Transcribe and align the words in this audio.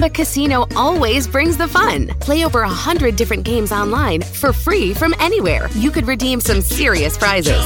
Chumba 0.00 0.14
Casino 0.14 0.66
always 0.76 1.28
brings 1.28 1.58
the 1.58 1.68
fun. 1.68 2.06
Play 2.20 2.46
over 2.46 2.62
a 2.62 2.68
hundred 2.70 3.16
different 3.16 3.44
games 3.44 3.70
online 3.70 4.22
for 4.22 4.50
free 4.50 4.94
from 4.94 5.14
anywhere. 5.18 5.68
You 5.72 5.90
could 5.90 6.08
redeem 6.08 6.40
some 6.40 6.62
serious 6.62 7.18
prizes. 7.18 7.60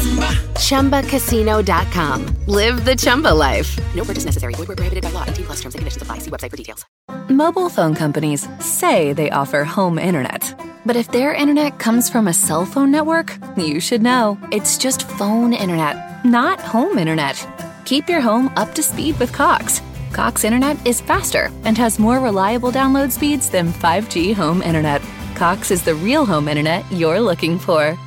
Chumba. 0.59 1.03
ChumbaCasino.com. 1.03 2.27
Live 2.49 2.85
the 2.85 2.97
Chumba 2.97 3.29
life. 3.33 3.79
No 3.95 4.03
purchase 4.03 4.25
necessary. 4.25 4.55
Void 4.55 4.67
where 4.67 4.75
prohibited 4.75 5.05
by 5.05 5.11
law. 5.11 5.27
T 5.27 5.45
plus 5.45 5.61
terms 5.61 5.77
and 5.77 5.81
conditions 5.81 6.03
apply. 6.03 6.19
See 6.19 6.31
website 6.33 6.51
for 6.51 6.57
details. 6.57 6.85
Mobile 7.29 7.69
phone 7.69 7.95
companies 7.95 8.49
say 8.59 9.13
they 9.13 9.31
offer 9.31 9.63
home 9.63 9.97
internet. 9.97 10.43
But 10.85 10.97
if 10.97 11.13
their 11.13 11.33
internet 11.33 11.79
comes 11.79 12.11
from 12.11 12.27
a 12.27 12.33
cell 12.35 12.67
phone 12.67 12.91
network, 12.91 13.39
you 13.57 13.79
should 13.79 14.03
know. 14.03 14.37
It's 14.51 14.77
just 14.77 15.09
phone 15.09 15.53
internet, 15.53 16.25
not 16.25 16.59
home 16.59 16.99
internet. 16.99 17.47
Keep 17.85 18.09
your 18.09 18.21
home 18.21 18.51
up 18.57 18.75
to 18.75 18.83
speed 18.83 19.21
with 19.21 19.33
Cox. 19.33 19.81
Cox 20.15 20.45
internet 20.45 20.77
is 20.87 21.01
faster 21.01 21.51
and 21.65 21.77
has 21.77 21.99
more 21.99 22.21
reliable 22.21 22.71
download 22.71 23.11
speeds 23.11 23.51
than 23.51 23.73
5G 23.73 24.33
home 24.33 24.63
internet. 24.63 25.03
Cox 25.35 25.73
is 25.73 25.83
the 25.83 25.97
real 25.97 26.25
home 26.25 26.47
internet 26.47 26.85
you're 26.93 27.21
looking 27.21 27.59
for. 27.59 27.99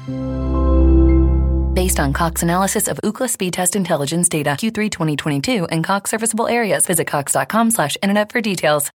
Based 1.73 1.99
on 1.99 2.13
Cox 2.13 2.43
analysis 2.43 2.87
of 2.87 2.97
Ookla 3.03 3.29
speed 3.29 3.51
test 3.53 3.75
intelligence 3.75 4.29
data 4.29 4.51
Q3 4.51 4.89
2022 4.89 5.65
and 5.65 5.83
Cox 5.83 6.09
serviceable 6.09 6.47
areas, 6.47 6.85
visit 6.85 7.07
cox.com 7.07 7.71
slash 7.71 7.97
internet 8.01 8.31
for 8.31 8.39
details. 8.39 8.89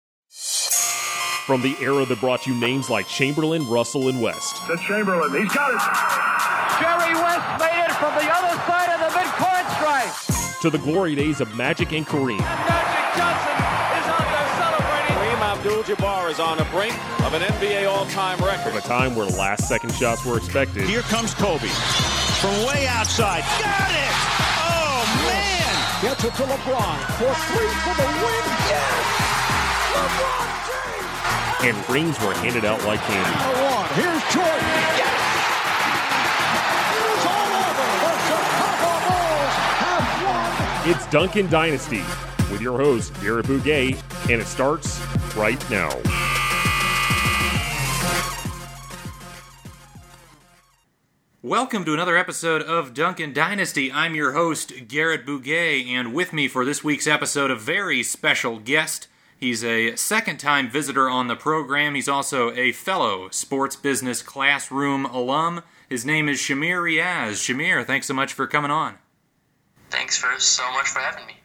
From 1.46 1.62
the 1.62 1.74
era 1.80 2.04
that 2.04 2.20
brought 2.20 2.46
you 2.46 2.54
names 2.54 2.90
like 2.90 3.08
Chamberlain, 3.08 3.66
Russell, 3.70 4.10
and 4.10 4.20
West, 4.20 4.56
To 4.66 4.76
Chamberlain. 4.86 5.32
He's 5.42 5.50
got 5.54 5.70
it. 5.72 5.80
Jerry 6.78 7.14
West 7.14 7.58
made 7.58 7.84
it 7.86 7.92
from 7.96 8.12
the 8.14 8.30
other 8.30 8.54
side 8.68 8.90
of 8.92 9.00
the 9.00 9.18
midcourt 9.18 9.64
stripe. 9.78 10.60
to 10.60 10.68
the 10.68 10.78
glory 10.78 11.14
days 11.14 11.40
of 11.40 11.56
Magic 11.56 11.92
and 11.92 12.06
Kareem, 12.06 12.38
Magic 12.38 12.87
Johnson 13.18 13.58
is 13.98 14.06
out 14.14 14.26
there 14.30 14.48
celebrating. 14.62 15.10
Kareem 15.18 15.42
Abdul-Jabbar 15.42 16.30
is 16.30 16.38
on 16.38 16.56
the 16.58 16.64
brink 16.70 16.94
of 17.26 17.34
an 17.34 17.42
NBA 17.42 17.90
all-time 17.90 18.38
record. 18.38 18.70
from 18.70 18.78
a 18.78 18.80
time 18.80 19.16
where 19.16 19.26
last-second 19.26 19.92
shots 19.92 20.24
were 20.24 20.36
expected, 20.36 20.84
Here 20.84 21.02
comes 21.02 21.34
Kobe 21.34 21.66
from 22.38 22.54
way 22.64 22.86
outside. 22.86 23.42
Got 23.58 23.90
it! 23.90 24.14
Oh, 24.70 25.02
man! 25.26 25.74
Gets 26.02 26.22
it 26.22 26.34
to 26.38 26.44
LeBron 26.46 26.98
for 27.18 27.34
three 27.50 27.72
for 27.82 27.94
the 27.98 28.06
win. 28.22 28.44
Yes! 28.70 29.02
LeBron 29.98 30.46
James. 30.70 31.74
and 31.74 31.90
rings 31.90 32.20
were 32.20 32.34
handed 32.34 32.64
out 32.64 32.78
like 32.84 33.00
candy. 33.00 33.34
Here's 33.98 34.22
Jordan. 34.30 34.62
Yes! 34.94 35.18
It's 37.02 37.26
all 37.26 37.50
over. 37.66 37.86
The 37.98 38.14
Chicago 38.30 38.90
Bulls 39.10 39.54
have 39.82 40.06
won. 40.22 40.94
It's 40.94 41.06
Duncan 41.10 41.50
Dynasty 41.50 42.04
with 42.50 42.60
your 42.60 42.78
host, 42.78 43.12
Garrett 43.20 43.46
Bouguet, 43.46 44.02
and 44.30 44.40
it 44.40 44.46
starts 44.46 45.00
right 45.36 45.58
now. 45.70 45.90
Welcome 51.42 51.84
to 51.84 51.94
another 51.94 52.16
episode 52.16 52.62
of 52.62 52.92
Duncan 52.92 53.32
Dynasty. 53.32 53.92
I'm 53.92 54.14
your 54.14 54.32
host, 54.32 54.88
Garrett 54.88 55.24
Bouguet, 55.24 55.86
and 55.86 56.12
with 56.12 56.32
me 56.32 56.48
for 56.48 56.64
this 56.64 56.82
week's 56.82 57.06
episode, 57.06 57.50
a 57.50 57.56
very 57.56 58.02
special 58.02 58.58
guest. 58.58 59.06
He's 59.38 59.62
a 59.62 59.94
second 59.94 60.38
time 60.38 60.68
visitor 60.68 61.08
on 61.08 61.28
the 61.28 61.36
program. 61.36 61.94
He's 61.94 62.08
also 62.08 62.50
a 62.52 62.72
fellow 62.72 63.28
sports 63.30 63.76
business 63.76 64.20
classroom 64.20 65.04
alum. 65.06 65.62
His 65.88 66.04
name 66.04 66.28
is 66.28 66.38
Shameer 66.38 66.82
Riaz. 66.82 67.34
Shameer, 67.34 67.86
thanks 67.86 68.08
so 68.08 68.14
much 68.14 68.32
for 68.32 68.48
coming 68.48 68.72
on. 68.72 68.96
Thanks 69.90 70.18
for 70.18 70.38
so 70.38 70.70
much 70.72 70.88
for 70.88 70.98
having 70.98 71.24
me. 71.26 71.37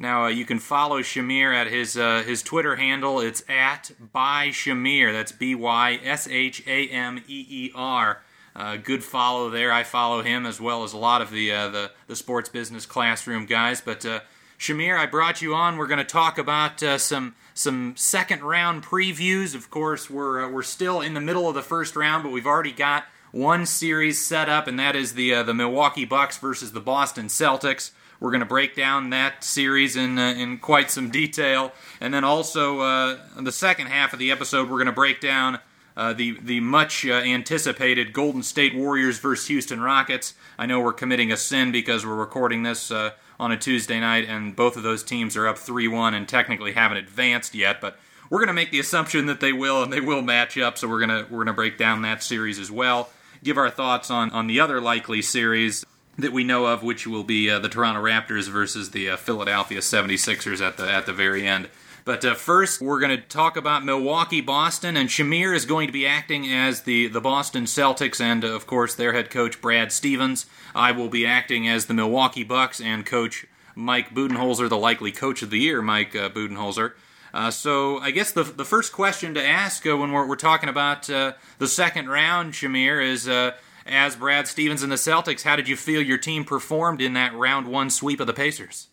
Now 0.00 0.24
uh, 0.24 0.28
you 0.28 0.46
can 0.46 0.58
follow 0.58 1.00
Shameer 1.00 1.54
at 1.54 1.66
his 1.66 1.94
uh, 1.94 2.22
his 2.22 2.42
Twitter 2.42 2.76
handle. 2.76 3.20
It's 3.20 3.44
at 3.50 3.90
by 4.12 4.48
Shameer. 4.48 5.12
That's 5.12 5.30
B 5.30 5.54
Y 5.54 6.00
S 6.02 6.26
H 6.26 6.66
A 6.66 6.88
M 6.88 7.22
E 7.28 7.46
E 7.48 7.70
R. 7.74 8.22
Uh, 8.56 8.76
good 8.78 9.04
follow 9.04 9.50
there. 9.50 9.70
I 9.70 9.82
follow 9.82 10.22
him 10.22 10.46
as 10.46 10.58
well 10.58 10.84
as 10.84 10.94
a 10.94 10.96
lot 10.96 11.20
of 11.20 11.30
the 11.30 11.52
uh, 11.52 11.68
the, 11.68 11.90
the 12.06 12.16
sports 12.16 12.48
business 12.48 12.86
classroom 12.86 13.44
guys. 13.44 13.82
But 13.82 14.06
uh, 14.06 14.20
Shameer, 14.58 14.98
I 14.98 15.04
brought 15.04 15.42
you 15.42 15.54
on. 15.54 15.76
We're 15.76 15.86
going 15.86 15.98
to 15.98 16.04
talk 16.04 16.38
about 16.38 16.82
uh, 16.82 16.96
some 16.96 17.34
some 17.52 17.92
second 17.94 18.42
round 18.42 18.82
previews. 18.82 19.54
Of 19.54 19.68
course, 19.68 20.08
we're 20.08 20.50
we're 20.50 20.62
still 20.62 21.02
in 21.02 21.12
the 21.12 21.20
middle 21.20 21.46
of 21.46 21.54
the 21.54 21.60
first 21.62 21.94
round, 21.94 22.22
but 22.22 22.32
we've 22.32 22.46
already 22.46 22.72
got 22.72 23.04
one 23.32 23.66
series 23.66 24.24
set 24.24 24.48
up, 24.48 24.66
and 24.66 24.78
that 24.78 24.96
is 24.96 25.12
the 25.12 25.42
the 25.42 25.52
Milwaukee 25.52 26.06
Bucks 26.06 26.38
versus 26.38 26.72
the 26.72 26.80
Boston 26.80 27.26
Celtics. 27.26 27.90
We're 28.20 28.30
going 28.30 28.40
to 28.40 28.46
break 28.46 28.76
down 28.76 29.10
that 29.10 29.42
series 29.42 29.96
in 29.96 30.18
uh, 30.18 30.34
in 30.36 30.58
quite 30.58 30.90
some 30.90 31.08
detail, 31.08 31.72
and 32.02 32.12
then 32.12 32.22
also 32.22 32.80
uh, 32.80 33.18
in 33.38 33.44
the 33.44 33.52
second 33.52 33.86
half 33.86 34.12
of 34.12 34.18
the 34.18 34.30
episode, 34.30 34.68
we're 34.68 34.76
going 34.76 34.86
to 34.86 34.92
break 34.92 35.22
down 35.22 35.58
uh, 35.96 36.12
the 36.12 36.38
the 36.42 36.60
much 36.60 37.06
uh, 37.06 37.12
anticipated 37.12 38.12
Golden 38.12 38.42
State 38.42 38.74
Warriors 38.74 39.18
versus 39.18 39.46
Houston 39.48 39.80
Rockets. 39.80 40.34
I 40.58 40.66
know 40.66 40.80
we're 40.80 40.92
committing 40.92 41.32
a 41.32 41.36
sin 41.38 41.72
because 41.72 42.04
we're 42.04 42.14
recording 42.14 42.62
this 42.62 42.90
uh, 42.90 43.12
on 43.38 43.52
a 43.52 43.56
Tuesday 43.56 43.98
night, 43.98 44.26
and 44.28 44.54
both 44.54 44.76
of 44.76 44.82
those 44.82 45.02
teams 45.02 45.34
are 45.34 45.48
up 45.48 45.56
three 45.56 45.88
one 45.88 46.12
and 46.12 46.28
technically 46.28 46.72
haven't 46.72 46.98
advanced 46.98 47.54
yet, 47.54 47.80
but. 47.80 47.98
We're 48.28 48.38
going 48.38 48.46
to 48.46 48.52
make 48.52 48.70
the 48.70 48.78
assumption 48.78 49.26
that 49.26 49.40
they 49.40 49.52
will, 49.52 49.82
and 49.82 49.92
they 49.92 50.00
will 50.00 50.22
match 50.22 50.56
up. 50.56 50.78
So 50.78 50.86
we're 50.86 51.04
to 51.04 51.26
we're 51.28 51.42
to 51.42 51.52
break 51.52 51.76
down 51.76 52.02
that 52.02 52.22
series 52.22 52.60
as 52.60 52.70
well. 52.70 53.10
Give 53.42 53.58
our 53.58 53.70
thoughts 53.70 54.08
on 54.08 54.30
on 54.30 54.46
the 54.46 54.60
other 54.60 54.80
likely 54.80 55.20
series 55.20 55.84
that 56.18 56.32
we 56.32 56.44
know 56.44 56.66
of, 56.66 56.82
which 56.82 57.06
will 57.06 57.24
be 57.24 57.48
uh, 57.48 57.58
the 57.58 57.68
Toronto 57.68 58.02
Raptors 58.02 58.48
versus 58.48 58.90
the 58.90 59.10
uh, 59.10 59.16
Philadelphia 59.16 59.80
76ers 59.80 60.60
at 60.60 60.76
the 60.76 60.90
at 60.90 61.06
the 61.06 61.12
very 61.12 61.46
end. 61.46 61.68
But 62.04 62.24
uh, 62.24 62.34
first, 62.34 62.80
we're 62.80 63.00
going 63.00 63.16
to 63.16 63.22
talk 63.22 63.56
about 63.56 63.84
Milwaukee, 63.84 64.40
Boston, 64.40 64.96
and 64.96 65.08
Shameer 65.08 65.54
is 65.54 65.64
going 65.64 65.86
to 65.86 65.92
be 65.92 66.06
acting 66.06 66.50
as 66.50 66.82
the, 66.82 67.08
the 67.08 67.20
Boston 67.20 67.64
Celtics 67.64 68.20
and, 68.20 68.42
of 68.42 68.66
course, 68.66 68.94
their 68.94 69.12
head 69.12 69.30
coach, 69.30 69.60
Brad 69.60 69.92
Stevens. 69.92 70.46
I 70.74 70.92
will 70.92 71.08
be 71.08 71.26
acting 71.26 71.68
as 71.68 71.86
the 71.86 71.94
Milwaukee 71.94 72.42
Bucks 72.42 72.80
and 72.80 73.04
coach 73.04 73.46
Mike 73.74 74.14
Budenholzer, 74.14 74.68
the 74.68 74.78
likely 74.78 75.12
coach 75.12 75.42
of 75.42 75.50
the 75.50 75.58
year, 75.58 75.82
Mike 75.82 76.16
uh, 76.16 76.30
Budenholzer. 76.30 76.92
Uh, 77.32 77.50
so 77.50 77.98
I 77.98 78.10
guess 78.10 78.32
the, 78.32 78.42
the 78.42 78.64
first 78.64 78.92
question 78.92 79.34
to 79.34 79.46
ask 79.46 79.86
uh, 79.86 79.96
when 79.96 80.10
we're, 80.10 80.26
we're 80.26 80.36
talking 80.36 80.68
about 80.68 81.08
uh, 81.08 81.34
the 81.58 81.68
second 81.68 82.08
round, 82.08 82.54
Shameer, 82.54 83.04
is 83.04 83.28
uh, 83.28 83.52
as 83.90 84.16
Brad 84.16 84.46
Stevens 84.48 84.82
and 84.82 84.90
the 84.90 84.96
Celtics, 84.96 85.42
how 85.42 85.56
did 85.56 85.68
you 85.68 85.76
feel 85.76 86.00
your 86.00 86.18
team 86.18 86.44
performed 86.44 87.00
in 87.00 87.14
that 87.14 87.34
round 87.34 87.66
one 87.66 87.90
sweep 87.90 88.20
of 88.20 88.26
the 88.26 88.32
Pacers? 88.32 88.88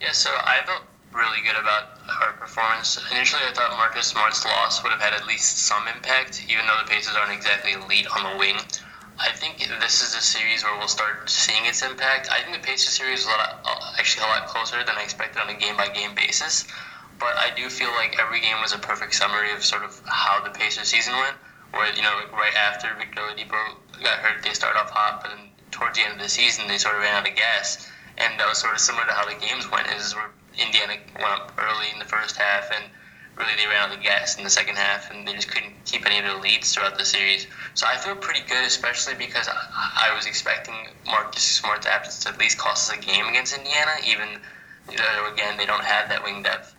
Yeah, 0.00 0.12
so 0.12 0.30
I 0.30 0.60
felt 0.64 0.82
really 1.12 1.40
good 1.42 1.56
about 1.56 1.98
our 2.20 2.32
performance. 2.34 3.00
Initially, 3.10 3.42
I 3.48 3.52
thought 3.52 3.70
Marcus 3.72 4.06
Smart's 4.06 4.44
loss 4.44 4.82
would 4.82 4.92
have 4.92 5.00
had 5.00 5.14
at 5.14 5.26
least 5.26 5.66
some 5.66 5.88
impact, 5.88 6.44
even 6.48 6.66
though 6.66 6.78
the 6.84 6.90
Pacers 6.90 7.16
aren't 7.16 7.32
exactly 7.32 7.72
elite 7.72 8.06
on 8.14 8.32
the 8.32 8.38
wing. 8.38 8.56
I 9.18 9.32
think 9.32 9.66
this 9.80 10.02
is 10.02 10.14
a 10.14 10.20
series 10.20 10.62
where 10.62 10.76
we'll 10.76 10.88
start 10.88 11.28
seeing 11.30 11.64
its 11.64 11.82
impact. 11.82 12.28
I 12.30 12.42
think 12.42 12.60
the 12.60 12.66
Pacers 12.66 12.92
series 12.92 13.24
was 13.24 13.32
a 13.32 13.38
lot, 13.38 13.60
uh, 13.64 13.98
actually 13.98 14.24
a 14.24 14.28
lot 14.28 14.46
closer 14.46 14.76
than 14.84 14.94
I 14.94 15.02
expected 15.02 15.40
on 15.40 15.48
a 15.48 15.54
game 15.54 15.76
by 15.76 15.88
game 15.88 16.14
basis. 16.14 16.66
But 17.18 17.34
I 17.36 17.48
do 17.56 17.70
feel 17.70 17.88
like 17.96 18.20
every 18.20 18.40
game 18.40 18.60
was 18.60 18.74
a 18.74 18.78
perfect 18.78 19.14
summary 19.14 19.52
of 19.52 19.64
sort 19.64 19.84
of 19.84 19.98
how 20.04 20.44
the 20.44 20.50
Pacers 20.50 20.88
season 20.88 21.14
went. 21.16 21.36
Where 21.72 21.88
you 21.94 22.02
know, 22.02 22.20
right 22.32 22.54
after 22.54 22.94
Victor 22.98 23.22
Oladipo 23.22 23.76
got 24.02 24.18
hurt, 24.18 24.42
they 24.42 24.52
started 24.52 24.78
off 24.78 24.90
hot, 24.90 25.22
but 25.22 25.30
then 25.30 25.50
towards 25.70 25.98
the 25.98 26.04
end 26.04 26.14
of 26.14 26.20
the 26.20 26.28
season, 26.28 26.68
they 26.68 26.78
sort 26.78 26.94
of 26.94 27.02
ran 27.02 27.14
out 27.14 27.28
of 27.28 27.36
gas. 27.36 27.88
And 28.18 28.38
that 28.40 28.48
was 28.48 28.58
sort 28.58 28.72
of 28.72 28.80
similar 28.80 29.04
to 29.06 29.12
how 29.12 29.26
the 29.26 29.34
games 29.34 29.70
went. 29.70 29.88
Is 29.88 30.14
where 30.14 30.30
Indiana 30.56 30.96
went 31.14 31.26
up 31.26 31.52
early 31.58 31.90
in 31.92 31.98
the 31.98 32.06
first 32.06 32.36
half, 32.36 32.70
and 32.72 32.84
really 33.36 33.54
they 33.56 33.66
ran 33.66 33.90
out 33.90 33.96
of 33.96 34.02
gas 34.02 34.38
in 34.38 34.44
the 34.44 34.50
second 34.50 34.76
half, 34.76 35.10
and 35.10 35.28
they 35.28 35.34
just 35.34 35.48
couldn't 35.48 35.74
keep 35.84 36.06
any 36.06 36.18
of 36.18 36.24
their 36.24 36.40
leads 36.40 36.72
throughout 36.72 36.96
the 36.96 37.04
series. 37.04 37.46
So 37.74 37.86
I 37.86 37.96
feel 37.96 38.16
pretty 38.16 38.40
good, 38.48 38.64
especially 38.64 39.14
because 39.14 39.48
I, 39.48 40.14
was 40.14 40.26
expecting 40.26 40.74
Marcus 41.04 41.42
Smart's 41.42 41.86
absence 41.86 42.24
to 42.24 42.30
at 42.30 42.38
least 42.38 42.56
cost 42.56 42.90
us 42.90 42.96
a 42.96 43.00
game 43.00 43.26
against 43.26 43.56
Indiana, 43.56 43.92
even 44.06 44.40
though 44.88 45.32
again 45.32 45.58
they 45.58 45.66
don't 45.66 45.84
have 45.84 46.08
that 46.08 46.24
wing 46.24 46.42
depth. 46.42 46.75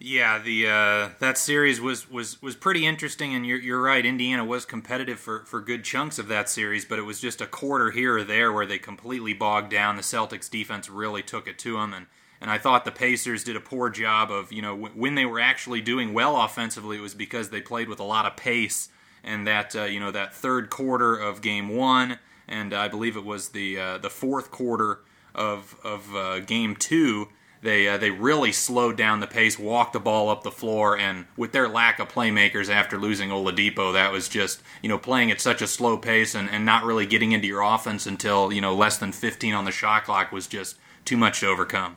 Yeah, 0.00 0.38
the 0.38 0.68
uh, 0.68 1.08
that 1.18 1.36
series 1.38 1.80
was, 1.80 2.08
was, 2.08 2.40
was 2.40 2.54
pretty 2.54 2.86
interesting, 2.86 3.34
and 3.34 3.44
you're, 3.44 3.58
you're 3.58 3.82
right. 3.82 4.06
Indiana 4.06 4.44
was 4.44 4.64
competitive 4.64 5.18
for, 5.18 5.44
for 5.44 5.60
good 5.60 5.82
chunks 5.82 6.20
of 6.20 6.28
that 6.28 6.48
series, 6.48 6.84
but 6.84 7.00
it 7.00 7.02
was 7.02 7.20
just 7.20 7.40
a 7.40 7.46
quarter 7.46 7.90
here 7.90 8.18
or 8.18 8.22
there 8.22 8.52
where 8.52 8.64
they 8.66 8.78
completely 8.78 9.34
bogged 9.34 9.72
down. 9.72 9.96
The 9.96 10.02
Celtics 10.02 10.48
defense 10.48 10.88
really 10.88 11.22
took 11.22 11.48
it 11.48 11.58
to 11.60 11.72
them, 11.72 11.92
and, 11.92 12.06
and 12.40 12.48
I 12.48 12.58
thought 12.58 12.84
the 12.84 12.92
Pacers 12.92 13.42
did 13.42 13.56
a 13.56 13.60
poor 13.60 13.90
job 13.90 14.30
of 14.30 14.52
you 14.52 14.62
know 14.62 14.76
w- 14.76 14.94
when 14.94 15.16
they 15.16 15.26
were 15.26 15.40
actually 15.40 15.80
doing 15.80 16.14
well 16.14 16.40
offensively, 16.42 16.98
it 16.98 17.02
was 17.02 17.14
because 17.14 17.50
they 17.50 17.60
played 17.60 17.88
with 17.88 17.98
a 17.98 18.04
lot 18.04 18.24
of 18.24 18.36
pace, 18.36 18.90
and 19.24 19.48
that 19.48 19.74
uh, 19.74 19.82
you 19.82 19.98
know 19.98 20.12
that 20.12 20.32
third 20.32 20.70
quarter 20.70 21.16
of 21.16 21.42
Game 21.42 21.70
One, 21.70 22.20
and 22.46 22.72
I 22.72 22.86
believe 22.86 23.16
it 23.16 23.24
was 23.24 23.48
the 23.48 23.80
uh, 23.80 23.98
the 23.98 24.10
fourth 24.10 24.52
quarter 24.52 25.00
of 25.34 25.76
of 25.82 26.14
uh, 26.14 26.38
Game 26.38 26.76
Two 26.76 27.30
they 27.62 27.88
uh, 27.88 27.98
they 27.98 28.10
really 28.10 28.52
slowed 28.52 28.96
down 28.96 29.20
the 29.20 29.26
pace, 29.26 29.58
walked 29.58 29.92
the 29.92 30.00
ball 30.00 30.28
up 30.28 30.42
the 30.42 30.50
floor, 30.50 30.96
and 30.96 31.26
with 31.36 31.52
their 31.52 31.68
lack 31.68 31.98
of 31.98 32.08
playmakers 32.08 32.68
after 32.68 32.96
losing 32.98 33.30
Oladipo, 33.30 33.92
that 33.92 34.12
was 34.12 34.28
just 34.28 34.62
you 34.82 34.88
know 34.88 34.98
playing 34.98 35.30
at 35.30 35.40
such 35.40 35.60
a 35.60 35.66
slow 35.66 35.96
pace 35.98 36.34
and, 36.34 36.48
and 36.50 36.64
not 36.64 36.84
really 36.84 37.06
getting 37.06 37.32
into 37.32 37.48
your 37.48 37.62
offense 37.62 38.06
until 38.06 38.52
you 38.52 38.60
know 38.60 38.74
less 38.74 38.98
than 38.98 39.12
15 39.12 39.54
on 39.54 39.64
the 39.64 39.72
shot 39.72 40.04
clock 40.04 40.30
was 40.30 40.46
just 40.46 40.76
too 41.04 41.16
much 41.16 41.40
to 41.40 41.48
overcome. 41.48 41.96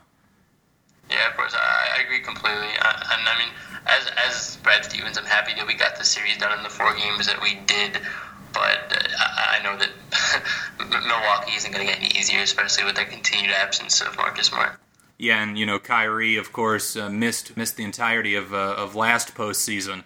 Yeah, 1.10 1.28
of 1.28 1.36
course, 1.36 1.54
I, 1.54 2.02
agree 2.02 2.20
completely. 2.20 2.68
I, 2.80 3.16
and 3.18 3.28
I 3.28 3.38
mean, 3.38 3.48
as 3.86 4.08
as 4.28 4.56
Brad 4.62 4.84
Stevens, 4.84 5.16
I'm 5.16 5.26
happy 5.26 5.52
that 5.54 5.66
we 5.66 5.74
got 5.74 5.96
the 5.96 6.04
series 6.04 6.38
done 6.38 6.56
in 6.56 6.64
the 6.64 6.70
four 6.70 6.94
games 6.96 7.26
that 7.26 7.40
we 7.40 7.56
did. 7.66 8.00
But 8.52 8.92
uh, 8.92 9.08
I 9.18 9.60
know 9.62 9.78
that 9.78 9.90
Milwaukee 11.06 11.56
isn't 11.56 11.72
going 11.72 11.86
to 11.86 11.90
get 11.90 12.02
any 12.02 12.18
easier, 12.18 12.40
especially 12.40 12.84
with 12.84 12.96
their 12.96 13.06
continued 13.06 13.50
absence 13.50 14.00
of 14.02 14.16
Marcus 14.16 14.48
Smart. 14.48 14.78
Yeah, 15.22 15.40
and 15.40 15.56
you 15.56 15.66
know 15.66 15.78
Kyrie, 15.78 16.36
of 16.36 16.52
course, 16.52 16.96
uh, 16.96 17.08
missed 17.08 17.56
missed 17.56 17.76
the 17.76 17.84
entirety 17.84 18.34
of 18.34 18.52
uh, 18.52 18.74
of 18.76 18.96
last 18.96 19.36
postseason, 19.36 20.02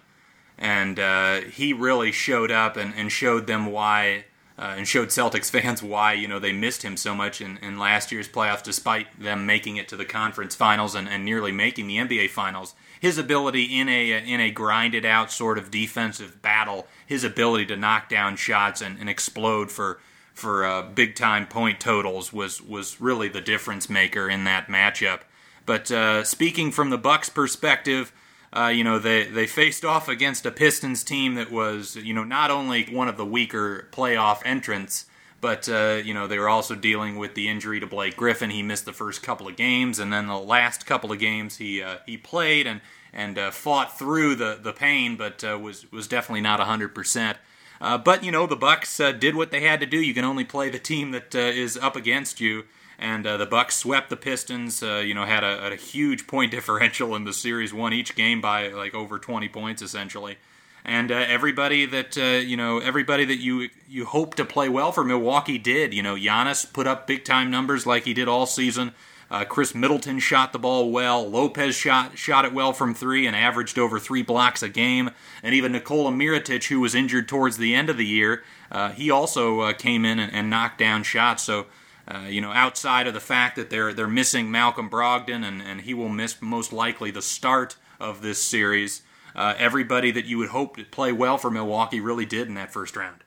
and 0.59 0.99
uh, 0.99 1.41
he 1.41 1.73
really 1.73 2.11
showed 2.11 2.51
up 2.51 2.77
and, 2.77 2.93
and 2.95 3.11
showed 3.11 3.47
them 3.47 3.65
why, 3.65 4.25
uh, 4.59 4.75
and 4.77 4.87
showed 4.87 5.07
Celtics 5.07 5.49
fans 5.59 5.81
why 5.81 6.13
you 6.13 6.27
know 6.27 6.37
they 6.37 6.51
missed 6.51 6.83
him 6.83 6.95
so 6.95 7.15
much 7.15 7.41
in, 7.41 7.57
in 7.63 7.79
last 7.79 8.11
year's 8.11 8.29
playoffs, 8.29 8.61
despite 8.61 9.07
them 9.19 9.47
making 9.47 9.77
it 9.77 9.87
to 9.87 9.95
the 9.95 10.05
conference 10.05 10.53
finals 10.53 10.93
and, 10.93 11.09
and 11.09 11.25
nearly 11.25 11.51
making 11.51 11.87
the 11.87 11.97
NBA 11.97 12.29
finals. 12.29 12.75
His 12.99 13.17
ability 13.17 13.63
in 13.63 13.89
a 13.89 14.11
in 14.11 14.39
a 14.39 14.51
grinded 14.51 15.03
out 15.03 15.31
sort 15.31 15.57
of 15.57 15.71
defensive 15.71 16.43
battle, 16.43 16.85
his 17.07 17.23
ability 17.23 17.65
to 17.65 17.75
knock 17.75 18.07
down 18.07 18.35
shots 18.35 18.83
and, 18.83 18.99
and 18.99 19.09
explode 19.09 19.71
for 19.71 19.99
for 20.37 20.65
uh, 20.65 20.83
big 20.83 21.15
time 21.15 21.47
point 21.47 21.79
totals 21.79 22.31
was 22.31 22.61
was 22.61 23.01
really 23.01 23.27
the 23.27 23.41
difference 23.41 23.89
maker 23.89 24.29
in 24.29 24.43
that 24.43 24.67
matchup. 24.67 25.21
But 25.65 25.91
uh, 25.91 26.23
speaking 26.23 26.71
from 26.71 26.91
the 26.91 26.97
Bucks' 26.97 27.29
perspective, 27.29 28.13
uh, 28.53 28.67
you 28.67 28.83
know 28.83 28.99
they 28.99 29.25
they 29.25 29.47
faced 29.47 29.83
off 29.83 30.07
against 30.07 30.45
a 30.45 30.51
Pistons 30.51 31.03
team 31.03 31.35
that 31.35 31.51
was 31.51 31.95
you 31.95 32.13
know 32.13 32.23
not 32.23 32.51
only 32.51 32.85
one 32.85 33.07
of 33.07 33.17
the 33.17 33.25
weaker 33.25 33.87
playoff 33.91 34.41
entrants. 34.45 35.05
But 35.39 35.69
uh, 35.69 36.01
you 36.03 36.15
know 36.15 36.25
they 36.25 36.39
were 36.39 36.49
also 36.49 36.73
dealing 36.73 37.17
with 37.17 37.35
the 37.35 37.47
injury 37.47 37.79
to 37.79 37.85
Blake 37.85 38.17
Griffin. 38.17 38.49
He 38.49 38.63
missed 38.63 38.85
the 38.85 38.91
first 38.93 39.21
couple 39.21 39.47
of 39.47 39.55
games, 39.55 39.99
and 39.99 40.11
then 40.11 40.25
the 40.25 40.35
last 40.35 40.87
couple 40.87 41.11
of 41.11 41.19
games 41.19 41.57
he 41.57 41.79
uh, 41.79 41.97
he 42.07 42.17
played 42.17 42.65
and 42.65 42.81
and 43.13 43.37
uh, 43.37 43.51
fought 43.51 43.99
through 43.99 44.33
the, 44.33 44.57
the 44.59 44.73
pain, 44.73 45.15
but 45.15 45.43
was 45.43 45.91
was 45.91 46.07
definitely 46.07 46.41
not 46.41 46.59
hundred 46.59 46.95
percent. 46.95 47.37
Uh, 47.79 47.97
but 47.97 48.23
you 48.23 48.31
know 48.31 48.47
the 48.47 48.55
Bucks 48.55 48.99
uh, 48.99 49.11
did 49.11 49.35
what 49.35 49.51
they 49.51 49.61
had 49.61 49.79
to 49.79 49.85
do. 49.85 49.97
You 49.97 50.13
can 50.13 50.25
only 50.25 50.43
play 50.43 50.69
the 50.69 50.79
team 50.79 51.11
that 51.11 51.35
uh, 51.35 51.39
is 51.39 51.77
up 51.77 51.95
against 51.95 52.39
you, 52.41 52.65
and 52.97 53.25
uh, 53.25 53.37
the 53.37 53.45
Bucks 53.45 53.75
swept 53.75 54.09
the 54.09 54.17
Pistons. 54.17 54.81
Uh, 54.81 54.97
you 54.97 55.13
know 55.13 55.25
had 55.25 55.43
a, 55.43 55.71
a, 55.71 55.75
huge 55.75 56.27
point 56.27 56.51
differential 56.57 57.15
in 57.15 57.23
the 57.23 57.33
series, 57.33 57.73
won 57.73 57.93
each 57.93 58.15
game 58.15 58.41
by 58.41 58.69
like 58.69 58.93
over 58.93 59.19
20 59.19 59.47
points 59.49 59.81
essentially. 59.81 60.37
And 60.83 61.11
uh, 61.11 61.15
everybody 61.15 61.85
that 61.85 62.15
you 62.15 62.55
know, 62.55 62.79
everybody 62.79 63.25
that 63.25 63.37
you 63.37 63.69
you 63.89 64.05
hope 64.05 64.35
to 64.35 64.45
play 64.45 64.69
well 64.69 64.91
for 64.91 65.03
Milwaukee 65.03 65.57
did. 65.57 65.93
You 65.93 66.01
know, 66.01 66.15
Giannis 66.15 66.71
put 66.71 66.87
up 66.87 67.07
big 67.07 67.25
time 67.25 67.51
numbers 67.51 67.85
like 67.85 68.05
he 68.05 68.13
did 68.13 68.27
all 68.27 68.45
season. 68.45 68.93
Uh, 69.29 69.43
Khris 69.43 69.75
Middleton 69.75 70.19
shot 70.19 70.53
the 70.53 70.59
ball 70.59 70.89
well. 70.89 71.27
Lopez 71.27 71.75
shot 71.75 72.17
shot 72.17 72.45
it 72.45 72.53
well 72.53 72.71
from 72.71 72.93
three 72.93 73.27
and 73.27 73.35
averaged 73.35 73.77
over 73.77 73.99
three 73.99 74.21
blocks 74.21 74.63
a 74.63 74.69
game. 74.69 75.11
And 75.43 75.53
even 75.53 75.73
Nikola 75.73 76.11
Mirotic, 76.11 76.65
who 76.65 76.79
was 76.79 76.95
injured 76.95 77.27
towards 77.27 77.57
the 77.57 77.75
end 77.75 77.89
of 77.89 77.97
the 77.97 78.05
year, 78.05 78.43
uh, 78.71 78.91
he 78.91 79.11
also 79.11 79.61
uh, 79.61 79.73
came 79.73 80.05
in 80.05 80.19
and, 80.19 80.33
and, 80.33 80.49
knocked 80.49 80.77
down 80.77 81.03
shots. 81.03 81.43
So, 81.43 81.67
uh, 82.07 82.27
you 82.29 82.39
know, 82.39 82.51
outside 82.51 83.05
of 83.05 83.13
the 83.13 83.19
fact 83.19 83.57
that 83.57 83.69
they're 83.69 83.93
they're 83.93 84.07
missing 84.07 84.49
Malcolm 84.49 84.89
Brogdon 84.89 85.43
and, 85.43 85.61
and 85.61 85.81
he 85.81 85.93
will 85.93 86.09
miss 86.09 86.41
most 86.41 86.71
likely 86.71 87.11
the 87.11 87.21
start 87.21 87.75
of 87.99 88.21
this 88.21 88.41
series. 88.41 89.01
Uh, 89.35 89.53
everybody 89.57 90.09
that 90.09 90.25
you 90.25 90.37
would 90.37 90.49
hope 90.49 90.77
to 90.77 90.83
play 90.85 91.11
well 91.11 91.37
for 91.37 91.51
Milwaukee 91.51 91.99
really 91.99 92.25
did 92.25 92.47
in 92.47 92.55
that 92.55 92.71
first 92.71 92.95
round. 92.95 93.23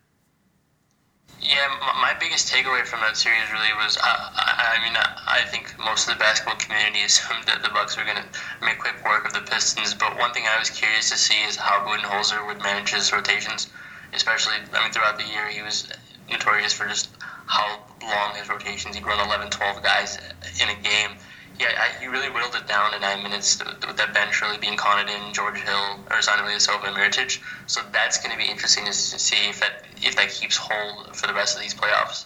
Yeah, 1.43 1.69
my 2.01 2.15
biggest 2.21 2.53
takeaway 2.53 2.85
from 2.85 3.01
that 3.01 3.17
series 3.17 3.51
really 3.51 3.73
was, 3.81 3.97
uh, 3.97 4.03
I, 4.05 4.77
I 4.77 4.85
mean, 4.85 4.97
I 4.97 5.43
think 5.49 5.75
most 5.79 6.07
of 6.07 6.15
the 6.15 6.21
basketball 6.21 6.57
community 6.57 7.03
assumed 7.05 7.45
that 7.47 7.63
the 7.63 7.71
Bucks 7.71 7.97
were 7.97 8.05
going 8.05 8.21
to 8.21 8.29
make 8.65 8.79
quick 8.79 9.03
work 9.05 9.25
of 9.27 9.33
the 9.33 9.41
Pistons. 9.41 9.95
But 9.95 10.19
one 10.19 10.33
thing 10.33 10.45
I 10.47 10.59
was 10.59 10.69
curious 10.69 11.09
to 11.11 11.17
see 11.17 11.41
is 11.45 11.57
how 11.57 11.81
Budenholzer 11.87 12.47
would 12.47 12.61
manage 12.63 12.91
his 12.93 13.13
rotations, 13.13 13.69
especially, 14.13 14.57
I 14.75 14.83
mean, 14.83 14.93
throughout 14.93 15.17
the 15.17 15.25
year 15.25 15.49
he 15.49 15.63
was 15.63 15.89
notorious 16.31 16.75
for 16.75 16.87
just 16.87 17.09
how 17.47 17.81
long 18.03 18.35
his 18.37 18.49
rotations. 18.49 18.95
He'd 18.95 19.07
run 19.07 19.25
11, 19.27 19.51
12 19.51 19.83
guys 19.83 20.19
in 20.61 20.69
a 20.69 20.77
game 20.83 21.17
yeah, 21.61 21.69
I, 21.77 22.01
he 22.01 22.07
really 22.07 22.31
whittled 22.31 22.55
it 22.55 22.67
down 22.67 22.93
to 22.93 22.99
nine 22.99 23.23
minutes 23.23 23.63
with 23.87 23.97
that 23.99 24.15
bench 24.15 24.41
really 24.41 24.57
being 24.57 24.79
Connaughton, 24.79 25.35
George 25.35 25.59
Hill, 25.59 26.01
Ersan 26.07 26.39
Ilyasova, 26.39 26.89
and 26.89 26.97
Mirotic. 26.97 27.39
So 27.67 27.83
that's 27.93 28.17
going 28.17 28.33
to 28.33 28.39
be 28.39 28.51
interesting 28.51 28.87
to 28.87 28.93
see 28.95 29.51
if 29.51 29.61
that 29.61 29.85
if 30.03 30.17
that 30.17 30.31
keeps 30.31 30.57
hold 30.57 31.15
for 31.15 31.27
the 31.27 31.35
rest 31.35 31.57
of 31.57 31.63
these 31.63 31.75
playoffs. 31.75 32.25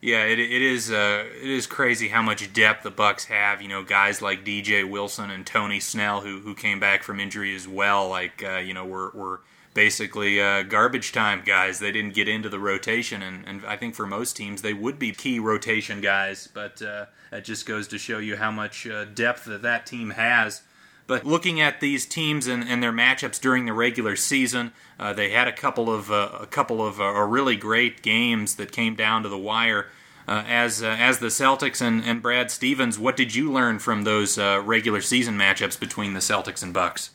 Yeah, 0.00 0.24
it, 0.24 0.40
it 0.40 0.60
is 0.60 0.90
uh, 0.90 1.24
it 1.40 1.48
is 1.48 1.68
crazy 1.68 2.08
how 2.08 2.20
much 2.20 2.52
depth 2.52 2.82
the 2.82 2.90
Bucks 2.90 3.26
have. 3.26 3.62
You 3.62 3.68
know, 3.68 3.84
guys 3.84 4.20
like 4.20 4.44
DJ 4.44 4.88
Wilson 4.88 5.30
and 5.30 5.46
Tony 5.46 5.78
Snell, 5.78 6.22
who 6.22 6.40
who 6.40 6.56
came 6.56 6.80
back 6.80 7.04
from 7.04 7.20
injury 7.20 7.54
as 7.54 7.68
well. 7.68 8.08
Like 8.08 8.42
uh, 8.44 8.56
you 8.56 8.74
know, 8.74 8.84
were 8.84 9.12
were 9.14 9.40
basically 9.74 10.40
uh, 10.40 10.62
garbage 10.62 11.12
time 11.12 11.42
guys. 11.44 11.80
They 11.80 11.92
didn't 11.92 12.14
get 12.14 12.28
into 12.28 12.48
the 12.48 12.60
rotation, 12.60 13.22
and, 13.22 13.46
and 13.46 13.66
I 13.66 13.76
think 13.76 13.94
for 13.94 14.06
most 14.06 14.36
teams 14.36 14.62
they 14.62 14.72
would 14.72 14.98
be 14.98 15.12
key 15.12 15.38
rotation 15.38 16.00
guys. 16.00 16.48
But 16.52 16.80
uh, 16.80 17.06
that 17.30 17.44
just 17.44 17.66
goes 17.66 17.88
to 17.88 17.98
show 17.98 18.18
you 18.18 18.36
how 18.36 18.50
much 18.50 18.86
uh, 18.86 19.04
depth 19.04 19.44
that 19.44 19.62
that 19.62 19.84
team 19.84 20.10
has. 20.10 20.62
But 21.06 21.26
looking 21.26 21.60
at 21.60 21.80
these 21.80 22.06
teams 22.06 22.46
and, 22.46 22.66
and 22.66 22.82
their 22.82 22.92
matchups 22.92 23.38
during 23.38 23.66
the 23.66 23.74
regular 23.74 24.16
season, 24.16 24.72
uh, 24.98 25.12
they 25.12 25.30
had 25.30 25.46
a 25.46 25.52
couple 25.52 25.92
of 25.92 26.10
uh, 26.10 26.30
a 26.40 26.46
couple 26.46 26.84
of 26.86 26.98
uh, 27.00 27.12
really 27.20 27.56
great 27.56 28.00
games 28.00 28.54
that 28.54 28.72
came 28.72 28.94
down 28.94 29.22
to 29.24 29.28
the 29.28 29.36
wire. 29.36 29.88
as 30.26 30.82
as 30.82 31.18
the 31.18 31.26
Celtics 31.26 31.82
and, 31.82 32.02
and 32.04 32.22
Brad 32.22 32.50
Stevens, 32.50 32.98
what 32.98 33.16
did 33.16 33.34
you 33.34 33.52
learn 33.52 33.80
from 33.80 34.04
those 34.04 34.38
regular 34.38 35.02
season 35.02 35.36
matchups 35.36 35.78
between 35.78 36.14
the 36.14 36.20
Celtics 36.20 36.62
and 36.62 36.72
Bucks? 36.72 37.10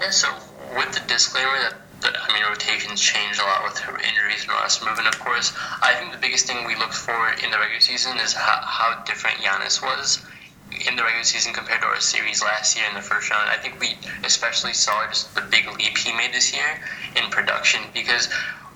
Yeah, 0.00 0.10
so 0.10 0.28
with 0.76 0.92
the 0.92 1.02
disclaimer 1.08 1.58
that, 1.58 1.74
that 2.02 2.14
I 2.16 2.32
mean 2.32 2.44
rotations 2.48 3.00
change 3.00 3.38
a 3.38 3.42
lot 3.42 3.64
with 3.64 3.82
injuries 4.06 4.42
and 4.42 4.50
roster 4.50 4.86
movement, 4.86 5.08
of 5.08 5.18
course. 5.18 5.52
I 5.82 5.94
think 5.94 6.12
the 6.12 6.18
biggest 6.18 6.46
thing 6.46 6.66
we 6.66 6.76
looked 6.76 6.94
for 6.94 7.32
in 7.42 7.50
the 7.50 7.58
regular 7.58 7.80
season 7.80 8.16
is 8.18 8.32
how, 8.32 8.60
how 8.62 9.02
different 9.04 9.38
Giannis 9.38 9.82
was 9.82 10.22
in 10.86 10.94
the 10.94 11.02
regular 11.02 11.24
season 11.24 11.52
compared 11.52 11.80
to 11.80 11.88
our 11.88 12.00
series 12.00 12.42
last 12.42 12.76
year 12.76 12.86
in 12.88 12.94
the 12.94 13.02
first 13.02 13.30
round. 13.30 13.50
I 13.50 13.56
think 13.56 13.80
we 13.80 13.98
especially 14.22 14.72
saw 14.72 15.06
just 15.08 15.34
the 15.34 15.42
big 15.42 15.66
leap 15.66 15.98
he 15.98 16.12
made 16.12 16.32
this 16.32 16.54
year 16.54 16.78
in 17.16 17.30
production 17.30 17.80
because 17.92 18.30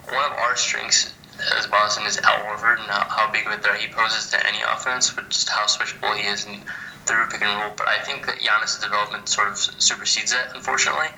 one 0.08 0.25
of 0.25 0.32
our 0.38 0.56
strengths 0.56 1.14
as 1.56 1.66
Boston 1.66 2.06
is 2.06 2.18
Al 2.18 2.38
Horford 2.44 2.80
and 2.80 2.90
how, 2.90 3.06
how 3.08 3.32
big 3.32 3.46
of 3.46 3.52
a 3.52 3.58
threat 3.58 3.80
he 3.80 3.88
poses 3.88 4.30
to 4.30 4.46
any 4.46 4.58
offense, 4.62 5.11
but 5.11 5.28
just 5.28 5.49
how 5.49 5.66
switchable 5.66 6.16
he 6.16 6.26
is 6.26 6.46
and 6.46 6.62
through 7.06 7.26
pick 7.30 7.42
and 7.42 7.61
roll. 7.61 7.73
But 7.76 7.88
I 7.88 7.99
think 7.99 8.26
that 8.26 8.38
Giannis' 8.38 8.80
development 8.80 9.28
sort 9.28 9.49
of 9.49 9.59
supersedes 9.59 10.32
it, 10.32 10.47
unfortunately. 10.54 11.09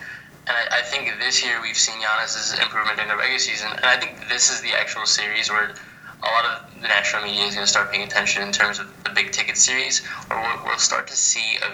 And 0.47 0.57
I, 0.57 0.81
I, 0.81 0.83
think 0.83 1.09
this 1.21 1.43
year 1.43 1.61
we've 1.62 1.76
seen 1.76 1.95
Giannis' 2.03 2.61
improvement 2.61 3.00
in 3.00 3.09
the 3.09 3.17
regular 3.17 3.38
season, 3.38 3.71
and 3.73 3.87
I 3.87 3.97
think 3.97 4.29
this 4.29 4.50
is 4.50 4.61
the 4.61 4.73
actual 4.75 5.07
series 5.07 5.50
where 5.50 5.73
a 6.23 6.26
lot 6.26 6.45
of 6.45 6.83
the 6.83 6.88
national 6.88 7.23
media 7.23 7.45
is 7.45 7.55
going 7.55 7.64
to 7.64 7.71
start 7.71 7.93
paying 7.93 8.05
attention 8.05 8.43
in 8.43 8.53
terms 8.53 8.79
of 8.79 8.87
the 9.05 9.11
big 9.11 9.33
ticket 9.33 9.57
series, 9.57 10.05
where 10.29 10.41
we'll, 10.41 10.64
we'll 10.67 10.79
start 10.79 11.07
to 11.09 11.17
see 11.17 11.57
a 11.62 11.69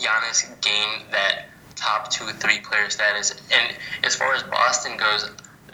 Giannis 0.00 0.48
gain 0.60 1.04
that 1.10 1.46
top 1.76 2.10
two, 2.10 2.24
three 2.40 2.60
player 2.60 2.88
status. 2.88 3.34
And 3.52 3.76
as 4.04 4.14
far 4.14 4.34
as 4.34 4.42
Boston 4.44 4.96
goes, 4.96 5.30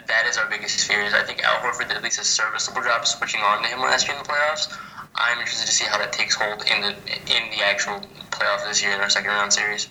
that 0.07 0.25
is 0.27 0.37
our 0.37 0.49
biggest 0.49 0.87
fear. 0.87 1.01
Is 1.01 1.13
I 1.13 1.23
think 1.23 1.43
Al 1.43 1.57
Horford 1.61 1.87
did 1.87 1.97
at 1.97 2.03
least 2.03 2.19
a 2.19 2.23
serviceable 2.23 2.81
job 2.81 3.05
switching 3.05 3.41
on 3.41 3.61
to 3.61 3.69
him 3.69 3.79
last 3.79 4.07
year 4.07 4.17
in 4.17 4.23
the 4.23 4.29
playoffs. 4.29 4.75
I'm 5.19 5.39
interested 5.39 5.67
to 5.67 5.73
see 5.73 5.85
how 5.85 5.97
that 5.97 6.13
takes 6.13 6.35
hold 6.35 6.63
in 6.63 6.81
the 6.81 6.89
in 6.89 7.51
the 7.51 7.61
actual 7.63 7.99
playoff 8.31 8.65
this 8.65 8.81
year 8.81 8.93
in 8.93 9.01
our 9.01 9.09
second 9.09 9.29
round 9.29 9.53
series. 9.53 9.89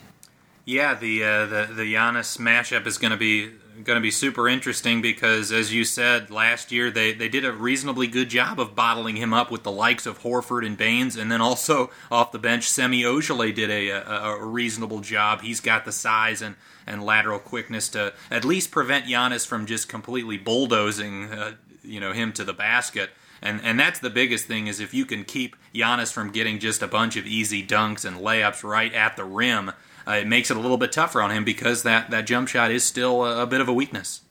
Yeah, 0.64 0.94
the 0.94 1.22
uh, 1.22 1.46
the 1.46 1.68
the 1.72 1.94
Giannis 1.94 2.38
matchup 2.38 2.86
is 2.86 2.98
going 2.98 3.12
to 3.12 3.16
be 3.16 3.50
going 3.84 3.96
to 3.96 4.02
be 4.02 4.10
super 4.10 4.48
interesting 4.48 5.00
because, 5.00 5.52
as 5.52 5.72
you 5.72 5.84
said 5.84 6.30
last 6.30 6.72
year, 6.72 6.90
they 6.90 7.12
they 7.12 7.28
did 7.28 7.44
a 7.44 7.52
reasonably 7.52 8.06
good 8.06 8.28
job 8.28 8.58
of 8.58 8.74
bottling 8.74 9.16
him 9.16 9.32
up 9.32 9.50
with 9.50 9.62
the 9.62 9.70
likes 9.70 10.06
of 10.06 10.22
Horford 10.22 10.66
and 10.66 10.76
Baynes, 10.76 11.16
and 11.16 11.30
then 11.30 11.40
also 11.40 11.90
off 12.10 12.32
the 12.32 12.38
bench, 12.38 12.68
Semi 12.68 13.02
Ojeleye 13.02 13.54
did 13.54 13.70
a, 13.70 13.88
a, 13.90 14.34
a 14.34 14.44
reasonable 14.44 15.00
job. 15.00 15.42
He's 15.42 15.60
got 15.60 15.84
the 15.84 15.92
size 15.92 16.42
and 16.42 16.56
and 16.86 17.04
lateral 17.04 17.38
quickness 17.38 17.88
to 17.90 18.14
at 18.30 18.44
least 18.44 18.70
prevent 18.70 19.06
Giannis 19.06 19.46
from 19.46 19.66
just 19.66 19.88
completely 19.88 20.38
bulldozing, 20.38 21.30
uh, 21.30 21.52
you 21.82 22.00
know, 22.00 22.12
him 22.12 22.32
to 22.32 22.44
the 22.44 22.54
basket. 22.54 23.10
And 23.42 23.60
and 23.62 23.78
that's 23.78 23.98
the 24.00 24.10
biggest 24.10 24.46
thing 24.46 24.66
is 24.66 24.80
if 24.80 24.92
you 24.92 25.04
can 25.04 25.24
keep 25.24 25.56
Giannis 25.74 26.12
from 26.12 26.30
getting 26.30 26.58
just 26.58 26.82
a 26.82 26.88
bunch 26.88 27.16
of 27.16 27.26
easy 27.26 27.64
dunks 27.64 28.04
and 28.04 28.18
layups 28.18 28.64
right 28.64 28.92
at 28.92 29.16
the 29.16 29.24
rim, 29.24 29.72
uh, 30.06 30.12
it 30.12 30.26
makes 30.26 30.50
it 30.50 30.56
a 30.56 30.60
little 30.60 30.78
bit 30.78 30.92
tougher 30.92 31.20
on 31.20 31.30
him 31.30 31.44
because 31.44 31.82
that, 31.82 32.10
that 32.10 32.26
jump 32.26 32.48
shot 32.48 32.70
is 32.70 32.82
still 32.82 33.24
a, 33.24 33.42
a 33.42 33.46
bit 33.46 33.60
of 33.60 33.68
a 33.68 33.72
weakness. 33.72 34.22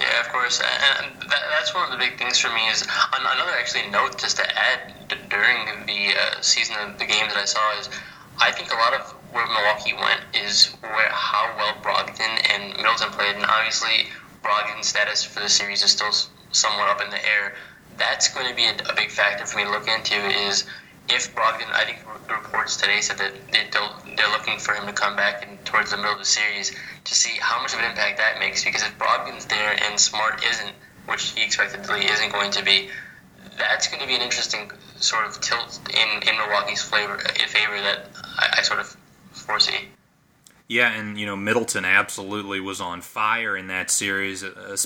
Yeah, 0.00 0.20
of 0.20 0.28
course, 0.28 0.60
and 0.60 1.12
that, 1.20 1.42
that's 1.50 1.74
one 1.74 1.84
of 1.84 1.92
the 1.92 1.98
big 1.98 2.18
things 2.18 2.38
for 2.38 2.48
me. 2.48 2.66
Is 2.68 2.86
another 3.12 3.50
actually 3.58 3.88
note 3.90 4.18
just 4.18 4.36
to 4.38 4.58
add 4.58 4.92
during 5.28 5.86
the 5.86 6.14
uh, 6.18 6.40
season 6.40 6.76
of 6.80 6.98
the 6.98 7.06
game 7.06 7.28
that 7.28 7.36
I 7.36 7.44
saw 7.44 7.78
is 7.78 7.88
I 8.40 8.50
think 8.50 8.72
a 8.72 8.76
lot 8.76 8.94
of 8.94 9.12
where 9.32 9.46
Milwaukee 9.46 9.92
went 9.92 10.20
is 10.34 10.74
where 10.80 11.10
how 11.10 11.54
well 11.56 11.74
Brogdon 11.82 12.50
and 12.50 12.76
Middleton 12.76 13.10
played, 13.10 13.36
and 13.36 13.44
obviously 13.44 14.08
Brogdon's 14.42 14.88
status 14.88 15.22
for 15.22 15.40
the 15.40 15.48
series 15.48 15.82
is 15.82 15.90
still 15.92 16.10
somewhat 16.50 16.88
up 16.88 17.00
in 17.02 17.10
the 17.10 17.24
air. 17.24 17.54
That's 18.00 18.26
going 18.34 18.48
to 18.48 18.56
be 18.56 18.64
a, 18.64 18.74
a 18.90 18.94
big 18.96 19.10
factor 19.10 19.46
for 19.46 19.58
me 19.58 19.64
to 19.64 19.70
look 19.70 19.86
into. 19.86 20.16
Is 20.48 20.64
if 21.08 21.32
Brogdon, 21.34 21.70
I 21.72 21.84
think 21.84 21.98
reports 22.28 22.76
today 22.76 23.00
said 23.00 23.18
that 23.18 23.32
they're, 23.52 24.16
they're 24.16 24.30
looking 24.30 24.58
for 24.58 24.74
him 24.74 24.86
to 24.86 24.92
come 24.92 25.14
back 25.14 25.46
in, 25.46 25.56
towards 25.58 25.90
the 25.90 25.96
middle 25.96 26.12
of 26.12 26.18
the 26.18 26.24
series 26.24 26.74
to 27.04 27.14
see 27.14 27.38
how 27.40 27.60
much 27.62 27.72
of 27.72 27.78
an 27.78 27.84
impact 27.84 28.18
that 28.18 28.40
makes. 28.40 28.64
Because 28.64 28.82
if 28.82 28.98
Brogdon's 28.98 29.46
there 29.46 29.76
and 29.84 29.98
Smart 30.00 30.42
isn't, 30.44 30.72
which 31.06 31.30
he 31.30 31.44
expectedly 31.44 32.06
isn't 32.06 32.32
going 32.32 32.50
to 32.52 32.64
be, 32.64 32.88
that's 33.58 33.88
going 33.88 34.00
to 34.00 34.06
be 34.06 34.14
an 34.14 34.22
interesting 34.22 34.70
sort 34.96 35.26
of 35.26 35.40
tilt 35.40 35.80
in, 35.90 36.28
in 36.28 36.36
Milwaukee's 36.36 36.82
flavor, 36.82 37.14
in 37.14 37.48
favor 37.48 37.80
that 37.80 38.08
I, 38.38 38.56
I 38.58 38.62
sort 38.62 38.80
of 38.80 38.96
foresee. 39.32 39.88
Yeah, 40.68 40.92
and 40.92 41.18
you 41.18 41.26
know 41.26 41.36
Middleton 41.36 41.84
absolutely 41.84 42.60
was 42.60 42.80
on 42.80 43.00
fire 43.00 43.56
in 43.56 43.66
that 43.66 43.90
series 43.90 44.44
uh, 44.44 44.76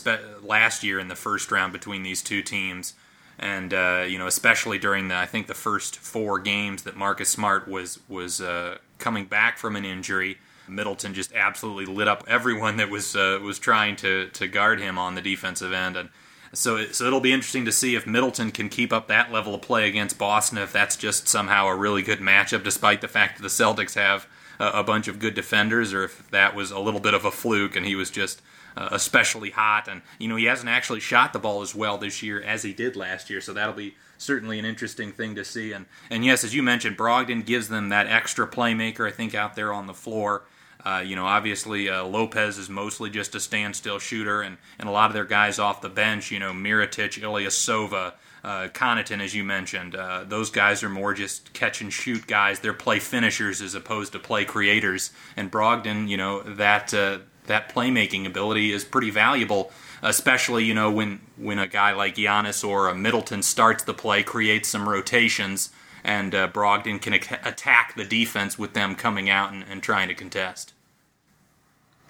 last 0.42 0.82
year 0.82 0.98
in 0.98 1.08
the 1.08 1.14
first 1.14 1.52
round 1.52 1.74
between 1.74 2.02
these 2.02 2.22
two 2.22 2.40
teams, 2.40 2.94
and 3.38 3.72
uh, 3.74 4.04
you 4.06 4.18
know 4.18 4.26
especially 4.26 4.78
during 4.78 5.08
the 5.08 5.16
I 5.16 5.26
think 5.26 5.46
the 5.46 5.54
first 5.54 5.96
four 5.96 6.38
games 6.38 6.82
that 6.82 6.96
Marcus 6.96 7.28
Smart 7.28 7.68
was 7.68 8.00
was 8.08 8.40
uh, 8.40 8.78
coming 8.98 9.26
back 9.26 9.58
from 9.58 9.76
an 9.76 9.84
injury. 9.84 10.38
Middleton 10.66 11.12
just 11.12 11.34
absolutely 11.34 11.84
lit 11.84 12.08
up 12.08 12.24
everyone 12.26 12.78
that 12.78 12.88
was 12.88 13.14
uh, 13.14 13.38
was 13.42 13.58
trying 13.58 13.96
to 13.96 14.28
to 14.28 14.46
guard 14.46 14.80
him 14.80 14.98
on 14.98 15.14
the 15.14 15.22
defensive 15.22 15.72
end, 15.72 15.96
and 15.96 16.08
so 16.52 16.76
it, 16.76 16.94
so 16.94 17.04
it'll 17.04 17.20
be 17.20 17.32
interesting 17.32 17.64
to 17.64 17.72
see 17.72 17.94
if 17.94 18.06
Middleton 18.06 18.50
can 18.50 18.68
keep 18.68 18.92
up 18.92 19.08
that 19.08 19.30
level 19.32 19.54
of 19.54 19.62
play 19.62 19.88
against 19.88 20.18
Boston. 20.18 20.58
If 20.58 20.72
that's 20.72 20.96
just 20.96 21.28
somehow 21.28 21.66
a 21.66 21.74
really 21.74 22.02
good 22.02 22.20
matchup, 22.20 22.62
despite 22.62 23.00
the 23.00 23.08
fact 23.08 23.36
that 23.36 23.42
the 23.42 23.48
Celtics 23.48 23.94
have 23.94 24.26
a, 24.58 24.84
bunch 24.84 25.08
of 25.08 25.18
good 25.18 25.34
defenders, 25.34 25.92
or 25.92 26.04
if 26.04 26.30
that 26.30 26.54
was 26.54 26.70
a 26.70 26.78
little 26.78 27.00
bit 27.00 27.14
of 27.14 27.24
a 27.24 27.30
fluke 27.30 27.76
and 27.76 27.86
he 27.86 27.94
was 27.94 28.10
just 28.10 28.40
uh, 28.76 28.88
especially 28.92 29.50
hot. 29.50 29.88
And 29.88 30.02
you 30.18 30.28
know 30.28 30.36
he 30.36 30.44
hasn't 30.44 30.68
actually 30.68 31.00
shot 31.00 31.32
the 31.32 31.38
ball 31.38 31.62
as 31.62 31.74
well 31.74 31.98
this 31.98 32.22
year 32.22 32.42
as 32.42 32.62
he 32.62 32.72
did 32.72 32.96
last 32.96 33.30
year, 33.30 33.40
so 33.40 33.52
that'll 33.52 33.74
be 33.74 33.94
certainly 34.18 34.58
an 34.58 34.64
interesting 34.64 35.12
thing 35.12 35.34
to 35.34 35.44
see. 35.44 35.72
And 35.72 35.86
and 36.10 36.24
yes, 36.24 36.44
as 36.44 36.54
you 36.54 36.62
mentioned, 36.62 36.96
Brogdon 36.96 37.44
gives 37.44 37.68
them 37.68 37.88
that 37.90 38.06
extra 38.06 38.46
playmaker. 38.46 39.06
I 39.06 39.10
think 39.10 39.34
out 39.34 39.56
there 39.56 39.72
on 39.72 39.86
the 39.86 39.94
floor. 39.94 40.44
Uh, 40.84 41.02
you 41.04 41.16
know, 41.16 41.24
obviously 41.24 41.88
uh, 41.88 42.04
Lopez 42.04 42.58
is 42.58 42.68
mostly 42.68 43.08
just 43.08 43.34
a 43.34 43.40
standstill 43.40 43.98
shooter, 43.98 44.42
and, 44.42 44.58
and 44.78 44.86
a 44.86 44.92
lot 44.92 45.06
of 45.08 45.14
their 45.14 45.24
guys 45.24 45.58
off 45.58 45.80
the 45.80 45.88
bench, 45.88 46.30
you 46.30 46.38
know, 46.38 46.52
Mirotic, 46.52 47.18
Ilyasova, 47.18 48.12
uh, 48.44 48.68
Connaughton, 48.68 49.20
as 49.20 49.34
you 49.34 49.42
mentioned, 49.42 49.96
uh, 49.96 50.24
those 50.24 50.50
guys 50.50 50.82
are 50.82 50.90
more 50.90 51.14
just 51.14 51.54
catch 51.54 51.80
and 51.80 51.90
shoot 51.90 52.26
guys. 52.26 52.60
They're 52.60 52.74
play 52.74 52.98
finishers 52.98 53.62
as 53.62 53.74
opposed 53.74 54.12
to 54.12 54.18
play 54.18 54.44
creators. 54.44 55.10
And 55.34 55.50
Brogdon, 55.50 56.08
you 56.08 56.18
know, 56.18 56.42
that 56.42 56.92
uh, 56.92 57.20
that 57.46 57.68
playmaking 57.68 58.26
ability 58.26 58.72
is 58.72 58.84
pretty 58.84 59.10
valuable, 59.10 59.72
especially 60.02 60.64
you 60.64 60.74
know 60.74 60.90
when 60.90 61.20
when 61.36 61.58
a 61.58 61.66
guy 61.66 61.92
like 61.92 62.16
Giannis 62.16 62.66
or 62.66 62.88
a 62.88 62.94
Middleton 62.94 63.42
starts 63.42 63.84
the 63.84 63.94
play, 63.94 64.22
creates 64.22 64.68
some 64.68 64.88
rotations, 64.88 65.70
and 66.02 66.34
uh, 66.34 66.48
Brogdon 66.48 67.00
can 67.00 67.14
attack 67.14 67.94
the 67.96 68.04
defense 68.04 68.58
with 68.58 68.74
them 68.74 68.94
coming 68.94 69.30
out 69.30 69.52
and, 69.52 69.64
and 69.68 69.82
trying 69.82 70.08
to 70.08 70.14
contest. 70.14 70.72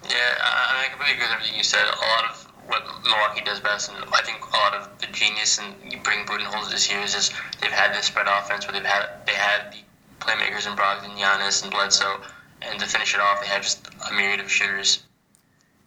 Yeah, 0.03 0.35
I 0.39 0.87
completely 0.91 1.15
agree 1.15 1.25
with 1.25 1.33
everything 1.33 1.57
you 1.57 1.63
said. 1.63 1.85
A 1.85 1.97
lot 1.97 2.29
of 2.29 2.51
what 2.67 2.83
Milwaukee 3.03 3.41
does 3.43 3.59
best, 3.59 3.91
and 3.91 3.97
I 4.13 4.21
think 4.21 4.41
a 4.41 4.57
lot 4.57 4.73
of 4.73 4.99
the 4.99 5.07
genius 5.07 5.59
and 5.59 5.73
you 5.91 5.99
bring 5.99 6.25
Budenholzer 6.25 6.71
this 6.71 6.91
year 6.91 7.01
is 7.01 7.13
just 7.13 7.33
they've 7.61 7.71
had 7.71 7.93
this 7.93 8.05
spread 8.05 8.27
offense 8.27 8.67
where 8.67 8.73
they've 8.73 8.85
had 8.85 9.25
they 9.25 9.33
had 9.33 9.73
the 9.73 9.79
playmakers 10.19 10.67
in 10.67 10.75
Brogdon, 10.75 11.15
Giannis, 11.17 11.63
and 11.63 11.71
Bledsoe, 11.71 12.21
and 12.61 12.79
to 12.79 12.85
finish 12.85 13.13
it 13.13 13.19
off, 13.19 13.41
they 13.41 13.47
have 13.47 13.61
just 13.61 13.87
a 14.09 14.13
myriad 14.13 14.39
of 14.39 14.51
shooters. 14.51 15.03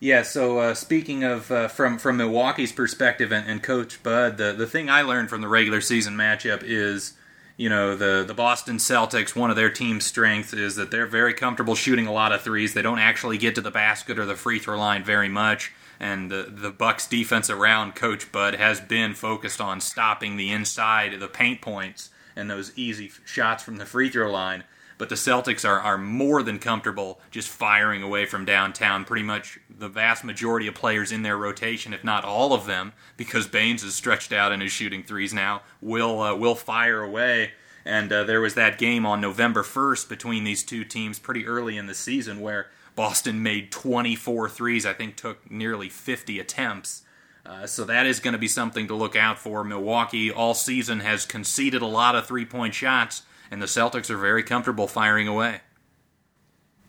Yeah. 0.00 0.22
So 0.22 0.58
uh, 0.58 0.74
speaking 0.74 1.24
of 1.24 1.50
uh, 1.50 1.68
from 1.68 1.98
from 1.98 2.18
Milwaukee's 2.18 2.72
perspective 2.72 3.32
and, 3.32 3.48
and 3.48 3.62
Coach 3.62 4.02
Bud, 4.02 4.36
the 4.36 4.52
the 4.52 4.66
thing 4.66 4.88
I 4.88 5.02
learned 5.02 5.28
from 5.28 5.40
the 5.40 5.48
regular 5.48 5.80
season 5.80 6.16
matchup 6.16 6.62
is 6.62 7.14
you 7.56 7.68
know 7.68 7.96
the 7.96 8.24
the 8.26 8.34
Boston 8.34 8.76
Celtics 8.76 9.34
one 9.34 9.50
of 9.50 9.56
their 9.56 9.70
team's 9.70 10.06
strengths 10.06 10.52
is 10.52 10.76
that 10.76 10.90
they're 10.90 11.06
very 11.06 11.34
comfortable 11.34 11.74
shooting 11.74 12.06
a 12.06 12.12
lot 12.12 12.32
of 12.32 12.42
threes. 12.42 12.74
They 12.74 12.82
don't 12.82 13.00
actually 13.00 13.38
get 13.38 13.54
to 13.56 13.60
the 13.60 13.70
basket 13.70 14.18
or 14.18 14.24
the 14.24 14.36
free 14.36 14.58
throw 14.58 14.78
line 14.78 15.02
very 15.02 15.28
much 15.28 15.72
and 16.00 16.30
the 16.30 16.46
the 16.48 16.70
Bucks 16.70 17.06
defense 17.06 17.50
around 17.50 17.94
Coach 17.94 18.30
Bud 18.30 18.54
has 18.54 18.80
been 18.80 19.14
focused 19.14 19.60
on 19.60 19.80
stopping 19.80 20.36
the 20.36 20.50
inside, 20.50 21.18
the 21.18 21.28
paint 21.28 21.60
points, 21.60 22.10
and 22.36 22.50
those 22.50 22.76
easy 22.78 23.10
shots 23.24 23.62
from 23.62 23.76
the 23.76 23.86
free 23.86 24.08
throw 24.08 24.30
line. 24.30 24.64
But 24.98 25.08
the 25.08 25.14
Celtics 25.14 25.66
are, 25.66 25.80
are 25.80 25.96
more 25.96 26.42
than 26.42 26.58
comfortable 26.58 27.20
just 27.30 27.48
firing 27.48 28.02
away 28.02 28.26
from 28.26 28.44
downtown. 28.44 29.04
Pretty 29.04 29.22
much 29.22 29.60
the 29.70 29.88
vast 29.88 30.24
majority 30.24 30.66
of 30.66 30.74
players 30.74 31.12
in 31.12 31.22
their 31.22 31.38
rotation, 31.38 31.94
if 31.94 32.02
not 32.02 32.24
all 32.24 32.52
of 32.52 32.66
them, 32.66 32.92
because 33.16 33.46
Baynes 33.46 33.84
is 33.84 33.94
stretched 33.94 34.32
out 34.32 34.50
and 34.50 34.62
is 34.62 34.72
shooting 34.72 35.04
threes 35.04 35.32
now, 35.32 35.62
will 35.80 36.20
uh, 36.20 36.34
will 36.34 36.56
fire 36.56 37.00
away. 37.00 37.52
And 37.84 38.12
uh, 38.12 38.24
there 38.24 38.40
was 38.40 38.54
that 38.54 38.76
game 38.76 39.06
on 39.06 39.20
November 39.20 39.62
1st 39.62 40.08
between 40.08 40.44
these 40.44 40.62
two 40.62 40.84
teams 40.84 41.18
pretty 41.18 41.46
early 41.46 41.78
in 41.78 41.86
the 41.86 41.94
season 41.94 42.40
where 42.40 42.66
Boston 42.94 43.42
made 43.42 43.70
24 43.70 44.48
threes, 44.48 44.84
I 44.84 44.92
think 44.92 45.16
took 45.16 45.48
nearly 45.50 45.88
50 45.88 46.40
attempts. 46.40 47.02
Uh, 47.46 47.66
so 47.66 47.84
that 47.84 48.04
is 48.04 48.20
going 48.20 48.32
to 48.32 48.38
be 48.38 48.48
something 48.48 48.88
to 48.88 48.94
look 48.94 49.16
out 49.16 49.38
for. 49.38 49.64
Milwaukee 49.64 50.30
all 50.30 50.52
season 50.52 51.00
has 51.00 51.24
conceded 51.24 51.80
a 51.80 51.86
lot 51.86 52.14
of 52.14 52.26
three 52.26 52.44
point 52.44 52.74
shots, 52.74 53.22
and 53.50 53.62
the 53.62 53.66
Celtics 53.66 54.10
are 54.10 54.16
very 54.16 54.42
comfortable 54.42 54.86
firing 54.86 55.28
away. 55.28 55.60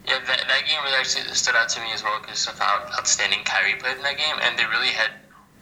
Yeah, 0.05 0.19
that, 0.25 0.43
that 0.47 0.61
game 0.67 0.83
really 0.83 0.97
actually 0.97 1.23
stood 1.35 1.55
out 1.55 1.69
to 1.69 1.81
me 1.81 1.91
as 1.93 2.03
well 2.03 2.19
because 2.21 2.47
of 2.47 2.57
how 2.57 2.87
outstanding 2.97 3.39
Kyrie 3.43 3.75
played 3.75 3.97
in 3.97 4.03
that 4.03 4.17
game, 4.17 4.35
and 4.41 4.57
they 4.57 4.65
really 4.65 4.87
had 4.89 5.11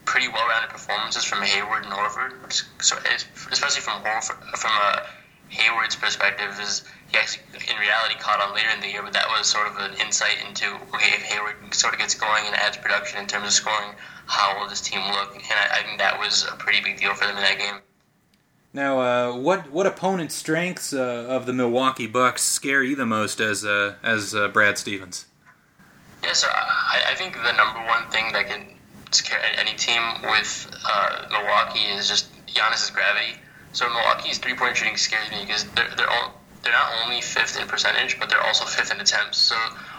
pretty 0.05 0.27
well-rounded 0.29 0.69
performances 0.69 1.23
from 1.23 1.41
Hayward 1.41 1.83
and 1.83 1.93
Horford, 1.93 2.41
which, 2.43 2.63
especially 2.79 3.81
from 3.81 4.03
Horford, 4.03 4.39
from 4.57 4.71
a 4.71 5.05
Hayward's 5.49 5.95
perspective 5.95 6.59
is 6.61 6.83
he 7.09 7.17
actually 7.17 7.43
in 7.71 7.77
reality 7.79 8.15
caught 8.19 8.41
on 8.41 8.53
later 8.53 8.69
in 8.73 8.81
the 8.81 8.87
year, 8.87 9.01
but 9.01 9.13
that 9.13 9.27
was 9.29 9.47
sort 9.47 9.67
of 9.67 9.77
an 9.77 9.93
insight 9.99 10.37
into 10.47 10.65
okay 10.93 11.15
if 11.15 11.23
Hayward 11.23 11.73
sort 11.73 11.93
of 11.93 11.99
gets 11.99 12.15
going 12.15 12.45
and 12.45 12.55
adds 12.55 12.77
production 12.77 13.19
in 13.19 13.27
terms 13.27 13.47
of 13.47 13.53
scoring, 13.53 13.95
how 14.25 14.59
will 14.59 14.67
this 14.67 14.81
team 14.81 14.99
look? 15.11 15.35
And 15.35 15.43
I, 15.47 15.79
I 15.79 15.83
think 15.83 15.99
that 15.99 16.19
was 16.19 16.45
a 16.51 16.55
pretty 16.55 16.81
big 16.81 16.97
deal 16.99 17.13
for 17.13 17.25
them 17.25 17.37
in 17.37 17.43
that 17.43 17.57
game. 17.57 17.79
Now, 18.77 19.01
uh, 19.01 19.36
what 19.36 19.72
what 19.72 19.88
opponent 19.88 20.31
strengths 20.31 20.93
uh, 20.93 21.25
of 21.27 21.48
the 21.48 21.51
Milwaukee 21.51 22.05
Bucks 22.05 22.43
scare 22.43 22.84
you 22.84 22.96
the 22.96 23.07
most 23.07 23.41
as 23.41 23.65
uh, 23.65 23.96
as 24.03 24.36
uh, 24.36 24.50
Brad 24.50 24.77
Stevens? 24.77 25.25
Yeah, 26.22 26.34
so 26.34 26.48
I, 26.48 27.01
I, 27.10 27.15
think 27.15 27.34
the 27.34 27.53
number 27.53 27.79
one 27.88 28.07
thing 28.12 28.31
that 28.34 28.46
can 28.46 28.77
scare 29.10 29.39
any 29.57 29.75
team 29.77 30.03
with 30.29 30.69
uh, 30.88 31.25
Milwaukee 31.31 31.89
is 31.89 32.07
just 32.07 32.29
Giannis's 32.46 32.91
gravity. 32.91 33.41
So 33.72 33.89
Milwaukee's 33.89 34.38
three 34.38 34.53
point 34.53 34.77
shooting 34.77 34.96
scares 34.96 35.31
me 35.31 35.41
because 35.41 35.63
they're 35.74 35.89
they're 35.98 36.12
all, 36.12 36.39
they're 36.62 36.72
not 36.72 36.91
only 37.03 37.19
fifth 37.22 37.60
in 37.60 37.67
percentage, 37.67 38.19
but 38.19 38.29
they're 38.29 38.46
also 38.46 38.65
fifth 38.65 38.93
in 38.93 39.01
attempts. 39.01 39.39
So 39.39 39.55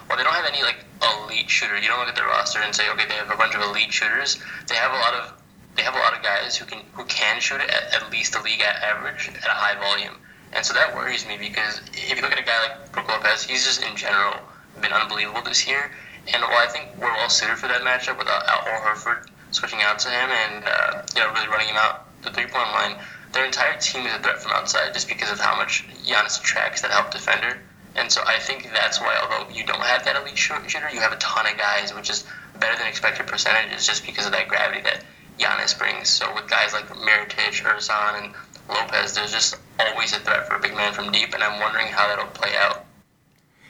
while 0.06 0.18
they 0.18 0.22
don't 0.22 0.34
have 0.34 0.46
any 0.46 0.62
like 0.62 0.84
elite 1.02 1.50
shooter, 1.50 1.76
you 1.76 1.88
don't 1.88 1.98
look 1.98 2.10
at 2.10 2.14
their 2.14 2.28
roster 2.28 2.60
and 2.60 2.72
say, 2.72 2.88
okay, 2.90 3.06
they 3.08 3.14
have 3.14 3.32
a 3.32 3.36
bunch 3.36 3.56
of 3.56 3.60
elite 3.60 3.92
shooters. 3.92 4.38
They 4.68 4.76
have 4.76 4.92
a 4.92 4.98
lot 5.02 5.14
of 5.14 5.37
they 5.78 5.84
have 5.84 5.94
a 5.94 5.98
lot 5.98 6.16
of 6.16 6.22
guys 6.22 6.56
who 6.56 6.66
can 6.66 6.82
who 6.92 7.04
can 7.04 7.40
shoot 7.40 7.60
at, 7.60 7.70
at 7.70 8.10
least 8.10 8.32
the 8.32 8.42
league 8.42 8.60
average 8.60 9.28
at 9.28 9.46
a 9.46 9.54
high 9.54 9.78
volume. 9.78 10.18
And 10.52 10.66
so 10.66 10.74
that 10.74 10.94
worries 10.94 11.26
me 11.26 11.38
because 11.38 11.80
if 11.94 12.16
you 12.16 12.22
look 12.22 12.32
at 12.32 12.40
a 12.40 12.44
guy 12.44 12.58
like 12.68 12.92
Brook 12.92 13.08
Lopez, 13.08 13.44
he's 13.44 13.64
just 13.64 13.82
in 13.82 13.94
general 13.96 14.34
been 14.80 14.92
unbelievable 14.92 15.42
this 15.42 15.66
year. 15.68 15.90
And 16.34 16.42
while 16.42 16.58
I 16.58 16.66
think 16.66 16.90
we're 16.98 17.12
well 17.14 17.30
suited 17.30 17.58
for 17.58 17.68
that 17.68 17.82
matchup 17.82 18.18
with 18.18 18.26
Al 18.26 18.82
Horford 18.82 19.28
switching 19.50 19.80
out 19.82 19.98
to 20.00 20.08
him 20.10 20.28
and 20.30 20.64
uh, 20.66 21.02
you 21.14 21.20
know 21.22 21.32
really 21.32 21.48
running 21.48 21.68
him 21.68 21.76
out 21.76 22.06
the 22.22 22.30
three 22.30 22.46
point 22.46 22.68
line, 22.74 22.98
their 23.32 23.44
entire 23.44 23.78
team 23.78 24.04
is 24.04 24.14
a 24.14 24.18
threat 24.18 24.42
from 24.42 24.52
outside 24.52 24.92
just 24.92 25.08
because 25.08 25.30
of 25.30 25.38
how 25.38 25.54
much 25.56 25.86
Giannis 26.04 26.40
attracts 26.40 26.82
that 26.82 26.90
help 26.90 27.12
defender. 27.12 27.60
And 27.94 28.10
so 28.10 28.22
I 28.26 28.38
think 28.38 28.70
that's 28.72 29.00
why, 29.00 29.16
although 29.22 29.50
you 29.50 29.64
don't 29.64 29.80
have 29.80 30.04
that 30.04 30.16
elite 30.16 30.38
shooter, 30.38 30.62
you 30.92 31.00
have 31.00 31.12
a 31.12 31.16
ton 31.16 31.46
of 31.46 31.56
guys, 31.56 31.94
which 31.94 32.10
is 32.10 32.24
better 32.58 32.76
than 32.76 32.86
expected 32.86 33.26
percentages 33.26 33.86
just 33.86 34.04
because 34.04 34.26
of 34.26 34.32
that 34.32 34.48
gravity 34.48 34.82
that 34.82 35.02
Giannis 35.38 35.78
brings. 35.78 36.08
So 36.08 36.32
with 36.34 36.48
guys 36.48 36.72
like 36.72 36.88
Mirotic, 36.88 37.62
Ersan, 37.62 38.24
and 38.24 38.34
Lopez, 38.68 39.14
there's 39.14 39.32
just 39.32 39.56
always 39.78 40.12
a 40.12 40.20
threat 40.20 40.46
for 40.46 40.56
a 40.56 40.60
big 40.60 40.74
man 40.74 40.92
from 40.92 41.10
deep, 41.12 41.32
and 41.34 41.42
I'm 41.42 41.60
wondering 41.60 41.86
how 41.86 42.08
that'll 42.08 42.26
play 42.26 42.54
out. 42.56 42.84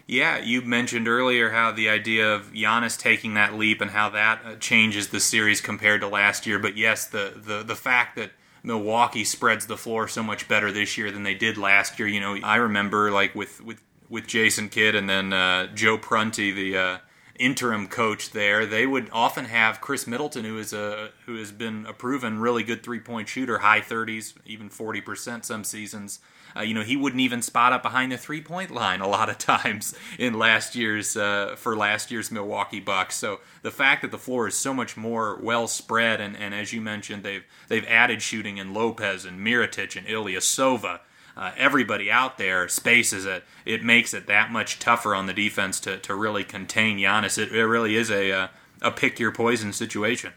Yeah, 0.07 0.39
you 0.39 0.63
mentioned 0.63 1.07
earlier 1.07 1.51
how 1.51 1.71
the 1.71 1.91
idea 1.91 2.35
of 2.35 2.53
Giannis 2.55 2.99
taking 2.99 3.35
that 3.35 3.55
leap 3.55 3.83
and 3.83 3.91
how 3.91 4.09
that 4.11 4.41
uh, 4.43 4.55
changes 4.57 5.09
the 5.09 5.21
series 5.21 5.61
compared 5.61 6.01
to 6.01 6.09
last 6.09 6.47
year. 6.47 6.59
But 6.59 6.79
yes, 6.79 7.07
the, 7.07 7.35
the, 7.37 7.63
the 7.63 7.77
fact 7.77 8.17
that 8.17 8.31
Milwaukee 8.63 9.25
spreads 9.25 9.67
the 9.67 9.77
floor 9.77 10.09
so 10.09 10.23
much 10.23 10.49
better 10.49 10.73
this 10.73 10.97
year 10.97 11.11
than 11.11 11.25
they 11.25 11.35
did 11.35 11.59
last 11.59 11.99
year. 11.99 12.09
You 12.09 12.21
know, 12.21 12.39
I 12.43 12.57
remember 12.57 13.11
like 13.11 13.35
with 13.35 13.63
with 13.63 13.83
with 14.09 14.27
Jason 14.27 14.71
Kidd 14.71 14.95
and 14.95 15.09
then 15.09 15.35
uh, 15.35 15.67
Joe 15.75 15.99
Prunty, 15.99 16.53
the 16.53 16.77
uh, 16.79 16.99
interim 17.39 17.87
coach 17.87 18.31
there, 18.31 18.67
they 18.67 18.87
would 18.87 19.09
often 19.13 19.47
have 19.47 19.81
Khris 19.81 20.07
Middleton, 20.07 20.45
who 20.45 20.59
is 20.59 20.73
a 20.73 21.11
who 21.27 21.37
has 21.37 21.53
been 21.53 21.87
a 21.87 21.93
proven 21.93 22.41
really 22.41 22.63
good 22.63 22.83
three 22.83 23.01
point 23.01 23.29
shooter, 23.29 23.59
high 23.59 23.81
30s, 23.81 24.35
even 24.45 24.69
40 24.69 25.01
percent 25.01 25.45
some 25.45 25.65
seasons. 25.65 26.21
Uh, 26.57 26.63
you 26.63 26.75
know, 26.75 26.83
he 26.83 26.97
wouldn't 26.97 27.21
even 27.21 27.43
spot 27.43 27.73
up 27.73 27.83
behind 27.83 28.11
the 28.11 28.17
three 28.17 28.41
point 28.41 28.71
line 28.71 29.01
a 29.01 29.09
lot 29.09 29.29
of 29.29 29.39
times 29.39 29.95
in 30.19 30.35
last 30.35 30.75
year's 30.75 31.17
uh, 31.17 31.55
for 31.57 31.77
last 31.77 32.11
year's 32.11 32.31
Milwaukee 32.31 32.81
Bucks. 32.81 33.17
So 33.17 33.41
the 33.63 33.71
fact 33.71 34.03
that 34.03 34.11
the 34.11 34.19
floor 34.19 34.49
is 34.49 34.57
so 34.57 34.75
much 34.75 34.97
more 34.97 35.39
well 35.43 35.69
spread, 35.69 36.21
and, 36.21 36.37
and 36.37 36.55
as 36.55 36.73
you 36.73 36.81
mentioned, 36.81 37.23
they've 37.23 37.45
they've 37.69 37.87
added 37.87 38.23
shooting 38.23 38.59
in 38.59 38.75
Lopez 38.75 39.25
and 39.25 39.41
Mirotic 39.41 39.97
and 39.97 40.07
Ilyasova 40.07 41.01
uh, 41.39 41.53
everybody 41.57 42.11
out 42.11 42.37
there 42.37 42.69
spaces 42.69 43.25
it, 43.25 43.45
it 43.65 43.85
makes 43.85 44.13
it 44.13 44.27
that 44.27 44.51
much 44.51 44.81
tougher 44.81 45.15
on 45.15 45.27
the 45.27 45.33
defense 45.33 45.79
to, 45.79 45.97
to 45.99 46.15
really 46.15 46.43
contain 46.43 46.99
Giannis. 46.99 47.39
It, 47.39 47.53
it 47.53 47.65
really 47.65 47.95
is 47.95 48.11
a, 48.11 48.31
a, 48.31 48.51
a 48.83 48.91
pick 48.91 49.21
your 49.21 49.31
poison 49.31 49.73
situation. 49.73 50.33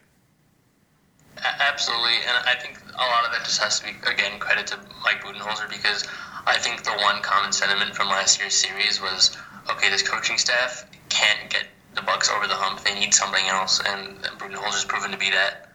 Absolutely, 1.43 2.17
and 2.27 2.45
I 2.45 2.53
think 2.53 2.79
a 2.93 3.01
lot 3.01 3.25
of 3.25 3.31
that 3.31 3.43
just 3.45 3.59
has 3.63 3.79
to 3.79 3.85
be 3.87 3.91
again 4.05 4.37
credit 4.39 4.67
to 4.67 4.79
Mike 5.03 5.23
Budenholzer 5.23 5.67
because 5.69 6.07
I 6.45 6.57
think 6.59 6.83
the 6.83 6.91
one 6.91 7.21
common 7.23 7.51
sentiment 7.51 7.95
from 7.95 8.07
last 8.07 8.39
year's 8.39 8.53
series 8.53 9.01
was 9.01 9.35
okay, 9.71 9.89
this 9.89 10.03
coaching 10.03 10.37
staff 10.37 10.85
can't 11.09 11.49
get 11.49 11.65
the 11.95 12.03
Bucks 12.03 12.29
over 12.29 12.47
the 12.47 12.53
hump; 12.53 12.83
they 12.83 12.93
need 12.99 13.13
something 13.13 13.45
else, 13.47 13.81
and 13.83 14.19
Budenholzer's 14.37 14.85
proven 14.85 15.09
to 15.11 15.17
be 15.17 15.31
that. 15.31 15.70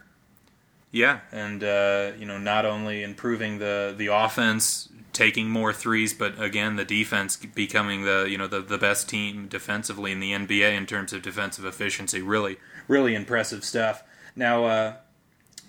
Yeah, 0.97 1.21
and 1.31 1.63
uh, 1.63 2.13
you 2.19 2.25
know, 2.25 2.39
not 2.39 2.65
only 2.65 3.03
improving 3.03 3.59
the 3.59 3.95
the 3.95 4.07
offense, 4.07 4.89
taking 5.13 5.51
more 5.51 5.71
threes, 5.71 6.15
but 6.15 6.41
again, 6.41 6.77
the 6.77 6.87
defense 6.87 7.37
becoming 7.37 8.05
the 8.05 8.27
you 8.31 8.39
know 8.39 8.47
the, 8.47 8.63
the 8.63 8.79
best 8.79 9.07
team 9.07 9.47
defensively 9.47 10.11
in 10.11 10.21
the 10.21 10.33
NBA 10.33 10.75
in 10.75 10.87
terms 10.87 11.13
of 11.13 11.21
defensive 11.21 11.67
efficiency. 11.67 12.23
Really, 12.23 12.57
really 12.89 13.15
impressive 13.15 13.63
stuff. 13.63 14.05
Now, 14.35 14.65
uh, 14.65 14.95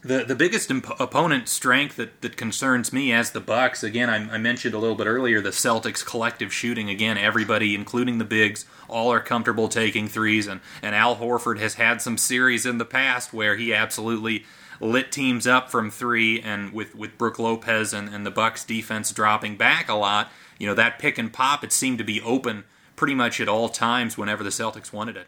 the 0.01 0.23
the 0.23 0.33
biggest 0.33 0.71
imp- 0.71 0.97
opponent 0.97 1.49
strength 1.49 1.97
that, 1.97 2.21
that 2.21 2.37
concerns 2.37 2.93
me 2.93 3.11
as 3.11 3.31
the 3.31 3.41
Bucks. 3.41 3.83
Again, 3.83 4.09
I, 4.09 4.35
I, 4.35 4.37
mentioned 4.37 4.75
a 4.75 4.79
little 4.79 4.95
bit 4.95 5.07
earlier 5.07 5.41
the 5.41 5.49
Celtics' 5.49 6.05
collective 6.05 6.53
shooting. 6.53 6.89
Again, 6.89 7.17
everybody, 7.17 7.75
including 7.75 8.17
the 8.17 8.23
bigs, 8.23 8.65
all 8.87 9.11
are 9.11 9.19
comfortable 9.19 9.67
taking 9.67 10.07
threes, 10.07 10.47
and 10.47 10.61
and 10.81 10.95
Al 10.95 11.17
Horford 11.17 11.59
has 11.59 11.73
had 11.73 12.01
some 12.01 12.17
series 12.17 12.65
in 12.65 12.77
the 12.77 12.85
past 12.85 13.33
where 13.33 13.57
he 13.57 13.73
absolutely 13.73 14.45
lit 14.79 15.11
teams 15.11 15.47
up 15.47 15.69
from 15.69 15.89
three, 15.91 16.39
and 16.41 16.73
with 16.73 16.95
with 16.95 17.17
Brook 17.17 17.39
Lopez 17.39 17.93
and, 17.93 18.09
and 18.09 18.25
the 18.25 18.31
Bucks 18.31 18.63
defense 18.63 19.11
dropping 19.11 19.57
back 19.57 19.89
a 19.89 19.95
lot, 19.95 20.31
you 20.57 20.67
know 20.67 20.73
that 20.73 20.99
pick 20.99 21.17
and 21.17 21.31
pop 21.31 21.63
it 21.63 21.71
seemed 21.71 21.97
to 21.97 22.03
be 22.03 22.21
open 22.21 22.63
pretty 22.95 23.15
much 23.15 23.39
at 23.39 23.47
all 23.47 23.69
times 23.69 24.17
whenever 24.17 24.43
the 24.43 24.49
Celtics 24.49 24.91
wanted 24.91 25.15
it. 25.17 25.27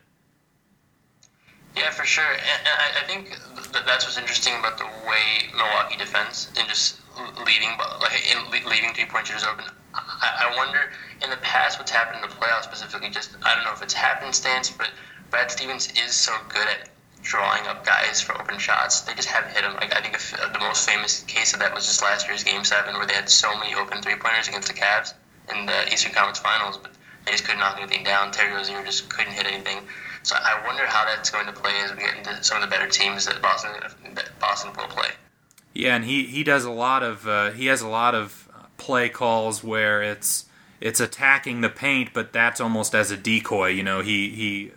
Yeah, 1.76 1.92
for 1.92 2.04
sure, 2.04 2.26
and, 2.26 2.68
I, 2.98 3.06
think 3.06 3.38
that's 3.86 4.06
what's 4.06 4.18
interesting 4.18 4.54
about 4.60 4.78
the 4.78 4.86
way 4.86 5.50
Milwaukee 5.56 5.98
defends 5.98 6.52
and 6.58 6.68
just 6.68 7.00
leaving 7.46 7.70
like 8.02 8.66
leaving 8.66 8.94
three 8.94 9.06
point 9.06 9.28
shooters 9.28 9.44
open. 9.44 9.66
I, 9.94 10.50
I 10.52 10.58
wonder 10.58 10.92
in 11.24 11.30
the 11.30 11.38
past 11.38 11.80
what's 11.80 11.92
happened 11.92 12.24
in 12.24 12.30
the 12.30 12.36
playoffs 12.36 12.64
specifically. 12.64 13.10
Just 13.10 13.38
I 13.44 13.56
don't 13.56 13.64
know 13.64 13.72
if 13.72 13.82
it's 13.82 13.94
happenstance, 13.94 14.70
but 14.70 14.90
Brad 15.30 15.52
Stevens 15.52 15.92
is 15.92 16.14
so 16.14 16.36
good 16.50 16.68
at 16.68 16.90
drawing 17.22 17.68
up 17.68 17.86
guys 17.86 18.22
for 18.22 18.40
open 18.40 18.58
shots. 18.58 19.02
They 19.02 19.14
just 19.14 19.28
haven't 19.28 19.54
hit 19.54 19.62
them. 19.62 19.76
Like 19.76 19.96
I 19.96 20.02
think 20.02 20.16
if, 20.16 20.34
uh, 20.34 20.52
the 20.52 20.60
most 20.60 20.88
famous 20.88 21.24
case 21.24 21.54
of 21.54 21.60
that 21.60 21.74
was 21.74 21.86
just 21.86 22.02
last 22.02 22.28
year's 22.28 22.44
Game 22.44 22.64
Seven, 22.64 22.96
where 22.96 23.06
they 23.06 23.14
had 23.14 23.30
so 23.30 23.58
many 23.58 23.76
open 23.76 24.02
three 24.02 24.16
pointers 24.16 24.48
against 24.48 24.68
the 24.68 24.74
Cavs 24.74 25.14
in 25.54 25.66
the 25.66 25.94
Eastern 25.94 26.14
Conference 26.14 26.40
Finals, 26.40 26.78
but 26.78 26.92
they 27.26 27.32
just 27.32 27.44
couldn't 27.44 27.60
knock 27.60 27.78
anything 27.80 28.04
down. 28.04 28.32
Terry 28.32 28.54
Rozier 28.54 28.84
just 28.84 29.10
couldn't 29.10 29.34
hit 29.34 29.46
anything. 29.46 29.80
So 30.24 30.36
I 30.36 30.62
wonder 30.66 30.86
how 30.86 31.06
that's 31.06 31.30
going 31.30 31.46
to 31.46 31.54
play 31.54 31.72
as 31.84 31.92
we 31.92 32.00
get 32.00 32.18
into 32.18 32.44
some 32.44 32.62
of 32.62 32.70
the 32.70 32.76
better 32.76 32.90
teams 32.90 33.26
that 33.26 33.42
Boston 33.42 33.72
that 34.16 34.30
Boston 34.40 34.72
will 34.78 34.88
play. 34.88 35.10
Yeah, 35.74 35.96
and 35.96 36.06
he, 36.06 36.24
he 36.26 36.44
does 36.44 36.66
a 36.66 36.72
lot 36.72 37.04
of 37.04 37.28
uh, 37.28 37.52
he 37.52 37.68
has 37.68 37.82
a 37.82 37.88
lot 37.88 38.16
of 38.16 38.50
play 38.78 39.10
calls 39.10 39.64
where 39.64 40.02
it's 40.02 40.46
it's 40.82 41.00
attacking 41.00 41.62
the 41.62 41.70
paint, 41.70 42.12
but 42.14 42.34
that's 42.34 42.60
almost 42.60 42.96
as 42.96 43.12
a 43.12 43.18
decoy. 43.18 43.70
You 43.70 43.84
know, 43.84 44.02
he 44.02 44.30
he 44.30 44.72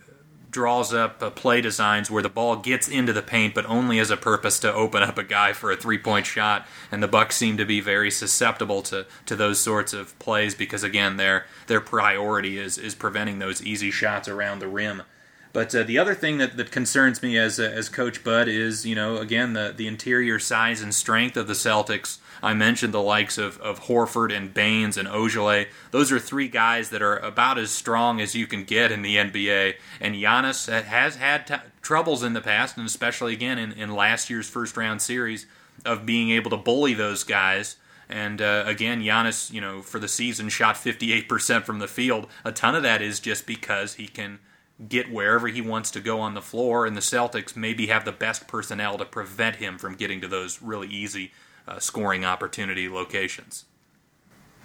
draws 0.53 0.95
up 0.95 1.23
uh, 1.23 1.31
play 1.31 1.61
designs 1.61 2.11
where 2.11 2.23
the 2.23 2.29
ball 2.29 2.57
gets 2.57 2.87
into 2.87 3.13
the 3.13 3.23
paint, 3.23 3.55
but 3.55 3.67
only 3.67 3.99
as 3.99 4.11
a 4.11 4.17
purpose 4.17 4.61
to 4.61 4.73
open 4.73 5.03
up 5.03 5.19
a 5.19 5.25
guy 5.25 5.53
for 5.53 5.73
a 5.73 5.77
three-point 5.77 6.27
shot. 6.27 6.67
And 6.93 7.03
the 7.03 7.09
Bucks 7.09 7.37
seem 7.37 7.57
to 7.57 7.65
be 7.65 7.81
very 7.81 8.11
susceptible 8.11 8.83
to, 8.83 9.07
to 9.27 9.35
those 9.35 9.59
sorts 9.59 9.93
of 9.93 10.17
plays 10.19 10.55
because 10.55 10.85
again, 10.85 11.17
their 11.17 11.47
their 11.67 11.81
priority 11.81 12.59
is 12.59 12.79
is 12.79 12.95
preventing 12.95 13.39
those 13.39 13.65
easy 13.65 13.91
shots 13.91 14.29
around 14.29 14.61
the 14.61 14.69
rim. 14.69 15.03
But 15.53 15.75
uh, 15.75 15.83
the 15.83 15.99
other 15.99 16.15
thing 16.15 16.39
that, 16.39 16.57
that 16.57 16.71
concerns 16.71 17.23
me 17.23 17.37
as 17.37 17.59
uh, 17.59 17.65
as 17.65 17.89
Coach 17.89 18.23
Bud 18.23 18.49
is, 18.49 18.87
you 18.87 18.95
know, 18.95 19.19
again 19.19 19.55
the 19.55 19.75
the 19.77 19.87
interior 19.87 20.39
size 20.39 20.81
and 20.81 20.95
strength 20.95 21.37
of 21.37 21.47
the 21.47 21.55
Celtics 21.55 22.19
I 22.43 22.55
mentioned 22.55 22.93
the 22.93 23.03
likes 23.03 23.39
of, 23.39 23.61
of 23.61 23.85
Horford 23.85 24.37
and 24.37 24.53
Baynes 24.53 24.97
and 24.97 25.07
Ojeleye. 25.07 25.69
Those 25.93 26.11
are 26.11 26.19
three 26.19 26.49
guys 26.49 26.91
that 26.91 27.01
are 27.01 27.19
about 27.19 27.59
as 27.59 27.71
strong 27.71 28.21
as 28.21 28.35
you 28.35 28.47
can 28.47 28.65
get 28.65 28.91
in 28.91 29.03
the 29.03 29.17
NBA. 29.17 29.75
And 30.01 30.17
Giannis 30.17 30.69
has 30.83 31.17
had 31.17 31.47
t- 31.47 31.55
troubles 31.83 32.23
in 32.23 32.33
the 32.33 32.41
past, 32.41 32.77
and 32.77 32.87
especially 32.87 33.33
again 33.33 33.59
in, 33.59 33.73
in 33.73 33.95
last 33.95 34.29
year's 34.29 34.49
first 34.49 34.77
round 34.77 35.01
series, 35.01 35.47
of 35.85 36.05
being 36.05 36.31
able 36.31 36.51
to 36.51 36.57
bully 36.57 36.95
those 36.95 37.23
guys. 37.23 37.77
And 38.09 38.43
uh, 38.43 38.65
again, 38.67 39.03
Giannis, 39.03 39.53
you 39.53 39.61
know, 39.61 39.81
for 39.81 39.99
the 39.99 40.09
season 40.09 40.49
shot 40.49 40.75
58% 40.75 41.63
from 41.65 41.79
the 41.79 41.89
field. 41.89 42.27
A 42.45 42.53
ton 42.53 42.75
of 42.75 42.83
that 42.83 43.01
is 43.01 43.21
just 43.21 43.47
because 43.47 43.95
he 43.95 44.07
can 44.07 44.41
get 44.89 45.13
wherever 45.13 45.49
he 45.49 45.61
wants 45.61 45.91
to 45.93 46.01
go 46.01 46.21
on 46.21 46.35
the 46.35 46.43
floor, 46.43 46.87
and 46.87 46.97
the 46.97 47.01
Celtics 47.01 47.57
maybe 47.57 47.87
have 47.87 48.05
the 48.05 48.13
best 48.13 48.49
personnel 48.49 48.99
to 48.99 49.05
prevent 49.05 49.57
him 49.57 49.79
from 49.79 49.95
getting 49.95 50.21
to 50.21 50.29
those 50.29 50.61
really 50.61 50.89
easy 50.89 51.31
uh, 51.69 51.79
scoring 51.79 52.25
opportunity 52.25 52.89
locations. 52.89 53.65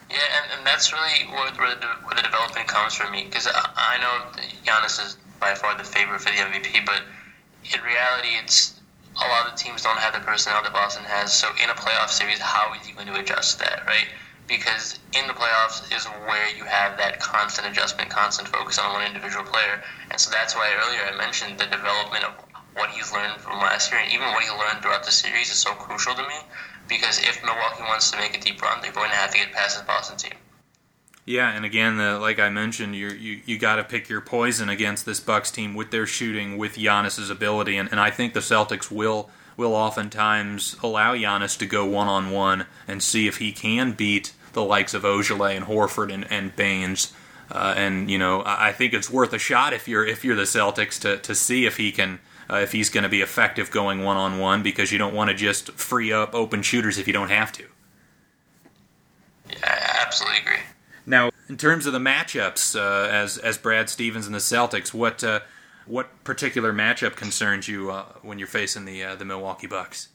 Yeah, 0.10 0.18
and, 0.42 0.58
and 0.58 0.66
that's 0.66 0.94
really 0.94 1.28
where, 1.32 1.52
the, 1.52 1.88
where 2.06 2.16
the 2.16 2.22
development 2.22 2.68
comes 2.68 2.96
for 2.96 3.12
me 3.12 3.26
because 3.26 3.48
I, 3.48 3.70
I 3.76 3.98
know 4.00 4.42
Giannis 4.64 5.04
is 5.06 5.18
by 5.40 5.54
far 5.54 5.78
the 5.78 5.84
favorite 5.84 6.22
for 6.22 6.32
the 6.32 6.38
MVP, 6.38 6.86
but 6.86 7.02
in 7.74 7.82
reality, 7.82 8.30
it's 8.42 8.80
a 9.18 9.28
lot 9.28 9.52
of 9.52 9.56
teams 9.56 9.84
don't 9.84 9.98
have 9.98 10.14
the 10.14 10.20
personnel 10.22 10.64
that 10.64 10.74
Boston 10.74 11.04
has. 11.06 11.34
So 11.34 11.50
in 11.62 11.70
a 11.70 11.74
playoff 11.74 12.10
series, 12.10 12.40
how 12.40 12.74
is 12.74 12.86
he 12.86 12.94
going 12.94 13.08
to 13.08 13.20
adjust 13.20 13.60
that, 13.60 13.86
right? 13.86 14.08
Because 14.48 14.98
in 15.14 15.28
the 15.28 15.34
playoffs 15.34 15.84
is 15.94 16.06
where 16.06 16.56
you 16.56 16.64
have 16.64 16.98
that 16.98 17.20
constant 17.20 17.68
adjustment, 17.68 18.10
constant 18.10 18.48
focus 18.48 18.80
on 18.80 18.94
one 18.94 19.06
individual 19.06 19.44
player, 19.44 19.84
and 20.10 20.20
so 20.20 20.32
that's 20.32 20.56
why 20.56 20.72
earlier 20.72 21.02
I 21.04 21.18
mentioned 21.18 21.60
the 21.60 21.66
development 21.66 22.24
of 22.24 22.34
what 22.76 22.90
he's 22.92 23.12
learned 23.12 23.42
from 23.42 23.60
last 23.60 23.92
year, 23.92 24.00
and 24.00 24.14
even 24.14 24.28
what 24.32 24.44
he 24.44 24.50
learned 24.52 24.82
throughout 24.82 25.04
the 25.04 25.12
series 25.12 25.50
is 25.50 25.58
so 25.58 25.74
crucial 25.74 26.14
to 26.14 26.22
me 26.22 26.40
because 26.88 27.20
if 27.20 27.44
Milwaukee 27.44 27.84
wants 27.84 28.12
to 28.12 28.18
make 28.18 28.38
a 28.38 28.40
deep 28.40 28.62
run, 28.62 28.82
they're 28.82 28.92
going 28.92 29.10
to 29.10 29.16
have 29.16 29.32
to 29.32 29.38
get 29.38 29.52
past 29.52 29.80
the 29.80 29.86
Boston 29.86 30.18
team. 30.18 30.38
Yeah, 31.26 31.52
and 31.52 31.66
again, 31.66 31.98
the, 31.98 32.20
like 32.20 32.40
I 32.40 32.50
mentioned, 32.50 32.96
you 32.96 33.10
you 33.10 33.42
you 33.46 33.58
got 33.58 33.76
to 33.76 33.84
pick 33.84 34.08
your 34.08 34.22
poison 34.22 34.70
against 34.70 35.06
this 35.06 35.20
Bucks 35.20 35.52
team 35.52 35.76
with 35.76 35.92
their 35.92 36.08
shooting, 36.08 36.58
with 36.58 36.76
Giannis's 36.76 37.30
ability, 37.30 37.76
and, 37.76 37.90
and 37.92 38.00
I 38.00 38.12
think 38.12 38.34
the 38.34 38.40
Celtics 38.40 38.90
will 38.90 39.30
will 39.58 39.74
oftentimes 39.74 40.78
allow 40.82 41.16
Giannis 41.16 41.58
to 41.58 41.66
go 41.66 41.86
one 41.86 42.08
on 42.08 42.32
one 42.32 42.66
and 42.88 43.04
see 43.04 43.28
if 43.28 43.38
he 43.38 43.52
can 43.52 43.92
beat 43.92 44.32
the 44.54 44.64
likes 44.64 44.94
of 44.94 45.04
Ojeleye 45.04 45.58
and 45.58 45.66
Horford 45.66 46.14
and, 46.14 46.32
and 46.32 46.56
Baynes. 46.56 47.12
Uh, 47.52 47.74
and 47.76 48.10
you 48.10 48.18
know, 48.18 48.44
I 48.46 48.72
think 48.72 48.94
it's 48.94 49.10
worth 49.10 49.34
a 49.34 49.40
shot 49.40 49.74
if 49.74 49.88
you're 49.88 50.06
if 50.06 50.24
you're 50.24 50.36
the 50.36 50.44
Celtics 50.44 50.98
to, 51.02 51.18
to 51.18 51.36
see 51.36 51.66
if 51.66 51.76
he 51.76 51.92
can 51.92 52.20
uh, 52.50 52.58
if 52.58 52.72
he's 52.72 52.90
going 52.90 53.04
to 53.04 53.10
be 53.10 53.22
effective 53.22 53.72
going 53.72 54.04
one 54.04 54.18
on 54.18 54.40
one 54.40 54.64
because 54.64 54.92
you 54.92 54.98
don't 54.98 55.14
want 55.14 55.30
to 55.30 55.36
just 55.36 55.72
free 55.72 56.12
up 56.12 56.34
open 56.34 56.62
shooters 56.62 56.98
if 56.98 57.08
you 57.08 57.14
don't 57.14 57.30
have 57.30 57.52
to. 57.54 57.66
Yeah, 59.50 59.58
I 59.64 60.04
absolutely 60.06 60.40
agree. 60.42 60.60
Now, 61.06 61.32
in 61.48 61.58
terms 61.58 61.86
of 61.86 61.94
the 61.94 62.00
matchups, 62.00 62.76
uh, 62.76 63.10
as 63.10 63.38
as 63.38 63.58
Brad 63.58 63.90
Stevens 63.90 64.26
and 64.26 64.36
the 64.36 64.40
Celtics, 64.40 64.94
what 64.94 65.24
uh, 65.24 65.40
what 65.86 66.24
particular 66.24 66.74
matchup 66.74 67.16
concerns 67.16 67.68
you 67.68 67.92
uh, 67.92 68.06
when 68.22 68.40
you're 68.40 68.48
facing 68.48 68.86
the 68.86 69.04
uh, 69.04 69.16
the 69.16 69.26
Milwaukee 69.26 69.68
Bucks? 69.68 70.10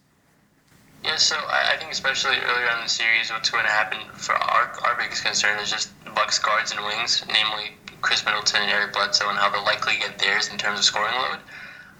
Yeah, 1.02 1.16
so 1.16 1.34
I, 1.36 1.72
I 1.74 1.76
think 1.78 1.90
especially 1.90 2.36
earlier 2.36 2.70
in 2.76 2.82
the 2.82 2.88
series, 2.88 3.30
what's 3.30 3.50
going 3.50 3.64
to 3.64 3.70
happen 3.70 3.98
for 4.12 4.34
our 4.34 4.78
our 4.84 4.96
biggest 4.98 5.24
concern 5.24 5.58
is 5.60 5.70
just 5.70 5.90
the 6.04 6.10
Bucks 6.10 6.38
guards 6.38 6.72
and 6.72 6.84
wings, 6.84 7.24
namely 7.26 7.72
Khris 8.02 8.24
Middleton 8.24 8.62
and 8.62 8.70
Eric 8.70 8.92
Bledsoe, 8.92 9.28
and 9.28 9.38
how 9.38 9.50
they'll 9.50 9.64
likely 9.64 9.96
get 9.96 10.18
theirs 10.18 10.48
in 10.48 10.58
terms 10.58 10.78
of 10.78 10.84
scoring 10.84 11.14
load. 11.14 11.38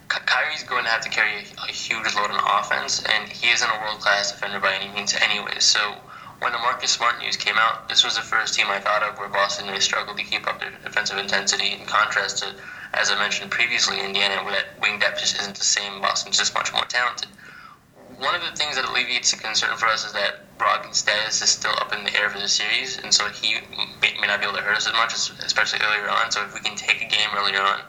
Kyrie's 0.09 0.65
going 0.65 0.85
to 0.85 0.91
have 0.91 1.03
to 1.03 1.11
carry 1.11 1.45
a, 1.45 1.69
a 1.69 1.73
huge 1.73 2.15
load 2.15 2.31
on 2.31 2.61
offense, 2.61 3.03
and 3.03 3.29
he 3.29 3.51
isn't 3.51 3.69
a 3.69 3.81
world 3.81 4.01
class 4.01 4.33
defender 4.33 4.61
by 4.61 4.75
any 4.75 4.93
means, 4.95 5.15
anyways. 5.15 5.65
So 5.65 5.95
when 6.41 6.53
the 6.53 6.59
Marcus 6.59 6.91
Smart 6.91 7.21
news 7.21 7.37
came 7.37 7.57
out, 7.57 7.89
this 7.89 8.05
was 8.05 8.17
the 8.17 8.23
first 8.23 8.55
team 8.55 8.67
I 8.69 8.81
thought 8.81 9.03
of 9.03 9.19
where 9.19 9.29
Boston 9.29 9.69
really 9.69 9.81
struggled 9.81 10.19
to 10.19 10.25
keep 10.25 10.47
up 10.49 10.59
their 10.59 10.73
defensive 10.83 11.17
intensity. 11.19 11.73
In 11.73 11.87
contrast 11.87 12.39
to, 12.39 12.55
as 12.95 13.11
I 13.11 13.19
mentioned 13.19 13.51
previously, 13.51 14.01
Indiana, 14.01 14.43
where 14.43 14.55
that 14.55 14.81
wing 14.81 14.99
depth 14.99 15.21
just 15.21 15.39
isn't 15.41 15.57
the 15.57 15.65
same. 15.65 16.01
Boston's 16.01 16.39
just 16.39 16.55
much 16.55 16.73
more 16.73 16.85
talented. 16.87 17.29
One 18.19 18.35
of 18.35 18.43
the 18.43 18.57
things 18.57 18.77
that 18.77 18.85
alleviates 18.85 19.31
the 19.31 19.39
concern 19.39 19.77
for 19.77 19.87
us 19.87 20.05
is 20.05 20.13
that 20.13 20.59
Brogdon's 20.59 20.99
status 20.99 21.43
is 21.43 21.51
still 21.51 21.75
up 21.79 21.93
in 21.93 22.05
the 22.05 22.15
air 22.19 22.29
for 22.29 22.39
the 22.39 22.49
series, 22.49 22.99
and 22.99 23.13
so 23.13 23.29
he 23.29 23.59
may 24.01 24.27
not 24.27 24.41
be 24.41 24.47
able 24.47 24.57
to 24.57 24.63
hurt 24.63 24.77
us 24.77 24.87
as 24.87 24.93
much, 24.95 25.15
especially 25.15 25.81
earlier 25.85 26.09
on. 26.09 26.31
So 26.31 26.43
if 26.45 26.55
we 26.55 26.61
can 26.61 26.77
take 26.77 27.03
a 27.03 27.07
game 27.07 27.31
earlier 27.37 27.61
on 27.61 27.81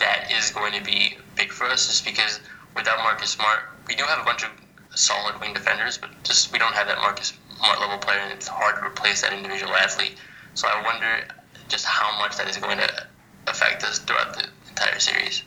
that 0.00 0.30
is 0.32 0.50
going 0.50 0.72
to 0.72 0.82
be 0.82 1.16
big 1.36 1.52
for 1.52 1.64
us, 1.64 1.86
just 1.86 2.04
because 2.04 2.40
without 2.74 2.98
Marcus 2.98 3.30
Smart, 3.30 3.60
we 3.86 3.94
do 3.94 4.04
have 4.04 4.20
a 4.20 4.24
bunch 4.24 4.42
of 4.42 4.50
solid 4.94 5.40
wing 5.40 5.54
defenders, 5.54 5.96
but 5.96 6.10
just 6.24 6.52
we 6.52 6.58
don't 6.58 6.74
have 6.74 6.88
that 6.88 6.98
Marcus 6.98 7.32
Smart 7.56 7.80
level 7.80 7.98
player, 7.98 8.18
and 8.18 8.32
it's 8.32 8.48
hard 8.48 8.76
to 8.76 8.84
replace 8.84 9.22
that 9.22 9.32
individual 9.32 9.72
athlete. 9.74 10.16
So 10.54 10.68
I 10.68 10.82
wonder 10.82 11.28
just 11.68 11.86
how 11.86 12.18
much 12.18 12.36
that 12.36 12.48
is 12.48 12.56
going 12.56 12.78
to 12.78 13.06
affect 13.46 13.84
us 13.84 13.98
throughout 13.98 14.34
the 14.34 14.48
entire 14.68 14.98
series. 14.98 15.44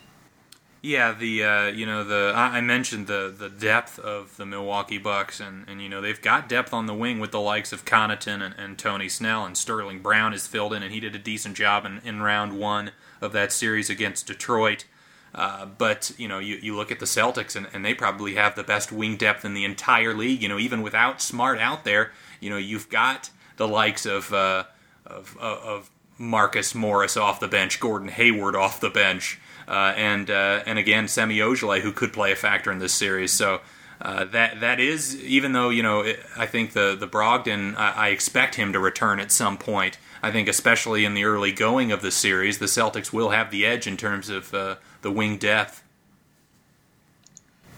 Yeah, 0.82 1.13
the 1.13 1.44
uh, 1.44 1.66
you 1.68 1.86
know 1.86 2.04
the 2.04 2.34
I 2.36 2.60
mentioned 2.60 3.08
the 3.08 3.34
the 3.36 3.50
depth 3.50 3.98
of 4.00 4.36
the 4.36 4.46
Milwaukee 4.46 4.98
Bucks, 4.98 5.39
and, 5.39 5.63
and 5.68 5.82
you 5.82 5.88
know 5.88 6.02
they've 6.02 6.22
got 6.22 6.50
depth 6.50 6.74
on 6.74 6.88
the 6.88 6.94
wing 6.94 7.22
with 7.22 7.32
the 7.32 7.39
likes 7.39 7.72
of 7.72 7.86
Connaughton 7.86 8.42
and, 8.42 8.54
and 8.58 8.78
Tony 8.78 9.08
Snell, 9.08 9.46
and 9.46 9.58
Sterling 9.58 10.02
Brown 10.02 10.34
is 10.34 10.46
filled 10.46 10.74
in, 10.74 10.84
and 10.84 10.94
he 10.94 11.00
did 11.00 11.16
a 11.16 11.20
decent 11.20 11.56
job 11.56 11.86
in, 11.86 12.02
in 12.04 12.22
round 12.22 12.60
one 12.60 12.92
of 13.24 13.32
that 13.34 13.52
series 13.52 13.90
against 13.90 14.28
Detroit. 14.28 14.86
Uh, 15.34 15.66
but 15.66 16.12
you 16.18 16.28
know 16.28 16.38
you, 16.38 16.58
you 16.62 16.76
look 16.76 16.92
at 16.92 17.00
the 17.00 17.08
Celtics, 17.08 17.56
and, 17.56 17.68
and 17.74 17.84
they 17.84 17.96
probably 17.96 18.36
have 18.36 18.56
the 18.56 18.64
best 18.64 18.92
wing 18.92 19.18
depth 19.18 19.44
in 19.44 19.56
the 19.56 19.66
entire 19.66 20.14
league. 20.14 20.44
You 20.44 20.50
know 20.50 20.60
even 20.60 20.84
without 20.84 21.22
Smart 21.22 21.58
out 21.58 21.86
there, 21.86 22.12
you 22.40 22.52
know 22.52 22.58
you've 22.58 22.90
got 22.90 23.32
the 23.58 23.68
likes 23.68 24.06
of 24.06 24.32
uh, 24.32 24.66
of, 25.08 25.36
of 25.40 25.90
Marcus 26.20 26.76
Morris 26.76 27.18
off 27.18 27.40
the 27.40 27.48
bench, 27.48 27.80
Gordon 27.80 28.10
Hayward 28.10 28.56
off 28.56 28.80
the 28.80 28.92
bench 28.92 29.40
uh, 29.68 29.94
and 29.96 30.30
uh, 30.30 30.64
and 30.66 30.78
again 30.78 31.08
Semi 31.08 31.40
Ojeleye, 31.40 31.82
who 31.82 31.92
could 31.92 32.14
play 32.14 32.32
a 32.32 32.36
factor 32.36 32.72
in 32.72 32.80
this 32.80 32.94
series. 32.94 33.32
So 33.32 33.62
uh, 34.04 34.26
that 34.26 34.60
that 34.60 34.82
is 34.82 35.16
even 35.24 35.54
though 35.54 35.70
you 35.70 35.82
know 35.82 36.02
it, 36.02 36.20
I 36.38 36.46
think 36.46 36.74
the 36.74 36.96
the 37.00 37.08
Brogdon 37.08 37.76
I, 37.78 37.92
I, 37.92 38.08
expect 38.10 38.56
him 38.56 38.74
to 38.74 38.80
return 38.80 39.22
at 39.22 39.32
some 39.32 39.58
point. 39.58 39.98
I 40.22 40.30
think 40.30 40.50
especially 40.50 41.06
in 41.06 41.13
the 41.13 41.24
early 41.24 41.54
going 41.54 41.94
of 41.94 42.02
the 42.02 42.12
series, 42.12 42.60
the 42.60 42.66
Celtics 42.66 43.13
will 43.13 43.30
have 43.30 43.50
the 43.50 43.66
edge 43.66 43.88
in 43.88 43.96
terms 43.96 44.30
of 44.30 44.54
uh, 44.54 44.76
the 45.04 45.12
wing 45.12 45.38
depth. 45.38 45.84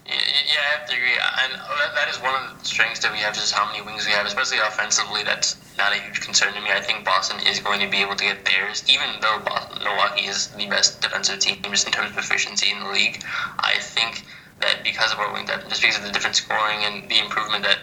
Yeah, 0.08 0.14
I 0.14 0.80
have 0.80 0.90
to 0.90 0.96
agree. 0.96 1.14
And 1.14 1.54
that 1.96 2.08
is 2.10 2.18
one 2.22 2.34
of 2.36 2.60
the 2.60 2.66
strengths 2.66 3.00
that 3.02 3.12
we 3.12 3.20
have, 3.20 3.34
just 3.34 3.54
how 3.54 3.66
many 3.72 3.84
wings 3.84 4.06
we 4.06 4.12
have, 4.12 4.26
especially 4.26 4.60
offensively. 4.60 5.24
That's 5.24 5.58
not 5.78 5.94
a 5.94 6.00
huge 6.00 6.22
concern 6.22 6.54
to 6.54 6.62
me. 6.62 6.70
I 6.72 6.82
think 6.82 7.06
Boston 7.06 7.40
is 7.48 7.60
going 7.60 7.80
to 7.82 7.90
be 7.90 7.98
able 7.98 8.16
to 8.16 8.24
get 8.24 8.46
theirs, 8.46 8.84
even 8.90 9.08
though 9.22 9.40
Boston, 9.46 9.84
Milwaukee 9.84 10.26
is 10.26 10.48
the 10.50 10.68
best 10.68 11.02
defensive 11.02 11.40
team 11.40 11.58
just 11.64 11.88
in 11.88 11.94
terms 11.94 12.12
of 12.12 12.18
efficiency 12.18 12.72
in 12.72 12.80
the 12.80 12.90
league. 12.90 13.24
I 13.60 13.78
think 13.80 14.26
that 14.66 14.84
because 14.84 15.14
of 15.14 15.20
our 15.20 15.32
wing 15.34 15.46
depth, 15.46 15.70
just 15.70 15.82
because 15.82 15.98
of 15.98 16.04
the 16.04 16.12
different 16.12 16.36
scoring 16.36 16.80
and 16.84 17.10
the 17.10 17.20
improvement 17.20 17.64
that 17.64 17.80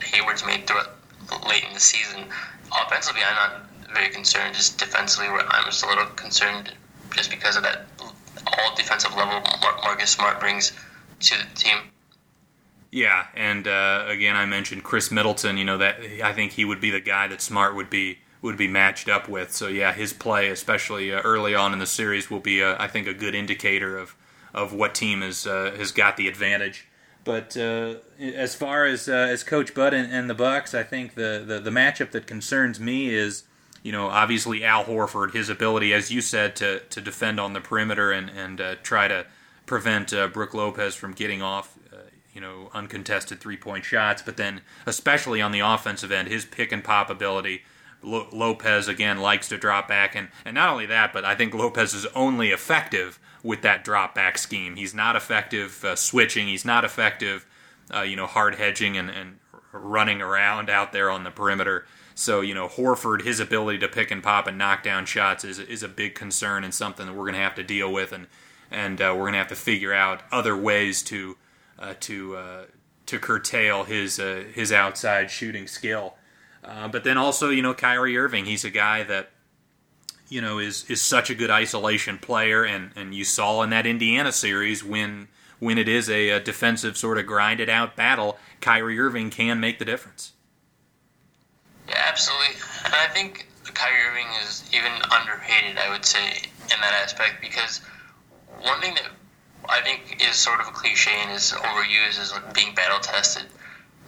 Hayward's 0.00 0.44
made 0.44 0.66
throughout 0.66 0.90
late 1.48 1.64
in 1.64 1.72
the 1.74 1.80
season, 1.80 2.24
offensively, 2.72 3.22
I'm 3.22 3.34
not 3.34 3.94
very 3.94 4.08
concerned. 4.08 4.54
Just 4.54 4.78
defensively, 4.78 5.28
where 5.28 5.46
I'm 5.48 5.64
just 5.64 5.84
a 5.84 5.88
little 5.88 6.06
concerned 6.06 6.72
just 7.14 7.30
because 7.30 7.56
of 7.56 7.62
that 7.62 7.86
all 8.46 8.74
defensive 8.74 9.14
level 9.14 9.40
Marcus 9.84 10.10
Smart 10.10 10.40
brings 10.40 10.72
to 11.20 11.38
the 11.38 11.54
team. 11.54 11.76
Yeah, 12.90 13.26
and 13.34 13.66
uh, 13.66 14.04
again, 14.08 14.36
I 14.36 14.44
mentioned 14.44 14.84
Khris 14.84 15.10
Middleton. 15.10 15.56
You 15.56 15.64
know 15.64 15.78
that 15.78 15.98
I 16.22 16.32
think 16.32 16.52
he 16.52 16.64
would 16.64 16.80
be 16.80 16.90
the 16.90 17.00
guy 17.00 17.26
that 17.28 17.40
Smart 17.40 17.74
would 17.74 17.90
be 17.90 18.18
would 18.42 18.56
be 18.56 18.68
matched 18.68 19.08
up 19.08 19.28
with. 19.28 19.52
So 19.52 19.68
yeah, 19.68 19.92
his 19.92 20.12
play, 20.12 20.48
especially 20.48 21.12
uh, 21.12 21.20
early 21.20 21.54
on 21.54 21.72
in 21.72 21.78
the 21.78 21.86
series, 21.86 22.30
will 22.30 22.40
be 22.40 22.62
uh, 22.62 22.76
I 22.78 22.88
think 22.88 23.06
a 23.06 23.14
good 23.14 23.34
indicator 23.34 23.96
of 23.96 24.14
of 24.54 24.72
what 24.72 24.94
team 24.94 25.22
has 25.22 25.46
uh, 25.46 25.74
has 25.76 25.92
got 25.92 26.16
the 26.16 26.28
advantage. 26.28 26.86
But 27.24 27.56
uh, 27.56 27.96
as 28.18 28.54
far 28.54 28.84
as 28.84 29.08
uh, 29.08 29.12
as 29.12 29.44
Coach 29.44 29.74
Bud 29.74 29.94
and, 29.94 30.12
and, 30.12 30.28
the 30.28 30.34
Bucks, 30.34 30.74
I 30.74 30.82
think 30.82 31.14
the, 31.14 31.42
the 31.46 31.60
the 31.60 31.70
matchup 31.70 32.10
that 32.10 32.26
concerns 32.26 32.80
me 32.80 33.14
is 33.14 33.44
you 33.82 33.92
know 33.92 34.08
obviously 34.08 34.64
Al 34.64 34.84
Horford, 34.84 35.32
his 35.32 35.48
ability, 35.48 35.94
as 35.94 36.10
you 36.10 36.20
said, 36.20 36.56
to 36.56 36.80
to 36.80 37.00
defend 37.00 37.38
on 37.38 37.52
the 37.52 37.60
perimeter 37.60 38.10
and 38.10 38.30
and 38.30 38.78
try 38.82 39.08
to 39.08 39.26
prevent 39.66 40.12
uh, 40.12 40.28
Brook 40.28 40.54
Lopez 40.54 40.94
from 40.94 41.12
getting 41.12 41.40
off, 41.40 41.78
uh, 41.92 41.96
you 42.32 42.40
know, 42.40 42.70
uncontested 42.74 43.40
three 43.40 43.56
point 43.56 43.84
shots. 43.84 44.22
But 44.22 44.36
then, 44.36 44.62
especially 44.86 45.40
on 45.40 45.52
the 45.52 45.60
offensive 45.60 46.12
end, 46.12 46.28
his 46.28 46.44
pick 46.44 46.72
and 46.72 46.82
pop 46.82 47.10
ability. 47.10 47.62
Lopez 48.04 48.88
again 48.88 49.18
likes 49.18 49.48
to 49.48 49.56
drop 49.56 49.86
back, 49.86 50.16
and, 50.16 50.26
and 50.44 50.56
not 50.56 50.68
only 50.68 50.86
that, 50.86 51.12
but 51.12 51.24
I 51.24 51.36
think 51.36 51.54
Lopez 51.54 51.94
is 51.94 52.04
only 52.16 52.48
effective 52.48 53.20
with 53.42 53.62
that 53.62 53.84
drop 53.84 54.14
back 54.14 54.38
scheme. 54.38 54.76
He's 54.76 54.94
not 54.94 55.16
effective 55.16 55.84
uh, 55.84 55.96
switching. 55.96 56.48
He's 56.48 56.64
not 56.64 56.84
effective, 56.84 57.46
uh, 57.92 58.02
you 58.02 58.16
know, 58.16 58.26
hard 58.26 58.54
hedging 58.56 58.96
and, 58.96 59.10
and 59.10 59.38
running 59.72 60.20
around 60.20 60.70
out 60.70 60.92
there 60.92 61.10
on 61.10 61.24
the 61.24 61.30
perimeter. 61.30 61.86
So 62.14 62.40
you 62.40 62.54
know, 62.54 62.68
Horford, 62.68 63.22
his 63.22 63.40
ability 63.40 63.78
to 63.78 63.88
pick 63.88 64.10
and 64.10 64.22
pop 64.22 64.46
and 64.46 64.58
knock 64.58 64.82
down 64.82 65.06
shots 65.06 65.44
is 65.44 65.58
is 65.58 65.82
a 65.82 65.88
big 65.88 66.14
concern 66.14 66.64
and 66.64 66.74
something 66.74 67.06
that 67.06 67.12
we're 67.12 67.24
going 67.24 67.34
to 67.34 67.40
have 67.40 67.54
to 67.56 67.64
deal 67.64 67.92
with. 67.92 68.12
And 68.12 68.26
and 68.70 69.00
uh, 69.00 69.12
we're 69.14 69.24
going 69.24 69.32
to 69.32 69.38
have 69.38 69.48
to 69.48 69.56
figure 69.56 69.92
out 69.92 70.22
other 70.30 70.56
ways 70.56 71.02
to 71.04 71.36
uh, 71.78 71.94
to 72.00 72.36
uh, 72.36 72.64
to 73.06 73.18
curtail 73.18 73.84
his 73.84 74.18
uh, 74.18 74.44
his 74.52 74.72
outside 74.72 75.30
shooting 75.30 75.66
skill. 75.66 76.14
Uh, 76.64 76.86
but 76.88 77.02
then 77.02 77.18
also, 77.18 77.50
you 77.50 77.60
know, 77.60 77.74
Kyrie 77.74 78.16
Irving, 78.16 78.44
he's 78.44 78.64
a 78.64 78.70
guy 78.70 79.02
that 79.02 79.30
you 80.32 80.40
know 80.40 80.58
is 80.58 80.88
is 80.88 81.02
such 81.02 81.28
a 81.28 81.34
good 81.34 81.50
isolation 81.50 82.18
player, 82.18 82.64
and 82.64 82.90
and 82.96 83.14
you 83.14 83.24
saw 83.24 83.62
in 83.62 83.70
that 83.70 83.86
Indiana 83.86 84.32
series 84.32 84.82
when 84.82 85.28
when 85.58 85.76
it 85.76 85.88
is 85.88 86.08
a, 86.08 86.30
a 86.30 86.40
defensive 86.40 86.96
sort 86.96 87.18
of 87.18 87.26
grinded 87.26 87.68
out 87.68 87.94
battle, 87.94 88.38
Kyrie 88.60 88.98
Irving 88.98 89.30
can 89.30 89.60
make 89.60 89.78
the 89.78 89.84
difference. 89.84 90.32
Yeah, 91.86 92.02
absolutely, 92.08 92.56
and 92.84 92.94
I 92.94 93.08
think 93.08 93.46
Kyrie 93.74 94.00
Irving 94.10 94.28
is 94.42 94.68
even 94.72 94.92
underrated. 95.10 95.78
I 95.78 95.90
would 95.90 96.04
say 96.04 96.28
in 96.62 96.80
that 96.80 96.94
aspect 97.04 97.42
because 97.42 97.82
one 98.62 98.80
thing 98.80 98.94
that 98.94 99.10
I 99.68 99.82
think 99.82 100.24
is 100.26 100.36
sort 100.36 100.60
of 100.60 100.68
a 100.68 100.72
cliche 100.72 101.12
and 101.22 101.30
is 101.32 101.52
overused 101.52 102.20
is 102.20 102.32
being 102.54 102.74
battle 102.74 103.00
tested. 103.00 103.44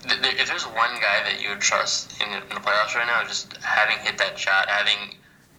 If 0.06 0.48
there's 0.48 0.64
one 0.64 1.00
guy 1.00 1.22
that 1.24 1.40
you 1.42 1.50
would 1.50 1.60
trust 1.60 2.20
in 2.20 2.30
the 2.30 2.60
playoffs 2.60 2.94
right 2.94 3.06
now, 3.06 3.26
just 3.26 3.56
having 3.58 3.98
hit 4.04 4.18
that 4.18 4.38
shot, 4.38 4.68
having 4.68 5.16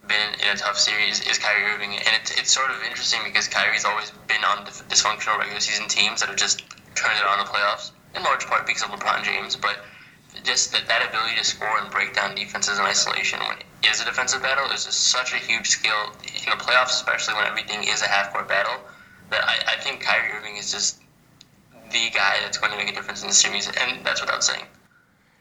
been 0.08 0.34
in 0.40 0.54
a 0.54 0.56
tough 0.56 0.78
series, 0.78 1.20
is 1.26 1.38
Kyrie 1.38 1.64
Irving. 1.70 1.96
And 1.96 2.12
it's, 2.20 2.30
it's 2.38 2.52
sort 2.52 2.70
of 2.70 2.82
interesting 2.82 3.20
because 3.24 3.48
Kyrie's 3.48 3.84
always 3.84 4.10
been 4.28 4.42
on 4.44 4.64
dysfunctional 4.66 5.38
regular 5.38 5.60
season 5.60 5.88
teams 5.88 6.20
that 6.20 6.28
have 6.28 6.38
just 6.38 6.64
turned 6.94 7.18
it 7.18 7.26
on 7.26 7.38
the 7.38 7.44
playoffs, 7.44 7.92
in 8.14 8.22
large 8.22 8.46
part 8.46 8.66
because 8.66 8.82
of 8.82 8.90
LeBron 8.90 9.24
James. 9.24 9.56
But 9.56 9.78
just 10.44 10.72
that, 10.72 10.86
that 10.88 11.08
ability 11.08 11.36
to 11.36 11.44
score 11.44 11.78
and 11.80 11.90
break 11.90 12.14
down 12.14 12.34
defenses 12.34 12.78
in 12.78 12.84
isolation 12.84 13.40
when 13.40 13.58
it 13.58 13.66
is 13.90 14.00
a 14.00 14.04
defensive 14.04 14.42
battle 14.42 14.70
is 14.70 14.84
just 14.84 15.08
such 15.08 15.32
a 15.32 15.36
huge 15.36 15.68
skill 15.68 16.12
in 16.22 16.50
the 16.50 16.56
playoffs, 16.56 16.96
especially 17.00 17.34
when 17.34 17.46
everything 17.46 17.84
is 17.84 18.02
a 18.02 18.08
half 18.08 18.32
court 18.32 18.48
battle. 18.48 18.78
That 19.30 19.42
I, 19.44 19.74
I 19.74 19.80
think 19.82 20.02
Kyrie 20.02 20.32
Irving 20.32 20.56
is 20.56 20.70
just 20.70 21.00
the 21.90 22.10
guy 22.14 22.38
that's 22.42 22.58
going 22.58 22.72
to 22.72 22.78
make 22.78 22.90
a 22.90 22.94
difference 22.94 23.22
in 23.22 23.28
the 23.28 23.34
series, 23.34 23.66
and 23.66 24.04
that's 24.04 24.20
without 24.20 24.44
saying. 24.44 24.64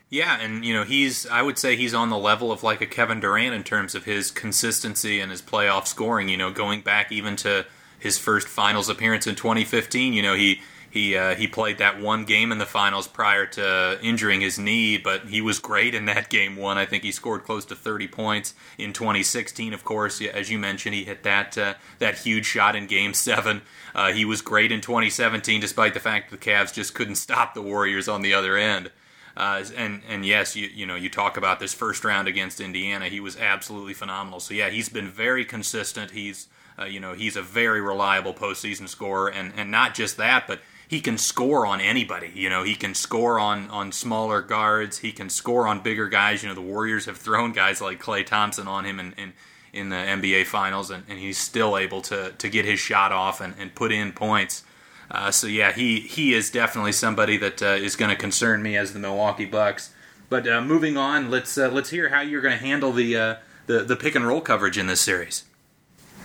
Yeah, 0.09 0.39
and 0.39 0.63
you 0.63 0.73
know 0.73 0.83
he's 0.83 1.25
I 1.27 1.41
would 1.41 1.57
say 1.57 1.75
he's 1.75 1.93
on 1.93 2.09
the 2.09 2.17
level 2.17 2.51
of 2.51 2.63
like 2.63 2.81
a 2.81 2.85
Kevin 2.85 3.19
Durant 3.19 3.55
in 3.55 3.63
terms 3.63 3.95
of 3.95 4.05
his 4.05 4.31
consistency 4.31 5.19
and 5.19 5.31
his 5.31 5.41
playoff 5.41 5.87
scoring. 5.87 6.29
You 6.29 6.37
know, 6.37 6.51
going 6.51 6.81
back 6.81 7.11
even 7.11 7.35
to 7.37 7.65
his 7.99 8.17
first 8.17 8.47
finals 8.47 8.87
appearance 8.87 9.25
in 9.27 9.35
2015. 9.35 10.13
You 10.13 10.21
know, 10.21 10.35
he 10.35 10.61
he 10.89 11.17
uh, 11.17 11.35
he 11.35 11.47
played 11.47 11.79
that 11.79 11.99
one 11.99 12.23
game 12.23 12.51
in 12.51 12.59
the 12.59 12.65
finals 12.65 13.07
prior 13.07 13.45
to 13.47 13.99
injuring 14.01 14.41
his 14.41 14.59
knee, 14.59 14.97
but 14.97 15.25
he 15.25 15.41
was 15.41 15.59
great 15.59 15.95
in 15.95 16.05
that 16.05 16.29
game 16.29 16.55
one. 16.55 16.77
I 16.77 16.85
think 16.85 17.03
he 17.03 17.11
scored 17.11 17.43
close 17.43 17.65
to 17.65 17.75
30 17.75 18.07
points 18.07 18.53
in 18.77 18.93
2016. 18.93 19.73
Of 19.73 19.83
course, 19.83 20.21
as 20.21 20.51
you 20.51 20.59
mentioned, 20.59 20.95
he 20.95 21.03
hit 21.03 21.23
that 21.23 21.57
uh, 21.57 21.73
that 21.99 22.19
huge 22.19 22.45
shot 22.45 22.75
in 22.75 22.87
Game 22.87 23.13
Seven. 23.13 23.63
Uh, 23.93 24.11
he 24.11 24.23
was 24.23 24.41
great 24.41 24.71
in 24.71 24.81
2017, 24.81 25.59
despite 25.59 25.93
the 25.93 25.99
fact 25.99 26.29
that 26.29 26.39
the 26.39 26.51
Cavs 26.51 26.73
just 26.73 26.93
couldn't 26.93 27.15
stop 27.15 27.53
the 27.53 27.61
Warriors 27.61 28.07
on 28.07 28.21
the 28.21 28.33
other 28.33 28.55
end. 28.55 28.91
Uh, 29.37 29.63
and 29.75 30.01
and 30.07 30.25
yes, 30.25 30.55
you 30.55 30.67
you 30.73 30.85
know 30.85 30.95
you 30.95 31.09
talk 31.09 31.35
about 31.35 31.59
this 31.59 31.73
first 31.73 32.05
round 32.05 32.27
against 32.27 32.61
Indiana, 32.61 33.09
he 33.09 33.19
was 33.19 33.37
absolutely 33.37 33.93
phenomenal. 33.93 34.39
So 34.39 34.53
yeah, 34.53 34.69
he's 34.69 34.89
been 34.89 35.09
very 35.09 35.43
consistent. 35.43 36.11
He's 36.11 36.47
uh, 36.79 36.85
you 36.85 36.99
know 36.99 37.13
he's 37.13 37.35
a 37.35 37.41
very 37.41 37.81
reliable 37.81 38.33
postseason 38.33 38.87
scorer, 38.87 39.29
and 39.29 39.51
and 39.57 39.69
not 39.69 39.93
just 39.93 40.15
that, 40.17 40.47
but 40.47 40.61
he 40.87 41.01
can 41.01 41.17
score 41.17 41.65
on 41.65 41.81
anybody. 41.81 42.31
You 42.33 42.49
know, 42.49 42.63
he 42.63 42.75
can 42.75 42.93
score 42.93 43.39
on 43.39 43.69
on 43.69 43.91
smaller 43.91 44.41
guards. 44.41 44.99
He 44.99 45.11
can 45.11 45.29
score 45.29 45.67
on 45.67 45.81
bigger 45.81 46.07
guys. 46.07 46.43
You 46.43 46.49
know, 46.49 46.55
the 46.55 46.61
Warriors 46.61 47.05
have 47.05 47.17
thrown 47.17 47.51
guys 47.51 47.81
like 47.81 48.01
Klay 48.01 48.25
Thompson 48.25 48.67
on 48.67 48.85
him 48.85 48.99
in 48.99 49.13
in, 49.13 49.33
in 49.73 49.89
the 49.89 49.95
NBA 49.95 50.45
Finals, 50.45 50.91
and, 50.91 51.03
and 51.09 51.19
he's 51.19 51.37
still 51.37 51.77
able 51.77 52.01
to 52.03 52.31
to 52.31 52.49
get 52.49 52.65
his 52.65 52.79
shot 52.79 53.11
off 53.11 53.41
and, 53.41 53.53
and 53.59 53.75
put 53.75 53.91
in 53.91 54.11
points. 54.11 54.63
Uh, 55.11 55.31
so 55.31 55.47
yeah, 55.47 55.71
he 55.71 55.99
he 55.99 56.33
is 56.33 56.49
definitely 56.49 56.91
somebody 56.91 57.37
that 57.37 57.61
uh, 57.61 57.67
is 57.67 57.95
going 57.95 58.09
to 58.09 58.15
concern 58.15 58.61
me 58.63 58.75
as 58.75 58.93
the 58.93 58.99
Milwaukee 58.99 59.45
Bucks. 59.45 59.91
But 60.29 60.47
uh, 60.47 60.61
moving 60.61 60.97
on, 60.97 61.29
let's 61.29 61.57
uh, 61.57 61.69
let's 61.69 61.89
hear 61.89 62.09
how 62.09 62.21
you're 62.21 62.41
going 62.41 62.57
to 62.57 62.63
handle 62.63 62.91
the 62.91 63.17
uh, 63.17 63.35
the 63.67 63.83
the 63.83 63.95
pick 63.95 64.15
and 64.15 64.25
roll 64.25 64.41
coverage 64.41 64.77
in 64.77 64.87
this 64.87 65.01
series. 65.01 65.43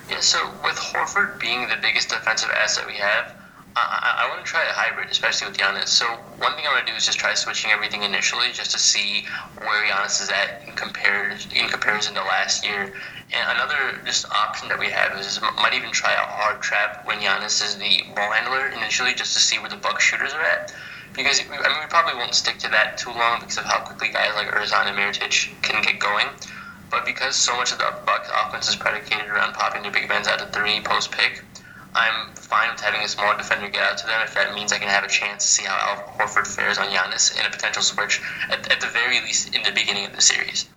Yeah, 0.09 0.19
so 0.19 0.51
with 0.63 0.75
Horford 0.75 1.39
being 1.39 1.67
the 1.67 1.77
biggest 1.81 2.09
defensive 2.09 2.49
asset 2.49 2.85
we 2.87 2.95
have, 2.95 3.40
I, 3.75 4.25
I 4.25 4.29
want 4.29 4.43
to 4.43 4.49
try 4.49 4.63
a 4.63 4.73
hybrid, 4.73 5.09
especially 5.09 5.47
with 5.47 5.57
Giannis. 5.57 5.87
So 5.87 6.05
one 6.37 6.53
thing 6.55 6.65
I'm 6.67 6.73
going 6.73 6.85
to 6.85 6.91
do 6.91 6.97
is 6.97 7.05
just 7.05 7.19
try 7.19 7.33
switching 7.33 7.71
everything 7.71 8.03
initially, 8.03 8.51
just 8.51 8.71
to 8.71 8.79
see 8.79 9.25
where 9.57 9.85
Giannis 9.87 10.21
is 10.21 10.29
at 10.29 10.67
in, 10.67 10.73
compared, 10.75 11.39
in 11.55 11.69
comparison 11.69 12.13
to 12.15 12.21
last 12.21 12.65
year. 12.65 12.93
And 13.31 13.45
another 13.55 14.01
just 14.05 14.25
option 14.29 14.67
that 14.67 14.79
we 14.79 14.87
have 14.87 15.17
is 15.17 15.39
might 15.55 15.73
even 15.73 15.91
try 15.91 16.11
a 16.11 16.27
hard 16.27 16.61
trap 16.61 17.07
when 17.07 17.19
Giannis 17.19 17.63
is 17.63 17.77
the 17.77 18.03
ball 18.13 18.31
handler 18.31 18.67
initially, 18.67 19.13
just 19.13 19.33
to 19.33 19.39
see 19.39 19.57
where 19.59 19.69
the 19.69 19.77
Buck 19.77 20.01
shooters 20.01 20.33
are 20.33 20.41
at. 20.41 20.73
Because 21.13 21.39
I 21.39 21.49
mean, 21.49 21.59
we 21.59 21.87
probably 21.89 22.15
won't 22.15 22.35
stick 22.35 22.57
to 22.59 22.69
that 22.69 22.97
too 22.97 23.11
long 23.11 23.39
because 23.39 23.57
of 23.57 23.65
how 23.65 23.79
quickly 23.79 24.09
guys 24.09 24.35
like 24.35 24.47
Ersan 24.47 24.87
and 24.87 24.97
Mirotic 24.97 25.61
can 25.61 25.81
get 25.81 25.99
going. 25.99 26.27
But 26.89 27.05
because 27.05 27.37
so 27.37 27.55
much 27.55 27.71
of 27.71 27.77
the 27.77 27.93
Bucks 28.05 28.29
offense 28.45 28.67
is 28.67 28.75
predicated 28.75 29.29
around 29.29 29.53
popping 29.53 29.81
their 29.83 29.91
big 29.91 30.09
men 30.09 30.27
out 30.27 30.41
of 30.41 30.51
three 30.51 30.81
post 30.81 31.11
pick, 31.11 31.41
I'm 31.93 32.33
fine 32.35 32.71
with 32.71 32.81
having 32.81 33.01
a 33.01 33.07
small 33.07 33.35
defender 33.37 33.69
get 33.69 33.81
out 33.81 33.97
to 33.99 34.07
them 34.07 34.21
if 34.23 34.33
that 34.35 34.53
means 34.53 34.71
I 34.71 34.77
can 34.77 34.87
have 34.87 35.03
a 35.03 35.09
chance 35.09 35.45
to 35.45 35.51
see 35.51 35.63
how 35.65 35.75
Al 35.75 36.27
Horford 36.27 36.47
fares 36.47 36.77
on 36.77 36.87
Giannis 36.87 37.37
in 37.37 37.45
a 37.45 37.49
potential 37.49 37.81
switch 37.81 38.21
at, 38.49 38.71
at 38.71 38.81
the 38.81 38.87
very 38.87 39.19
least 39.21 39.53
in 39.53 39.63
the 39.63 39.71
beginning 39.71 40.05
of 40.05 40.15
the 40.15 40.21
series. 40.21 40.67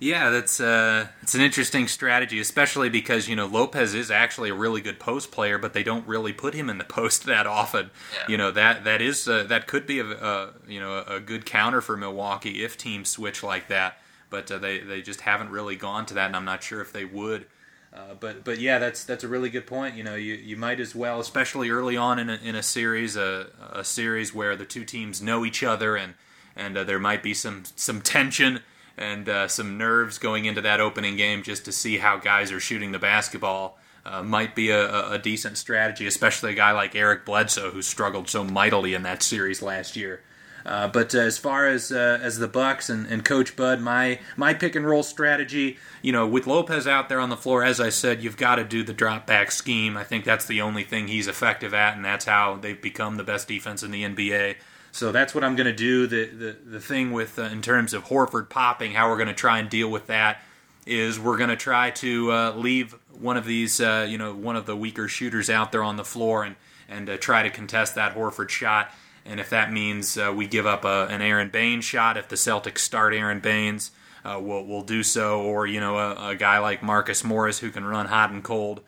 Yeah, 0.00 0.30
that's 0.30 0.60
uh, 0.60 1.08
it's 1.20 1.34
an 1.34 1.42
interesting 1.42 1.86
strategy, 1.86 2.40
especially 2.40 2.88
because 2.88 3.28
you 3.28 3.36
know 3.36 3.44
Lopez 3.44 3.92
is 3.94 4.10
actually 4.10 4.48
a 4.48 4.54
really 4.54 4.80
good 4.80 4.98
post 4.98 5.30
player, 5.30 5.58
but 5.58 5.74
they 5.74 5.82
don't 5.82 6.08
really 6.08 6.32
put 6.32 6.54
him 6.54 6.70
in 6.70 6.78
the 6.78 6.84
post 6.88 7.26
that 7.26 7.46
often. 7.46 7.90
Yeah. 8.14 8.24
You 8.28 8.36
know 8.38 8.50
that 8.50 8.84
that 8.84 9.02
is 9.02 9.28
uh, 9.28 9.44
that 9.44 9.66
could 9.66 9.86
be 9.86 10.00
a, 10.00 10.06
a, 10.06 10.52
you 10.66 10.80
know 10.80 11.04
a 11.06 11.20
good 11.20 11.44
counter 11.44 11.82
for 11.82 11.98
Milwaukee 11.98 12.64
if 12.64 12.78
teams 12.78 13.10
switch 13.10 13.42
like 13.42 13.68
that, 13.68 13.98
but 14.30 14.50
uh, 14.50 14.56
they 14.56 14.78
they 14.78 15.02
just 15.02 15.20
haven't 15.20 15.50
really 15.50 15.76
gone 15.76 16.06
to 16.06 16.14
that, 16.14 16.26
and 16.26 16.36
I'm 16.36 16.46
not 16.46 16.62
sure 16.62 16.80
if 16.80 16.92
they 16.94 17.04
would. 17.04 17.44
Uh, 17.92 18.14
but 18.18 18.44
but 18.44 18.60
yeah, 18.60 18.78
that's 18.78 19.02
that's 19.04 19.24
a 19.24 19.28
really 19.28 19.50
good 19.50 19.66
point. 19.66 19.96
You 19.96 20.04
know, 20.04 20.14
you, 20.14 20.34
you 20.34 20.56
might 20.56 20.78
as 20.78 20.94
well, 20.94 21.18
especially 21.18 21.70
early 21.70 21.96
on 21.96 22.18
in 22.20 22.30
a, 22.30 22.36
in 22.36 22.54
a 22.54 22.62
series, 22.62 23.16
a, 23.16 23.48
a 23.72 23.84
series 23.84 24.32
where 24.32 24.54
the 24.54 24.64
two 24.64 24.84
teams 24.84 25.20
know 25.20 25.44
each 25.44 25.62
other 25.64 25.96
and 25.96 26.14
and 26.54 26.76
uh, 26.76 26.84
there 26.84 27.00
might 27.00 27.22
be 27.22 27.34
some 27.34 27.64
some 27.74 28.00
tension 28.00 28.60
and 28.96 29.28
uh, 29.28 29.48
some 29.48 29.76
nerves 29.78 30.18
going 30.18 30.44
into 30.44 30.60
that 30.60 30.80
opening 30.80 31.16
game 31.16 31.42
just 31.42 31.64
to 31.64 31.72
see 31.72 31.98
how 31.98 32.16
guys 32.16 32.52
are 32.52 32.60
shooting 32.60 32.92
the 32.92 32.98
basketball. 32.98 33.78
Uh, 34.04 34.22
might 34.22 34.54
be 34.54 34.70
a, 34.70 35.10
a, 35.10 35.18
decent 35.18 35.58
strategy, 35.58 36.06
especially 36.06 36.52
a 36.52 36.54
guy 36.54 36.72
like 36.72 36.94
Eric 36.94 37.26
Bledsoe 37.26 37.70
who 37.70 37.82
struggled 37.82 38.30
so 38.30 38.42
mightily 38.42 38.94
in 38.94 39.02
that 39.02 39.22
series 39.22 39.60
last 39.60 39.94
year. 39.94 40.22
Uh, 40.64 40.88
but 40.88 41.14
uh, 41.14 41.18
as 41.18 41.38
far 41.38 41.66
as 41.66 41.90
uh, 41.90 42.18
as 42.22 42.38
the 42.38 42.48
Bucks 42.48 42.90
and, 42.90 43.06
and 43.06 43.24
Coach 43.24 43.56
Bud, 43.56 43.80
my 43.80 44.18
my 44.36 44.54
pick 44.54 44.74
and 44.74 44.86
roll 44.86 45.02
strategy, 45.02 45.78
you 46.02 46.12
know, 46.12 46.26
with 46.26 46.46
Lopez 46.46 46.86
out 46.86 47.08
there 47.08 47.20
on 47.20 47.30
the 47.30 47.36
floor, 47.36 47.64
as 47.64 47.80
I 47.80 47.88
said, 47.88 48.22
you've 48.22 48.36
got 48.36 48.56
to 48.56 48.64
do 48.64 48.82
the 48.82 48.92
drop 48.92 49.26
back 49.26 49.50
scheme. 49.50 49.96
I 49.96 50.04
think 50.04 50.24
that's 50.24 50.46
the 50.46 50.60
only 50.60 50.84
thing 50.84 51.08
he's 51.08 51.28
effective 51.28 51.72
at, 51.74 51.96
and 51.96 52.04
that's 52.04 52.24
how 52.24 52.56
they've 52.56 52.80
become 52.80 53.16
the 53.16 53.24
best 53.24 53.48
defense 53.48 53.82
in 53.82 53.90
the 53.90 54.04
NBA. 54.04 54.56
So 54.92 55.12
that's 55.12 55.34
what 55.34 55.44
I'm 55.44 55.56
going 55.56 55.66
to 55.66 55.72
do. 55.72 56.06
The 56.06 56.26
the 56.26 56.56
the 56.64 56.80
thing 56.80 57.12
with 57.12 57.38
uh, 57.38 57.42
in 57.42 57.62
terms 57.62 57.94
of 57.94 58.06
Horford 58.06 58.48
popping, 58.50 58.92
how 58.92 59.08
we're 59.08 59.16
going 59.16 59.28
to 59.28 59.34
try 59.34 59.58
and 59.58 59.68
deal 59.68 59.90
with 59.90 60.06
that 60.08 60.42
is 60.86 61.20
we're 61.20 61.36
going 61.36 61.50
to 61.50 61.56
try 61.56 61.90
to 61.90 62.32
uh, 62.32 62.52
leave 62.52 62.96
one 63.12 63.36
of 63.36 63.44
these, 63.44 63.80
you 63.80 64.16
know, 64.18 64.34
one 64.34 64.56
of 64.56 64.64
the 64.66 64.74
weaker 64.74 65.06
shooters 65.06 65.50
out 65.50 65.72
there 65.72 65.82
on 65.82 65.96
the 65.96 66.04
floor 66.04 66.44
and 66.44 66.56
and 66.88 67.08
try 67.20 67.44
to 67.44 67.50
contest 67.50 67.94
that 67.94 68.14
Horford 68.14 68.48
shot 68.48 68.90
and 69.24 69.40
if 69.40 69.50
that 69.50 69.72
means 69.72 70.16
uh, 70.16 70.32
we 70.34 70.46
give 70.46 70.66
up 70.66 70.84
a, 70.84 71.06
an 71.10 71.22
Aron 71.22 71.50
Baynes 71.50 71.84
shot, 71.84 72.16
if 72.16 72.28
the 72.28 72.36
Celtics 72.36 72.78
start 72.78 73.14
Aron 73.14 73.40
Baynes, 73.40 73.90
uh, 74.24 74.38
we'll, 74.40 74.64
we'll 74.64 74.82
do 74.82 75.02
so. 75.02 75.40
Or 75.42 75.66
you 75.66 75.80
know, 75.80 75.98
a, 75.98 76.30
a, 76.30 76.36
guy 76.36 76.58
like 76.58 76.82
Marcus 76.82 77.24
Morris 77.24 77.58
who 77.58 77.70
can 77.70 77.84
run 77.84 78.06
hot 78.06 78.30
and 78.30 78.42
cold, 78.42 78.80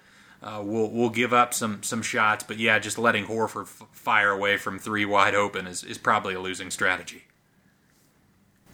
uh, 0.42 0.62
we'll 0.64 0.90
we'll 0.90 1.10
give 1.10 1.32
up 1.32 1.54
some 1.54 1.82
some 1.82 2.02
shots. 2.02 2.44
But 2.44 2.58
yeah, 2.58 2.78
just 2.78 2.98
letting 2.98 3.26
Horford 3.26 3.62
f- 3.62 3.88
fire 3.92 4.30
away 4.30 4.56
from 4.56 4.78
three 4.78 5.04
wide 5.04 5.34
open 5.34 5.66
is, 5.66 5.84
is 5.84 5.98
probably 5.98 6.34
a 6.34 6.40
losing 6.40 6.70
strategy. 6.70 7.24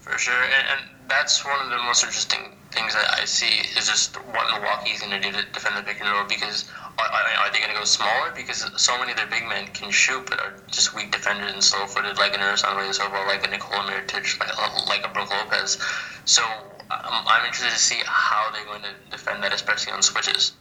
For 0.09 0.16
sure, 0.18 0.42
and, 0.42 0.66
and 0.73 0.81
that's 1.09 1.44
one 1.44 1.61
of 1.61 1.71
the 1.71 1.77
most 1.79 2.03
interesting 2.03 2.57
things 2.71 2.94
that 2.94 3.21
I 3.21 3.25
see 3.25 3.61
is 3.77 3.88
just 3.88 4.16
what 4.16 4.49
Milwaukee 4.53 4.90
is 4.90 5.01
going 5.01 5.12
to 5.12 5.21
do 5.21 5.33
to 5.33 5.44
defend 5.53 5.77
the 5.77 5.83
pick 5.83 6.01
and 6.01 6.11
roll 6.11 6.25
because 6.25 6.64
are, 6.99 7.51
they 7.53 7.59
going 7.59 7.71
to 7.71 7.79
go 7.79 7.85
smaller? 7.85 8.33
Because 8.35 8.64
so 8.81 8.99
many 8.99 9.12
of 9.12 9.16
their 9.16 9.27
big 9.27 9.44
men 9.47 9.66
can 9.68 9.90
shoot, 9.90 10.27
but 10.29 10.40
are 10.40 10.55
just 10.71 10.94
weak 10.94 11.12
defenders 11.12 11.53
and 11.53 11.62
slow-footed, 11.62 12.18
like 12.18 12.35
an 12.35 12.40
Ersan 12.40 12.75
Ilyasova, 12.77 13.27
like 13.27 13.47
a 13.47 13.51
Nikola 13.51 13.85
Mirotic, 13.85 14.38
like, 14.40 14.88
like 14.88 15.07
a 15.07 15.12
Brook 15.12 15.31
Lopez. 15.31 15.79
So 16.25 16.42
um, 16.42 17.25
I'm 17.27 17.47
interested 17.47 17.71
to 17.71 17.79
see 17.79 18.01
how 18.07 18.51
they're 18.53 18.64
going 18.64 18.83
to 18.83 19.11
defend 19.11 19.42
that, 19.44 19.53
especially 19.53 19.92
on 19.92 20.03
switches. 20.03 20.53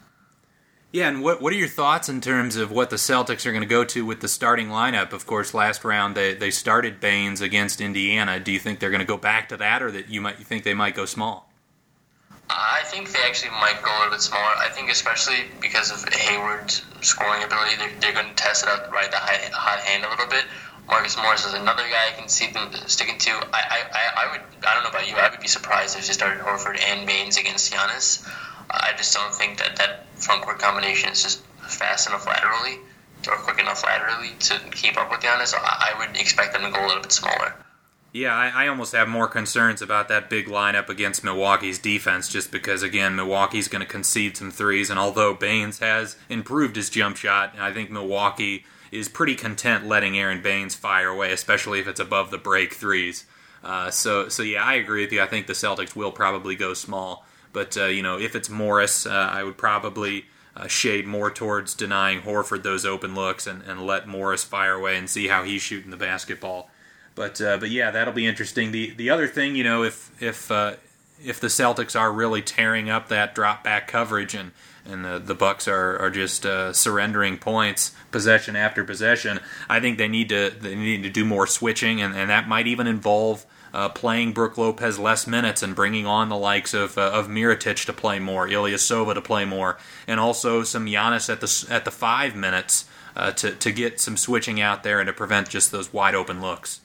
Yeah, 0.92 1.10
and 1.10 1.22
what 1.22 1.42
what 1.42 1.52
are 1.52 1.58
your 1.58 1.68
thoughts 1.68 2.08
in 2.08 2.22
terms 2.22 2.56
of 2.56 2.72
what 2.72 2.90
the 2.90 2.96
Celtics 2.96 3.46
are 3.46 3.52
going 3.52 3.62
to 3.62 3.68
go 3.68 3.84
to 3.84 4.06
with 4.06 4.22
the 4.22 4.28
starting 4.28 4.70
lineup? 4.70 5.12
Of 5.12 5.28
course, 5.28 5.54
last 5.54 5.84
round 5.84 6.16
they, 6.16 6.34
they 6.34 6.50
started 6.50 7.02
Baynes 7.02 7.42
against 7.42 7.82
Indiana. 7.82 8.40
Do 8.40 8.52
you 8.52 8.60
think 8.60 8.80
they're 8.80 8.90
going 8.90 9.02
to 9.02 9.06
go 9.06 9.18
back 9.18 9.50
to 9.50 9.58
that, 9.58 9.84
or 9.84 9.92
that 9.92 10.10
you 10.10 10.22
might 10.22 10.40
you 10.40 10.46
think 10.46 10.64
they 10.64 10.74
might 10.74 10.96
go 10.96 11.06
small? 11.06 11.50
I 12.50 12.84
think 12.86 13.12
they 13.12 13.20
actually 13.28 13.52
might 13.52 13.82
go 13.84 13.92
a 13.92 13.98
little 14.00 14.14
bit 14.14 14.22
smaller. 14.22 14.56
I 14.58 14.70
think 14.70 14.90
especially 14.90 15.52
because 15.60 15.92
of 15.92 16.10
Hayward's 16.10 16.86
scoring 17.02 17.44
ability, 17.44 17.76
they're, 17.76 17.92
they're 18.00 18.14
going 18.14 18.30
to 18.30 18.36
test 18.36 18.64
it 18.64 18.70
out 18.70 18.90
right 18.90 19.12
the 19.12 19.18
high, 19.18 19.50
hot 19.52 19.80
hand 19.80 20.06
a 20.06 20.10
little 20.10 20.28
bit. 20.28 20.46
Marcus 20.88 21.18
Morris 21.18 21.46
is 21.46 21.54
another 21.54 21.84
guy 21.84 22.08
I 22.08 22.18
can 22.18 22.30
see 22.30 22.50
them 22.50 22.72
sticking 22.88 23.20
to. 23.20 23.32
I, 23.52 23.84
I, 23.92 24.24
I 24.24 24.32
would 24.32 24.42
I 24.66 24.74
don't 24.74 24.84
know 24.84 24.90
about 24.90 25.10
you. 25.10 25.18
I 25.18 25.30
would 25.30 25.42
be 25.42 25.50
surprised 25.50 25.98
if 26.00 26.08
they 26.08 26.14
started 26.14 26.40
Horford 26.42 26.80
and 26.80 27.06
Baynes 27.06 27.38
against 27.38 27.74
Giannis. 27.74 28.26
I 28.70 28.94
just 28.98 29.14
don't 29.14 29.34
think 29.36 29.60
that 29.60 29.76
that 29.76 30.07
front 30.20 30.42
court 30.44 30.60
combination 30.60 31.12
is 31.12 31.24
just 31.24 31.44
fast 31.68 32.08
enough 32.08 32.26
laterally 32.26 32.80
or 33.28 33.36
quick 33.38 33.60
enough 33.60 33.84
laterally 33.84 34.32
to 34.40 34.60
keep 34.72 34.98
up 34.98 35.10
with 35.10 35.20
Giannis. 35.20 35.54
I, 35.56 35.94
I 35.94 36.00
would 36.00 36.18
expect 36.18 36.54
them 36.54 36.64
to 36.64 36.72
go 36.72 36.86
a 36.86 36.88
little 36.88 37.02
bit 37.02 37.12
smaller. 37.12 37.54
Yeah, 38.14 38.34
I, 38.34 38.64
I, 38.64 38.68
almost 38.68 38.96
have 38.96 39.10
more 39.10 39.28
concerns 39.28 39.82
about 39.82 40.08
that 40.08 40.30
big 40.30 40.48
lineup 40.48 40.90
against 40.90 41.24
Milwaukee's 41.24 41.78
defense 41.78 42.30
just 42.30 42.52
because, 42.52 42.82
again, 42.82 43.16
Milwaukee's 43.16 43.68
going 43.68 43.82
to 43.82 43.88
concede 43.88 44.38
some 44.38 44.50
threes. 44.50 44.90
And 44.90 44.98
although 44.98 45.34
Baynes 45.34 45.80
has 45.80 46.16
improved 46.30 46.78
his 46.78 46.90
jump 46.90 47.18
shot, 47.18 47.54
I 47.60 47.74
think 47.74 47.92
Milwaukee 47.92 48.66
is 48.92 49.10
pretty 49.10 49.36
content 49.36 49.86
letting 49.86 50.18
Aron 50.18 50.42
Baynes 50.42 50.74
fire 50.74 51.10
away, 51.10 51.32
especially 51.32 51.80
if 51.80 51.88
it's 51.88 52.00
above 52.00 52.32
the 52.32 52.38
break 52.38 52.74
threes. 52.74 53.26
Uh, 53.64 53.92
so, 53.92 54.30
so 54.30 54.42
yeah, 54.42 54.64
I 54.64 54.76
agree 54.76 55.04
with 55.04 55.12
you. 55.12 55.22
I 55.22 55.28
think 55.28 55.46
the 55.46 55.54
Celtics 55.54 55.96
will 55.96 56.12
probably 56.12 56.56
go 56.56 56.74
small. 56.74 57.27
But, 57.54 57.78
uh, 57.78 57.86
you 57.86 58.02
know, 58.02 58.20
if 58.20 58.36
it's 58.36 58.50
Morris, 58.50 59.06
uh, 59.06 59.12
I 59.12 59.44
would 59.44 59.58
probably 59.58 60.26
uh, 60.56 60.68
shade 60.68 61.06
more 61.06 61.32
towards 61.32 61.74
denying 61.74 62.22
Horford 62.22 62.64
those 62.64 62.86
open 62.86 63.16
looks 63.16 63.48
and, 63.48 63.62
and 63.64 63.86
let 63.86 64.08
Morris 64.08 64.44
fire 64.44 64.74
away 64.74 64.98
and 64.98 65.10
see 65.10 65.28
how 65.28 65.44
he's 65.44 65.62
shooting 65.62 65.92
the 65.92 65.98
basketball. 65.98 66.70
But 67.16 67.40
but 67.40 67.72
yeah, 67.72 67.90
that'll 67.90 68.14
be 68.14 68.28
interesting. 68.28 68.72
The 68.72 68.92
the 68.92 69.10
other 69.10 69.28
thing, 69.28 69.56
you 69.56 69.64
know, 69.64 69.82
if 69.82 70.12
if 70.22 70.52
if 71.24 71.40
the 71.40 71.48
Celtics 71.48 72.00
are 72.00 72.12
really 72.12 72.42
tearing 72.42 72.90
up 72.90 73.08
that 73.08 73.34
drop 73.34 73.64
back 73.64 73.88
coverage 73.88 74.36
and 74.36 74.52
and 74.86 75.04
the, 75.04 75.20
the 75.20 75.36
Bucks 75.36 75.68
are, 75.68 75.98
are 76.00 76.10
just 76.10 76.46
uh, 76.46 76.72
surrendering 76.72 77.38
points 77.38 77.94
possession 78.10 78.56
after 78.56 78.84
possession, 78.86 79.40
I 79.68 79.80
think 79.80 79.98
they 79.98 80.08
need 80.08 80.30
to 80.30 80.50
they 80.50 80.76
need 80.76 81.04
to 81.04 81.10
do 81.10 81.26
more 81.26 81.46
switching, 81.48 82.02
and, 82.02 82.16
and 82.16 82.30
that 82.30 82.48
might 82.48 82.68
even 82.68 82.88
involve 82.88 83.46
uh, 83.74 83.90
playing 83.90 84.34
Brook 84.34 84.58
Lopez 84.58 85.00
less 85.00 85.28
minutes 85.28 85.62
and 85.64 85.76
bringing 85.76 86.06
on 86.06 86.30
the 86.30 86.38
likes 86.38 86.74
of 86.74 86.98
uh, 86.98 87.12
of 87.14 87.28
Mirotic 87.28 87.86
to 87.86 87.94
play 87.94 88.20
more, 88.20 88.48
Ilyasova 88.48 89.14
to 89.14 89.22
play 89.22 89.46
more, 89.46 89.78
and 90.08 90.20
also 90.20 90.64
some 90.64 90.86
Giannis 90.86 91.30
at 91.30 91.42
the 91.42 91.74
at 91.74 91.86
the 91.86 91.92
five 91.92 92.36
minutes 92.36 92.86
uh, 93.16 93.32
to 93.32 93.52
to 93.52 93.72
get 93.72 94.00
some 94.00 94.18
switching 94.18 94.62
out 94.62 94.84
there 94.84 95.00
and 95.00 95.08
to 95.08 95.14
prevent 95.14 95.50
just 95.50 95.72
those 95.72 95.92
wide 95.92 96.16
open 96.16 96.42
looks. 96.42 96.82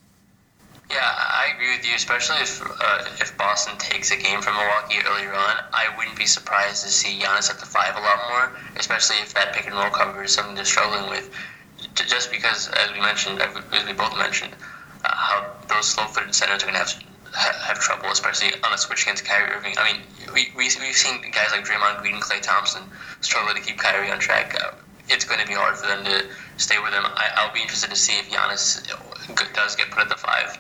Yeah, 0.91 0.99
I 1.01 1.53
agree 1.55 1.75
with 1.77 1.89
you, 1.89 1.95
especially 1.95 2.37
if 2.43 2.61
uh, 2.61 3.05
if 3.21 3.37
Boston 3.39 3.79
takes 3.79 4.11
a 4.11 4.17
game 4.17 4.43
from 4.43 4.57
Milwaukee 4.57 4.99
earlier 5.07 5.33
on. 5.33 5.65
I 5.73 5.89
wouldn't 5.97 6.19
be 6.19 6.27
surprised 6.27 6.85
to 6.85 6.91
see 6.91 7.19
Giannis 7.19 7.51
at 7.51 7.59
the 7.59 7.67
five 7.67 7.97
a 7.97 8.01
lot 8.01 8.19
more, 8.29 8.53
especially 8.77 9.17
if 9.17 9.33
that 9.35 9.55
pick 9.55 9.67
and 9.67 9.75
roll 9.75 9.91
cover 9.91 10.25
is 10.25 10.35
something 10.35 10.55
they're 10.55 10.65
struggling 10.65 11.09
with. 11.09 11.31
Just 11.95 12.31
because, 12.31 12.69
as 12.69 12.93
we 12.93 13.01
mentioned, 13.01 13.41
as 13.41 13.87
we 13.87 13.93
both 13.93 14.17
mentioned, 14.19 14.53
uh, 15.05 15.15
how 15.15 15.51
those 15.69 15.89
slow-footed 15.89 16.35
centers 16.35 16.63
are 16.63 16.67
going 16.67 16.75
to 16.75 16.81
have 16.81 17.03
have 17.33 17.79
trouble, 17.81 18.11
especially 18.11 18.49
on 18.63 18.73
a 18.73 18.79
switch 18.79 19.05
against 19.05 19.25
Kyrie 19.25 19.53
Irving. 19.53 19.75
I 19.79 19.93
mean, 19.93 20.03
we, 20.35 20.53
we, 20.57 20.65
we've 20.81 20.97
seen 20.97 21.23
guys 21.33 21.49
like 21.51 21.65
Draymond 21.65 22.01
Green 22.03 22.15
and 22.15 22.23
Klay 22.23 22.43
Thompson 22.43 22.83
struggle 23.21 23.55
to 23.55 23.61
keep 23.61 23.79
Kyrie 23.79 24.11
on 24.11 24.19
track. 24.19 24.55
Uh, 24.63 24.73
it's 25.09 25.25
going 25.25 25.41
to 25.41 25.47
be 25.47 25.55
hard 25.55 25.77
for 25.77 25.87
them 25.87 26.05
to 26.05 26.27
stay 26.59 26.79
with 26.79 26.93
him. 26.93 27.05
I, 27.05 27.47
will 27.47 27.55
be 27.55 27.61
interested 27.61 27.91
to 27.91 27.97
see 27.97 28.13
if 28.19 28.31
Giannis 28.31 28.87
does 29.55 29.77
get 29.77 29.91
put 29.91 30.03
at 30.03 30.09
the 30.09 30.15
five. 30.17 30.59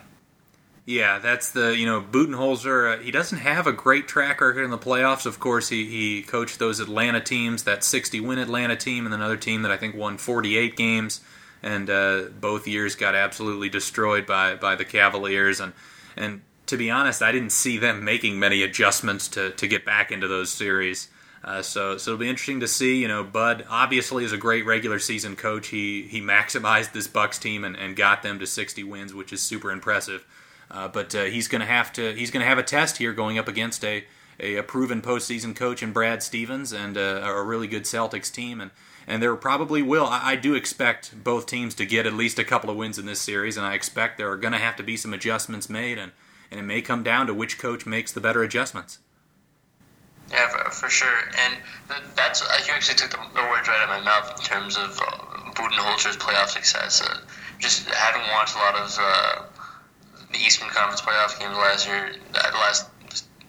Yeah, 0.84 1.20
that's 1.20 1.52
the 1.52 1.76
you 1.76 1.86
know 1.86 2.00
Budenholzer. 2.00 2.98
Uh, 2.98 3.02
he 3.02 3.12
doesn't 3.12 3.38
have 3.38 3.68
a 3.68 3.72
great 3.72 4.08
track 4.08 4.40
record 4.40 4.64
in 4.64 4.70
the 4.70 4.78
playoffs. 4.78 5.26
Of 5.26 5.38
course, 5.38 5.68
he 5.68 5.88
he 5.88 6.22
coached 6.22 6.58
those 6.58 6.80
Atlanta 6.80 7.20
teams, 7.20 7.62
that 7.64 7.84
60 7.84 8.18
win 8.18 8.38
Atlanta 8.38 8.74
team, 8.74 9.04
and 9.04 9.14
another 9.14 9.36
team 9.36 9.62
that 9.62 9.70
I 9.70 9.76
think 9.76 9.94
won 9.94 10.18
48 10.18 10.74
games, 10.74 11.20
and 11.62 11.88
uh, 11.88 12.24
both 12.40 12.66
years 12.66 12.94
got 12.94 13.14
absolutely 13.14 13.68
destroyed 13.68 14.26
by 14.26 14.54
by 14.54 14.74
the 14.74 14.84
Cavaliers. 14.84 15.60
And 15.60 15.72
and 16.16 16.42
to 16.66 16.76
be 16.76 16.90
honest, 16.90 17.22
I 17.22 17.32
didn't 17.32 17.52
see 17.52 17.78
them 17.78 18.04
making 18.04 18.38
many 18.38 18.62
adjustments 18.62 19.28
to 19.28 19.50
to 19.50 19.66
get 19.66 19.84
back 19.84 20.10
into 20.10 20.28
those 20.28 20.50
series. 20.50 21.08
Uh, 21.44 21.60
so, 21.60 21.96
so 21.96 22.12
it'll 22.12 22.20
be 22.20 22.28
interesting 22.28 22.60
to 22.60 22.68
see. 22.68 23.02
You 23.02 23.08
know, 23.08 23.24
Bud 23.24 23.64
obviously 23.68 24.24
is 24.24 24.32
a 24.32 24.36
great 24.36 24.64
regular 24.64 24.98
season 24.98 25.34
coach. 25.34 25.68
He 25.68 26.02
he 26.02 26.20
maximized 26.20 26.92
this 26.92 27.08
Bucks 27.08 27.38
team 27.38 27.64
and, 27.64 27.76
and 27.76 27.96
got 27.96 28.22
them 28.22 28.38
to 28.38 28.46
60 28.46 28.84
wins, 28.84 29.12
which 29.12 29.32
is 29.32 29.42
super 29.42 29.70
impressive. 29.72 30.24
Uh, 30.70 30.88
but 30.88 31.14
uh, 31.14 31.24
he's 31.24 31.48
going 31.48 31.60
to 31.60 31.66
have 31.66 31.92
to 31.94 32.14
he's 32.14 32.30
going 32.30 32.42
to 32.42 32.48
have 32.48 32.58
a 32.58 32.62
test 32.62 32.98
here 32.98 33.12
going 33.12 33.38
up 33.38 33.48
against 33.48 33.84
a, 33.84 34.04
a, 34.38 34.56
a 34.56 34.62
proven 34.62 35.02
postseason 35.02 35.54
coach 35.54 35.82
in 35.82 35.92
Brad 35.92 36.22
Stevens 36.22 36.72
and 36.72 36.96
uh, 36.96 37.20
a 37.22 37.42
really 37.42 37.66
good 37.66 37.84
Celtics 37.84 38.32
team 38.32 38.60
and 38.60 38.70
and 39.06 39.22
there 39.22 39.34
probably 39.36 39.82
will. 39.82 40.06
I, 40.06 40.32
I, 40.32 40.36
do 40.36 40.54
expect 40.54 41.22
both 41.22 41.46
teams 41.46 41.74
to 41.76 41.86
get 41.86 42.06
at 42.06 42.14
least 42.14 42.38
a 42.38 42.44
couple 42.44 42.70
of 42.70 42.76
wins 42.76 42.98
in 42.98 43.06
this 43.06 43.20
series, 43.20 43.56
and 43.56 43.66
I 43.66 43.74
expect 43.74 44.18
there 44.18 44.30
are 44.30 44.36
going 44.36 44.52
to 44.52 44.58
have 44.58 44.76
to 44.76 44.82
be 44.82 44.96
some 44.96 45.12
adjustments 45.12 45.68
made, 45.68 45.98
and, 45.98 46.12
and 46.50 46.60
it 46.60 46.64
may 46.64 46.82
come 46.82 47.02
down 47.02 47.26
to 47.26 47.34
which 47.34 47.58
coach 47.58 47.86
makes 47.86 48.12
the 48.12 48.20
better 48.20 48.42
adjustments. 48.42 48.98
Yeah, 50.30 50.48
for, 50.48 50.70
for 50.70 50.88
sure. 50.88 51.18
And 51.44 51.56
that's 52.16 52.40
you 52.66 52.72
actually 52.72 52.96
took 52.96 53.10
the, 53.10 53.18
the, 53.34 53.42
words 53.48 53.68
right 53.68 53.80
out 53.80 53.82
of 53.82 53.88
my 53.88 54.00
mouth 54.00 54.38
in 54.38 54.44
terms 54.44 54.76
of 54.76 54.98
uh, 54.98 55.52
Budenholzer's 55.52 56.16
playoff 56.16 56.48
success. 56.48 57.02
Uh, 57.02 57.18
just 57.58 57.88
having 57.90 58.22
watched 58.32 58.56
a 58.56 58.58
lot 58.58 58.74
of 58.76 58.96
uh, 58.98 59.42
the 60.32 60.38
Eastern 60.38 60.68
Conference 60.68 61.02
playoff 61.02 61.38
games 61.38 61.56
last 61.56 61.86
year, 61.86 62.12
uh, 62.34 62.50
the 62.50 62.56
last 62.56 62.88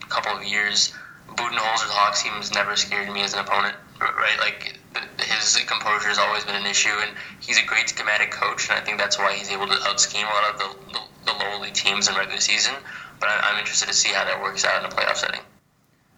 couple 0.09 0.35
of 0.37 0.43
years, 0.43 0.93
Budenholzer's 1.29 1.89
Hawks 1.89 2.23
team 2.23 2.33
has 2.33 2.53
never 2.53 2.75
scared 2.75 3.11
me 3.11 3.21
as 3.21 3.33
an 3.33 3.39
opponent. 3.39 3.75
Right, 3.99 4.37
like 4.39 4.77
his 5.19 5.57
composure 5.65 6.07
has 6.07 6.17
always 6.17 6.43
been 6.45 6.55
an 6.55 6.65
issue, 6.65 6.89
and 6.89 7.11
he's 7.39 7.57
a 7.57 7.65
great 7.65 7.89
schematic 7.89 8.31
coach, 8.31 8.69
and 8.69 8.77
I 8.77 8.81
think 8.81 8.97
that's 8.97 9.17
why 9.17 9.33
he's 9.33 9.49
able 9.49 9.67
to 9.67 9.73
out 9.83 9.99
scheme 9.99 10.25
a 10.25 10.29
lot 10.29 10.53
of 10.53 10.59
the, 10.59 10.93
the, 10.93 10.99
the 11.25 11.33
lowly 11.39 11.71
teams 11.71 12.07
in 12.07 12.15
regular 12.15 12.39
season. 12.39 12.73
But 13.19 13.29
I'm 13.29 13.59
interested 13.59 13.87
to 13.87 13.93
see 13.93 14.09
how 14.09 14.25
that 14.25 14.41
works 14.41 14.65
out 14.65 14.83
in 14.83 14.91
a 14.91 14.93
playoff 14.93 15.15
setting. 15.15 15.41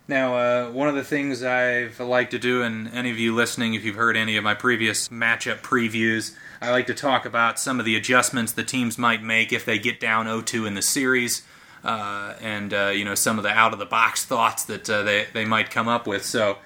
Now, 0.07 0.35
uh, 0.35 0.71
one 0.71 0.87
of 0.87 0.93
the 0.93 1.03
things 1.03 1.41
I've 1.41 1.99
liked 1.99 2.31
to 2.31 2.39
do, 2.39 2.61
and 2.61 2.87
any 2.89 3.09
of 3.09 3.17
you 3.17 3.33
listening, 3.33 3.73
if 3.73 3.83
you've 3.83 3.95
heard 3.95 4.15
any 4.15 4.37
of 4.37 4.43
my 4.43 4.53
previous 4.53 5.09
matchup 5.09 5.61
previews, 5.61 6.35
I 6.61 6.69
like 6.69 6.85
to 6.87 6.93
talk 6.93 7.25
about 7.25 7.59
some 7.59 7.79
of 7.79 7.85
the 7.85 7.95
adjustments 7.95 8.51
the 8.51 8.63
teams 8.63 8.99
might 8.99 9.23
make 9.23 9.51
if 9.51 9.65
they 9.65 9.79
get 9.79 9.99
down 9.99 10.27
0-2 10.27 10.67
in 10.67 10.75
the 10.75 10.83
series, 10.83 11.41
uh, 11.83 12.35
and 12.39 12.71
uh, 12.71 12.91
you 12.93 13.03
know 13.03 13.15
some 13.15 13.37
of 13.37 13.43
the 13.43 13.49
out-of-the-box 13.49 14.25
thoughts 14.25 14.65
that 14.65 14.87
uh, 14.87 15.01
they 15.01 15.25
they 15.33 15.45
might 15.45 15.71
come 15.71 15.87
up 15.87 16.05
with. 16.05 16.23
So, 16.23 16.59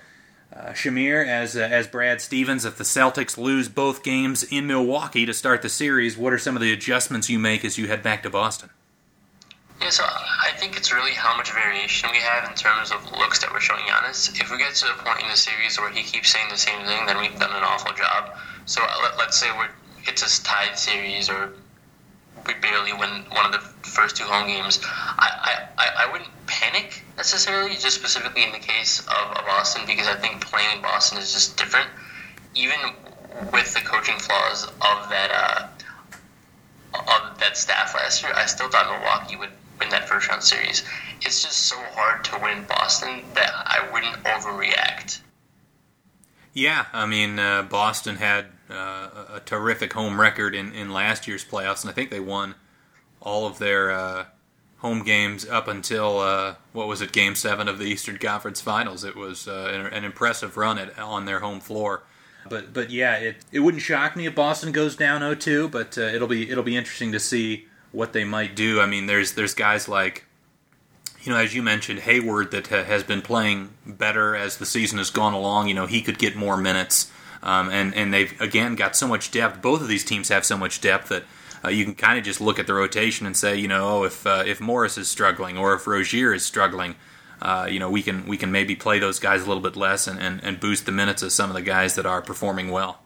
uh, 0.56 0.70
Shameer, 0.70 1.26
as 1.28 1.56
uh, 1.56 1.60
as 1.60 1.88
Brad 1.88 2.22
Stevens, 2.22 2.66
if 2.66 2.78
the 2.78 2.84
Celtics 2.84 3.38
lose 3.38 3.70
both 3.70 4.04
games 4.04 4.44
in 4.44 4.66
Milwaukee 4.66 5.26
to 5.26 5.34
start 5.34 5.62
the 5.62 5.70
series, 5.70 6.18
what 6.18 6.34
are 6.34 6.40
some 6.40 6.56
of 6.56 6.62
the 6.62 6.74
adjustments 6.74 7.30
you 7.30 7.38
make 7.38 7.64
as 7.64 7.78
you 7.78 7.88
head 7.88 8.02
back 8.02 8.24
to 8.24 8.30
Boston? 8.30 8.70
Yeah, 9.82 9.92
so 9.92 10.04
I 10.04 10.52
think 10.58 10.76
it's 10.76 10.92
really 10.92 11.14
how 11.14 11.38
much 11.38 11.52
variation 11.52 12.10
we 12.12 12.18
have 12.18 12.50
in 12.50 12.56
terms 12.56 12.92
of 12.92 13.12
looks 13.12 13.40
that 13.40 13.52
we're 13.54 13.62
showing 13.62 13.86
Giannis. 13.86 14.40
If 14.42 14.52
we 14.52 14.58
get 14.58 14.74
to 14.76 14.88
a 14.88 14.94
point 15.04 15.22
in 15.22 15.30
the 15.30 15.38
series 15.38 15.80
where 15.80 15.90
he 15.90 16.04
keeps 16.04 16.30
saying 16.30 16.50
the 16.50 16.58
same 16.58 16.86
thing, 16.86 17.06
then 17.06 17.18
we've 17.18 17.38
done 17.40 17.52
an 17.52 17.64
awful 17.64 17.94
job. 17.94 18.36
So 18.66 18.82
let, 18.82 19.28
us 19.28 19.40
say 19.40 19.48
we're 19.58 19.70
it's 20.06 20.24
a 20.24 20.44
tied 20.44 20.78
series 20.78 21.30
or 21.30 21.54
we 22.48 22.54
barely 22.56 22.94
win 22.94 23.26
one 23.32 23.46
of 23.46 23.52
the 23.52 23.60
first 23.88 24.16
two 24.16 24.24
home 24.24 24.48
games. 24.48 24.80
I, 24.84 25.68
I, 25.78 26.06
I 26.06 26.12
wouldn't 26.12 26.30
panic 26.48 27.04
necessarily, 27.18 27.76
just 27.76 27.96
specifically 27.96 28.44
in 28.44 28.52
the 28.52 28.60
case 28.60 29.00
of, 29.02 29.38
of 29.38 29.46
Boston, 29.46 29.84
because 29.86 30.08
I 30.08 30.16
think 30.16 30.42
playing 30.46 30.78
in 30.78 30.82
Boston 30.82 31.18
is 31.18 31.34
just 31.34 31.58
different. 31.58 31.88
Even 32.56 32.78
with 33.54 33.74
the 33.74 33.82
coaching 33.82 34.18
flaws 34.18 34.66
of 34.66 35.10
that 35.10 35.32
uh, 35.32 35.68
of 36.94 37.40
that 37.40 37.56
staff 37.56 37.94
last 37.96 38.24
year, 38.24 38.32
I 38.36 38.46
still 38.46 38.70
thought 38.70 38.88
Milwaukee 38.88 39.36
would 39.36 39.52
win 39.80 39.90
that 39.90 40.10
first 40.10 40.28
round 40.28 40.44
series. 40.44 40.84
It's 41.22 41.44
just 41.44 41.68
so 41.68 41.76
hard 41.94 42.24
to 42.26 42.40
win 42.42 42.66
Boston 42.68 43.24
that 43.36 43.52
I 43.54 43.88
wouldn't 43.94 44.16
overreact. 44.24 45.20
Yeah, 46.54 46.86
I 46.92 47.06
mean, 47.06 47.38
uh, 47.38 47.62
Boston 47.64 48.16
had 48.16 48.48
uh, 48.70 49.26
a 49.34 49.42
terrific 49.46 49.94
home 49.94 50.20
record 50.20 50.56
in, 50.56 50.74
in 50.74 50.92
last 50.92 51.28
year's 51.28 51.44
playoffs, 51.44 51.82
and 51.82 51.90
I 51.90 51.94
think 51.94 52.10
they 52.10 52.20
won 52.20 52.56
all 53.22 53.46
of 53.48 53.58
their 53.58 53.92
uh, 53.92 54.26
home 54.78 55.04
games 55.04 55.48
up 55.48 55.68
until 55.68 56.20
uh, 56.20 56.56
what 56.74 56.88
was 56.88 57.02
it, 57.02 57.12
Game 57.12 57.36
Seven 57.36 57.68
of 57.68 57.80
the 57.80 57.86
Eastern 57.86 58.18
Conference 58.18 58.62
Finals. 58.62 59.04
It 59.04 59.16
was 59.16 59.48
uh, 59.48 59.72
an, 59.74 59.86
an, 59.88 60.04
impressive 60.04 60.58
run 60.58 60.78
at, 60.78 60.98
on 60.98 61.26
their 61.26 61.40
home 61.40 61.60
floor. 61.60 62.04
But 62.48 62.74
but 62.74 62.90
yeah, 62.90 63.18
it 63.18 63.38
it 63.52 63.60
wouldn't 63.60 63.84
shock 63.84 64.16
me 64.16 64.26
if 64.26 64.36
Boston 64.36 64.72
goes 64.72 64.96
down 64.96 65.22
0-2, 65.22 65.70
but 65.70 65.98
uh, 65.98 66.02
it'll 66.02 66.28
be 66.28 66.50
it'll 66.50 66.64
be 66.64 66.78
interesting 66.78 67.12
to 67.12 67.20
see 67.20 67.68
what 67.92 68.14
they 68.14 68.24
might 68.24 68.56
do. 68.56 68.80
I 68.80 68.86
mean, 68.86 69.08
there's 69.08 69.34
there's 69.34 69.54
guys 69.54 69.90
like 69.90 70.26
you 71.22 71.32
know, 71.32 71.38
as 71.38 71.54
you 71.54 71.62
mentioned, 71.62 72.00
Hayward 72.00 72.52
that 72.52 72.68
ha- 72.68 72.84
has 72.84 73.04
been 73.04 73.22
playing 73.22 73.72
better 73.86 74.36
as 74.36 74.58
the 74.58 74.66
season 74.66 74.98
has 74.98 75.10
gone 75.10 75.34
along. 75.34 75.68
You 75.68 75.74
know, 75.74 75.86
he 75.86 76.02
could 76.02 76.18
get 76.18 76.36
more 76.36 76.58
minutes, 76.58 77.12
um, 77.44 77.70
and 77.70 77.94
and 77.96 78.14
they've 78.14 78.40
again 78.42 78.76
got 78.76 78.96
so 78.96 79.08
much 79.08 79.32
depth. 79.32 79.62
Both 79.62 79.82
of 79.82 79.88
these 79.88 80.04
teams 80.04 80.30
have 80.30 80.46
so 80.46 80.58
much 80.58 80.82
depth 80.82 81.10
that 81.10 81.24
uh, 81.64 81.70
you 81.70 81.86
can 81.86 81.96
kind 81.96 82.18
of 82.18 82.26
just 82.26 82.42
look 82.42 82.60
at 82.60 82.68
the 82.68 82.74
rotation 82.74 83.26
and 83.26 83.36
say, 83.36 83.58
you 83.58 83.68
know, 83.68 84.00
oh, 84.00 84.04
if 84.04 84.26
uh, 84.26 84.44
if 84.46 84.62
Morris 84.62 84.98
is 84.98 85.08
struggling 85.08 85.58
or 85.58 85.74
if 85.74 85.88
Rozier 85.88 86.34
is 86.34 86.46
struggling, 86.46 86.96
uh, 87.42 87.68
you 87.70 87.80
know, 87.80 87.90
we 87.90 88.02
can 88.02 88.26
we 88.28 88.38
can 88.38 88.52
maybe 88.52 88.76
play 88.76 89.00
those 89.00 89.20
guys 89.20 89.42
a 89.42 89.46
little 89.46 89.64
bit 89.64 89.76
less 89.76 90.08
and, 90.08 90.20
and, 90.20 90.44
and 90.44 90.60
boost 90.60 90.86
the 90.86 90.92
minutes 90.92 91.22
of 91.22 91.32
some 91.32 91.50
of 91.50 91.56
the 91.56 91.62
guys 91.62 91.96
that 91.96 92.06
are 92.06 92.22
performing 92.22 92.70
well. 92.70 93.00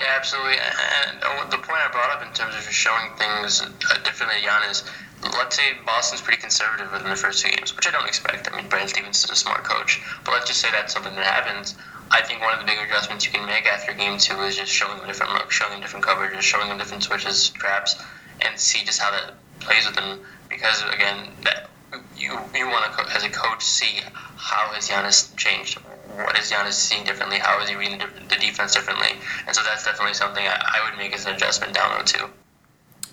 Yeah, 0.00 0.16
absolutely. 0.16 0.56
And 0.56 1.20
the 1.52 1.58
point 1.58 1.76
I 1.84 1.92
brought 1.92 2.10
up 2.10 2.24
in 2.26 2.32
terms 2.32 2.54
of 2.56 2.62
showing 2.72 3.12
things 3.18 3.60
uh, 3.60 3.68
differently, 4.02 4.40
Giannis, 4.40 4.88
let's 5.36 5.56
say 5.56 5.76
Boston's 5.84 6.22
pretty 6.22 6.40
conservative 6.40 6.90
within 6.90 7.10
the 7.10 7.16
first 7.16 7.44
two 7.44 7.50
games, 7.52 7.76
which 7.76 7.86
I 7.86 7.90
don't 7.90 8.08
expect. 8.08 8.48
I 8.50 8.56
mean, 8.56 8.68
Brad 8.68 8.88
Stevens 8.88 9.22
is 9.22 9.30
a 9.30 9.36
smart 9.36 9.62
coach, 9.64 10.00
but 10.24 10.32
let's 10.32 10.46
just 10.46 10.60
say 10.60 10.68
that's 10.72 10.94
something 10.94 11.14
that 11.14 11.26
happens. 11.26 11.74
I 12.10 12.22
think 12.22 12.40
one 12.40 12.54
of 12.54 12.60
the 12.60 12.66
bigger 12.66 12.82
adjustments 12.82 13.26
you 13.26 13.32
can 13.32 13.44
make 13.46 13.66
after 13.66 13.92
game 13.92 14.18
two 14.18 14.40
is 14.40 14.56
just 14.56 14.72
showing 14.72 14.96
them 14.98 15.06
different 15.06 15.34
looks, 15.34 15.54
showing 15.54 15.72
them 15.72 15.80
different 15.82 16.06
coverages, 16.06 16.40
showing 16.40 16.68
them 16.68 16.78
different 16.78 17.02
switches, 17.02 17.50
traps, 17.50 17.96
and 18.40 18.58
see 18.58 18.82
just 18.84 19.00
how 19.00 19.10
that 19.10 19.34
plays 19.60 19.86
with 19.86 19.96
them. 19.96 20.18
Because 20.48 20.82
again, 20.94 21.28
that 21.44 21.68
you 22.16 22.38
you 22.54 22.66
want 22.66 22.90
to 22.96 23.16
as 23.16 23.22
a 23.24 23.28
coach 23.28 23.62
see 23.62 24.00
how 24.36 24.72
has 24.72 24.88
Giannis 24.88 25.36
changed, 25.36 25.78
what 26.16 26.38
is 26.38 26.50
Giannis 26.50 26.74
seeing 26.74 27.04
differently, 27.04 27.38
how 27.38 27.60
is 27.62 27.68
he 27.68 27.76
reading 27.76 27.98
the 27.98 28.36
defense 28.36 28.74
differently, 28.74 29.18
and 29.46 29.54
so 29.54 29.62
that's 29.62 29.84
definitely 29.84 30.14
something 30.14 30.44
I, 30.46 30.88
would 30.88 30.98
make 30.98 31.14
as 31.14 31.26
an 31.26 31.34
adjustment 31.34 31.74
down 31.74 31.96
low 31.96 32.04
too. 32.04 32.26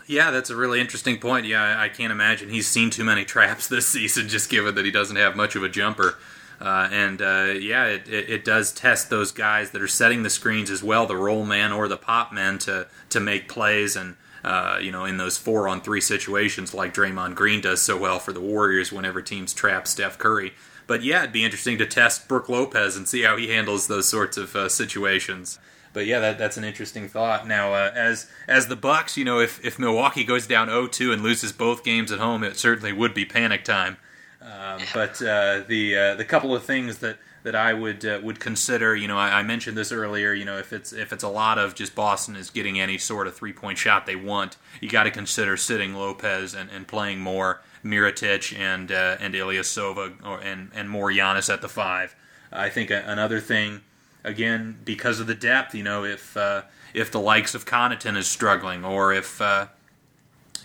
Yeah, 0.07 0.31
that's 0.31 0.49
a 0.49 0.55
really 0.55 0.79
interesting 0.79 1.19
point. 1.19 1.45
Yeah, 1.45 1.79
I 1.79 1.89
can't 1.89 2.11
imagine 2.11 2.49
he's 2.49 2.67
seen 2.67 2.89
too 2.89 3.03
many 3.03 3.25
traps 3.33 3.67
this 3.67 3.87
season, 3.87 4.27
just 4.29 4.49
given 4.49 4.75
that 4.75 4.85
he 4.85 4.91
doesn't 4.91 5.17
have 5.17 5.35
much 5.35 5.55
of 5.55 5.63
a 5.63 5.69
jumper. 5.69 6.17
Uh, 6.59 6.89
and 6.91 7.21
uh, 7.21 7.53
yeah, 7.59 7.85
it, 7.85 8.07
it, 8.07 8.29
it, 8.29 8.45
does 8.45 8.71
test 8.71 9.11
those 9.11 9.31
guys 9.31 9.71
that 9.71 9.81
are 9.81 9.87
setting 9.87 10.23
the 10.23 10.29
screens 10.29 10.71
as 10.71 10.81
well, 10.81 11.05
the 11.05 11.15
roll 11.15 11.45
man 11.45 11.71
or 11.71 11.87
the 11.87 11.97
pop 11.97 12.33
man, 12.33 12.57
to 12.57 12.87
to 13.09 13.19
make 13.19 13.47
plays 13.47 13.95
and 13.95 14.15
uh, 14.43 14.79
you 14.81 14.91
know 14.91 15.05
in 15.05 15.17
those 15.17 15.37
four 15.37 15.67
on 15.67 15.81
three 15.81 16.01
situations 16.01 16.73
like 16.73 16.95
Draymond 16.95 17.35
Green 17.35 17.61
does 17.61 17.81
so 17.81 17.95
well 17.95 18.17
for 18.17 18.33
the 18.33 18.41
Warriors 18.41 18.91
whenever 18.91 19.21
teams 19.21 19.53
trap 19.53 19.87
Steph 19.87 20.17
Curry. 20.17 20.53
But 20.87 21.03
yeah, 21.03 21.19
it'd 21.19 21.33
be 21.33 21.43
interesting 21.43 21.77
to 21.77 21.85
test 21.85 22.27
Brook 22.27 22.49
Lopez 22.49 22.95
and 22.95 23.07
see 23.07 23.23
how 23.23 23.37
he 23.37 23.49
handles 23.49 23.87
those 23.87 24.07
sorts 24.07 24.37
of 24.37 24.55
uh, 24.55 24.69
situations 24.69 25.59
but 25.97 26.05
yeah, 26.05 26.19
that, 26.19 26.37
that's 26.37 26.57
an 26.57 26.63
interesting 26.63 27.09
thought. 27.09 27.47
Now, 27.47 27.73
uh, 27.73 27.91
as 27.95 28.29
as 28.47 28.67
the 28.67 28.75
Bucks, 28.75 29.17
you 29.17 29.25
know, 29.25 29.39
if, 29.39 29.63
if 29.65 29.79
Milwaukee 29.79 30.23
goes 30.23 30.45
down 30.45 30.67
0-2 30.67 31.11
and 31.11 31.23
loses 31.23 31.51
both 31.51 31.83
games 31.83 32.11
at 32.11 32.19
home, 32.19 32.43
it 32.43 32.55
certainly 32.55 32.93
would 32.93 33.15
be 33.15 33.25
panic 33.25 33.65
time. 33.65 33.97
Um, 34.39 34.81
but 34.93 35.19
uh, 35.23 35.63
the 35.67 35.97
uh, 35.97 36.15
the 36.15 36.23
couple 36.23 36.55
of 36.55 36.63
things 36.63 36.99
that, 36.99 37.17
that 37.47 37.55
I 37.55 37.73
would 37.73 38.03
uh, 38.05 38.19
would 38.23 38.41
consider, 38.41 38.93
you 38.93 39.07
know, 39.07 39.17
I, 39.17 39.39
I, 39.39 39.43
mentioned 39.43 39.77
this 39.77 39.93
earlier. 39.93 40.33
You 40.33 40.43
know, 40.43 40.57
if 40.57 40.73
it's 40.73 40.91
if 40.91 41.13
it's 41.13 41.23
a 41.23 41.29
lot 41.29 41.57
of 41.57 41.75
just 41.75 41.95
Boston 41.95 42.35
is 42.35 42.49
getting 42.49 42.77
any 42.77 42.97
sort 42.97 43.25
of 43.25 43.37
three 43.37 43.53
point 43.53 43.77
shot 43.77 44.05
they 44.05 44.17
want, 44.17 44.57
you 44.81 44.89
got 44.89 45.03
to 45.03 45.11
consider 45.11 45.55
sitting 45.55 45.95
Lopez 45.95 46.53
and, 46.53 46.69
and 46.69 46.85
playing 46.89 47.21
more 47.21 47.61
Mirotic 47.85 48.53
and 48.53 48.91
uh, 48.91 49.15
and 49.21 49.33
Ilyasova 49.33 50.25
or 50.25 50.41
and 50.41 50.71
and 50.75 50.89
more 50.89 51.09
Giannis 51.09 51.51
at 51.51 51.61
the 51.61 51.69
five. 51.69 52.17
I 52.51 52.67
think 52.67 52.91
another 52.91 53.39
thing 53.39 53.79
again 54.25 54.79
because 54.83 55.21
of 55.21 55.27
the 55.27 55.35
depth. 55.35 55.73
You 55.73 55.83
know, 55.83 56.03
if 56.03 56.35
uh, 56.35 56.63
if 56.93 57.13
the 57.13 57.21
likes 57.21 57.55
of 57.55 57.65
Connaughton 57.65 58.17
is 58.17 58.27
struggling, 58.27 58.83
or 58.83 59.13
if 59.13 59.39
uh, 59.39 59.67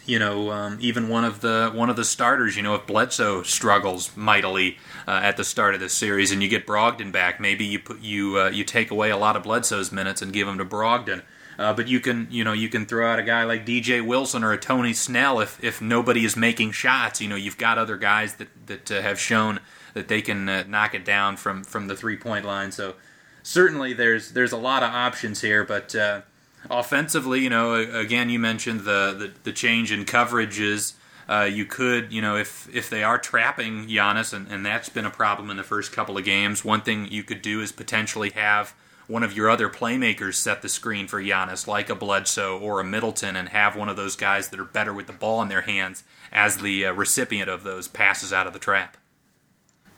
you 0.06 0.18
know 0.18 0.50
um, 0.50 0.78
even 0.80 1.08
one 1.08 1.24
of 1.24 1.40
the 1.40 1.70
one 1.74 1.90
of 1.90 1.96
the 1.96 2.04
starters, 2.04 2.56
you 2.56 2.62
know, 2.62 2.74
if 2.74 2.86
Bledsoe 2.86 3.42
struggles 3.42 4.16
mightily 4.16 4.78
uh, 5.06 5.20
at 5.22 5.36
the 5.36 5.44
start 5.44 5.74
of 5.74 5.80
this 5.80 5.92
series, 5.92 6.30
and 6.30 6.42
you 6.42 6.48
get 6.48 6.66
Brogdon 6.66 7.12
back, 7.12 7.40
maybe 7.40 7.64
you 7.64 7.78
put 7.78 8.00
you 8.00 8.38
uh, 8.38 8.50
you 8.50 8.64
take 8.64 8.90
away 8.90 9.10
a 9.10 9.16
lot 9.16 9.36
of 9.36 9.42
Bledsoe's 9.42 9.92
minutes 9.92 10.22
and 10.22 10.32
give 10.32 10.46
them 10.46 10.58
to 10.58 10.64
Brogdon. 10.64 11.22
Uh, 11.58 11.72
but 11.72 11.86
you 11.86 12.00
can, 12.00 12.26
you 12.30 12.42
know, 12.42 12.52
you 12.52 12.68
can 12.68 12.86
throw 12.86 13.06
out 13.06 13.18
a 13.18 13.22
guy 13.22 13.44
like 13.44 13.66
DJ 13.66 14.04
Wilson 14.04 14.42
or 14.42 14.52
a 14.52 14.58
Tony 14.58 14.92
Snell 14.92 15.38
if, 15.38 15.62
if 15.62 15.82
nobody 15.82 16.24
is 16.24 16.36
making 16.36 16.72
shots. 16.72 17.20
You 17.20 17.28
know, 17.28 17.36
you've 17.36 17.58
got 17.58 17.78
other 17.78 17.96
guys 17.96 18.34
that 18.36 18.48
that 18.66 18.90
uh, 18.90 19.02
have 19.02 19.20
shown 19.20 19.60
that 19.94 20.08
they 20.08 20.22
can 20.22 20.48
uh, 20.48 20.64
knock 20.66 20.94
it 20.94 21.04
down 21.04 21.36
from 21.36 21.62
from 21.62 21.88
the 21.88 21.96
three 21.96 22.16
point 22.16 22.44
line. 22.44 22.72
So 22.72 22.94
certainly 23.42 23.92
there's 23.92 24.32
there's 24.32 24.52
a 24.52 24.56
lot 24.56 24.82
of 24.82 24.90
options 24.90 25.40
here, 25.40 25.64
but 25.64 25.94
uh, 25.94 26.22
offensively, 26.70 27.40
you 27.40 27.50
know, 27.50 27.74
again, 27.74 28.30
you 28.30 28.38
mentioned 28.38 28.80
the 28.80 29.14
the, 29.18 29.32
the 29.44 29.52
change 29.52 29.92
in 29.92 30.04
coverages. 30.04 30.94
Uh, 31.28 31.48
you 31.50 31.64
could, 31.64 32.12
you 32.12 32.20
know, 32.20 32.36
if 32.36 32.68
if 32.74 32.90
they 32.90 33.02
are 33.02 33.18
trapping 33.18 33.86
Giannis, 33.86 34.32
and, 34.32 34.48
and 34.48 34.66
that's 34.66 34.88
been 34.88 35.06
a 35.06 35.10
problem 35.10 35.50
in 35.50 35.56
the 35.56 35.62
first 35.62 35.92
couple 35.92 36.18
of 36.18 36.24
games, 36.24 36.64
one 36.64 36.80
thing 36.80 37.06
you 37.10 37.22
could 37.22 37.42
do 37.42 37.60
is 37.60 37.72
potentially 37.72 38.30
have 38.30 38.74
one 39.06 39.22
of 39.22 39.36
your 39.36 39.50
other 39.50 39.68
playmakers 39.68 40.34
set 40.34 40.62
the 40.62 40.68
screen 40.68 41.06
for 41.06 41.22
Giannis, 41.22 41.66
like 41.66 41.90
a 41.90 41.94
Bledsoe 41.94 42.58
or 42.58 42.80
a 42.80 42.84
Middleton, 42.84 43.36
and 43.36 43.50
have 43.50 43.76
one 43.76 43.88
of 43.88 43.96
those 43.96 44.16
guys 44.16 44.48
that 44.48 44.60
are 44.60 44.64
better 44.64 44.92
with 44.92 45.06
the 45.06 45.12
ball 45.12 45.42
in 45.42 45.48
their 45.48 45.62
hands 45.62 46.02
as 46.32 46.58
the 46.58 46.86
uh, 46.86 46.92
recipient 46.92 47.48
of 47.48 47.62
those 47.62 47.88
passes 47.88 48.32
out 48.32 48.46
of 48.46 48.52
the 48.52 48.58
trap. 48.58 48.96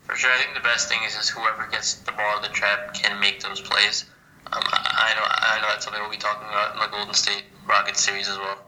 For 0.03 0.17
sure, 0.17 0.31
I 0.31 0.39
think 0.39 0.55
the 0.55 0.61
best 0.61 0.89
thing 0.89 0.99
is 1.07 1.15
just 1.15 1.31
whoever 1.31 1.67
gets 1.71 1.95
the 1.95 2.13
ball 2.13 2.37
in 2.37 2.43
the 2.43 2.49
trap 2.49 2.93
can 2.93 3.19
make 3.21 3.41
those 3.41 3.61
plays. 3.61 4.05
Um, 4.55 4.63
I, 4.65 5.15
know, 5.17 5.27
I 5.27 5.61
know 5.61 5.69
that's 5.69 5.85
something 5.85 6.01
we'll 6.01 6.11
be 6.11 6.17
talking 6.17 6.47
about 6.49 6.75
in 6.75 6.81
the 6.81 6.87
Golden 6.87 7.15
State 7.15 7.45
Rockets 7.67 8.01
series 8.01 8.29
as 8.29 8.39
well. 8.39 8.59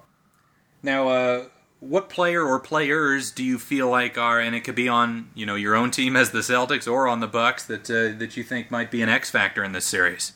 Now, 0.83 1.09
uh, 1.09 1.45
what 1.81 2.09
player 2.09 2.45
or 2.45 2.59
players 2.59 3.31
do 3.31 3.45
you 3.45 3.59
feel 3.59 3.89
like 3.89 4.19
are, 4.19 4.41
and 4.41 4.55
it 4.55 4.63
could 4.63 4.75
be 4.75 4.89
on 4.89 5.31
you 5.35 5.47
know 5.47 5.55
your 5.55 5.75
own 5.75 5.91
team 5.91 6.17
as 6.17 6.31
the 6.31 6.41
Celtics 6.41 6.91
or 6.91 7.07
on 7.07 7.21
the 7.21 7.27
Bucks 7.27 7.65
that 7.67 7.91
uh, 7.91 8.19
that 8.19 8.37
you 8.37 8.43
think 8.43 8.71
might 8.71 8.91
be 8.91 9.03
an 9.03 9.09
X 9.09 9.31
factor 9.31 9.63
in 9.63 9.73
this 9.73 9.85
series? 9.85 10.33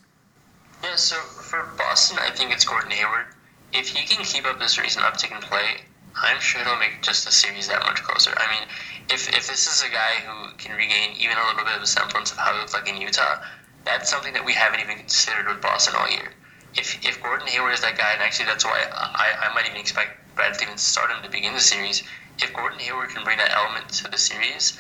Yeah, 0.83 0.97
so 0.97 1.17
for 1.17 1.69
Boston, 1.77 2.19
I 2.21 2.31
think 2.31 2.53
it's 2.53 2.65
Gordon 2.65 2.91
Hayward. 2.91 3.27
If 3.73 3.89
he 3.89 4.07
can 4.07 4.25
keep 4.25 4.47
up 4.47 4.59
this 4.59 4.79
recent 4.79 5.05
uptick 5.05 5.35
in 5.35 5.43
play, 5.43 5.83
I'm 6.17 6.41
sure 6.41 6.63
he'll 6.65 6.79
make 6.79 7.03
just 7.03 7.25
the 7.25 7.33
series 7.33 7.69
that 7.69 7.81
much 7.81 8.03
closer. 8.03 8.33
I 8.37 8.51
mean, 8.53 8.69
if 9.11 9.29
if 9.29 9.47
this 9.49 9.67
is 9.67 9.83
a 9.83 9.93
guy 9.93 10.21
who 10.25 10.55
can 10.57 10.77
regain 10.77 11.17
even 11.19 11.37
a 11.37 11.47
little 11.47 11.65
bit 11.65 11.77
of 11.77 11.83
a 11.83 11.87
semblance 11.87 12.33
of 12.33 12.39
how 12.39 12.53
he 12.53 12.61
looked 12.61 12.75
like 12.75 12.89
in 12.89 13.01
Utah, 13.01 13.43
that's 13.85 14.11
something 14.11 14.33
that 14.35 14.45
we 14.45 14.53
haven't 14.53 14.81
even 14.81 14.97
considered 14.97 15.47
with 15.49 15.61
Boston 15.61 15.95
all 15.97 16.09
year. 16.09 16.33
If 16.75 17.05
if 17.05 17.23
Gordon 17.23 17.49
Hayward 17.49 17.75
is 17.75 17.81
that 17.81 17.97
guy, 17.97 18.13
and 18.13 18.23
actually 18.23 18.47
that's 18.47 18.65
why 18.65 18.79
I, 18.93 19.49
I 19.49 19.55
might 19.55 19.67
even 19.67 19.79
expect 19.79 20.35
Brad 20.37 20.55
Stevens 20.55 20.83
to 20.83 20.89
start 20.89 21.11
him 21.11 21.23
to 21.23 21.29
begin 21.29 21.55
the 21.55 21.61
series. 21.61 22.03
If 22.39 22.53
Gordon 22.53 22.79
Hayward 22.79 23.11
can 23.11 23.25
bring 23.25 23.39
that 23.39 23.51
element 23.51 23.89
to 23.89 24.11
the 24.11 24.19
series, 24.19 24.79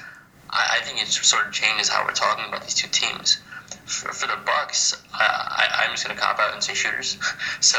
I, 0.50 0.78
I 0.78 0.84
think 0.84 1.02
it 1.02 1.08
sort 1.08 1.46
of 1.46 1.52
changes 1.52 1.88
how 1.88 2.04
we're 2.04 2.12
talking 2.12 2.44
about 2.46 2.62
these 2.62 2.74
two 2.74 2.88
teams. 2.88 3.38
For, 3.86 4.12
for 4.12 4.26
the 4.28 4.36
Bucks, 4.36 4.94
I, 5.12 5.84
I'm 5.84 5.90
just 5.90 6.04
going 6.04 6.16
to 6.16 6.22
cop 6.22 6.38
out 6.38 6.54
and 6.54 6.62
say 6.62 6.74
shooters. 6.74 7.18
so 7.60 7.78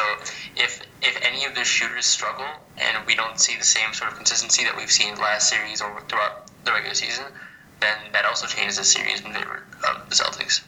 if 0.57 0.82
if 1.01 1.17
any 1.22 1.45
of 1.45 1.55
the 1.55 1.63
shooters 1.63 2.05
struggle 2.05 2.51
and 2.78 3.05
we 3.05 3.15
don't 3.15 3.39
see 3.39 3.55
the 3.55 3.63
same 3.63 3.93
sort 3.93 4.11
of 4.11 4.17
consistency 4.17 4.63
that 4.65 4.76
we've 4.76 4.91
seen 4.91 5.15
last 5.15 5.49
series 5.49 5.82
or 5.82 6.01
throughout 6.09 6.51
the 6.65 6.74
regular 6.74 6.95
season, 6.95 7.26
then 7.80 7.97
that 8.11 8.26
also 8.26 8.47
changes 8.47 8.78
the 8.78 8.84
series 8.84 9.22
in 9.22 9.34
favor 9.34 9.63
of 9.88 10.09
the 10.09 10.15
Celtics. 10.15 10.61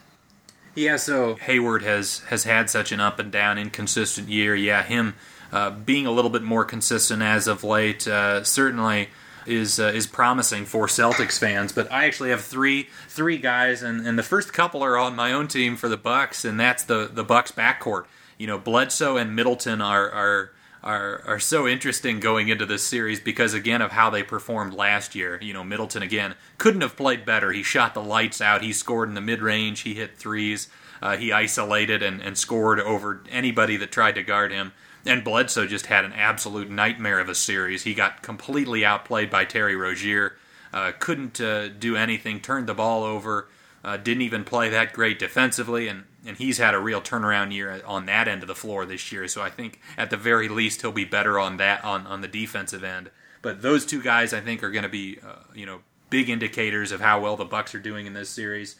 Yeah, 0.74 0.96
so 0.96 1.36
Hayward 1.36 1.82
has 1.82 2.18
has 2.30 2.44
had 2.44 2.68
such 2.68 2.90
an 2.90 3.00
up 3.00 3.18
and 3.18 3.30
down, 3.30 3.58
inconsistent 3.58 4.28
year. 4.28 4.54
Yeah, 4.54 4.82
him 4.82 5.14
uh, 5.52 5.70
being 5.70 6.06
a 6.06 6.10
little 6.10 6.30
bit 6.30 6.42
more 6.42 6.64
consistent 6.64 7.22
as 7.22 7.46
of 7.46 7.62
late 7.62 8.08
uh, 8.08 8.42
certainly 8.42 9.08
is 9.46 9.78
uh, 9.78 9.92
is 9.94 10.06
promising 10.06 10.64
for 10.64 10.86
Celtics 10.86 11.38
fans. 11.38 11.72
But 11.72 11.92
I 11.92 12.06
actually 12.06 12.30
have 12.30 12.40
three 12.40 12.88
three 13.08 13.38
guys, 13.38 13.82
and, 13.82 14.06
and 14.06 14.18
the 14.18 14.22
first 14.22 14.52
couple 14.52 14.82
are 14.82 14.96
on 14.96 15.14
my 15.14 15.32
own 15.32 15.46
team 15.46 15.76
for 15.76 15.88
the 15.88 15.96
Bucks, 15.96 16.44
and 16.44 16.58
that's 16.58 16.82
the 16.82 17.08
the 17.12 17.24
Bucks 17.24 17.52
backcourt. 17.52 18.06
You 18.36 18.48
know, 18.48 18.58
Bledsoe 18.58 19.16
and 19.16 19.36
Middleton 19.36 19.80
are 19.80 20.10
are 20.10 20.50
are 20.84 21.22
are 21.26 21.40
so 21.40 21.66
interesting 21.66 22.20
going 22.20 22.48
into 22.48 22.66
this 22.66 22.86
series 22.86 23.18
because 23.18 23.54
again 23.54 23.80
of 23.80 23.90
how 23.90 24.10
they 24.10 24.22
performed 24.22 24.74
last 24.74 25.14
year. 25.14 25.38
You 25.42 25.54
know, 25.54 25.64
Middleton 25.64 26.02
again 26.02 26.34
couldn't 26.58 26.82
have 26.82 26.96
played 26.96 27.24
better. 27.24 27.50
He 27.50 27.62
shot 27.62 27.94
the 27.94 28.02
lights 28.02 28.40
out. 28.40 28.62
He 28.62 28.72
scored 28.72 29.08
in 29.08 29.14
the 29.14 29.20
mid 29.20 29.40
range. 29.40 29.80
He 29.80 29.94
hit 29.94 30.16
threes. 30.16 30.68
Uh, 31.02 31.16
he 31.16 31.32
isolated 31.32 32.02
and, 32.02 32.20
and 32.20 32.38
scored 32.38 32.78
over 32.80 33.22
anybody 33.30 33.76
that 33.78 33.90
tried 33.90 34.14
to 34.14 34.22
guard 34.22 34.52
him. 34.52 34.72
And 35.06 35.24
Bledsoe 35.24 35.66
just 35.66 35.86
had 35.86 36.04
an 36.04 36.12
absolute 36.12 36.70
nightmare 36.70 37.18
of 37.18 37.28
a 37.28 37.34
series. 37.34 37.82
He 37.82 37.94
got 37.94 38.22
completely 38.22 38.84
outplayed 38.84 39.30
by 39.30 39.44
Terry 39.44 39.76
Rozier. 39.76 40.36
Uh, 40.72 40.92
couldn't 40.98 41.40
uh, 41.40 41.68
do 41.68 41.96
anything. 41.96 42.40
Turned 42.40 42.68
the 42.68 42.74
ball 42.74 43.04
over. 43.04 43.48
Uh, 43.84 43.98
didn't 43.98 44.22
even 44.22 44.44
play 44.44 44.70
that 44.70 44.94
great 44.94 45.18
defensively, 45.18 45.88
and, 45.88 46.04
and 46.26 46.36
he's 46.36 46.58
had 46.58 46.74
a 46.74 46.78
real 46.78 47.00
turnaround 47.00 47.52
year 47.52 47.82
on 47.84 48.06
that 48.06 48.28
end 48.28 48.42
of 48.42 48.48
the 48.48 48.54
floor 48.54 48.86
this 48.86 49.12
year. 49.12 49.28
So 49.28 49.42
I 49.42 49.50
think 49.50 49.80
at 49.96 50.10
the 50.10 50.16
very 50.16 50.48
least 50.48 50.80
he'll 50.80 50.92
be 50.92 51.04
better 51.04 51.38
on 51.38 51.56
that 51.58 51.84
on, 51.84 52.06
on 52.06 52.20
the 52.20 52.28
defensive 52.28 52.84
end. 52.84 53.10
But 53.42 53.62
those 53.62 53.84
two 53.84 54.02
guys 54.02 54.32
I 54.32 54.40
think 54.40 54.62
are 54.62 54.70
going 54.70 54.84
to 54.84 54.88
be 54.88 55.18
uh, 55.24 55.36
you 55.54 55.66
know 55.66 55.80
big 56.10 56.28
indicators 56.28 56.92
of 56.92 57.00
how 57.00 57.20
well 57.20 57.36
the 57.36 57.44
Bucks 57.44 57.74
are 57.74 57.80
doing 57.80 58.06
in 58.06 58.12
this 58.12 58.30
series. 58.30 58.76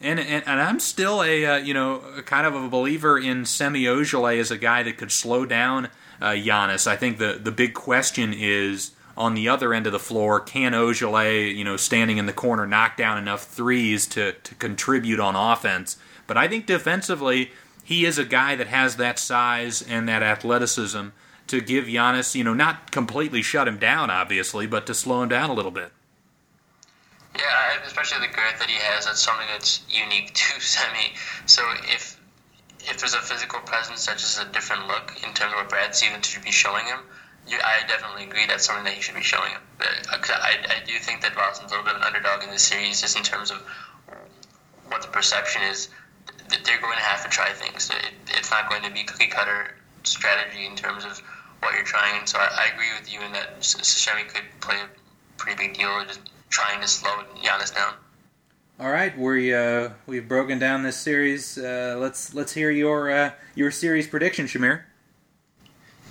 And, 0.00 0.18
and, 0.18 0.42
and 0.46 0.60
I'm 0.60 0.80
still 0.80 1.22
a 1.22 1.46
uh, 1.46 1.56
you 1.56 1.74
know 1.74 2.22
kind 2.24 2.46
of 2.46 2.54
a 2.54 2.68
believer 2.68 3.18
in 3.18 3.44
Semi 3.44 3.84
Ojeleye 3.84 4.38
as 4.38 4.50
a 4.50 4.58
guy 4.58 4.82
that 4.82 4.96
could 4.96 5.12
slow 5.12 5.44
down 5.44 5.88
uh, 6.20 6.30
Giannis. 6.30 6.86
I 6.86 6.96
think 6.96 7.18
the 7.18 7.40
the 7.42 7.52
big 7.52 7.74
question 7.74 8.32
is 8.32 8.92
on 9.16 9.34
the 9.34 9.48
other 9.48 9.72
end 9.72 9.86
of 9.86 9.92
the 9.92 9.98
floor, 9.98 10.40
can 10.40 10.72
Ojeleye, 10.72 11.54
you 11.54 11.64
know, 11.64 11.76
standing 11.76 12.18
in 12.18 12.26
the 12.26 12.32
corner, 12.32 12.66
knock 12.66 12.96
down 12.96 13.16
enough 13.18 13.44
threes 13.44 14.06
to, 14.08 14.32
to 14.32 14.54
contribute 14.56 15.20
on 15.20 15.36
offense? 15.36 15.96
But 16.26 16.36
I 16.36 16.48
think 16.48 16.66
defensively, 16.66 17.52
he 17.84 18.04
is 18.04 18.18
a 18.18 18.24
guy 18.24 18.56
that 18.56 18.68
has 18.68 18.96
that 18.96 19.18
size 19.18 19.82
and 19.82 20.08
that 20.08 20.22
athleticism 20.22 21.08
to 21.46 21.60
give 21.60 21.84
Giannis, 21.84 22.34
you 22.34 22.44
know, 22.44 22.54
not 22.54 22.90
completely 22.90 23.42
shut 23.42 23.68
him 23.68 23.78
down, 23.78 24.10
obviously, 24.10 24.66
but 24.66 24.86
to 24.86 24.94
slow 24.94 25.22
him 25.22 25.28
down 25.28 25.50
a 25.50 25.54
little 25.54 25.70
bit. 25.70 25.92
Yeah, 27.36 27.82
especially 27.84 28.26
the 28.26 28.32
girth 28.32 28.58
that 28.60 28.68
he 28.68 28.76
has, 28.76 29.06
that's 29.06 29.20
something 29.20 29.46
that's 29.50 29.82
unique 29.88 30.32
to 30.34 30.60
Semi. 30.60 31.12
So 31.46 31.62
if 31.84 32.20
if 32.86 32.98
there's 32.98 33.14
a 33.14 33.20
physical 33.20 33.60
presence 33.60 34.04
that's 34.04 34.20
just 34.20 34.42
a 34.42 34.52
different 34.52 34.86
look 34.86 35.16
in 35.26 35.32
terms 35.32 35.52
of 35.52 35.58
what 35.58 35.70
Brad 35.70 35.94
Stevens 35.94 36.26
should 36.26 36.44
be 36.44 36.50
showing 36.50 36.84
him, 36.84 36.98
I 37.48 37.80
definitely 37.88 38.24
agree 38.24 38.46
that's 38.46 38.66
something 38.66 38.84
that 38.84 38.92
he 38.92 39.00
should 39.00 39.14
be 39.14 39.22
showing 39.22 39.52
him. 39.52 39.60
Uh, 39.80 39.84
I, 40.12 40.58
I 40.68 40.84
do 40.86 40.98
think 40.98 41.22
that 41.22 41.34
Boston's 41.34 41.72
a 41.72 41.74
little 41.74 41.84
bit 41.84 41.96
of 41.96 42.02
an 42.02 42.06
underdog 42.06 42.42
in 42.42 42.50
this 42.50 42.62
series, 42.62 43.00
just 43.00 43.16
in 43.16 43.22
terms 43.22 43.50
of 43.50 43.62
what 44.88 45.02
the 45.02 45.08
perception 45.08 45.62
is. 45.62 45.88
They're 46.48 46.80
going 46.80 46.96
to 46.96 47.02
have 47.02 47.24
to 47.24 47.30
try 47.30 47.50
things. 47.52 47.90
It, 47.90 48.12
it's 48.36 48.50
not 48.50 48.68
going 48.68 48.82
to 48.82 48.90
be 48.90 49.04
cookie 49.04 49.28
cutter 49.28 49.74
strategy 50.04 50.66
in 50.66 50.76
terms 50.76 51.04
of 51.04 51.18
what 51.60 51.74
you're 51.74 51.84
trying. 51.84 52.18
And 52.18 52.28
so 52.28 52.38
I, 52.38 52.48
I 52.66 52.74
agree 52.74 52.88
with 52.98 53.12
you 53.12 53.20
in 53.22 53.32
that 53.32 53.60
Sashemi 53.60 54.28
could 54.28 54.44
play 54.60 54.76
a 54.76 54.88
pretty 55.38 55.56
big 55.56 55.76
deal, 55.76 56.04
just 56.06 56.20
trying 56.50 56.80
to 56.80 56.88
slow 56.88 57.10
Giannis 57.42 57.74
down. 57.74 57.94
All 58.80 58.90
right, 58.90 59.16
we 59.16 59.54
uh, 59.54 59.90
we've 60.06 60.26
broken 60.26 60.58
down 60.58 60.82
this 60.82 60.96
series. 60.96 61.56
Uh, 61.56 61.96
let's 61.98 62.34
let's 62.34 62.52
hear 62.52 62.72
your 62.72 63.08
uh, 63.08 63.30
your 63.54 63.70
series 63.70 64.08
prediction, 64.08 64.46
Shameer. 64.46 64.82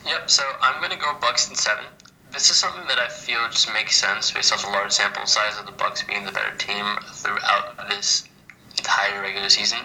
Yep, 0.06 0.30
so 0.30 0.44
I'm 0.62 0.80
going 0.80 0.92
to 0.92 0.98
go 0.98 1.14
Bucks 1.20 1.50
in 1.50 1.56
seven. 1.56 1.84
This 2.32 2.50
is 2.50 2.56
something 2.56 2.88
that 2.88 3.00
I 3.00 3.10
feel 3.10 3.40
just 3.50 3.72
makes 3.74 3.98
sense 3.98 4.32
based 4.32 4.54
off 4.54 4.64
the 4.64 4.72
large 4.72 4.94
sample 4.94 5.26
size 5.26 5.60
of 5.60 5.66
the 5.66 5.74
Bucks 5.74 6.04
being 6.04 6.24
the 6.26 6.32
better 6.32 6.56
team 6.58 6.86
throughout 7.14 7.90
this 7.90 8.30
entire 8.78 9.22
regular 9.22 9.50
season. 9.50 9.80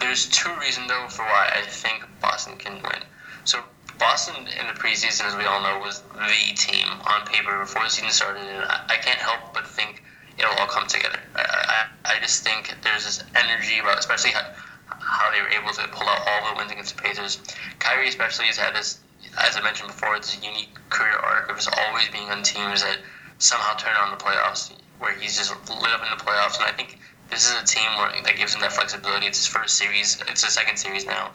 There's 0.00 0.26
two 0.28 0.52
reasons 0.60 0.88
though 0.88 1.06
for 1.08 1.22
why 1.22 1.50
I 1.54 1.62
think 1.62 2.04
Boston 2.20 2.56
can 2.56 2.74
win. 2.82 3.02
So 3.44 3.62
Boston 3.98 4.36
in 4.36 4.66
the 4.66 4.74
preseason, 4.74 5.26
as 5.26 5.36
we 5.36 5.44
all 5.44 5.62
know, 5.62 5.78
was 5.78 6.02
the 6.14 6.54
team 6.54 6.86
on 7.06 7.26
paper 7.26 7.58
before 7.58 7.84
the 7.84 7.90
season 7.90 8.10
started, 8.10 8.42
and 8.42 8.64
I 8.64 8.96
can't 9.00 9.18
help 9.18 9.54
but 9.54 9.66
think 9.66 10.02
it'll 10.38 10.52
all 10.52 10.66
come 10.66 10.86
together. 10.86 11.18
I, 11.34 11.86
I, 12.04 12.16
I 12.16 12.20
just 12.20 12.44
think 12.44 12.74
there's 12.82 13.04
this 13.04 13.24
energy 13.34 13.78
about, 13.78 13.98
especially 13.98 14.32
how, 14.32 14.44
how 14.88 15.30
they 15.32 15.40
were 15.40 15.48
able 15.48 15.72
to 15.72 15.88
pull 15.88 16.08
out 16.08 16.20
all 16.26 16.52
the 16.52 16.58
wins 16.58 16.72
against 16.72 16.96
the 16.96 17.02
Pacers. 17.02 17.40
Kyrie 17.78 18.08
especially 18.08 18.46
has 18.46 18.58
had 18.58 18.74
this 18.74 19.00
as 19.38 19.56
I 19.56 19.60
mentioned 19.60 19.88
before, 19.88 20.14
a 20.14 20.20
unique 20.42 20.74
career 20.88 21.16
arc 21.16 21.50
of 21.50 21.56
just 21.56 21.68
always 21.76 22.08
being 22.08 22.30
on 22.30 22.42
teams 22.42 22.82
that 22.82 22.98
somehow 23.38 23.76
turn 23.76 23.94
on 23.96 24.10
the 24.10 24.16
playoffs, 24.16 24.72
where 24.98 25.12
he's 25.14 25.36
just 25.36 25.50
lit 25.68 25.90
up 25.90 26.02
in 26.02 26.16
the 26.16 26.22
playoffs. 26.22 26.56
And 26.56 26.64
I 26.64 26.72
think 26.72 26.98
this 27.30 27.48
is 27.48 27.60
a 27.60 27.64
team 27.64 27.88
where 27.98 28.10
that 28.22 28.36
gives 28.36 28.54
him 28.54 28.60
that 28.60 28.72
flexibility. 28.72 29.26
It's 29.26 29.38
his 29.38 29.46
first 29.46 29.76
series, 29.76 30.20
it's 30.28 30.44
his 30.44 30.54
second 30.54 30.76
series 30.76 31.06
now 31.06 31.30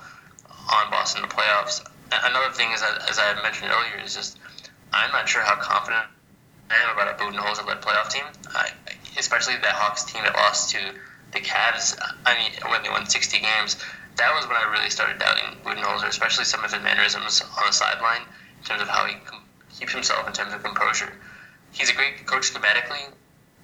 on 0.48 0.90
Boston 0.90 1.24
in 1.24 1.30
the 1.30 1.36
playoffs. 1.36 1.86
Another 2.12 2.54
thing 2.54 2.72
is 2.72 2.82
that, 2.82 3.10
as 3.10 3.20
I 3.20 3.24
had 3.24 3.42
mentioned 3.44 3.72
earlier, 3.72 4.04
is 4.04 4.16
just 4.16 4.38
I'm 4.94 5.12
not 5.12 5.28
sure 5.28 5.42
how 5.42 5.56
confident 5.56 6.06
I 6.70 6.76
am 6.76 6.96
about 6.96 7.08
a 7.08 7.24
Budenholzer-led 7.24 7.82
playoff 7.82 8.10
team, 8.10 8.24
I, 8.54 8.70
especially 9.18 9.56
that 9.56 9.76
Hawks 9.76 10.04
team 10.04 10.24
that 10.24 10.36
lost 10.36 10.72
to 10.72 10.80
the 11.32 11.40
Cavs. 11.40 11.98
I 12.26 12.38
mean, 12.38 12.52
when 12.70 12.84
they 12.84 12.90
won 12.90 13.06
60 13.06 13.40
games 13.40 13.78
that 14.18 14.36
was 14.36 14.48
when 14.48 14.58
I 14.58 14.70
really 14.72 14.90
started 14.90 15.20
doubting 15.20 15.58
Budenholzer, 15.64 16.08
especially 16.08 16.46
some 16.46 16.64
of 16.64 16.72
his 16.72 16.82
mannerisms 16.84 17.42
on 17.42 17.66
the 17.66 17.74
sideline 17.74 18.22
in 18.22 18.64
terms 18.64 18.82
of 18.82 18.88
how 18.88 19.06
he 19.06 19.16
keeps 19.74 19.94
himself 19.94 20.28
in 20.28 20.34
terms 20.34 20.54
of 20.54 20.64
composure. 20.64 21.12
He's 21.72 21.90
a 21.90 21.94
great 21.94 22.26
coach 22.26 22.52
schematically. 22.52 23.10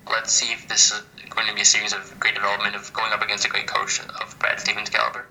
Let's 0.09 0.31
see 0.31 0.51
if 0.53 0.67
this 0.67 0.91
is 0.91 1.01
going 1.29 1.47
to 1.47 1.53
be 1.53 1.61
a 1.61 1.65
series 1.65 1.93
of 1.93 2.19
great 2.19 2.35
development 2.35 2.75
of 2.75 2.91
going 2.93 3.11
up 3.13 3.21
against 3.21 3.45
a 3.45 3.49
great 3.49 3.67
coach 3.67 3.99
of 3.99 4.37
Brad 4.39 4.59
Stevens' 4.59 4.89
caliber. 4.89 5.25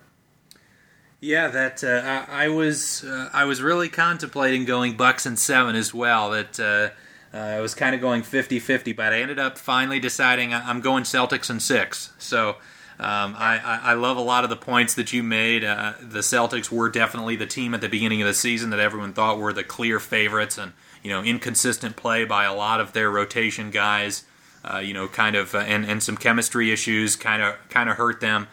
Yeah, 1.20 1.48
that 1.48 1.82
uh, 1.82 2.26
I, 2.28 2.44
I, 2.44 2.48
was 2.48 3.02
uh, 3.04 3.30
I 3.32 3.44
was 3.44 3.62
really 3.62 3.88
contemplating 3.88 4.64
going 4.64 4.96
Bucks 4.96 5.24
and 5.26 5.38
seven 5.38 5.74
as 5.74 5.94
well. 5.94 6.30
That 6.30 6.60
uh, 6.60 6.90
uh 7.36 7.40
I 7.40 7.60
was 7.60 7.74
kind 7.74 7.94
of 7.94 8.00
going 8.00 8.22
50-50, 8.22 8.94
but 8.94 9.12
I 9.12 9.20
ended 9.20 9.38
up 9.38 9.56
finally 9.58 9.98
deciding 9.98 10.52
I'm 10.52 10.80
going 10.80 11.04
Celtics 11.04 11.48
and 11.48 11.60
six. 11.60 12.12
So 12.18 12.56
um, 12.98 13.34
I, 13.36 13.80
I, 13.82 13.92
love 13.92 14.16
a 14.16 14.22
lot 14.22 14.44
of 14.44 14.48
the 14.48 14.56
points 14.56 14.94
that 14.94 15.12
you 15.12 15.22
made. 15.22 15.64
Uh, 15.64 15.92
the 16.00 16.20
Celtics 16.20 16.70
were 16.70 16.88
definitely 16.88 17.36
the 17.36 17.44
team 17.44 17.74
at 17.74 17.82
the 17.82 17.90
beginning 17.90 18.22
of 18.22 18.26
the 18.26 18.32
season 18.32 18.70
that 18.70 18.80
everyone 18.80 19.12
thought 19.12 19.38
were 19.38 19.52
the 19.52 19.64
clear 19.64 20.00
favorites, 20.00 20.56
and 20.56 20.72
you 21.02 21.10
know 21.10 21.22
inconsistent 21.22 21.96
play 21.96 22.24
by 22.24 22.44
a 22.44 22.54
lot 22.54 22.80
of 22.80 22.94
their 22.94 23.10
rotation 23.10 23.70
guys. 23.70 24.24
Uh, 24.66 24.78
you 24.78 24.92
know, 24.92 25.06
kind 25.06 25.36
of, 25.36 25.54
uh, 25.54 25.58
and 25.58 25.84
and 25.84 26.02
some 26.02 26.16
chemistry 26.16 26.72
issues 26.72 27.14
kind 27.14 27.40
of 27.40 27.54
kind 27.68 27.88
of 27.88 27.96
hurt 27.96 28.20
them. 28.20 28.48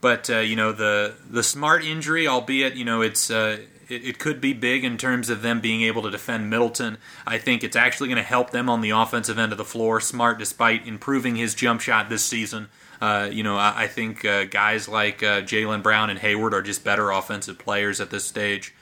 But 0.00 0.30
uh, 0.30 0.38
you 0.38 0.54
know, 0.54 0.70
the 0.70 1.14
the 1.28 1.42
smart 1.42 1.84
injury, 1.84 2.28
albeit 2.28 2.76
you 2.76 2.84
know 2.84 3.00
it's 3.00 3.30
uh, 3.30 3.58
it, 3.88 4.04
it, 4.04 4.18
could 4.20 4.40
be 4.40 4.52
big 4.52 4.84
in 4.84 4.96
terms 4.96 5.28
of 5.28 5.42
them 5.42 5.60
being 5.60 5.82
able 5.82 6.02
to 6.02 6.10
defend 6.10 6.50
Middleton. 6.50 6.98
I 7.26 7.38
think 7.38 7.64
it's 7.64 7.74
actually 7.74 8.08
going 8.08 8.16
to 8.16 8.22
help 8.22 8.50
them 8.50 8.68
on 8.70 8.80
the 8.80 8.90
offensive 8.90 9.38
end 9.38 9.50
of 9.50 9.58
the 9.58 9.64
floor. 9.64 10.00
Smart, 10.00 10.38
despite 10.38 10.86
improving 10.86 11.34
his 11.34 11.54
jump 11.54 11.80
shot 11.80 12.08
this 12.10 12.24
season, 12.24 12.68
uh, 13.00 13.28
you 13.32 13.42
know, 13.42 13.56
I, 13.56 13.84
I 13.84 13.86
think 13.88 14.22
guys 14.22 14.88
like 14.88 15.18
Jaylen 15.18 15.82
Brown 15.82 16.10
and 16.10 16.20
Hayward 16.20 16.54
are 16.54 16.62
just 16.62 16.84
better 16.84 17.10
offensive 17.10 17.58
players 17.58 18.00
at 18.00 18.10
this 18.10 18.24
stage. 18.24 18.72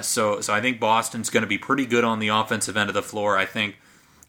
So, 0.00 0.40
so 0.40 0.52
I 0.52 0.60
think 0.60 0.80
Boston's 0.80 1.30
going 1.30 1.42
to 1.42 1.46
be 1.46 1.58
pretty 1.58 1.86
good 1.86 2.02
on 2.02 2.18
the 2.18 2.28
offensive 2.28 2.76
end 2.76 2.88
of 2.90 2.94
the 2.94 3.02
floor. 3.02 3.36
I 3.36 3.44
think 3.44 3.76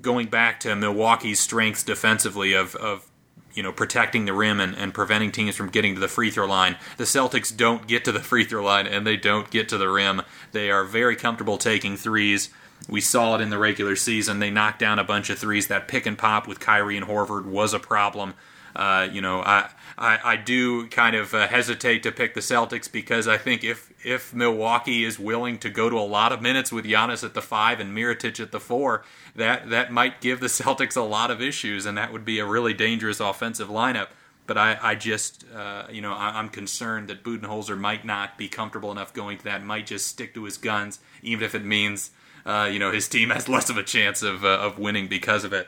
going 0.01 0.27
back 0.27 0.59
to 0.61 0.75
Milwaukee's 0.75 1.39
strengths 1.39 1.83
defensively 1.83 2.53
of, 2.53 2.75
of 2.75 3.09
you 3.53 3.63
know 3.63 3.71
protecting 3.71 4.25
the 4.25 4.33
rim 4.33 4.59
and, 4.59 4.75
and 4.75 4.93
preventing 4.93 5.31
teams 5.31 5.55
from 5.55 5.69
getting 5.69 5.95
to 5.95 5.99
the 5.99 6.07
free 6.07 6.29
throw 6.29 6.45
line. 6.45 6.77
The 6.97 7.05
Celtics 7.05 7.55
don't 7.55 7.87
get 7.87 8.05
to 8.05 8.11
the 8.11 8.19
free 8.21 8.45
throw 8.45 8.63
line 8.63 8.87
and 8.87 9.05
they 9.05 9.17
don't 9.17 9.49
get 9.49 9.67
to 9.69 9.77
the 9.77 9.89
rim. 9.89 10.21
They 10.51 10.69
are 10.69 10.83
very 10.83 11.15
comfortable 11.15 11.57
taking 11.57 11.97
threes. 11.97 12.49
We 12.87 13.01
saw 13.01 13.35
it 13.35 13.41
in 13.41 13.49
the 13.49 13.57
regular 13.57 13.95
season. 13.95 14.39
They 14.39 14.51
knocked 14.51 14.79
down 14.79 14.99
a 14.99 15.03
bunch 15.03 15.31
of 15.31 15.39
threes. 15.39 15.67
That 15.67 15.87
pick 15.87 16.05
and 16.05 16.17
pop 16.17 16.47
with 16.47 16.59
Kyrie 16.59 16.95
and 16.95 17.07
Horford 17.07 17.45
was 17.45 17.73
a 17.73 17.79
problem. 17.79 18.35
Uh, 18.75 19.07
you 19.11 19.21
know, 19.21 19.41
I, 19.41 19.71
I, 19.97 20.19
I 20.23 20.35
do 20.35 20.87
kind 20.87 21.15
of 21.15 21.33
uh, 21.33 21.47
hesitate 21.47 22.03
to 22.03 22.11
pick 22.11 22.35
the 22.35 22.41
Celtics 22.41 22.89
because 22.89 23.27
I 23.27 23.37
think 23.37 23.63
if 23.63 23.86
if 24.03 24.33
Milwaukee 24.33 25.03
is 25.03 25.19
willing 25.19 25.57
to 25.59 25.69
go 25.69 25.89
to 25.89 25.97
a 25.97 25.99
lot 25.99 26.31
of 26.31 26.41
minutes 26.41 26.71
with 26.71 26.85
Giannis 26.85 27.23
at 27.23 27.33
the 27.33 27.41
five 27.41 27.79
and 27.79 27.95
Mirotic 27.95 28.39
at 28.39 28.51
the 28.51 28.59
four, 28.59 29.03
that 29.35 29.69
that 29.69 29.91
might 29.91 30.21
give 30.21 30.39
the 30.39 30.47
Celtics 30.47 30.95
a 30.95 31.01
lot 31.01 31.31
of 31.31 31.41
issues, 31.41 31.85
and 31.85 31.97
that 31.97 32.11
would 32.11 32.25
be 32.25 32.39
a 32.39 32.45
really 32.45 32.73
dangerous 32.73 33.19
offensive 33.19 33.69
lineup. 33.69 34.07
But 34.45 34.57
I, 34.57 34.77
I 34.81 34.95
just, 34.95 35.43
uh, 35.53 35.87
you 35.91 36.01
know, 36.01 36.13
I, 36.13 36.39
am 36.39 36.47
concerned 36.47 37.09
that 37.09 37.21
Budenholzer 37.21 37.77
might 37.77 38.05
not 38.05 38.37
be 38.37 38.47
comfortable 38.47 38.93
enough 38.93 39.13
going 39.13 39.37
to 39.39 39.43
that. 39.43 39.61
Might 39.61 39.87
just 39.87 40.07
stick 40.07 40.33
to 40.35 40.45
his 40.45 40.57
guns, 40.57 40.99
even 41.21 41.43
if 41.43 41.53
it 41.53 41.65
means, 41.65 42.11
uh, 42.45 42.69
you 42.71 42.79
know, 42.79 42.91
his 42.91 43.09
team 43.09 43.29
has 43.31 43.49
less 43.49 43.69
of 43.69 43.77
a 43.77 43.83
chance 43.83 44.23
of 44.23 44.45
uh, 44.45 44.59
of 44.59 44.79
winning 44.79 45.07
because 45.07 45.43
of 45.43 45.51
it. 45.53 45.67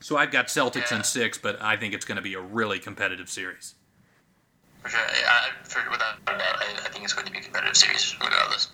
So 0.00 0.16
I've 0.16 0.30
got 0.30 0.48
Celtics 0.48 0.94
in 0.94 1.02
six, 1.02 1.38
but 1.38 1.60
I 1.62 1.76
think 1.76 1.94
it's 1.94 2.04
going 2.04 2.16
to 2.16 2.22
be 2.22 2.34
a 2.34 2.40
really 2.40 2.78
competitive 2.78 3.30
series. 3.30 3.74
For 4.84 4.90
sure, 4.90 5.00
I, 5.00 5.48
for, 5.62 5.90
without 5.90 6.18
a 6.26 6.38
doubt, 6.38 6.56
I, 6.60 6.66
I, 6.84 6.88
think 6.90 7.04
it's 7.04 7.14
going 7.14 7.26
to 7.26 7.32
be 7.32 7.38
a 7.38 7.42
competitive 7.42 7.74
series 7.74 8.14
regardless. 8.20 8.68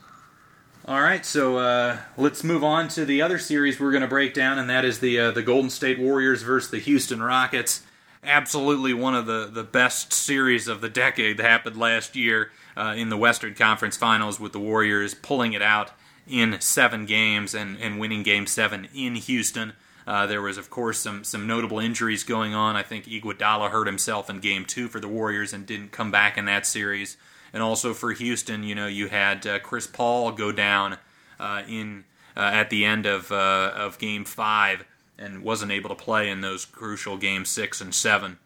All 0.86 1.00
right, 1.00 1.24
so 1.24 1.58
uh, 1.58 1.98
let's 2.16 2.42
move 2.42 2.64
on 2.64 2.88
to 2.88 3.04
the 3.04 3.22
other 3.22 3.38
series 3.38 3.78
we're 3.78 3.92
going 3.92 4.02
to 4.02 4.08
break 4.08 4.34
down, 4.34 4.58
and 4.58 4.68
that 4.68 4.84
is 4.84 4.98
the 4.98 5.20
uh, 5.20 5.30
the 5.30 5.42
Golden 5.42 5.70
State 5.70 6.00
Warriors 6.00 6.42
versus 6.42 6.68
the 6.68 6.80
Houston 6.80 7.22
Rockets. 7.22 7.82
Absolutely 8.24 8.92
one 8.92 9.14
of 9.14 9.26
the, 9.26 9.48
the 9.50 9.62
best 9.62 10.12
series 10.12 10.66
of 10.66 10.80
the 10.80 10.88
decade 10.88 11.36
that 11.36 11.44
happened 11.44 11.76
last 11.76 12.16
year 12.16 12.50
uh, 12.76 12.92
in 12.96 13.08
the 13.08 13.16
Western 13.16 13.54
Conference 13.54 13.96
Finals 13.96 14.40
with 14.40 14.52
the 14.52 14.58
Warriors 14.58 15.14
pulling 15.14 15.52
it 15.52 15.62
out 15.62 15.92
in 16.26 16.60
seven 16.60 17.06
games 17.06 17.54
and, 17.54 17.78
and 17.78 18.00
winning 18.00 18.24
Game 18.24 18.48
Seven 18.48 18.88
in 18.92 19.14
Houston. 19.14 19.74
Uh, 20.06 20.26
there 20.26 20.42
was, 20.42 20.58
of 20.58 20.70
course, 20.70 20.98
some 20.98 21.24
some 21.24 21.46
notable 21.46 21.78
injuries 21.78 22.24
going 22.24 22.54
on. 22.54 22.76
I 22.76 22.82
think 22.82 23.04
Iguodala 23.04 23.70
hurt 23.70 23.86
himself 23.86 24.30
in 24.30 24.40
Game 24.40 24.64
Two 24.64 24.88
for 24.88 25.00
the 25.00 25.08
Warriors 25.08 25.52
and 25.52 25.66
didn't 25.66 25.92
come 25.92 26.10
back 26.10 26.36
in 26.38 26.46
that 26.46 26.66
series. 26.66 27.16
And 27.52 27.62
also 27.62 27.94
for 27.94 28.12
Houston, 28.12 28.62
you 28.62 28.74
know, 28.74 28.86
you 28.86 29.08
had 29.08 29.46
uh, 29.46 29.58
Chris 29.58 29.86
Paul 29.86 30.32
go 30.32 30.52
down 30.52 30.98
uh, 31.38 31.62
in 31.68 32.04
uh, 32.36 32.40
at 32.40 32.70
the 32.70 32.84
end 32.84 33.06
of 33.06 33.30
uh, 33.30 33.72
of 33.74 33.98
Game 33.98 34.24
Five 34.24 34.84
and 35.18 35.42
wasn't 35.42 35.72
able 35.72 35.88
to 35.90 35.94
play 35.94 36.30
in 36.30 36.40
those 36.40 36.64
crucial 36.64 37.16
Game 37.16 37.44
Six 37.44 37.80
and 37.80 37.94
Seven. 37.94 38.38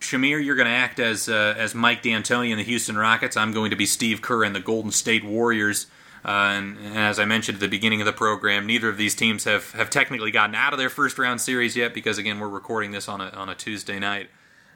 Shameer, 0.00 0.44
you're 0.44 0.56
going 0.56 0.66
to 0.66 0.72
act 0.72 0.98
as 0.98 1.28
as 1.28 1.74
Mike 1.74 2.02
D'Antoni 2.02 2.50
in 2.50 2.58
the 2.58 2.64
Houston 2.64 2.96
Rockets. 2.96 3.36
I'm 3.36 3.52
going 3.52 3.70
to 3.70 3.76
be 3.76 3.86
Steve 3.86 4.22
Kerr 4.22 4.44
in 4.44 4.52
the 4.52 4.60
Golden 4.60 4.90
State 4.90 5.24
Warriors. 5.24 5.86
Uh, 6.24 6.54
and, 6.56 6.78
and, 6.78 6.96
as 6.96 7.18
I 7.18 7.24
mentioned 7.24 7.56
at 7.56 7.60
the 7.60 7.68
beginning 7.68 8.00
of 8.00 8.06
the 8.06 8.12
program, 8.12 8.64
neither 8.66 8.88
of 8.88 8.96
these 8.96 9.14
teams 9.14 9.42
have, 9.44 9.72
have 9.72 9.90
technically 9.90 10.30
gotten 10.30 10.54
out 10.54 10.72
of 10.72 10.78
their 10.78 10.90
first 10.90 11.18
round 11.18 11.40
series 11.40 11.76
yet 11.76 11.92
because, 11.92 12.16
again, 12.16 12.38
we're 12.38 12.48
recording 12.48 12.92
this 12.92 13.08
on 13.08 13.20
a, 13.20 13.28
on 13.30 13.48
a 13.48 13.56
Tuesday 13.56 13.98
night. 13.98 14.30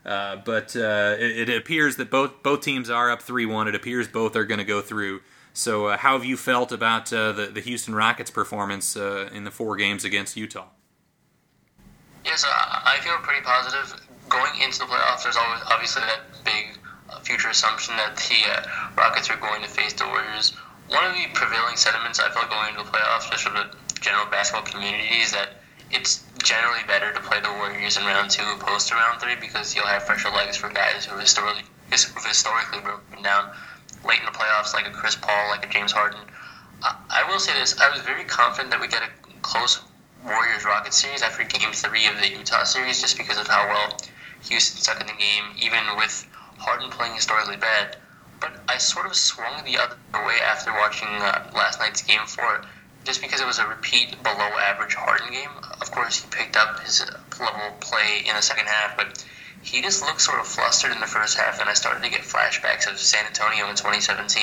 Uh, 0.05 0.37
but 0.45 0.75
uh, 0.77 1.17
it, 1.19 1.49
it, 1.49 1.57
appears 1.57 1.97
that 1.97 2.11
both 2.11 2.43
both 2.45 2.61
teams 2.61 2.91
are 2.91 3.11
up 3.11 3.23
3 3.23 3.45
1. 3.45 3.67
It 3.69 3.75
appears 3.75 4.07
both 4.07 4.37
are 4.37 4.45
going 4.45 4.59
to 4.59 4.65
go 4.65 4.81
through. 4.81 5.21
So, 5.53 5.87
uh, 5.87 5.97
how 5.97 6.13
have 6.13 6.25
you 6.25 6.37
felt 6.37 6.71
about 6.71 7.13
uh, 7.13 7.33
the, 7.33 7.47
the 7.47 7.61
Houston 7.61 7.95
Rockets' 7.95 8.31
performance 8.31 8.95
in 8.95 9.45
the 9.45 9.51
four 9.51 9.77
games 9.77 10.05
against 10.05 10.37
Utah? 10.37 10.67
Yes, 12.25 12.45
I 12.47 12.99
feel 13.03 13.17
pretty 13.19 13.43
positive. 13.43 14.01
Going 14.29 14.61
into 14.63 14.81
the 14.81 14.85
playoffs, 14.85 15.23
there's 15.23 15.37
always 15.37 15.63
obviously 15.67 16.03
that 16.03 16.21
big 16.45 16.79
future 17.23 17.49
assumption 17.49 17.97
that 17.97 18.17
the 18.17 19.01
Rockets 19.01 19.31
are 19.31 19.37
going 19.39 19.63
to 19.63 19.69
face 19.69 19.93
the 19.93 20.07
Warriors 20.07 20.53
one 20.89 21.05
of 21.05 21.15
the 21.15 21.27
prevailing 21.35 21.77
sentiments 21.77 22.21
I 22.21 22.31
felt 22.31 22.51
going 22.51 22.75
into 22.75 22.85
the 22.85 22.91
playoffs, 22.91 23.31
just 23.31 23.43
from 23.43 23.55
the 23.55 23.67
general 24.01 24.27
basketball 24.27 24.67
community, 24.67 25.19
is 25.19 25.33
that 25.33 25.61
it's 25.91 26.23
generally 26.43 26.83
better 26.87 27.13
to 27.13 27.21
play 27.21 27.41
the 27.41 27.51
Warriors 27.59 27.97
in 27.97 28.05
round 28.05 28.31
two 28.31 28.43
opposed 28.55 28.89
to 28.89 28.95
round 28.95 29.21
three 29.21 29.37
because 29.41 29.75
you'll 29.75 29.87
have 29.87 30.03
fresher 30.05 30.31
legs 30.31 30.57
for 30.57 30.69
guys 30.71 31.05
who 31.05 31.19
historically, 31.19 31.63
historically 31.91 32.81
broken 32.81 33.23
down 33.23 33.51
late 34.05 34.21
in 34.21 34.27
the 34.27 34.33
playoffs, 34.33 34.75
like 34.75 34.87
a 34.87 34.91
Chris 34.91 35.17
Paul, 35.17 35.51
like 35.51 35.65
a 35.65 35.69
James 35.69 35.93
Harden. 35.93 36.21
I 36.83 37.25
will 37.29 37.39
say 37.39 37.53
this: 37.55 37.79
I 37.81 37.91
was 37.91 38.01
very 38.03 38.25
confident 38.25 38.71
that 38.71 38.81
we 38.81 38.87
get 38.87 39.03
a 39.03 39.11
close 39.43 39.81
Warriors 40.25 40.65
Rockets 40.65 41.01
series 41.01 41.23
after 41.23 41.43
Game 41.45 41.73
Three 41.73 42.07
of 42.07 42.21
the 42.21 42.29
Utah 42.29 42.65
series, 42.65 43.01
just 43.01 43.17
because 43.17 43.39
of 43.39 43.49
how 43.49 43.67
well 43.67 43.97
Houston 44.49 44.81
stuck 44.81 45.01
in 45.01 45.07
the 45.07 45.15
game, 45.15 45.45
even 45.59 45.81
with 45.97 46.27
Harden 46.59 46.91
playing 46.91 47.15
historically 47.15 47.57
bad 47.57 47.97
but 48.41 48.53
I 48.69 48.79
sort 48.79 49.07
of 49.07 49.15
swung 49.15 49.65
the 49.65 49.79
other 49.79 50.27
way 50.27 50.41
after 50.41 50.73
watching 50.73 51.09
uh, 51.09 51.51
last 51.55 51.79
night's 51.81 52.03
game 52.03 52.27
four, 52.27 52.63
just 53.05 53.23
because 53.23 53.41
it 53.41 53.47
was 53.47 53.59
a 53.59 53.67
repeat 53.67 54.23
below 54.23 54.51
average 54.59 54.95
Harden 54.95 55.33
game. 55.33 55.51
Of 55.81 55.91
course, 55.91 56.23
he 56.23 56.29
picked 56.31 56.57
up 56.57 56.81
his 56.81 57.05
level 57.41 57.77
play 57.81 58.25
in 58.27 58.35
the 58.35 58.43
second 58.43 58.67
half, 58.67 58.97
but 58.97 59.25
he 59.63 59.83
just 59.83 60.03
looked 60.03 60.21
sort 60.21 60.41
of 60.41 60.47
flustered 60.47 60.93
in 60.93 61.01
the 61.01 61.07
first 61.07 61.37
half, 61.39 61.61
and 61.61 61.69
I 61.69 61.75
started 61.75 62.03
to 62.03 62.11
get 62.11 62.21
flashbacks 62.21 62.91
of 62.91 62.99
San 62.99 63.27
Antonio 63.27 63.69
in 63.69 63.77
2017. 63.77 64.43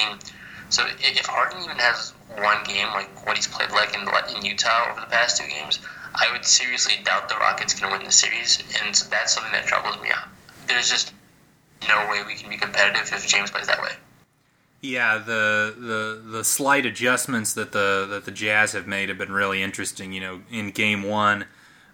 So 0.70 0.86
if 1.00 1.26
Harden 1.26 1.64
even 1.64 1.78
has 1.78 2.14
one 2.36 2.64
game 2.64 2.88
like 2.88 3.26
what 3.26 3.38
he's 3.38 3.48
played 3.48 3.72
like 3.72 3.94
in, 3.94 4.02
in 4.36 4.44
Utah 4.44 4.90
over 4.92 5.02
the 5.02 5.08
past 5.08 5.38
two 5.38 5.48
games, 5.48 5.80
I 6.16 6.32
would 6.32 6.46
seriously 6.46 6.96
doubt 7.04 7.30
the 7.30 7.36
Rockets 7.36 7.74
can 7.74 7.92
win 7.92 8.04
the 8.04 8.12
series, 8.12 8.60
and 8.82 8.96
that's 9.10 9.34
something 9.34 9.52
that 9.52 9.66
troubles 9.66 10.02
me. 10.02 10.10
There's 10.68 10.90
just 10.90 11.14
no 11.88 12.08
way 12.10 12.24
we 12.26 12.36
can 12.36 12.50
be 12.50 12.58
competitive 12.58 13.12
if 13.12 13.28
James 13.28 13.52
plays 13.52 13.68
that 13.68 13.82
way. 13.82 13.92
Yeah, 14.82 15.18
the 15.18 15.74
the 15.78 16.22
the 16.30 16.44
slight 16.44 16.86
adjustments 16.86 17.54
that 17.54 17.72
the 17.72 18.06
that 18.10 18.26
the 18.26 18.32
Jazz 18.32 18.74
have 18.74 18.86
made 18.86 19.08
have 19.08 19.18
been 19.18 19.32
really 19.32 19.64
interesting. 19.64 20.12
You 20.12 20.20
know, 20.20 20.42
in 20.52 20.72
Game 20.72 21.04
One, 21.04 21.46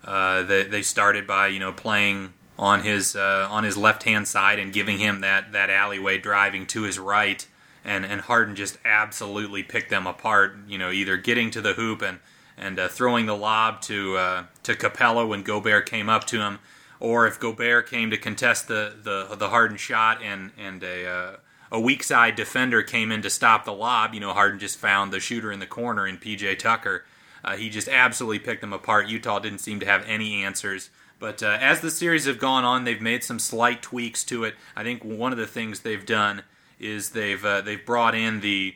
uh, 0.03 0.41
they 0.43 0.63
they 0.63 0.81
started 0.81 1.27
by 1.27 1.47
you 1.47 1.59
know 1.59 1.71
playing 1.71 2.33
on 2.57 2.81
his 2.81 3.15
uh, 3.15 3.47
on 3.49 3.63
his 3.63 3.77
left 3.77 4.03
hand 4.03 4.27
side 4.27 4.57
and 4.57 4.73
giving 4.73 4.97
him 4.97 5.21
that 5.21 5.51
that 5.51 5.69
alleyway 5.69 6.17
driving 6.17 6.65
to 6.67 6.81
his 6.81 6.97
right, 6.97 7.47
and 7.85 8.03
and 8.03 8.21
Harden 8.21 8.55
just 8.55 8.79
absolutely 8.83 9.61
picked 9.61 9.91
them 9.91 10.07
apart. 10.07 10.57
You 10.67 10.79
know, 10.79 10.89
either 10.89 11.15
getting 11.15 11.51
to 11.51 11.61
the 11.61 11.73
hoop 11.73 12.01
and 12.01 12.17
and 12.57 12.79
uh, 12.79 12.87
throwing 12.87 13.27
the 13.27 13.37
lob 13.37 13.81
to 13.81 14.17
uh, 14.17 14.43
to 14.63 14.73
Capela 14.73 15.27
when 15.27 15.43
Gobert 15.43 15.87
came 15.87 16.09
up 16.09 16.25
to 16.25 16.41
him 16.41 16.57
or 16.99 17.27
if 17.27 17.39
Gobert 17.39 17.89
came 17.89 18.09
to 18.11 18.17
contest 18.17 18.67
the 18.67 18.93
the, 19.01 19.35
the 19.35 19.49
Harden 19.49 19.77
shot 19.77 20.21
and 20.21 20.51
and 20.57 20.83
a 20.83 21.07
uh, 21.07 21.35
a 21.71 21.79
weak 21.79 22.03
side 22.03 22.35
defender 22.35 22.81
came 22.81 23.11
in 23.11 23.21
to 23.21 23.29
stop 23.29 23.65
the 23.65 23.73
lob, 23.73 24.13
you 24.13 24.19
know 24.19 24.33
Harden 24.33 24.59
just 24.59 24.77
found 24.77 25.11
the 25.11 25.19
shooter 25.19 25.51
in 25.51 25.59
the 25.59 25.67
corner 25.67 26.07
in 26.07 26.17
PJ 26.17 26.59
Tucker. 26.59 27.05
Uh, 27.43 27.55
he 27.55 27.69
just 27.69 27.87
absolutely 27.87 28.39
picked 28.39 28.61
them 28.61 28.73
apart. 28.73 29.07
Utah 29.07 29.39
didn't 29.39 29.59
seem 29.59 29.79
to 29.79 29.85
have 29.85 30.03
any 30.05 30.43
answers. 30.43 30.89
But 31.19 31.43
uh, 31.43 31.57
as 31.59 31.81
the 31.81 31.91
series 31.91 32.25
have 32.25 32.39
gone 32.39 32.63
on, 32.63 32.85
they've 32.85 33.01
made 33.01 33.23
some 33.23 33.39
slight 33.39 33.81
tweaks 33.81 34.23
to 34.25 34.45
it. 34.45 34.55
I 34.75 34.83
think 34.83 35.03
one 35.03 35.33
of 35.33 35.37
the 35.37 35.47
things 35.47 35.81
they've 35.81 36.05
done 36.05 36.43
is 36.79 37.09
they've 37.09 37.43
uh, 37.43 37.61
they've 37.61 37.85
brought 37.85 38.15
in 38.15 38.39
the 38.39 38.75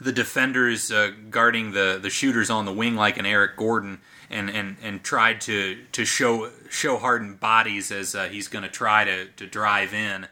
the 0.00 0.12
defenders 0.12 0.90
uh, 0.90 1.12
guarding 1.30 1.72
the 1.72 1.98
the 2.02 2.10
shooters 2.10 2.50
on 2.50 2.64
the 2.64 2.72
wing 2.72 2.96
like 2.96 3.16
an 3.16 3.26
Eric 3.26 3.56
Gordon 3.56 4.00
and 4.34 4.50
and 4.50 4.76
and 4.82 5.02
tried 5.02 5.40
to 5.42 5.78
to 5.92 6.04
show 6.04 6.50
show 6.68 6.98
Harden 6.98 7.36
bodies 7.36 7.90
as 7.92 8.14
uh, 8.14 8.24
he's 8.24 8.48
going 8.48 8.64
to 8.64 8.68
try 8.68 9.04
to 9.04 9.26
to 9.26 9.46
drive 9.46 9.94
in, 9.94 10.26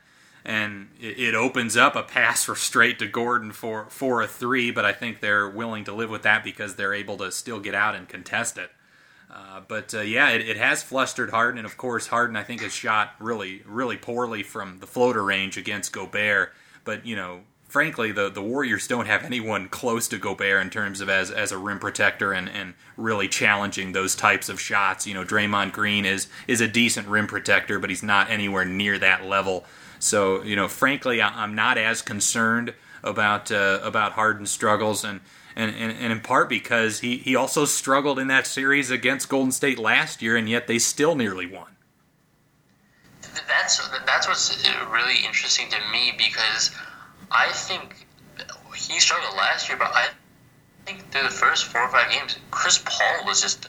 and 0.45 0.89
it, 1.01 1.19
it, 1.19 1.35
opens 1.35 1.77
up 1.77 1.95
a 1.95 2.03
pass 2.03 2.45
for 2.45 2.57
straight 2.57 2.99
to 2.99 3.07
Gordon 3.07 3.53
for 3.53 3.87
for 3.89 4.21
a 4.21 4.27
three. 4.27 4.73
But 4.73 4.85
I 4.85 4.93
think 4.93 5.21
they're 5.21 5.49
willing 5.49 5.85
to 5.85 5.95
live 5.95 6.11
with 6.11 6.23
that 6.23 6.43
because 6.43 6.75
they're 6.75 6.93
able 6.93 7.17
to 7.19 7.31
still 7.31 7.61
get 7.61 7.75
out 7.75 7.95
and 7.95 8.09
contest 8.09 8.59
it. 8.59 8.71
Uh, 9.31 9.61
but 9.67 9.95
uh, 9.95 10.01
yeah, 10.01 10.29
it, 10.31 10.47
it, 10.47 10.57
has 10.59 10.83
flustered 10.83 11.31
Harden, 11.31 11.57
and 11.57 11.65
of 11.65 11.79
course 11.79 12.09
Harden 12.09 12.37
I 12.37 12.43
think 12.43 12.61
has 12.61 12.73
shot 12.73 13.15
really 13.21 13.63
really 13.65 13.97
poorly 13.97 14.43
from 14.43 14.81
the 14.81 14.87
floater 14.87 15.23
range 15.23 15.57
against 15.57 15.93
Gobert. 15.93 16.53
But 16.85 17.07
you 17.07 17.15
know 17.15 17.43
frankly, 17.73 18.13
the, 18.13 18.29
the 18.29 18.43
Warriors 18.43 18.87
don't 18.87 19.07
have 19.07 19.25
anyone 19.25 19.67
close 19.67 20.07
to 20.09 20.19
Gobert 20.19 20.61
in 20.61 20.69
terms 20.69 21.01
of 21.01 21.09
as, 21.09 21.31
as 21.31 21.53
a 21.53 21.59
rim 21.59 21.79
protector 21.79 22.31
and, 22.35 22.47
and 22.51 22.75
really 22.99 23.29
challenging 23.29 23.93
those 23.93 24.15
types 24.15 24.51
of 24.51 24.61
shots. 24.61 25.07
You 25.07 25.15
know, 25.15 25.25
Draymond 25.25 25.73
Green 25.73 26.05
is 26.05 26.29
is 26.47 26.61
a 26.61 26.69
decent 26.69 27.09
rim 27.09 27.27
protector, 27.27 27.79
but 27.79 27.89
he's 27.89 28.03
not 28.03 28.29
anywhere 28.29 28.67
near 28.67 28.99
that 28.99 29.25
level. 29.25 29.65
So, 29.99 30.43
you 30.43 30.55
know, 30.55 30.69
frankly, 30.69 31.23
I'm 31.23 31.55
not 31.55 31.79
as 31.79 32.03
concerned 32.03 32.75
about 33.03 33.51
uh, 33.51 33.81
about 33.83 34.13
Harden's 34.13 34.51
struggles, 34.51 35.03
and, 35.03 35.21
and, 35.57 35.75
and, 35.75 35.93
and 35.93 36.13
in 36.13 36.21
part 36.21 36.51
because 36.51 37.01
he, 37.01 37.17
he 37.17 37.35
also 37.35 37.65
struggled 37.65 38.19
in 38.19 38.27
that 38.27 38.47
series 38.47 38.91
against 38.91 39.31
Golden 39.31 39.51
State 39.51 39.79
last 39.79 40.21
year, 40.21 40.37
and 40.37 40.47
yet 40.47 40.67
they 40.67 40.79
still 40.79 41.15
nearly 41.15 41.47
won. 41.47 41.69
That's 43.49 43.89
that's 44.05 44.29
what's 44.29 44.63
really 44.91 45.25
interesting 45.25 45.71
to 45.71 45.79
me 45.91 46.13
because 46.19 46.71
I 47.33 47.49
think 47.53 48.07
he 48.77 49.01
struggled 49.01 49.37
last 49.37 49.69
year, 49.69 49.79
but 49.79 49.91
I 49.95 50.09
think 50.85 51.11
through 51.11 51.23
the 51.23 51.31
first 51.31 51.65
four 51.65 51.83
or 51.83 51.89
five 51.89 52.11
games, 52.11 52.37
Chris 52.51 52.79
Paul 52.85 53.25
was 53.25 53.41
just 53.41 53.69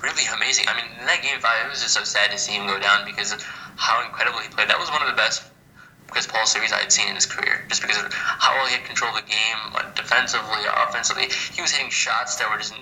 really 0.00 0.24
amazing. 0.34 0.64
I 0.68 0.74
mean, 0.76 0.90
in 1.00 1.06
that 1.06 1.22
game 1.22 1.38
five, 1.40 1.66
it 1.66 1.70
was 1.70 1.82
just 1.82 1.94
so 1.94 2.04
sad 2.04 2.30
to 2.30 2.38
see 2.38 2.52
him 2.52 2.66
go 2.66 2.78
down 2.80 3.04
because 3.04 3.32
of 3.32 3.42
how 3.76 4.04
incredible 4.04 4.38
he 4.38 4.48
played. 4.48 4.68
That 4.68 4.78
was 4.78 4.90
one 4.90 5.02
of 5.02 5.08
the 5.08 5.16
best 5.16 5.44
Chris 6.08 6.26
Paul 6.26 6.46
series 6.46 6.72
I 6.72 6.78
had 6.78 6.92
seen 6.92 7.08
in 7.08 7.14
his 7.14 7.26
career, 7.26 7.64
just 7.68 7.82
because 7.82 8.02
of 8.02 8.12
how 8.12 8.54
well 8.54 8.66
he 8.66 8.74
had 8.74 8.84
controlled 8.84 9.16
the 9.16 9.26
game, 9.28 9.60
defensively, 9.94 10.64
offensively. 10.88 11.28
He 11.52 11.60
was 11.60 11.72
hitting 11.72 11.90
shots 11.90 12.36
that 12.36 12.50
were 12.50 12.58
just. 12.58 12.74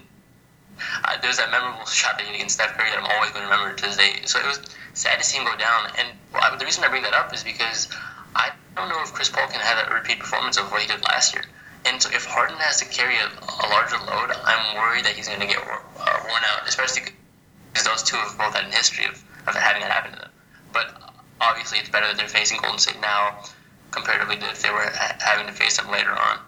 Uh, 1.04 1.16
there's 1.20 1.36
that 1.36 1.50
memorable 1.50 1.84
shot 2.00 2.18
that 2.18 2.24
he 2.24 2.32
hit 2.32 2.36
against 2.36 2.56
Steph 2.56 2.76
Curry 2.76 2.90
that 2.90 2.98
I'm 2.98 3.10
always 3.16 3.30
going 3.30 3.44
to 3.44 3.50
remember 3.50 3.74
to 3.74 3.82
this 3.82 3.96
day. 3.96 4.22
So 4.24 4.38
it 4.38 4.46
was 4.46 4.60
sad 4.94 5.18
to 5.18 5.24
see 5.24 5.38
him 5.38 5.44
go 5.44 5.56
down. 5.56 5.90
And 5.98 6.08
well, 6.32 6.56
the 6.56 6.64
reason 6.64 6.84
I 6.84 6.88
bring 6.88 7.02
that 7.02 7.14
up 7.14 7.32
is 7.34 7.42
because 7.42 7.88
I 8.34 8.52
don't 8.76 8.88
know 8.88 9.02
if 9.02 9.12
Chris 9.12 9.28
Paul 9.28 9.46
can 9.48 9.60
have 9.60 9.88
a 9.90 9.94
repeat 9.94 10.18
performance 10.18 10.56
of 10.56 10.70
what 10.70 10.82
he 10.82 10.88
did 10.88 11.02
last 11.04 11.34
year. 11.34 11.44
And 11.84 12.00
so 12.00 12.10
if 12.10 12.24
Harden 12.24 12.56
has 12.58 12.78
to 12.78 12.84
carry 12.86 13.16
a, 13.16 13.26
a 13.26 13.66
larger 13.68 13.96
load, 13.98 14.30
I'm 14.44 14.76
worried 14.76 15.04
that 15.04 15.14
he's 15.14 15.28
going 15.28 15.40
to 15.40 15.46
get 15.46 15.58
uh, 15.58 16.18
worn 16.24 16.42
out, 16.54 16.68
especially 16.68 17.02
because 17.72 17.86
those 17.86 18.02
two 18.02 18.16
have 18.16 18.38
both 18.38 18.54
had 18.54 18.64
a 18.64 18.74
history 18.74 19.04
of, 19.06 19.22
of 19.48 19.54
having 19.54 19.82
that 19.82 19.90
happen 19.90 20.12
to 20.12 20.18
them. 20.18 20.30
But 20.72 20.94
obviously, 21.40 21.78
it's 21.78 21.90
better 21.90 22.06
that 22.06 22.16
they're 22.16 22.28
facing 22.28 22.60
Golden 22.60 22.78
State 22.78 23.00
now 23.00 23.42
comparatively 23.90 24.36
to 24.36 24.50
if 24.50 24.62
they 24.62 24.70
were 24.70 24.90
ha- 24.92 25.16
having 25.20 25.46
to 25.46 25.52
face 25.52 25.76
them 25.76 25.90
later 25.90 26.10
on. 26.10 26.38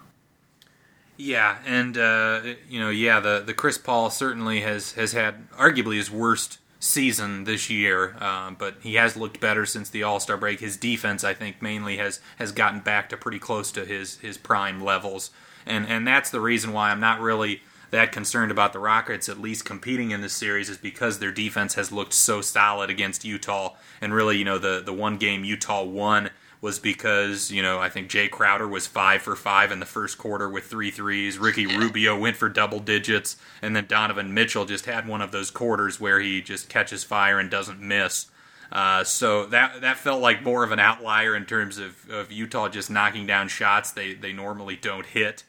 Yeah, 1.17 1.57
and 1.65 1.97
uh, 1.97 2.41
you 2.69 2.79
know, 2.79 2.89
yeah, 2.89 3.19
the 3.21 3.41
the 3.45 3.53
Chris 3.53 3.77
Paul 3.77 4.09
certainly 4.09 4.61
has 4.61 4.93
has 4.93 5.13
had 5.13 5.49
arguably 5.51 5.95
his 5.95 6.11
worst 6.11 6.59
season 6.85 7.43
this 7.43 7.69
year, 7.69 8.15
uh, 8.19 8.51
but 8.51 8.75
he 8.81 8.95
has 8.95 9.17
looked 9.17 9.39
better 9.39 9.65
since 9.65 9.89
the 9.89 10.03
All 10.03 10.19
Star 10.19 10.37
break. 10.37 10.59
His 10.59 10.77
defense, 10.77 11.23
I 11.23 11.33
think, 11.33 11.61
mainly 11.61 11.97
has 11.97 12.19
has 12.37 12.51
gotten 12.51 12.79
back 12.79 13.09
to 13.09 13.17
pretty 13.17 13.39
close 13.39 13.71
to 13.71 13.85
his 13.85 14.17
his 14.19 14.37
prime 14.37 14.83
levels, 14.83 15.31
and 15.65 15.87
and 15.87 16.07
that's 16.07 16.29
the 16.29 16.41
reason 16.41 16.71
why 16.73 16.91
I'm 16.91 16.99
not 16.99 17.19
really 17.19 17.61
that 17.91 18.11
concerned 18.11 18.51
about 18.51 18.73
the 18.73 18.79
Rockets 18.79 19.29
at 19.29 19.39
least 19.39 19.65
competing 19.65 20.11
in 20.11 20.21
this 20.21 20.33
series 20.33 20.69
is 20.69 20.77
because 20.77 21.19
their 21.19 21.31
defense 21.31 21.75
has 21.75 21.91
looked 21.91 22.13
so 22.13 22.41
solid 22.41 22.89
against 22.89 23.25
Utah, 23.25 23.75
and 24.01 24.13
really, 24.13 24.37
you 24.37 24.45
know, 24.45 24.57
the 24.57 24.81
the 24.85 24.93
one 24.93 25.17
game 25.17 25.43
Utah 25.43 25.83
won 25.83 26.29
was 26.65 26.79
because 26.79 27.51
you 27.51 27.61
know 27.61 27.79
I 27.79 27.89
think 27.89 28.09
Jay 28.09 28.27
Crowder 28.27 28.67
was 28.67 28.87
five 28.87 29.21
for 29.21 29.35
five 29.35 29.71
in 29.71 29.79
the 29.79 29.85
first 29.85 30.17
quarter 30.17 30.49
with 30.49 30.65
three 30.65 30.89
threes. 30.89 31.37
Ricky 31.37 31.67
Rubio 31.67 32.17
went 32.17 32.37
for 32.37 32.49
double 32.49 32.79
digits, 32.79 33.37
and 33.61 33.75
then 33.75 33.85
Donovan 33.85 34.33
Mitchell 34.33 34.65
just 34.65 34.87
had 34.87 35.07
one 35.07 35.21
of 35.21 35.31
those 35.31 35.51
quarters 35.51 35.99
where 35.99 36.19
he 36.19 36.41
just 36.41 36.67
catches 36.67 37.03
fire 37.03 37.37
and 37.37 37.51
doesn't 37.51 37.79
miss. 37.79 38.31
Uh, 38.71 39.03
so 39.03 39.45
that 39.45 39.81
that 39.81 39.97
felt 39.97 40.23
like 40.23 40.41
more 40.41 40.63
of 40.63 40.71
an 40.71 40.79
outlier 40.79 41.35
in 41.35 41.45
terms 41.45 41.77
of, 41.77 42.09
of 42.09 42.31
Utah 42.31 42.67
just 42.67 42.89
knocking 42.89 43.27
down 43.27 43.47
shots 43.47 43.91
they 43.91 44.15
they 44.15 44.33
normally 44.33 44.75
don't 44.75 45.05
hit. 45.05 45.43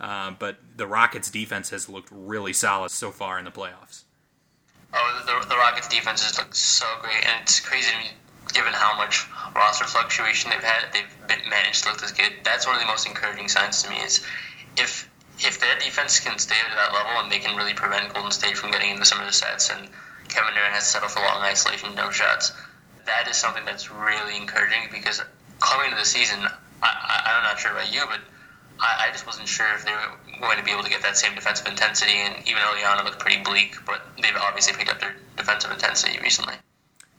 Uh, 0.00 0.30
but 0.30 0.56
the 0.74 0.86
Rockets' 0.86 1.30
defense 1.30 1.68
has 1.68 1.86
looked 1.86 2.08
really 2.10 2.54
solid 2.54 2.90
so 2.90 3.10
far 3.10 3.38
in 3.38 3.44
the 3.44 3.52
playoffs. 3.52 4.04
Oh, 4.94 5.22
the, 5.26 5.48
the 5.48 5.56
Rockets' 5.56 5.88
defense 5.88 6.24
has 6.24 6.38
looked 6.38 6.56
so 6.56 6.86
great, 7.02 7.26
and 7.26 7.42
it's 7.42 7.60
crazy 7.60 7.90
to 7.92 7.98
me 7.98 8.10
given 8.52 8.72
how 8.72 8.96
much 8.96 9.26
roster 9.54 9.84
fluctuation 9.84 10.50
they've 10.50 10.62
had, 10.62 10.92
they've 10.92 11.48
managed 11.48 11.84
to 11.84 11.90
look 11.90 12.00
this 12.00 12.12
good. 12.12 12.32
That's 12.44 12.66
one 12.66 12.76
of 12.76 12.80
the 12.80 12.86
most 12.86 13.06
encouraging 13.06 13.48
signs 13.48 13.82
to 13.82 13.90
me 13.90 13.96
is 13.96 14.24
if 14.76 15.08
if 15.40 15.60
their 15.60 15.78
defense 15.78 16.20
can 16.20 16.38
stay 16.38 16.54
at 16.54 16.76
that 16.76 16.92
level 16.92 17.22
and 17.22 17.32
they 17.32 17.38
can 17.38 17.56
really 17.56 17.74
prevent 17.74 18.12
Golden 18.14 18.30
State 18.30 18.56
from 18.56 18.70
getting 18.70 18.90
into 18.90 19.04
some 19.04 19.18
of 19.20 19.26
the 19.26 19.32
sets 19.32 19.70
and 19.70 19.88
Kevin 20.28 20.54
Durant 20.54 20.72
has 20.74 20.84
to 20.84 20.90
settle 20.90 21.08
for 21.08 21.20
long 21.20 21.42
isolation 21.42 21.94
no 21.94 22.10
shots, 22.10 22.52
that 23.06 23.28
is 23.28 23.36
something 23.36 23.64
that's 23.64 23.90
really 23.90 24.36
encouraging 24.36 24.88
because 24.92 25.20
coming 25.60 25.86
into 25.86 25.98
the 25.98 26.06
season, 26.06 26.46
I, 26.82 27.36
am 27.36 27.42
not 27.44 27.58
sure 27.58 27.72
about 27.72 27.92
you, 27.92 28.02
but 28.08 28.20
I, 28.80 29.08
I 29.08 29.12
just 29.12 29.26
wasn't 29.26 29.48
sure 29.48 29.66
if 29.74 29.84
they 29.84 29.92
were 29.92 30.38
going 30.40 30.58
to 30.58 30.64
be 30.64 30.70
able 30.70 30.82
to 30.84 30.90
get 30.90 31.02
that 31.02 31.16
same 31.16 31.34
defensive 31.34 31.66
intensity. 31.66 32.12
And 32.12 32.36
even 32.46 32.62
early 32.62 32.84
on, 32.84 32.98
it 32.98 33.04
looked 33.04 33.18
pretty 33.18 33.42
bleak, 33.42 33.76
but 33.86 34.02
they've 34.20 34.36
obviously 34.36 34.74
picked 34.74 34.90
up 34.90 35.00
their 35.00 35.16
defensive 35.36 35.70
intensity 35.70 36.18
recently. 36.20 36.54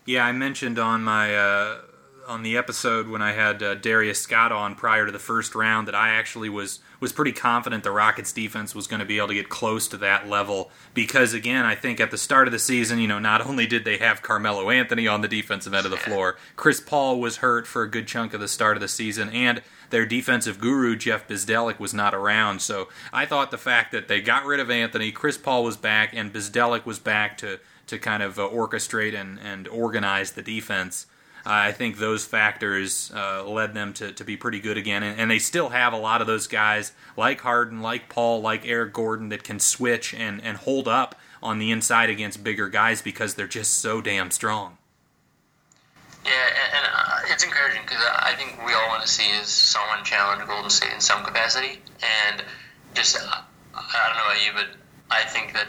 Yeah, 0.05 0.25
I 0.25 0.33
mentioned 0.33 0.79
on 0.79 1.01
my 1.03 1.35
uh, 1.35 1.81
on 2.27 2.43
the 2.43 2.57
episode 2.57 3.07
when 3.07 3.21
I 3.21 3.31
had 3.33 3.61
uh, 3.63 3.75
Darius 3.75 4.21
Scott 4.21 4.51
on 4.51 4.75
prior 4.75 5.05
to 5.05 5.11
the 5.11 5.19
first 5.19 5.55
round 5.55 5.87
that 5.87 5.95
I 5.95 6.09
actually 6.09 6.49
was 6.49 6.79
was 6.99 7.13
pretty 7.13 7.31
confident 7.31 7.83
the 7.83 7.91
Rockets 7.91 8.31
defense 8.31 8.73
was 8.73 8.87
going 8.87 8.99
to 8.99 9.05
be 9.05 9.17
able 9.17 9.29
to 9.29 9.33
get 9.33 9.49
close 9.49 9.87
to 9.89 9.97
that 9.97 10.27
level 10.27 10.71
because 10.93 11.33
again, 11.33 11.65
I 11.65 11.75
think 11.75 11.99
at 11.99 12.11
the 12.11 12.17
start 12.17 12.47
of 12.47 12.51
the 12.51 12.59
season, 12.59 12.99
you 12.99 13.07
know, 13.07 13.19
not 13.19 13.45
only 13.45 13.65
did 13.65 13.85
they 13.85 13.97
have 13.97 14.21
Carmelo 14.21 14.69
Anthony 14.69 15.07
on 15.07 15.21
the 15.21 15.27
defensive 15.27 15.73
end 15.73 15.85
of 15.85 15.91
the 15.91 15.97
floor, 15.97 16.37
Chris 16.55 16.81
Paul 16.81 17.19
was 17.19 17.37
hurt 17.37 17.67
for 17.67 17.83
a 17.83 17.89
good 17.89 18.07
chunk 18.07 18.33
of 18.33 18.41
the 18.41 18.47
start 18.47 18.77
of 18.77 18.81
the 18.81 18.87
season 18.87 19.29
and 19.29 19.61
their 19.89 20.05
defensive 20.05 20.59
guru 20.59 20.95
Jeff 20.95 21.27
Bzdelik 21.27 21.79
was 21.79 21.93
not 21.93 22.15
around. 22.15 22.61
So, 22.61 22.89
I 23.11 23.25
thought 23.25 23.51
the 23.51 23.57
fact 23.57 23.91
that 23.91 24.07
they 24.07 24.21
got 24.21 24.45
rid 24.45 24.59
of 24.59 24.71
Anthony, 24.71 25.11
Chris 25.11 25.37
Paul 25.37 25.63
was 25.63 25.77
back 25.77 26.13
and 26.13 26.33
Bzdelik 26.33 26.85
was 26.85 26.99
back 26.99 27.37
to 27.39 27.59
to 27.87 27.99
kind 27.99 28.23
of 28.23 28.39
uh, 28.39 28.47
orchestrate 28.49 29.19
and, 29.19 29.39
and 29.39 29.67
organize 29.67 30.31
the 30.31 30.41
defense. 30.41 31.07
Uh, 31.45 31.49
I 31.51 31.71
think 31.73 31.97
those 31.97 32.23
factors 32.23 33.11
uh, 33.13 33.43
led 33.45 33.73
them 33.73 33.93
to, 33.95 34.13
to 34.13 34.23
be 34.23 34.37
pretty 34.37 34.61
good 34.61 34.77
again. 34.77 35.03
And, 35.03 35.19
and, 35.19 35.29
they 35.29 35.39
still 35.39 35.69
have 35.69 35.91
a 35.91 35.97
lot 35.97 36.21
of 36.21 36.27
those 36.27 36.47
guys 36.47 36.93
like 37.17 37.41
Harden, 37.41 37.81
like 37.81 38.07
Paul, 38.07 38.41
like 38.41 38.65
Eric 38.65 38.93
Gordon 38.93 39.27
that 39.29 39.43
can 39.43 39.59
switch 39.59 40.13
and, 40.13 40.41
and 40.41 40.55
hold 40.55 40.87
up 40.87 41.19
on 41.41 41.59
the 41.59 41.69
inside 41.71 42.09
against 42.09 42.45
bigger 42.45 42.69
guys 42.69 43.01
because 43.01 43.35
they're 43.35 43.45
just 43.47 43.73
so 43.73 43.99
damn 43.99 44.31
strong. 44.31 44.77
Yeah, 46.23 46.31
and, 46.31 46.77
and 46.77 46.87
uh, 46.95 47.33
it's 47.33 47.43
encouraging 47.43 47.81
because 47.81 48.01
I 48.01 48.33
think 48.37 48.65
we 48.65 48.73
all 48.73 48.87
want 48.87 49.01
to 49.01 49.09
see 49.09 49.29
is 49.31 49.47
someone 49.47 50.05
challenge 50.05 50.47
Golden 50.47 50.69
State 50.69 50.93
in 50.93 51.01
some 51.01 51.25
capacity. 51.25 51.81
And 52.31 52.41
just, 52.93 53.17
uh, 53.17 53.41
I 53.75 54.07
don't 54.07 54.17
know 54.17 54.31
about 54.31 54.45
you, 54.45 54.51
but 54.55 54.67
I 55.11 55.25
think 55.25 55.51
that 55.53 55.67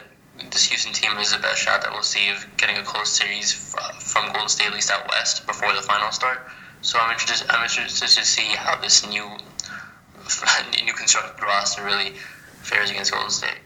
this 0.51 0.65
Houston 0.65 0.93
team 0.93 1.17
is 1.17 1.31
the 1.31 1.39
best 1.39 1.59
shot 1.59 1.81
that 1.81 1.91
we'll 1.91 2.03
see 2.03 2.29
of 2.29 2.45
getting 2.57 2.77
a 2.77 2.83
close 2.83 3.09
series 3.09 3.53
from 3.53 4.31
Golden 4.31 4.49
State, 4.49 4.67
at 4.67 4.73
least 4.73 4.91
out 4.91 5.07
west, 5.09 5.45
before 5.47 5.73
the 5.73 5.81
finals 5.81 6.15
start. 6.15 6.47
So 6.81 6.99
I'm 6.99 7.11
interested. 7.11 7.49
I'm 7.49 7.63
interested 7.63 8.07
to 8.07 8.25
see 8.25 8.55
how 8.55 8.79
this 8.79 9.07
new 9.07 9.25
new 10.85 10.93
constructed 10.93 11.43
roster 11.43 11.83
really 11.83 12.13
fares 12.61 12.91
against 12.91 13.11
Golden 13.11 13.29
State. 13.29 13.59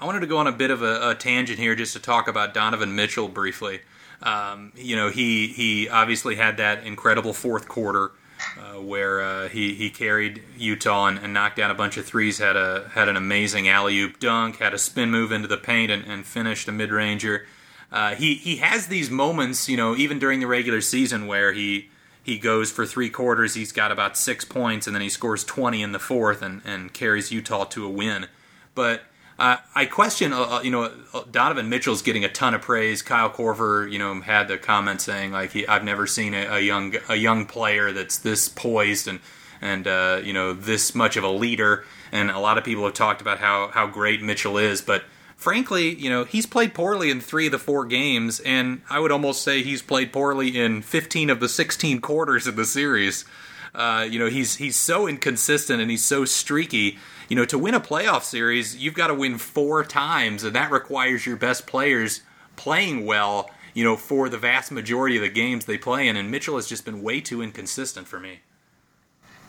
I 0.00 0.04
wanted 0.04 0.20
to 0.20 0.26
go 0.26 0.38
on 0.38 0.46
a 0.46 0.52
bit 0.52 0.70
of 0.70 0.82
a, 0.82 1.10
a 1.10 1.14
tangent 1.14 1.58
here 1.58 1.74
just 1.74 1.92
to 1.92 2.00
talk 2.00 2.28
about 2.28 2.54
Donovan 2.54 2.94
Mitchell 2.96 3.28
briefly. 3.28 3.80
Um, 4.22 4.72
you 4.76 4.96
know, 4.96 5.10
he 5.10 5.48
he 5.48 5.88
obviously 5.88 6.36
had 6.36 6.56
that 6.58 6.84
incredible 6.84 7.32
fourth 7.32 7.68
quarter 7.68 8.12
uh, 8.58 8.80
where 8.80 9.20
uh, 9.20 9.48
he 9.48 9.74
he 9.74 9.90
carried 9.90 10.42
Utah 10.56 11.06
and, 11.06 11.18
and, 11.18 11.32
knocked 11.32 11.56
down 11.56 11.70
a 11.70 11.74
bunch 11.74 11.96
of 11.96 12.04
threes. 12.04 12.38
Had 12.38 12.56
a 12.56 12.90
had 12.94 13.08
an 13.08 13.16
amazing 13.16 13.68
alley 13.68 13.98
oop 13.98 14.18
dunk. 14.20 14.56
Had 14.56 14.74
a 14.74 14.78
spin 14.78 15.10
move 15.10 15.32
into 15.32 15.48
the 15.48 15.56
paint 15.56 15.90
and, 15.90 16.04
and 16.04 16.26
finished 16.26 16.68
a 16.68 16.72
mid 16.72 16.90
ranger. 16.90 17.46
Uh, 17.90 18.14
he 18.14 18.34
he 18.34 18.56
has 18.56 18.86
these 18.86 19.10
moments, 19.10 19.68
you 19.68 19.76
know, 19.76 19.94
even 19.96 20.18
during 20.18 20.40
the 20.40 20.46
regular 20.46 20.80
season 20.80 21.26
where 21.26 21.52
he 21.52 21.90
he 22.22 22.38
goes 22.38 22.70
for 22.70 22.86
three 22.86 23.10
quarters. 23.10 23.54
He's 23.54 23.72
got 23.72 23.92
about 23.92 24.16
six 24.16 24.44
points, 24.44 24.86
and 24.86 24.94
then 24.94 25.02
he 25.02 25.08
scores 25.08 25.44
twenty 25.44 25.82
in 25.82 25.92
the 25.92 25.98
fourth 25.98 26.42
and, 26.42 26.62
and 26.64 26.92
carries 26.92 27.30
Utah 27.32 27.64
to 27.64 27.84
a 27.84 27.90
win. 27.90 28.26
But 28.74 29.02
uh, 29.38 29.56
I 29.74 29.86
question, 29.86 30.32
uh, 30.32 30.42
uh, 30.42 30.60
you 30.62 30.70
know, 30.70 30.92
uh, 31.14 31.22
Donovan 31.30 31.68
Mitchell's 31.68 32.02
getting 32.02 32.24
a 32.24 32.28
ton 32.28 32.54
of 32.54 32.62
praise. 32.62 33.02
Kyle 33.02 33.30
Korver, 33.30 33.90
you 33.90 33.98
know, 33.98 34.20
had 34.20 34.48
the 34.48 34.58
comment 34.58 35.00
saying 35.00 35.32
like, 35.32 35.52
he, 35.52 35.66
"I've 35.66 35.84
never 35.84 36.06
seen 36.06 36.34
a, 36.34 36.56
a, 36.56 36.60
young 36.60 36.94
a 37.08 37.16
young 37.16 37.46
player 37.46 37.92
that's 37.92 38.18
this 38.18 38.48
poised 38.48 39.08
and 39.08 39.20
and 39.60 39.86
uh, 39.86 40.20
you 40.22 40.32
know 40.32 40.52
this 40.52 40.94
much 40.94 41.16
of 41.16 41.24
a 41.24 41.30
leader." 41.30 41.84
And 42.12 42.30
a 42.30 42.38
lot 42.38 42.58
of 42.58 42.64
people 42.64 42.84
have 42.84 42.94
talked 42.94 43.20
about 43.20 43.38
how 43.38 43.68
how 43.68 43.86
great 43.86 44.22
Mitchell 44.22 44.58
is, 44.58 44.82
but 44.82 45.04
frankly, 45.42 45.94
you 45.94 46.08
know, 46.08 46.24
he's 46.24 46.46
played 46.46 46.72
poorly 46.72 47.10
in 47.10 47.20
three 47.20 47.46
of 47.46 47.52
the 47.52 47.58
four 47.58 47.84
games, 47.84 48.38
and 48.40 48.82
I 48.88 49.00
would 49.00 49.10
almost 49.10 49.42
say 49.42 49.62
he's 49.62 49.82
played 49.82 50.12
poorly 50.12 50.58
in 50.58 50.82
15 50.82 51.30
of 51.30 51.40
the 51.40 51.48
16 51.48 52.00
quarters 52.00 52.46
of 52.46 52.54
the 52.56 52.64
series. 52.64 53.24
Uh, 53.74 54.06
you 54.08 54.18
know, 54.18 54.28
he's 54.28 54.56
he's 54.56 54.76
so 54.76 55.08
inconsistent 55.08 55.80
and 55.80 55.90
he's 55.90 56.04
so 56.04 56.24
streaky 56.24 56.98
you 57.28 57.36
know, 57.36 57.44
to 57.44 57.58
win 57.58 57.74
a 57.74 57.80
playoff 57.80 58.22
series, 58.22 58.76
you've 58.76 58.94
got 58.94 59.08
to 59.08 59.14
win 59.14 59.38
four 59.38 59.84
times, 59.84 60.44
and 60.44 60.54
that 60.54 60.70
requires 60.70 61.26
your 61.26 61.36
best 61.36 61.66
players 61.66 62.22
playing 62.56 63.06
well, 63.06 63.50
you 63.74 63.84
know, 63.84 63.96
for 63.96 64.28
the 64.28 64.38
vast 64.38 64.70
majority 64.70 65.16
of 65.16 65.22
the 65.22 65.28
games 65.28 65.64
they 65.64 65.78
play 65.78 66.08
in. 66.08 66.16
And 66.16 66.30
Mitchell 66.30 66.56
has 66.56 66.66
just 66.66 66.84
been 66.84 67.02
way 67.02 67.20
too 67.20 67.42
inconsistent 67.42 68.06
for 68.06 68.20
me. 68.20 68.40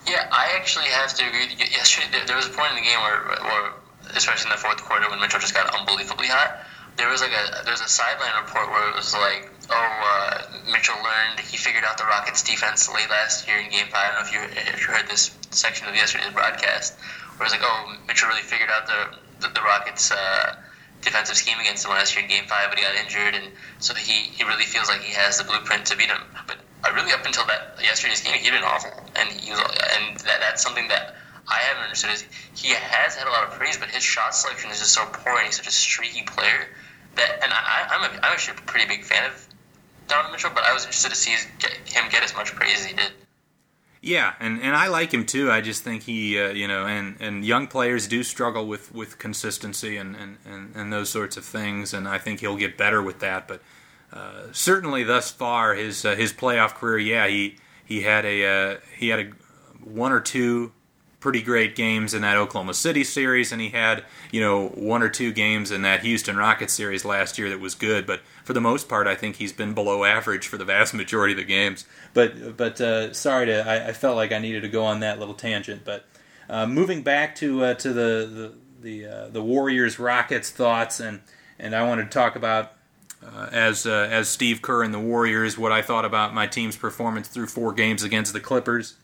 Yeah, 0.08 0.28
I 0.32 0.56
actually 0.56 0.86
have 0.86 1.14
to 1.16 1.24
agree. 1.28 1.48
Yesterday, 1.72 2.20
there 2.28 2.36
was 2.36 2.48
a 2.48 2.50
point 2.50 2.72
in 2.72 2.76
the 2.76 2.82
game 2.84 3.00
where, 3.00 3.24
where 3.42 3.72
especially 4.16 4.52
in 4.52 4.56
the 4.56 4.62
fourth 4.62 4.84
quarter 4.84 5.10
when 5.10 5.20
Mitchell 5.20 5.40
just 5.40 5.54
got 5.54 5.74
unbelievably 5.74 6.28
hot. 6.28 6.66
There 6.96 7.10
was 7.10 7.22
like 7.22 7.32
a 7.32 7.66
there's 7.66 7.82
a 7.82 7.88
sideline 7.88 8.36
report 8.44 8.70
where 8.70 8.90
it 8.90 8.96
was 8.96 9.14
like, 9.14 9.50
oh, 9.72 9.74
uh, 9.74 10.72
Mitchell 10.72 10.96
learned 11.02 11.40
he 11.40 11.58
figured 11.58 11.84
out 11.84 11.98
the 11.98 12.04
Rockets 12.04 12.44
defense 12.44 12.88
late 12.94 13.10
last 13.10 13.48
year 13.48 13.58
in 13.58 13.72
Game 13.72 13.88
Five. 13.90 14.14
I 14.14 14.22
don't 14.22 14.22
know 14.22 14.28
if 14.28 14.34
you 14.34 14.62
if 14.74 14.82
you 14.82 14.94
heard 14.94 15.10
this 15.10 15.36
section 15.50 15.88
of 15.88 15.96
yesterday's 15.96 16.32
broadcast, 16.34 17.00
where 17.38 17.46
it's 17.46 17.54
like, 17.54 17.64
oh, 17.64 17.96
Mitchell 18.08 18.30
really 18.30 18.42
figured 18.42 18.70
out 18.70 18.88
the 18.88 19.18
the, 19.42 19.54
the 19.54 19.62
Rockets. 19.62 20.12
Uh, 20.12 20.56
defensive 21.04 21.36
scheme 21.36 21.60
against 21.60 21.86
him 21.86 21.92
last 21.92 22.16
year 22.16 22.24
in 22.24 22.30
Game 22.30 22.46
Five, 22.46 22.70
but 22.70 22.80
he 22.80 22.84
got 22.84 22.96
injured, 22.96 23.36
and 23.36 23.52
so 23.80 23.94
he, 23.94 24.32
he 24.32 24.44
really 24.44 24.64
feels 24.64 24.88
like 24.88 25.02
he 25.02 25.14
has 25.14 25.38
the 25.38 25.44
blueprint 25.44 25.86
to 25.88 25.98
beat 25.98 26.08
him. 26.08 26.22
But 26.48 26.58
uh, 26.84 26.92
really, 26.96 27.12
up 27.12 27.26
until 27.26 27.46
that 27.48 27.78
yesterday's 27.84 28.22
game, 28.22 28.40
he'd 28.40 28.52
been 28.52 28.64
awful, 28.64 28.92
and 29.16 29.30
he 29.30 29.52
was, 29.52 29.60
and 29.60 30.18
that, 30.24 30.40
that's 30.40 30.64
something 30.64 30.88
that 30.88 31.16
I 31.48 31.60
haven't 31.60 31.84
understood. 31.84 32.12
Is 32.12 32.26
he 32.56 32.74
has 32.74 33.16
had 33.16 33.28
a 33.28 33.32
lot 33.32 33.44
of 33.44 33.52
praise, 33.52 33.78
but 33.78 33.90
his 33.90 34.04
shot 34.04 34.34
selection 34.34 34.72
is 34.72 34.80
just 34.80 34.94
so 34.94 35.06
poor, 35.12 35.38
and 35.38 35.46
he's 35.46 35.58
such 35.58 35.68
a 35.68 35.72
streaky 35.76 36.24
player 36.24 36.68
that. 37.16 37.44
And 37.44 37.52
I, 37.52 37.88
I'm 37.92 38.04
a, 38.04 38.14
I'm 38.24 38.32
actually 38.32 38.58
a 38.58 38.62
pretty 38.62 38.88
big 38.88 39.04
fan 39.04 39.30
of 39.30 39.48
Donovan 40.08 40.32
Mitchell, 40.32 40.52
but 40.56 40.64
I 40.64 40.74
was 40.74 40.86
interested 40.86 41.10
to 41.10 41.16
see 41.16 41.32
his, 41.32 41.48
get, 41.60 41.72
him 41.86 42.10
get 42.10 42.24
as 42.24 42.34
much 42.36 42.56
praise 42.56 42.80
as 42.80 42.86
he 42.86 42.96
did. 42.96 43.12
Yeah, 44.06 44.34
and, 44.42 44.62
and 44.62 44.76
I 44.76 44.88
like 44.88 45.14
him 45.14 45.26
too. 45.26 45.50
I 45.50 45.62
just 45.62 45.82
think 45.82 46.04
he, 46.04 46.38
uh, 46.38 46.50
you 46.50 46.68
know, 46.68 46.86
and, 46.86 47.16
and 47.22 47.46
young 47.46 47.68
players 47.68 48.06
do 48.06 48.22
struggle 48.22 48.68
with, 48.68 48.94
with 48.94 49.18
consistency 49.18 49.96
and, 49.96 50.14
and, 50.14 50.38
and, 50.46 50.76
and 50.76 50.92
those 50.92 51.10
sorts 51.10 51.38
of 51.38 51.46
things, 51.46 51.94
and 51.94 52.06
I 52.06 52.18
think 52.18 52.42
he'll 52.42 52.58
get 52.58 52.78
better 52.78 53.02
with 53.02 53.20
that. 53.20 53.48
But 53.48 53.62
uh, 54.12 54.48
certainly 54.52 55.06
thus 55.06 55.32
far, 55.32 55.74
his 55.74 56.04
uh, 56.04 56.16
his 56.16 56.34
playoff 56.34 56.74
career, 56.74 57.00
yeah, 57.00 57.28
he 57.28 57.56
he 57.86 58.02
had 58.02 58.26
a 58.26 58.46
uh, 58.46 58.78
he 58.98 59.08
had 59.08 59.20
a 59.22 59.32
one 59.82 60.12
or 60.12 60.20
two 60.20 60.74
pretty 61.24 61.42
great 61.42 61.74
games 61.74 62.14
in 62.14 62.22
that 62.22 62.36
Oklahoma 62.36 62.74
City 62.74 63.02
series, 63.02 63.54
and 63.54 63.62
he 63.62 63.70
had 63.70 64.04
you 64.30 64.42
know 64.42 64.68
one 64.68 65.02
or 65.02 65.08
two 65.08 65.32
games 65.32 65.72
in 65.72 65.82
that 65.84 66.02
Houston 66.02 66.36
Rockets 66.36 66.74
series 66.74 67.06
last 67.06 67.38
year 67.38 67.50
that 67.50 67.62
was 67.62 67.76
good. 67.76 68.06
But 68.06 68.20
for 68.44 68.52
the 68.52 68.60
most 68.60 68.90
part, 68.90 69.08
I 69.08 69.16
think 69.16 69.38
he's 69.38 69.54
been 69.54 69.74
below 69.74 70.04
average 70.04 70.46
for 70.48 70.58
the 70.58 70.66
vast 70.66 70.94
majority 70.94 71.32
of 71.32 71.38
the 71.38 71.46
games. 71.46 71.86
But 72.14 72.58
but 72.58 72.82
uh, 72.82 73.14
sorry 73.14 73.46
to 73.46 73.66
I, 73.66 73.88
I, 73.88 73.94
felt 73.94 74.18
like 74.18 74.34
I 74.34 74.40
needed 74.40 74.64
to 74.64 74.68
go 74.68 74.84
on 74.84 75.00
that 75.00 75.18
little 75.18 75.34
tangent. 75.34 75.86
But 75.86 76.06
uh, 76.50 76.68
moving 76.68 77.04
back 77.04 77.36
to 77.36 77.64
uh, 77.64 77.74
to 77.76 77.94
the 77.94 78.54
the 78.82 79.04
the, 79.06 79.06
uh, 79.06 79.28
the 79.30 79.42
Warriors 79.42 79.98
Rockets 79.98 80.52
thoughts, 80.52 81.00
and 81.00 81.22
and 81.58 81.74
I 81.74 81.88
wanted 81.88 82.04
to 82.04 82.10
talk 82.10 82.36
about. 82.36 82.74
Uh, 83.26 83.48
as 83.54 83.86
uh, 83.86 84.10
as 84.12 84.28
Steve 84.28 84.62
Kerr 84.62 84.84
and 84.84 84.94
the 84.94 85.00
Warriors, 85.00 85.58
what 85.58 85.72
I 85.72 85.82
thought 85.82 86.04
about 86.04 86.34
my 86.34 86.46
team's 86.46 86.76
performance 86.76 87.30
through 87.30 87.48
four 87.48 87.72
games 87.72 88.04
against 88.04 88.34
the 88.34 88.42
Clippers, 88.42 88.96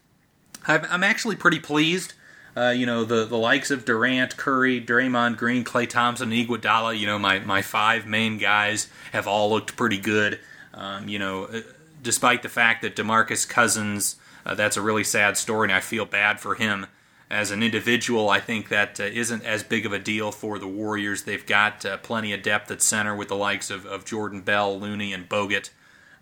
I'm 0.70 1.04
actually 1.04 1.36
pretty 1.36 1.60
pleased. 1.60 2.14
Uh, 2.56 2.70
you 2.70 2.86
know, 2.86 3.04
the, 3.06 3.26
the 3.26 3.38
likes 3.38 3.72
of 3.72 3.86
Durant, 3.86 4.36
Curry, 4.38 4.82
Draymond 4.82 5.38
Green, 5.38 5.64
Klay 5.64 5.88
Thompson, 5.88 6.32
and 6.32 6.48
Iguodala, 6.48 6.98
you 6.98 7.08
know, 7.08 7.18
my, 7.18 7.40
my 7.40 7.62
five 7.62 8.06
main 8.06 8.38
guys 8.38 8.88
have 9.12 9.28
all 9.28 9.50
looked 9.50 9.76
pretty 9.76 9.98
good. 9.98 10.40
Um, 10.74 11.08
you 11.08 11.20
know, 11.20 11.46
uh, 11.46 11.62
despite 12.02 12.44
the 12.44 12.50
fact 12.50 12.82
that 12.82 12.96
DeMarcus 12.96 13.48
Cousins, 13.48 14.18
uh, 14.46 14.56
that's 14.56 14.78
a 14.78 14.82
really 14.82 15.04
sad 15.04 15.38
story, 15.38 15.66
and 15.66 15.74
I 15.74 15.80
feel 15.80 16.06
bad 16.06 16.40
for 16.40 16.56
him. 16.56 16.88
As 17.32 17.52
an 17.52 17.62
individual, 17.62 18.30
I 18.30 18.40
think 18.40 18.70
that 18.70 19.00
uh, 19.00 19.10
not 19.10 19.44
as 19.46 19.64
big 19.64 19.86
of 19.86 19.94
a 19.94 20.00
deal 20.00 20.32
for 20.32 20.58
the 20.58 20.68
Warriors. 20.68 21.24
They've 21.24 21.46
got 21.46 21.86
uh, 21.86 21.98
plenty 21.98 22.34
of 22.34 22.42
depth 22.42 22.72
at 22.72 22.82
center 22.82 23.16
with 23.16 23.28
the 23.28 23.36
likes 23.36 23.70
of, 23.70 23.86
of 23.86 24.04
Jordan 24.04 24.42
Bell, 24.42 24.80
Looney, 24.80 25.14
and 25.14 25.30
Bogut. 25.30 25.70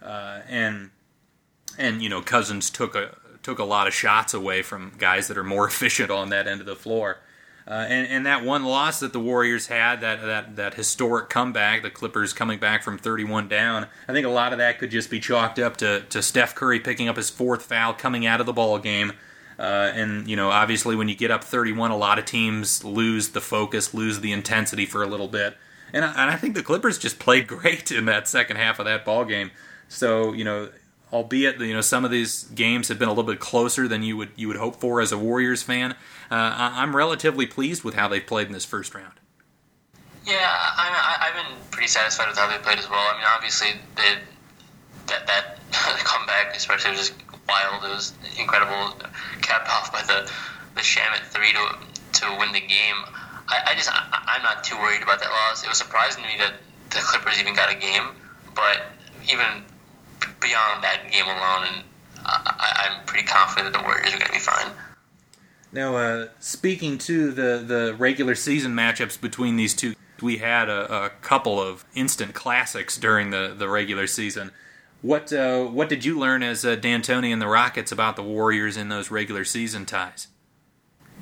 Uh, 0.01 0.41
and, 0.49 0.91
and, 1.77 2.01
you 2.01 2.09
know, 2.09 2.21
Cousins 2.21 2.69
took 2.69 2.93
a, 2.93 3.15
took 3.47 3.59
a 3.59 3.63
lot 3.63 3.87
of 3.87 3.93
shots 3.93 4.33
away 4.33 4.61
from 4.61 4.91
guys 4.97 5.29
that 5.29 5.37
are 5.37 5.43
more 5.43 5.65
efficient 5.69 6.11
on 6.11 6.27
that 6.27 6.49
end 6.49 6.59
of 6.59 6.67
the 6.67 6.75
floor. 6.75 7.17
Uh, 7.65 7.85
and, 7.87 8.07
and 8.07 8.25
that 8.25 8.43
one 8.43 8.65
loss 8.65 8.99
that 8.99 9.13
the 9.13 9.19
Warriors 9.21 9.67
had, 9.67 10.01
that, 10.01 10.21
that, 10.21 10.57
that 10.57 10.73
historic 10.73 11.29
comeback, 11.29 11.81
the 11.81 11.89
Clippers 11.89 12.33
coming 12.33 12.59
back 12.59 12.83
from 12.83 12.97
31 12.97 13.47
down, 13.47 13.87
I 14.05 14.11
think 14.11 14.25
a 14.25 14.29
lot 14.29 14.51
of 14.51 14.59
that 14.59 14.79
could 14.79 14.91
just 14.91 15.09
be 15.09 15.21
chalked 15.21 15.59
up 15.59 15.77
to, 15.77 16.01
to 16.09 16.21
Steph 16.21 16.55
Curry 16.55 16.81
picking 16.81 17.07
up 17.07 17.15
his 17.15 17.29
fourth 17.29 17.63
foul 17.63 17.93
coming 17.93 18.25
out 18.25 18.41
of 18.41 18.45
the 18.45 18.53
ball 18.53 18.79
game. 18.79 19.13
Uh, 19.57 19.91
and, 19.95 20.27
you 20.27 20.35
know, 20.35 20.49
obviously 20.49 20.97
when 20.97 21.07
you 21.07 21.15
get 21.15 21.31
up 21.31 21.43
31, 21.43 21.91
a 21.91 21.97
lot 21.97 22.19
of 22.19 22.25
teams 22.25 22.83
lose 22.83 23.29
the 23.29 23.41
focus, 23.41 23.93
lose 23.93 24.19
the 24.19 24.33
intensity 24.33 24.85
for 24.85 25.03
a 25.03 25.07
little 25.07 25.29
bit. 25.29 25.57
And 25.93 26.03
I, 26.03 26.11
and 26.11 26.31
I 26.31 26.35
think 26.35 26.53
the 26.53 26.63
Clippers 26.63 26.97
just 26.97 27.17
played 27.17 27.47
great 27.47 27.91
in 27.93 28.05
that 28.05 28.27
second 28.27 28.57
half 28.57 28.79
of 28.79 28.85
that 28.85 29.05
ball 29.05 29.23
game. 29.23 29.51
So, 29.87 30.33
you 30.33 30.43
know, 30.43 30.69
albeit 31.11 31.59
you 31.59 31.73
know 31.73 31.81
some 31.81 32.03
of 32.03 32.11
these 32.11 32.43
games 32.43 32.87
have 32.89 32.99
been 32.99 33.07
a 33.07 33.11
little 33.11 33.31
bit 33.31 33.39
closer 33.39 33.87
than 33.87 34.03
you 34.03 34.17
would 34.17 34.29
you 34.35 34.47
would 34.47 34.57
hope 34.57 34.75
for 34.75 35.01
as 35.01 35.11
a 35.11 35.17
Warriors 35.17 35.63
fan. 35.63 35.91
Uh, 36.29 36.71
I'm 36.75 36.95
relatively 36.95 37.45
pleased 37.45 37.83
with 37.83 37.95
how 37.95 38.07
they've 38.07 38.25
played 38.25 38.47
in 38.47 38.53
this 38.53 38.65
first 38.65 38.93
round. 38.93 39.13
Yeah, 40.25 40.35
I, 40.35 41.31
have 41.31 41.35
been 41.35 41.57
pretty 41.71 41.87
satisfied 41.87 42.27
with 42.27 42.37
how 42.37 42.49
they 42.49 42.57
played 42.61 42.79
as 42.79 42.89
well. 42.89 42.99
I 42.99 43.15
mean, 43.15 43.23
obviously 43.33 43.69
they, 43.95 44.19
that 45.07 45.25
that 45.27 45.59
comeback, 46.03 46.55
especially 46.55 46.91
was 46.91 46.99
just 46.99 47.13
wild. 47.47 47.83
It 47.85 47.89
was 47.89 48.13
incredible, 48.37 48.93
capped 49.41 49.69
off 49.75 49.91
by 49.91 50.01
the 50.03 50.29
the 50.75 50.81
Shamet 50.81 51.23
three 51.31 51.53
to 51.53 51.77
to 52.19 52.37
win 52.39 52.51
the 52.51 52.59
game. 52.59 52.99
I, 53.47 53.71
I 53.71 53.75
just 53.75 53.89
I, 53.89 54.03
I'm 54.27 54.43
not 54.43 54.65
too 54.65 54.75
worried 54.77 55.01
about 55.01 55.19
that 55.19 55.29
loss. 55.29 55.63
It 55.63 55.69
was 55.69 55.77
surprising 55.77 56.23
to 56.23 56.29
me 56.29 56.35
that 56.39 56.53
the 56.89 56.99
Clippers 56.99 57.39
even 57.39 57.55
got 57.55 57.71
a 57.71 57.75
game, 57.75 58.09
but 58.53 58.83
even 59.31 59.63
beyond 60.41 60.83
that 60.83 61.09
game 61.11 61.25
alone, 61.25 61.67
and 61.73 61.83
I, 62.25 62.89
am 62.91 63.05
pretty 63.05 63.25
confident 63.25 63.73
the 63.73 63.81
Warriors 63.81 64.13
are 64.13 64.17
going 64.17 64.27
to 64.27 64.31
be 64.33 64.39
fine. 64.39 64.71
Now, 65.71 65.95
uh, 65.95 66.27
speaking 66.39 66.97
to 66.99 67.31
the, 67.31 67.63
the 67.65 67.95
regular 67.97 68.35
season 68.35 68.73
matchups 68.73 69.19
between 69.19 69.57
these 69.57 69.73
two, 69.73 69.95
we 70.21 70.37
had 70.37 70.69
a, 70.69 71.05
a 71.05 71.09
couple 71.21 71.61
of 71.61 71.85
instant 71.93 72.33
classics 72.33 72.97
during 72.97 73.31
the, 73.31 73.53
the 73.57 73.69
regular 73.69 74.07
season. 74.07 74.51
What 75.01 75.31
uh, 75.31 75.65
what 75.65 75.89
did 75.89 76.05
you 76.05 76.17
learn 76.17 76.41
as 76.41 76.65
uh, 76.65 76.75
D'Antoni 76.75 77.31
and 77.31 77.41
the 77.41 77.47
Rockets 77.47 77.91
about 77.91 78.15
the 78.15 78.23
Warriors 78.23 78.77
in 78.77 78.89
those 78.89 79.11
regular 79.11 79.45
season 79.45 79.85
ties? 79.85 80.27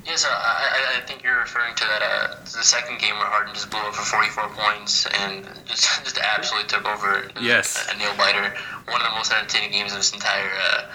Yes, 0.05 0.23
uh, 0.23 0.29
I, 0.29 0.97
I 0.97 1.01
think 1.07 1.23
you're 1.23 1.39
referring 1.39 1.73
to 1.75 1.83
that 1.83 2.01
uh, 2.01 2.35
the 2.43 2.61
second 2.61 2.99
game 2.99 3.17
where 3.17 3.25
Harden 3.25 3.55
just 3.55 3.71
blew 3.71 3.79
up 3.79 3.95
for 3.95 4.05
44 4.05 4.49
points 4.49 5.07
and 5.07 5.49
just 5.65 6.03
just 6.03 6.19
absolutely 6.19 6.69
took 6.69 6.85
over. 6.85 7.27
Yes, 7.41 7.89
a, 7.89 7.95
a 7.95 7.97
nail 7.97 8.13
biter. 8.15 8.53
One 8.85 9.01
of 9.01 9.07
the 9.09 9.15
most 9.15 9.33
entertaining 9.33 9.71
games 9.71 9.91
of 9.91 9.97
this 9.97 10.13
entire 10.13 10.51
uh, 10.53 10.91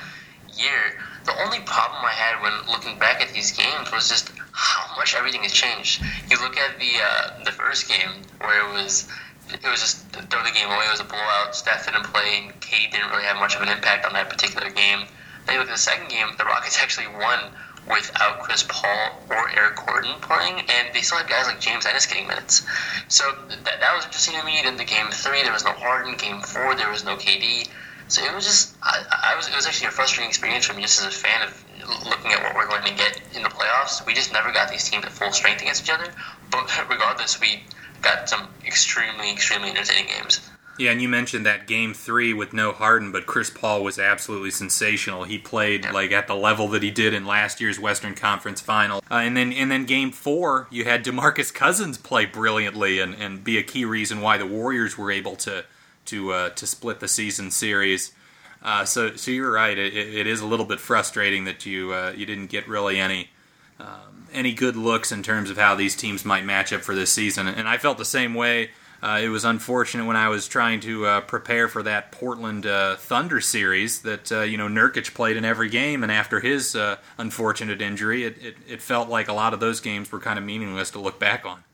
year. 0.55 1.03
The 1.27 1.37
only 1.43 1.59
problem 1.67 2.01
I 2.07 2.15
had 2.15 2.41
when 2.41 2.55
looking 2.71 2.99
back 2.99 3.21
at 3.21 3.35
these 3.35 3.53
games 3.53 3.93
was 3.93 4.09
just 4.09 4.31
how 4.53 4.97
much 4.97 5.15
everything 5.15 5.43
has 5.43 5.53
changed. 5.53 6.03
You 6.31 6.39
look 6.41 6.57
at 6.57 6.79
the 6.79 6.93
uh, 7.03 7.45
the 7.45 7.53
first 7.53 7.89
game 7.89 8.23
where 8.39 8.69
it 8.69 8.73
was 8.73 9.09
it 9.53 9.67
was 9.67 9.81
just 9.81 10.07
throw 10.31 10.43
the 10.45 10.55
game 10.55 10.71
away. 10.71 10.87
It 10.87 10.95
was 10.95 11.01
a 11.01 11.05
blowout. 11.05 11.57
Steph 11.57 11.87
didn't 11.87 12.05
play, 12.05 12.47
and 12.47 12.61
KD 12.61 12.93
didn't 12.93 13.11
really 13.11 13.25
have 13.25 13.37
much 13.37 13.57
of 13.57 13.63
an 13.63 13.69
impact 13.69 14.07
on 14.07 14.13
that 14.13 14.31
particular 14.31 14.71
game. 14.71 15.07
Then 15.47 15.55
you 15.55 15.61
look 15.61 15.69
at 15.69 15.75
the 15.75 15.83
second 15.83 16.09
game, 16.09 16.29
the 16.39 16.45
Rockets 16.45 16.79
actually 16.83 17.09
won 17.09 17.51
without 17.91 18.41
Chris 18.41 18.64
Paul 18.68 19.22
or 19.30 19.51
Eric 19.51 19.76
Gordon 19.76 20.14
playing, 20.20 20.61
and 20.61 20.88
they 20.95 21.01
still 21.01 21.18
had 21.18 21.28
guys 21.28 21.47
like 21.47 21.61
James 21.61 21.86
Ennis 21.86 22.07
getting 22.07 22.26
minutes. 22.26 22.66
So 23.09 23.24
that, 23.49 23.80
that 23.80 23.95
was 23.95 24.05
interesting 24.05 24.38
to 24.38 24.45
me. 24.45 24.61
Then 24.62 24.76
the 24.76 24.84
game 24.84 25.07
three, 25.11 25.43
there 25.43 25.53
was 25.53 25.64
no 25.64 25.72
Harden. 25.72 26.16
Game 26.16 26.41
four, 26.41 26.74
there 26.74 26.91
was 26.91 27.05
no 27.05 27.16
KD. 27.16 27.68
So 28.09 28.24
it 28.24 28.34
was 28.34 28.45
just, 28.45 28.76
I, 28.82 29.32
I 29.32 29.36
was, 29.36 29.49
it 29.49 29.55
was 29.55 29.66
actually 29.66 29.88
a 29.88 29.91
frustrating 29.93 30.28
experience 30.28 30.66
for 30.66 30.74
me 30.74 30.82
just 30.82 31.01
as 31.01 31.07
a 31.07 31.16
fan 31.16 31.43
of 31.47 31.64
looking 32.09 32.32
at 32.32 32.43
what 32.43 32.55
we're 32.55 32.66
going 32.66 32.84
to 32.84 32.95
get 32.95 33.20
in 33.34 33.43
the 33.43 33.49
playoffs. 33.49 34.05
We 34.05 34.14
just 34.14 34.32
never 34.32 34.53
got 34.53 34.70
these 34.70 34.88
teams 34.88 35.05
at 35.05 35.12
full 35.12 35.32
strength 35.32 35.62
against 35.62 35.84
each 35.84 35.91
other. 35.91 36.12
But 36.51 36.66
regardless, 36.91 37.41
we 37.41 37.62
got 38.03 38.28
some 38.28 38.49
extremely, 38.66 39.30
extremely 39.30 39.70
entertaining 39.70 40.07
games. 40.07 40.49
Yeah, 40.81 40.93
and 40.93 41.03
you 41.03 41.11
mentioned 41.11 41.45
that 41.45 41.66
game 41.66 41.93
three 41.93 42.33
with 42.33 42.55
no 42.55 42.72
Harden, 42.72 43.12
but 43.12 43.26
Chris 43.26 43.51
Paul 43.51 43.85
was 43.85 43.99
absolutely 43.99 44.51
sensational. 44.51 45.24
He 45.24 45.37
played 45.37 45.85
like 45.93 46.11
at 46.11 46.26
the 46.26 46.35
level 46.35 46.68
that 46.68 46.83
he 46.83 46.91
did 46.91 47.12
in 47.12 47.26
last 47.26 47.61
year's 47.61 47.78
Western 47.78 48.14
Conference 48.14 48.62
Final. 48.62 49.05
Uh, 49.11 49.16
and 49.16 49.37
then 49.37 49.53
and 49.53 49.70
then 49.70 49.85
game 49.85 50.11
four, 50.11 50.68
you 50.70 50.85
had 50.87 51.05
DeMarcus 51.05 51.53
Cousins 51.53 51.99
play 51.99 52.24
brilliantly 52.24 52.99
and, 52.99 53.14
and 53.14 53.45
be 53.45 53.59
a 53.59 53.62
key 53.62 53.85
reason 53.85 54.22
why 54.22 54.39
the 54.39 54.47
Warriors 54.47 54.97
were 54.97 55.11
able 55.11 55.37
to 55.37 55.66
to 56.07 56.33
uh, 56.33 56.49
to 56.49 56.66
split 56.66 57.01
the 57.01 57.09
season 57.09 57.51
series. 57.51 58.14
Uh, 58.62 58.87
so 58.87 59.16
so 59.16 59.31
you're 59.31 59.53
right. 59.53 59.76
It, 59.76 59.95
it 59.95 60.26
is 60.26 60.41
a 60.41 60.47
little 60.47 60.64
bit 60.64 60.81
frustrating 60.81 61.45
that 61.45 61.66
you 61.66 61.93
uh, 61.93 62.14
you 62.16 62.24
didn't 62.24 62.47
get 62.47 62.66
really 62.66 62.99
any. 62.99 63.28
Um, 63.78 64.28
any 64.33 64.53
good 64.53 64.76
looks 64.76 65.11
in 65.11 65.22
terms 65.24 65.51
of 65.51 65.57
how 65.59 65.74
these 65.74 65.97
teams 65.97 66.24
might 66.24 66.45
match 66.45 66.72
up 66.72 66.83
for 66.83 66.95
this 66.95 67.11
season, 67.11 67.49
and 67.49 67.68
I 67.68 67.78
felt 67.78 67.99
the 67.99 68.05
same 68.05 68.35
way 68.35 68.70
uh, 69.03 69.20
it 69.22 69.28
was 69.28 69.44
unfortunate 69.44 70.05
when 70.05 70.16
I 70.16 70.28
was 70.28 70.46
trying 70.46 70.80
to 70.80 71.07
uh, 71.07 71.20
prepare 71.22 71.68
for 71.68 71.82
that 71.82 72.12
Portland 72.12 72.66
uh, 72.66 72.96
Thunder 72.96 73.40
series 73.40 74.03
that 74.03 74.30
uh, 74.30 74.42
you 74.42 74.59
know 74.59 74.68
Nurkic 74.68 75.14
played 75.14 75.36
in 75.36 75.44
every 75.44 75.70
game, 75.70 76.03
and 76.03 76.12
after 76.12 76.40
his 76.40 76.76
uh, 76.76 76.96
unfortunate 77.16 77.80
injury, 77.80 78.24
it, 78.24 78.36
it, 78.42 78.57
it, 78.68 78.82
felt 78.82 79.09
like 79.09 79.28
a 79.28 79.32
lot 79.32 79.55
of 79.55 79.61
those 79.61 79.80
games 79.80 80.12
were 80.12 80.20
kind 80.20 80.38
of 80.38 80.44
meaningless 80.44 80.90
to 80.90 81.01
look 81.01 81.18
back 81.18 81.46
on. 81.46 81.64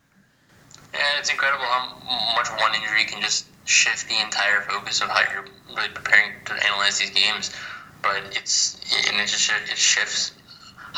Yeah, 0.95 1.01
it's 1.19 1.31
incredible 1.31 1.65
how 1.65 2.35
much 2.37 2.49
one 2.61 2.75
injury 2.75 3.05
can 3.05 3.21
just 3.21 3.47
shift 3.65 4.09
the 4.09 4.21
entire 4.23 4.61
focus 4.61 5.01
of 5.01 5.09
how 5.09 5.21
you're 5.33 5.45
really 5.75 5.89
preparing 5.89 6.33
to 6.45 6.53
analyze 6.65 6.99
these 6.99 7.11
games. 7.11 7.55
But 8.03 8.23
it's 8.37 8.77
and 9.09 9.21
it 9.21 9.27
just 9.27 9.51
it 9.51 9.77
shifts 9.77 10.33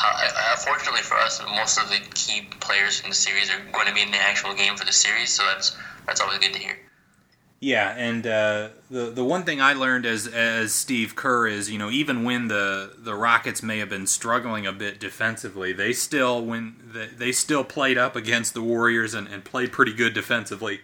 uh, 0.01 0.55
fortunately 0.57 1.01
for 1.01 1.17
us, 1.17 1.41
most 1.55 1.77
of 1.77 1.89
the 1.89 1.99
key 2.13 2.47
players 2.59 3.01
in 3.03 3.09
the 3.09 3.15
series 3.15 3.49
are 3.49 3.59
going 3.71 3.87
to 3.87 3.93
be 3.93 4.01
in 4.01 4.11
the 4.11 4.17
actual 4.17 4.53
game 4.53 4.75
for 4.75 4.85
the 4.85 4.93
series, 4.93 5.29
so 5.29 5.43
that's 5.43 5.77
that's 6.05 6.21
always 6.21 6.39
good 6.39 6.53
to 6.53 6.59
hear. 6.59 6.77
Yeah, 7.61 7.93
and 7.97 8.25
uh, 8.25 8.69
the 8.89 9.11
the 9.11 9.23
one 9.23 9.43
thing 9.43 9.59
I 9.59 9.73
learned 9.73 10.05
as 10.05 10.27
as 10.27 10.73
Steve 10.73 11.15
Kerr 11.15 11.47
is, 11.47 11.69
you 11.69 11.77
know, 11.77 11.89
even 11.89 12.23
when 12.23 12.47
the 12.47 12.93
the 12.97 13.13
Rockets 13.13 13.61
may 13.61 13.79
have 13.79 13.89
been 13.89 14.07
struggling 14.07 14.65
a 14.65 14.71
bit 14.71 14.99
defensively, 14.99 15.73
they 15.73 15.91
still 15.91 16.43
when 16.43 16.75
they, 16.93 17.07
they 17.07 17.31
still 17.33 17.65
played 17.65 17.97
up 17.97 18.15
against 18.15 18.53
the 18.53 18.61
Warriors 18.61 19.13
and, 19.13 19.27
and 19.27 19.43
played 19.43 19.73
pretty 19.73 19.93
good 19.93 20.13
defensively. 20.13 20.79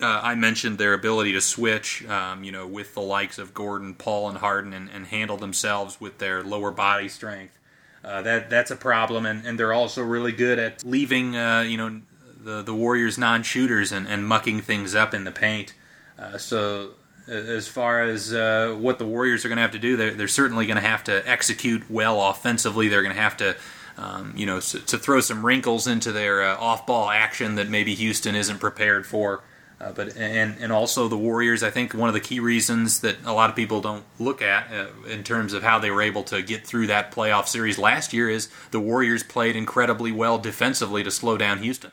Uh, 0.00 0.20
I 0.22 0.34
mentioned 0.34 0.78
their 0.78 0.92
ability 0.92 1.32
to 1.32 1.40
switch, 1.40 2.04
um, 2.06 2.42
you 2.42 2.50
know, 2.50 2.66
with 2.66 2.94
the 2.94 3.00
likes 3.00 3.38
of 3.38 3.54
Gordon, 3.54 3.94
Paul, 3.94 4.28
and 4.28 4.38
Harden, 4.38 4.72
and, 4.72 4.88
and 4.90 5.06
handle 5.06 5.36
themselves 5.36 6.00
with 6.00 6.18
their 6.18 6.42
lower 6.42 6.70
body 6.70 7.08
strength. 7.08 7.58
Uh, 8.04 8.20
that 8.22 8.50
that's 8.50 8.70
a 8.70 8.76
problem, 8.76 9.24
and, 9.24 9.46
and 9.46 9.58
they're 9.58 9.72
also 9.72 10.02
really 10.02 10.32
good 10.32 10.58
at 10.58 10.84
leaving, 10.84 11.36
uh, 11.36 11.62
you 11.62 11.76
know, 11.76 12.00
the 12.42 12.62
the 12.62 12.74
Warriors 12.74 13.16
non-shooters 13.16 13.92
and, 13.92 14.06
and 14.06 14.26
mucking 14.26 14.60
things 14.60 14.94
up 14.94 15.14
in 15.14 15.24
the 15.24 15.32
paint. 15.32 15.74
Uh, 16.18 16.36
so 16.36 16.90
as 17.26 17.66
far 17.66 18.02
as 18.02 18.34
uh, 18.34 18.76
what 18.78 18.98
the 18.98 19.06
Warriors 19.06 19.44
are 19.44 19.48
going 19.48 19.56
to 19.56 19.62
have 19.62 19.72
to 19.72 19.78
do, 19.78 19.96
they're, 19.96 20.12
they're 20.12 20.28
certainly 20.28 20.66
going 20.66 20.76
to 20.76 20.86
have 20.86 21.04
to 21.04 21.28
execute 21.28 21.90
well 21.90 22.20
offensively. 22.28 22.88
They're 22.88 23.02
going 23.02 23.14
to 23.14 23.20
have 23.20 23.36
to, 23.38 23.56
um, 23.96 24.34
you 24.36 24.46
know, 24.46 24.60
to, 24.60 24.98
throw 24.98 25.20
some 25.20 25.44
wrinkles 25.44 25.86
into 25.86 26.12
their 26.12 26.42
uh, 26.42 26.56
off-ball 26.58 27.08
action 27.10 27.54
that 27.54 27.68
maybe 27.68 27.94
Houston 27.94 28.34
isn't 28.34 28.58
prepared 28.58 29.06
for. 29.06 29.42
Uh, 29.80 29.92
but 29.92 30.16
and 30.16 30.56
and 30.60 30.72
also 30.72 31.08
the 31.08 31.16
Warriors, 31.16 31.62
I 31.62 31.70
think 31.70 31.94
one 31.94 32.08
of 32.08 32.14
the 32.14 32.20
key 32.20 32.38
reasons 32.38 33.00
that 33.00 33.16
a 33.24 33.32
lot 33.32 33.50
of 33.50 33.56
people 33.56 33.80
don't 33.80 34.04
look 34.18 34.40
at 34.40 34.72
uh, 34.72 34.86
in 35.08 35.24
terms 35.24 35.52
of 35.52 35.62
how 35.62 35.78
they 35.78 35.90
were 35.90 36.02
able 36.02 36.22
to 36.24 36.42
get 36.42 36.66
through 36.66 36.86
that 36.86 37.10
playoff 37.10 37.48
series 37.48 37.76
last 37.76 38.12
year 38.12 38.30
is 38.30 38.48
the 38.70 38.80
Warriors 38.80 39.22
played 39.22 39.56
incredibly 39.56 40.12
well 40.12 40.38
defensively 40.38 41.02
to 41.02 41.10
slow 41.10 41.36
down 41.36 41.58
Houston. 41.58 41.90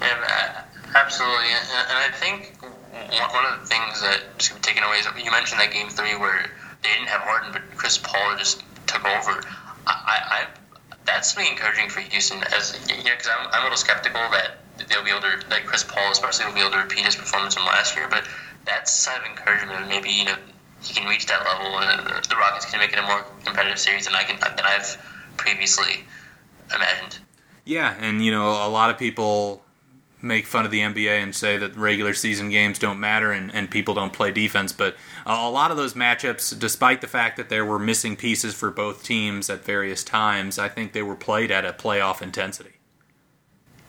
And, 0.00 0.20
uh, 0.22 0.62
absolutely, 0.96 1.46
and, 1.46 1.98
I 1.98 2.10
think 2.12 2.54
one 3.32 3.44
of 3.46 3.60
the 3.60 3.66
things 3.66 4.00
that 4.00 4.20
should 4.38 4.56
be 4.56 4.62
taken 4.62 4.82
away 4.82 4.96
is 4.96 5.06
you 5.24 5.30
mentioned 5.30 5.60
that 5.60 5.72
game 5.72 5.88
three 5.88 6.16
where 6.16 6.50
they 6.82 6.88
didn't 6.90 7.08
have 7.08 7.22
Harden, 7.22 7.52
but 7.52 7.62
Chris 7.76 7.96
Paul 7.96 8.36
just 8.36 8.64
took 8.86 9.04
over. 9.04 9.40
I, 9.86 10.44
I 10.44 10.46
that's 11.06 11.36
really 11.36 11.50
encouraging 11.50 11.88
for 11.88 12.00
Houston 12.00 12.42
as 12.54 12.78
you 12.88 12.96
know, 12.96 13.10
because 13.16 13.28
I'm, 13.28 13.48
I'm 13.52 13.60
a 13.60 13.64
little 13.64 13.78
skeptical 13.78 14.20
that 14.32 14.58
they'll 14.78 15.04
be 15.04 15.10
able 15.10 15.22
to, 15.22 15.48
like 15.50 15.66
Chris 15.66 15.84
Paul 15.84 16.12
especially, 16.12 16.46
will 16.46 16.54
be 16.54 16.60
able 16.60 16.72
to 16.72 16.78
repeat 16.78 17.04
his 17.04 17.16
performance 17.16 17.54
from 17.54 17.66
last 17.66 17.96
year. 17.96 18.06
But 18.08 18.24
that's 18.64 18.92
sign 18.92 19.20
of 19.20 19.26
encouragement. 19.26 19.88
Maybe 19.88 20.10
you 20.10 20.24
know 20.24 20.36
he 20.82 20.94
can 20.94 21.08
reach 21.08 21.26
that 21.26 21.44
level, 21.44 21.78
and 21.78 22.08
uh, 22.08 22.20
the 22.28 22.36
Rockets 22.36 22.66
can 22.70 22.80
make 22.80 22.92
it 22.92 22.98
a 22.98 23.02
more 23.02 23.24
competitive 23.44 23.78
series 23.78 24.06
than 24.06 24.14
I 24.14 24.22
can 24.24 24.38
than 24.40 24.64
I've 24.64 24.96
previously 25.36 26.04
imagined. 26.74 27.18
Yeah, 27.64 27.94
and 28.00 28.24
you 28.24 28.30
know 28.30 28.50
a 28.50 28.68
lot 28.68 28.90
of 28.90 28.98
people 28.98 29.62
make 30.20 30.46
fun 30.46 30.64
of 30.64 30.70
the 30.70 30.80
NBA 30.80 31.22
and 31.22 31.34
say 31.34 31.56
that 31.58 31.76
regular 31.76 32.12
season 32.12 32.50
games 32.50 32.78
don't 32.78 32.98
matter 32.98 33.30
and, 33.30 33.54
and 33.54 33.70
people 33.70 33.94
don't 33.94 34.12
play 34.12 34.32
defense, 34.32 34.72
but 34.72 34.94
uh, 35.24 35.38
a 35.38 35.50
lot 35.50 35.70
of 35.70 35.76
those 35.76 35.94
matchups, 35.94 36.58
despite 36.58 37.00
the 37.00 37.06
fact 37.06 37.36
that 37.36 37.48
there 37.48 37.64
were 37.64 37.78
missing 37.78 38.16
pieces 38.16 38.54
for 38.54 38.70
both 38.70 39.04
teams 39.04 39.48
at 39.48 39.64
various 39.64 40.02
times, 40.02 40.58
I 40.58 40.68
think 40.68 40.92
they 40.92 41.02
were 41.02 41.14
played 41.14 41.52
at 41.52 41.64
a 41.64 41.72
playoff 41.72 42.20
intensity. 42.20 42.77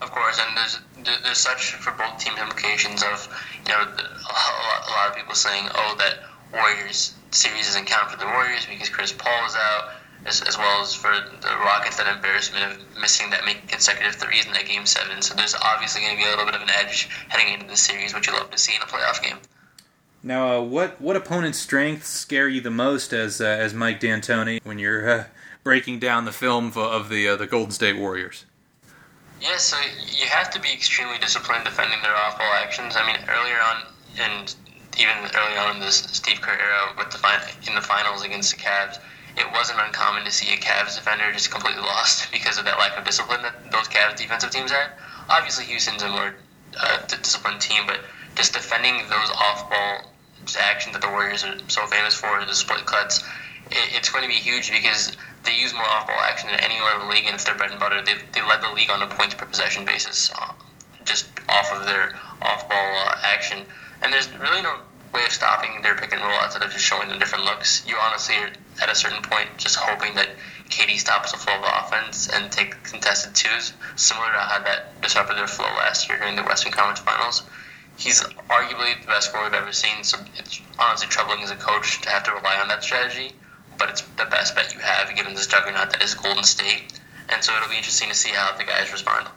Of 0.01 0.11
course, 0.11 0.39
and 0.39 0.57
there's 0.57 0.79
there's 1.23 1.37
such 1.37 1.73
for 1.73 1.91
both 1.91 2.19
teams 2.19 2.39
implications 2.39 3.03
of 3.03 3.27
you 3.65 3.71
know 3.71 3.81
a 3.81 4.91
lot 4.91 5.09
of 5.09 5.15
people 5.15 5.35
saying 5.35 5.67
oh 5.75 5.95
that 5.97 6.19
Warriors 6.53 7.13
series 7.31 7.67
doesn't 7.67 7.85
count 7.85 8.09
for 8.11 8.17
the 8.17 8.25
Warriors 8.25 8.65
because 8.65 8.89
Chris 8.89 9.11
Paul 9.11 9.45
is 9.45 9.55
out, 9.55 9.91
as, 10.25 10.41
as 10.41 10.57
well 10.57 10.81
as 10.81 10.93
for 10.93 11.11
the 11.41 11.55
Rockets 11.63 11.97
that 11.97 12.13
embarrassment 12.13 12.71
of 12.71 13.01
missing 13.01 13.29
that 13.29 13.45
many 13.45 13.59
consecutive 13.67 14.15
threes 14.15 14.45
in 14.45 14.53
that 14.53 14.65
game 14.65 14.85
seven. 14.85 15.21
So 15.21 15.35
there's 15.35 15.55
obviously 15.55 16.01
going 16.01 16.17
to 16.17 16.23
be 16.23 16.27
a 16.27 16.29
little 16.29 16.45
bit 16.45 16.55
of 16.55 16.61
an 16.61 16.69
edge 16.69 17.09
heading 17.29 17.53
into 17.53 17.67
the 17.67 17.77
series, 17.77 18.13
which 18.13 18.27
you 18.27 18.33
love 18.33 18.49
to 18.51 18.57
see 18.57 18.75
in 18.75 18.81
a 18.81 18.85
playoff 18.85 19.21
game. 19.21 19.37
Now, 20.21 20.57
uh, 20.57 20.61
what 20.61 20.99
what 20.99 21.15
opponent's 21.15 21.59
strengths 21.59 22.09
scare 22.09 22.49
you 22.49 22.59
the 22.61 22.71
most 22.71 23.13
as 23.13 23.39
uh, 23.39 23.45
as 23.45 23.73
Mike 23.73 23.99
D'Antoni 23.99 24.59
when 24.63 24.77
you're 24.77 25.09
uh, 25.09 25.23
breaking 25.63 25.99
down 25.99 26.25
the 26.25 26.33
film 26.33 26.73
of 26.75 27.09
the 27.09 27.29
uh, 27.29 27.35
the 27.37 27.47
Golden 27.47 27.71
State 27.71 27.97
Warriors? 27.97 28.45
Yeah, 29.41 29.55
so 29.57 29.77
you 30.11 30.27
have 30.27 30.49
to 30.51 30.59
be 30.59 30.71
extremely 30.73 31.17
disciplined 31.17 31.63
defending 31.63 32.01
their 32.01 32.15
off-ball 32.15 32.51
actions. 32.59 32.95
I 32.97 33.07
mean, 33.07 33.15
earlier 33.29 33.55
on, 33.55 33.83
and 34.19 34.53
even 34.99 35.15
early 35.15 35.57
on 35.57 35.75
in 35.75 35.81
this 35.81 36.03
Steve 36.11 36.41
Kerr 36.41 36.59
era, 36.59 36.93
with 36.97 37.09
the 37.09 37.19
in 37.67 37.75
the 37.75 37.81
finals 37.81 38.23
against 38.23 38.51
the 38.51 38.61
Cavs, 38.61 38.99
it 39.37 39.49
wasn't 39.53 39.79
uncommon 39.79 40.25
to 40.25 40.31
see 40.31 40.53
a 40.53 40.57
Cavs 40.57 40.95
defender 40.95 41.31
just 41.31 41.51
completely 41.51 41.81
lost 41.81 42.29
because 42.33 42.57
of 42.57 42.65
that 42.65 42.77
lack 42.79 42.97
of 42.97 43.05
discipline 43.05 43.41
that 43.43 43.71
those 43.71 43.87
Cavs 43.87 44.17
defensive 44.17 44.51
teams 44.51 44.71
had. 44.71 44.91
Obviously, 45.29 45.63
Houston's 45.65 46.03
a 46.03 46.09
more 46.09 46.35
uh, 46.77 46.97
disciplined 47.07 47.61
team, 47.61 47.83
but 47.87 48.01
just 48.35 48.53
defending 48.53 48.97
those 49.07 49.29
off-ball 49.31 50.11
actions 50.59 50.93
that 50.93 51.01
the 51.01 51.09
Warriors 51.09 51.43
are 51.43 51.55
so 51.67 51.85
famous 51.87 52.13
for, 52.13 52.43
the 52.43 52.55
split 52.55 52.85
cuts, 52.85 53.23
it, 53.71 53.95
it's 53.95 54.09
going 54.09 54.23
to 54.23 54.29
be 54.29 54.35
huge 54.35 54.71
because 54.71 55.15
they 55.45 55.55
use 55.55 55.73
more 55.73 55.85
off-ball 55.85 56.19
action 56.23 56.49
than 56.49 56.59
anywhere 56.59 56.95
in 56.95 57.07
the 57.07 57.13
league, 57.13 57.25
and 57.25 57.35
it's 57.35 57.43
their 57.45 57.55
bread 57.55 57.71
and 57.71 57.79
butter. 57.79 58.01
They, 58.01 58.15
they 58.33 58.45
led 58.45 58.61
the 58.61 58.71
league 58.73 58.89
on 58.89 59.01
a 59.01 59.07
points 59.07 59.35
per 59.35 59.45
possession 59.45 59.85
basis, 59.85 60.31
uh, 60.35 60.53
just 61.05 61.27
off 61.47 61.71
of 61.71 61.85
their 61.85 62.13
off-ball 62.41 62.91
uh, 63.07 63.15
action. 63.23 63.65
And 64.01 64.11
there's 64.11 64.29
really 64.37 64.61
no 64.61 64.79
way 65.13 65.23
of 65.25 65.31
stopping 65.31 65.81
their 65.81 65.95
pick 65.95 66.13
and 66.13 66.21
roll 66.21 66.39
outside 66.39 66.61
of 66.61 66.71
just 66.71 66.85
showing 66.85 67.09
them 67.09 67.19
different 67.19 67.45
looks. 67.45 67.85
You 67.87 67.95
honestly 67.97 68.35
are 68.35 68.51
at 68.81 68.89
a 68.89 68.95
certain 68.95 69.23
point 69.23 69.49
just 69.57 69.75
hoping 69.75 70.13
that 70.15 70.29
KD 70.69 70.99
stops 70.99 71.31
the 71.31 71.37
flow 71.37 71.55
of 71.55 71.63
offense 71.63 72.29
and 72.29 72.51
take 72.51 72.81
contested 72.83 73.33
twos, 73.33 73.73
similar 73.95 74.27
to 74.27 74.39
how 74.39 74.59
that 74.63 75.01
disrupted 75.01 75.37
their 75.37 75.47
flow 75.47 75.65
last 75.77 76.07
year 76.07 76.19
during 76.19 76.35
the 76.35 76.43
Western 76.43 76.71
Conference 76.71 76.99
Finals. 76.99 77.43
He's 77.97 78.21
arguably 78.49 79.01
the 79.01 79.07
best 79.07 79.29
scorer 79.29 79.45
we've 79.45 79.53
ever 79.53 79.73
seen, 79.73 80.03
so 80.03 80.19
it's 80.37 80.61
honestly 80.77 81.07
troubling 81.07 81.41
as 81.43 81.51
a 81.51 81.55
coach 81.55 82.01
to 82.01 82.09
have 82.09 82.23
to 82.23 82.31
rely 82.31 82.57
on 82.61 82.67
that 82.69 82.83
strategy 82.83 83.33
but 83.79 83.89
it's 83.89 84.01
the 84.01 84.25
best 84.25 84.55
bet 84.55 84.73
you 84.73 84.79
have 84.79 85.15
given 85.15 85.33
this 85.33 85.47
juggernaut 85.47 85.91
that 85.91 86.03
is 86.03 86.13
Golden 86.13 86.43
State. 86.43 86.99
And 87.29 87.43
so 87.43 87.55
it'll 87.55 87.69
be 87.69 87.77
interesting 87.77 88.09
to 88.09 88.15
see 88.15 88.29
how 88.31 88.55
the 88.57 88.63
guys 88.63 88.91
respond. 88.91 89.27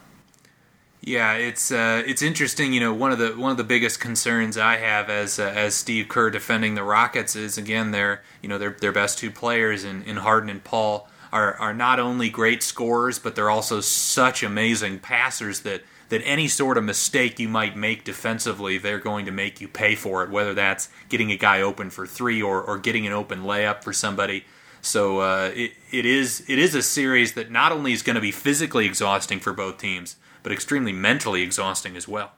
Yeah, 1.05 1.35
it's 1.35 1.73
uh, 1.73 2.03
it's 2.07 2.23
interesting. 2.23 2.73
You 2.73 2.81
know, 2.81 2.95
one 2.95 3.11
of 3.11 3.19
the 3.19 3.31
one 3.31 3.51
of 3.51 3.57
the 3.57 3.65
biggest 3.65 3.99
concerns 3.99 4.57
I 4.57 4.77
have 4.77 5.11
as 5.11 5.39
uh, 5.39 5.53
as 5.55 5.75
Steve 5.75 6.09
Kerr 6.09 6.31
defending 6.31 6.75
the 6.75 6.85
Rockets 6.85 7.35
is 7.35 7.59
again 7.59 7.91
their 7.91 8.23
you 8.41 8.49
know 8.49 8.57
their 8.57 8.71
their 8.71 8.93
best 8.93 9.19
two 9.19 9.31
players 9.31 9.83
in, 9.83 10.05
in 10.05 10.19
Harden 10.19 10.49
and 10.49 10.63
Paul 10.63 11.09
are 11.33 11.55
are 11.55 11.75
not 11.75 11.99
only 11.99 12.31
great 12.31 12.63
scorers 12.63 13.19
but 13.19 13.35
they're 13.35 13.51
also 13.51 13.81
such 13.81 14.45
amazing 14.45 15.01
passers 15.01 15.61
that 15.61 15.83
that 16.13 16.21
any 16.27 16.47
sort 16.47 16.77
of 16.77 16.85
mistake 16.85 17.39
you 17.39 17.49
might 17.49 17.75
make 17.75 18.05
defensively, 18.05 18.77
they're 18.77 18.99
going 18.99 19.25
to 19.25 19.33
make 19.33 19.63
you 19.63 19.67
pay 19.67 19.95
for 19.95 20.23
it, 20.23 20.29
whether 20.29 20.53
that's 20.53 20.91
getting 21.09 21.33
a 21.33 21.39
guy 21.39 21.63
open 21.63 21.89
for 21.89 22.07
three 22.07 22.43
or, 22.43 22.61
or 22.61 22.77
getting 22.77 23.07
an 23.07 23.15
open 23.15 23.45
layup 23.45 23.83
for 23.83 23.95
somebody. 23.95 24.45
So 24.83 25.21
uh, 25.21 25.53
it, 25.55 25.73
it 25.91 26.05
is 26.05 26.45
it 26.49 26.59
is 26.59 26.75
a 26.75 26.83
series 26.83 27.33
that 27.33 27.51
not 27.51 27.73
only 27.73 27.95
is 27.95 28.03
going 28.03 28.17
to 28.17 28.21
be 28.21 28.31
physically 28.31 28.85
exhausting 28.85 29.41
for 29.41 29.55
both 29.55 29.79
teams, 29.79 30.17
but 30.43 30.53
extremely 30.53 30.93
mentally 30.93 31.41
exhausting 31.41 31.97
as 31.97 32.07
well. 32.07 32.33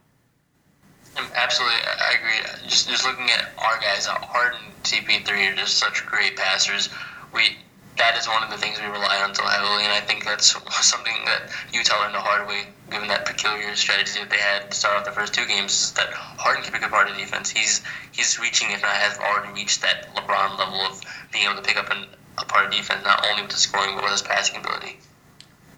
Absolutely, 1.35 1.81
I 1.85 2.15
agree. 2.17 2.69
Just 2.69 2.89
just 2.89 3.05
looking 3.05 3.29
at 3.31 3.51
our 3.59 3.81
guys, 3.81 4.07
Harden, 4.07 4.61
CP3 4.85 5.53
are 5.53 5.57
just 5.57 5.79
such 5.79 6.07
great 6.07 6.37
passers. 6.37 6.91
We 7.33 7.57
that 7.97 8.17
is 8.19 8.27
one 8.27 8.43
of 8.43 8.51
the 8.51 8.57
things 8.57 8.81
we 8.81 8.87
rely 8.87 9.23
on 9.23 9.35
so 9.35 9.45
heavily, 9.45 9.85
and 9.85 9.93
I 9.93 10.01
think 10.01 10.25
that's 10.25 10.57
something 10.87 11.15
that 11.27 11.51
Utah 11.73 12.01
learned 12.01 12.15
the 12.15 12.21
hard 12.21 12.49
way, 12.49 12.67
given 12.91 13.09
that 13.09 13.27
peculiar 13.27 13.75
strategy 13.77 14.21
that 14.21 14.31
they 14.31 14.39
had 14.39 14.71
to 14.71 14.77
start 14.77 14.97
off 14.97 15.05
the 15.05 15.13
first 15.13 15.35
two 15.35 15.47
games. 15.47 15.93
That 15.93 16.13
Harden 16.13 16.65
can 16.65 16.73
be 16.73 16.85
a 16.85 16.89
part 16.89 17.09
of 17.09 17.17
defense. 17.17 17.51
He's 17.51 17.83
he's 18.13 18.39
reaching, 18.39 18.71
if 18.71 18.83
not 18.83 18.91
has 18.91 19.19
already 19.19 19.53
reached 19.53 19.83
that 19.83 20.15
LeBron 20.15 20.59
level 20.59 20.81
of 20.81 21.01
being 21.33 21.45
able 21.45 21.57
to 21.57 21.63
pick 21.63 21.77
up 21.77 21.91
an, 21.91 22.07
a 22.39 22.45
part 22.45 22.67
of 22.67 22.73
defense, 22.73 23.05
not 23.05 23.25
only 23.31 23.43
with 23.43 23.53
his 23.53 23.61
scoring 23.61 23.95
but 23.95 24.03
with 24.03 24.13
his 24.13 24.23
passing 24.23 24.61
ability. 24.61 24.99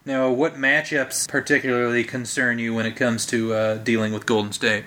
Now, 0.05 0.31
what 0.31 0.55
matchups 0.55 1.29
particularly 1.29 2.05
concern 2.05 2.61
you 2.61 2.73
when 2.73 2.87
it 2.87 2.95
comes 2.95 3.27
to 3.27 3.53
uh, 3.53 3.75
dealing 3.79 4.13
with 4.13 4.25
Golden 4.25 4.53
State? 4.53 4.85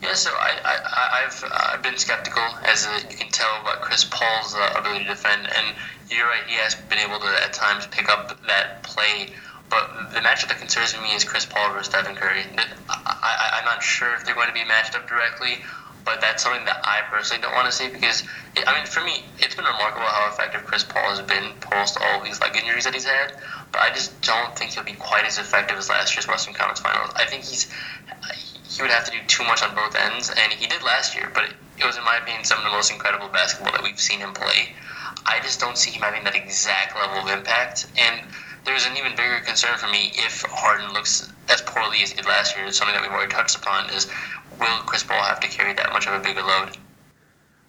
Yeah, 0.00 0.14
so 0.14 0.30
I, 0.30 0.54
I, 0.64 1.24
I've 1.24 1.44
I've 1.74 1.82
been 1.82 1.98
skeptical, 1.98 2.42
as 2.64 2.86
you 3.10 3.16
can 3.16 3.30
tell, 3.30 3.60
about 3.60 3.80
Chris 3.80 4.04
Paul's 4.04 4.54
uh, 4.54 4.74
ability 4.78 5.04
to 5.04 5.10
defend, 5.10 5.48
and 5.50 5.74
you're 6.08 6.26
right, 6.26 6.46
he 6.46 6.54
has 6.56 6.76
been 6.76 6.98
able 6.98 7.18
to 7.18 7.26
at 7.42 7.52
times 7.52 7.86
pick 7.88 8.08
up 8.08 8.40
that 8.46 8.82
play. 8.84 9.30
But 9.68 10.14
the 10.14 10.20
matchup 10.20 10.48
that 10.48 10.58
concerns 10.58 10.94
me 11.02 11.14
is 11.14 11.24
Chris 11.24 11.44
Paul 11.44 11.72
versus 11.74 11.92
Stephen 11.92 12.16
Curry. 12.16 12.42
I, 12.88 13.58
am 13.58 13.64
not 13.66 13.82
sure 13.82 14.14
if 14.14 14.24
they're 14.24 14.34
going 14.34 14.48
to 14.48 14.54
be 14.54 14.64
matched 14.64 14.94
up 14.94 15.06
directly, 15.06 15.58
but 16.06 16.22
that's 16.22 16.42
something 16.42 16.64
that 16.64 16.80
I 16.84 17.02
personally 17.10 17.42
don't 17.42 17.52
want 17.52 17.66
to 17.66 17.72
see 17.72 17.88
because, 17.88 18.24
I 18.66 18.74
mean, 18.74 18.86
for 18.86 19.04
me, 19.04 19.24
it's 19.38 19.54
been 19.54 19.66
remarkable 19.66 20.06
how 20.06 20.30
effective 20.32 20.64
Chris 20.64 20.84
Paul 20.84 21.10
has 21.10 21.20
been 21.20 21.52
post 21.60 21.98
all 22.00 22.24
these 22.24 22.40
leg 22.40 22.56
injuries 22.56 22.84
that 22.84 22.94
he's 22.94 23.04
had. 23.04 23.34
But 23.72 23.82
I 23.82 23.92
just 23.92 24.18
don't 24.22 24.56
think 24.56 24.70
he'll 24.72 24.84
be 24.84 24.92
quite 24.92 25.26
as 25.26 25.36
effective 25.36 25.76
as 25.76 25.90
last 25.90 26.16
year's 26.16 26.26
Western 26.26 26.54
Conference 26.54 26.80
Finals. 26.80 27.10
I 27.14 27.26
think 27.26 27.44
he's 27.44 27.68
he 28.68 28.82
would 28.82 28.90
have 28.90 29.04
to 29.04 29.10
do 29.10 29.18
too 29.26 29.44
much 29.44 29.62
on 29.62 29.74
both 29.74 29.96
ends, 29.96 30.30
and 30.30 30.52
he 30.52 30.66
did 30.66 30.82
last 30.82 31.16
year. 31.16 31.30
But 31.32 31.44
it, 31.78 31.84
was, 31.84 31.96
in 31.96 32.04
my 32.04 32.18
opinion, 32.18 32.44
some 32.44 32.58
of 32.58 32.64
the 32.64 32.70
most 32.70 32.92
incredible 32.92 33.28
basketball 33.28 33.72
that 33.72 33.82
we've 33.82 33.98
seen 33.98 34.20
him 34.20 34.34
play. 34.34 34.74
I 35.24 35.40
just 35.40 35.58
don't 35.58 35.78
see 35.78 35.90
him 35.90 36.02
having 36.02 36.24
that 36.24 36.36
exact 36.36 36.94
level 36.94 37.18
of 37.18 37.28
impact. 37.28 37.86
And 37.96 38.20
there's 38.64 38.84
an 38.84 38.96
even 38.96 39.16
bigger 39.16 39.40
concern 39.40 39.78
for 39.78 39.88
me 39.88 40.12
if 40.14 40.44
Harden 40.48 40.92
looks 40.92 41.32
as 41.48 41.62
poorly 41.62 42.02
as 42.02 42.10
he 42.10 42.16
did 42.16 42.26
last 42.26 42.56
year. 42.56 42.70
Something 42.70 42.94
that 42.94 43.02
we've 43.02 43.10
already 43.10 43.32
touched 43.32 43.56
upon 43.56 43.88
is 43.90 44.06
will 44.60 44.78
Chris 44.84 45.02
Paul 45.02 45.22
have 45.22 45.40
to 45.40 45.48
carry 45.48 45.72
that 45.72 45.92
much 45.92 46.06
of 46.06 46.12
a 46.12 46.20
bigger 46.20 46.42
load? 46.42 46.76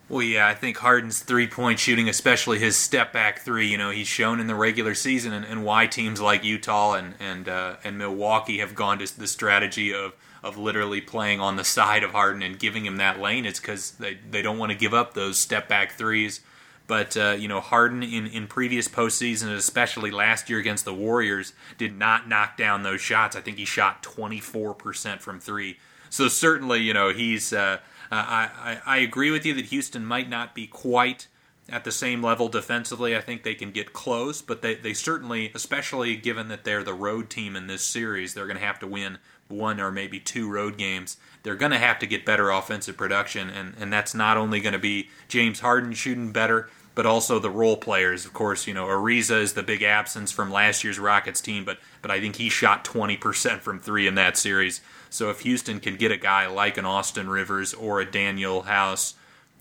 Well, 0.10 0.24
yeah, 0.24 0.48
I 0.48 0.56
think 0.56 0.78
Harden's 0.78 1.20
three 1.20 1.46
point 1.46 1.78
shooting, 1.78 2.10
especially 2.10 2.58
his 2.58 2.76
step 2.76 3.14
back 3.14 3.42
three, 3.42 3.68
you 3.68 3.78
know, 3.78 3.92
he's 3.92 4.08
shown 4.08 4.40
in 4.40 4.48
the 4.48 4.56
regular 4.56 4.96
season 4.96 5.34
and, 5.34 5.46
and 5.46 5.64
why 5.64 5.86
teams 5.86 6.20
like 6.20 6.44
Utah 6.44 6.94
and 6.94 7.14
and 7.20 7.48
uh, 7.48 7.76
and 7.84 7.98
Milwaukee 8.00 8.58
have 8.58 8.74
gone 8.74 8.98
to 9.00 9.20
the 9.20 9.28
strategy 9.28 9.94
of 9.94 10.16
of 10.42 10.58
literally 10.58 11.00
playing 11.00 11.40
on 11.40 11.58
the 11.58 11.64
side 11.64 12.04
of 12.04 12.12
Harden 12.12 12.42
and 12.42 12.58
giving 12.58 12.86
him 12.86 12.98
that 12.98 13.20
lane. 13.20 13.46
It's 13.46 13.60
because 13.60 13.92
they 13.92 14.18
they 14.30 14.42
don't 14.42 14.58
want 14.58 14.72
to 14.72 14.78
give 14.78 14.96
up 14.96 15.14
those 15.14 15.38
step 15.38 15.68
back 15.68 15.92
threes. 15.92 16.42
But 16.88 17.16
uh, 17.16 17.36
you 17.38 17.48
know, 17.48 17.62
Harden 17.62 18.02
in 18.02 18.26
in 18.26 18.48
previous 18.48 18.88
postseason, 18.88 19.56
especially 19.56 20.10
last 20.10 20.50
year 20.50 20.58
against 20.58 20.86
the 20.86 20.94
Warriors, 20.94 21.54
did 21.78 21.96
not 21.96 22.28
knock 22.28 22.58
down 22.58 22.82
those 22.82 23.00
shots. 23.00 23.36
I 23.36 23.42
think 23.42 23.60
he 23.60 23.66
shot 23.66 24.02
24 24.02 24.74
percent 24.74 25.22
from 25.22 25.40
three. 25.40 25.78
So 26.10 26.28
certainly, 26.30 26.80
you 26.80 26.96
know, 26.96 27.14
he's. 27.14 27.54
Uh, 27.54 27.78
Uh, 28.12 28.16
I, 28.16 28.50
I, 28.86 28.96
I 28.96 28.98
agree 28.98 29.32
with 29.32 29.46
you 29.46 29.54
that 29.56 29.66
Houston 29.66 30.06
might 30.06 30.30
not 30.30 30.56
be 30.56 30.68
quite 30.68 31.28
at 31.72 31.84
the 31.84 31.92
same 31.92 32.24
level 32.24 32.50
defensively. 32.50 33.16
I 33.16 33.22
think 33.22 33.44
they 33.44 33.56
can 33.56 33.72
get 33.72 33.94
close, 33.94 34.42
but 34.42 34.62
they, 34.62 34.76
they 34.76 34.94
certainly, 34.94 35.52
especially 35.54 36.16
given 36.16 36.48
that 36.48 36.64
they're 36.64 36.84
the 36.84 36.94
road 36.94 37.30
team 37.30 37.56
in 37.56 37.68
this 37.68 37.84
series, 37.84 38.34
they're 38.34 38.48
going 38.48 38.58
to 38.58 38.66
have 38.66 38.80
to 38.80 38.88
win 38.88 39.20
one 39.48 39.80
or 39.80 39.92
maybe 39.92 40.20
two 40.20 40.50
road 40.50 40.78
games. 40.78 41.18
They're 41.44 41.56
going 41.56 41.72
to 41.72 41.78
have 41.78 42.00
to 42.00 42.08
get 42.08 42.26
better 42.26 42.50
offensive 42.50 42.98
production, 42.98 43.50
and, 43.50 43.76
and 43.80 43.92
that's 43.92 44.14
not 44.14 44.38
only 44.38 44.60
going 44.60 44.74
to 44.74 44.80
be 44.80 45.10
James 45.28 45.60
Harden 45.60 45.94
shooting 45.94 46.32
better, 46.32 46.70
but 46.96 47.06
also 47.06 47.40
the 47.40 47.50
role 47.50 47.78
players. 47.78 48.26
Of 48.26 48.34
course, 48.34 48.68
you 48.68 48.74
know, 48.74 48.86
Ariza 48.86 49.42
is 49.42 49.54
the 49.54 49.64
big 49.64 49.84
absence 49.84 50.32
from 50.32 50.52
last 50.52 50.84
year's 50.84 51.00
Rockets 51.00 51.42
team, 51.42 51.66
but, 51.66 51.80
but 52.02 52.12
I 52.12 52.20
think 52.20 52.36
he 52.36 52.50
shot 52.50 52.84
20% 52.84 53.62
from 53.62 53.80
three 53.80 54.08
in 54.08 54.16
that 54.16 54.38
series. 54.38 54.82
So 55.10 55.30
if 55.30 55.42
Houston 55.42 55.80
can 55.80 55.96
get 55.96 56.12
a 56.12 56.18
guy 56.18 56.48
like 56.48 56.78
an 56.78 56.86
Austin 56.86 57.30
Rivers 57.30 57.74
or 57.74 58.00
a 58.00 58.06
Danuel 58.06 58.66
House, 58.66 59.16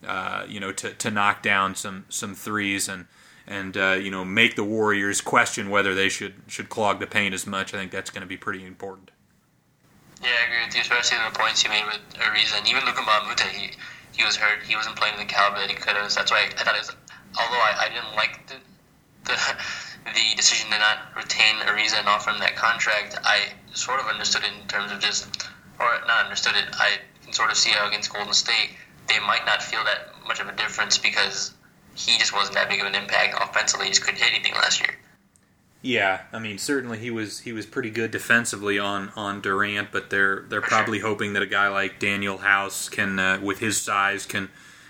uh, 0.07 0.45
you 0.49 0.61
know, 0.61 0.73
to, 0.73 0.93
to 0.93 1.11
knock 1.11 1.43
down 1.43 1.75
some 1.75 2.05
some 2.09 2.35
threes 2.35 2.89
and 2.89 3.07
and 3.47 3.77
uh, 3.77 3.99
you 4.01 4.11
know 4.11 4.25
make 4.25 4.57
the 4.57 4.65
Warriors 4.65 5.21
question 5.21 5.71
whether 5.71 5.95
they 5.95 6.09
should 6.09 6.35
should 6.47 6.69
clog 6.69 7.01
the 7.01 7.07
paint 7.07 7.35
as 7.35 7.47
much, 7.47 7.75
I 7.75 7.79
think 7.79 7.91
that's 7.91 8.11
going 8.11 8.23
to 8.23 8.29
be 8.29 8.37
pretty 8.37 8.65
important. 8.65 9.11
Yeah, 10.23 10.29
I 10.29 10.47
agree 10.47 10.67
with 10.67 10.75
you, 10.75 10.83
especially 10.83 11.19
the 11.31 11.39
points 11.39 11.65
you 11.65 11.71
made 11.71 11.85
with 11.87 12.01
Ariza 12.21 12.59
and 12.59 12.69
even 12.69 12.85
Luka 12.85 13.03
Moute. 13.03 13.41
He 13.41 13.71
he 14.13 14.25
was 14.25 14.37
hurt. 14.37 14.63
He 14.65 14.77
wasn't 14.77 14.97
playing 14.97 15.17
the 15.17 15.25
caliber 15.25 15.61
that 15.61 15.71
he 15.71 15.77
could 15.77 15.97
have. 15.97 16.13
That's 16.13 16.31
why 16.31 16.39
I, 16.39 16.61
I 16.61 16.65
thought 16.65 16.75
it 16.75 16.81
was. 16.81 16.97
Although 17.39 17.61
I, 17.61 17.87
I 17.87 17.89
didn't 17.89 18.17
like 18.17 18.47
the, 18.49 18.55
the 19.25 19.57
the 20.05 20.37
decision 20.37 20.71
to 20.71 20.79
not 20.79 20.99
retain 21.17 21.57
Ariza 21.67 21.99
and 21.99 22.09
offer 22.09 22.31
him 22.31 22.41
that 22.41 22.57
contract, 22.57 23.17
I 23.25 23.53
sort 23.75 24.01
of 24.01 24.07
understood 24.07 24.43
it 24.45 24.51
in 24.61 24.67
terms 24.69 24.93
of 24.93 25.01
just, 25.01 25.29
or 25.79 25.87
not 26.07 26.25
understood 26.25 26.57
it. 26.57 26.67
I 26.75 26.99
can 27.23 27.33
sort 27.33 27.51
of 27.51 27.57
see 27.57 27.71
how 27.71 27.87
against 27.89 28.13
Golden 28.13 28.33
State 28.33 28.71
they 29.09 29.19
might 29.21 29.45
not 29.47 29.63
feel 29.63 29.83
that 29.85 30.09
much 30.27 30.41
of 30.41 30.49
a 30.49 30.53
difference 30.53 30.99
because 30.99 31.53
he 31.95 32.19
just 32.19 32.33
wasn't 32.33 32.55
that 32.57 32.69
big 32.69 32.81
of 32.81 32.87
an 32.87 32.95
impact 32.95 33.35
offensively. 33.41 33.87
He 33.87 33.93
just 33.93 34.03
couldn't 34.05 34.21
hit 34.21 34.33
anything 34.33 34.55
last 34.55 34.81
year. 34.81 34.95
Yeah, 35.81 36.23
I 36.33 36.39
mean 36.41 36.59
certainly 36.59 36.99
he 36.99 37.11
was 37.11 37.41
he 37.41 37.53
was 37.53 37.65
pretty 37.65 37.91
good 37.91 38.11
defensively 38.11 38.79
on, 38.79 39.13
on 39.15 39.41
Durant, 39.41 39.93
but 39.93 40.11
they're 40.11 40.45
they're 40.49 40.61
probably 40.61 40.99
hoping 40.99 41.35
that 41.35 41.43
a 41.43 41.47
guy 41.47 41.69
like 41.69 42.01
Danuel 42.01 42.41
House 42.41 42.89
can 42.89 43.19
uh, 43.19 43.39
with 43.41 43.61
his 43.61 43.81
size 43.81 44.27
can 44.27 44.49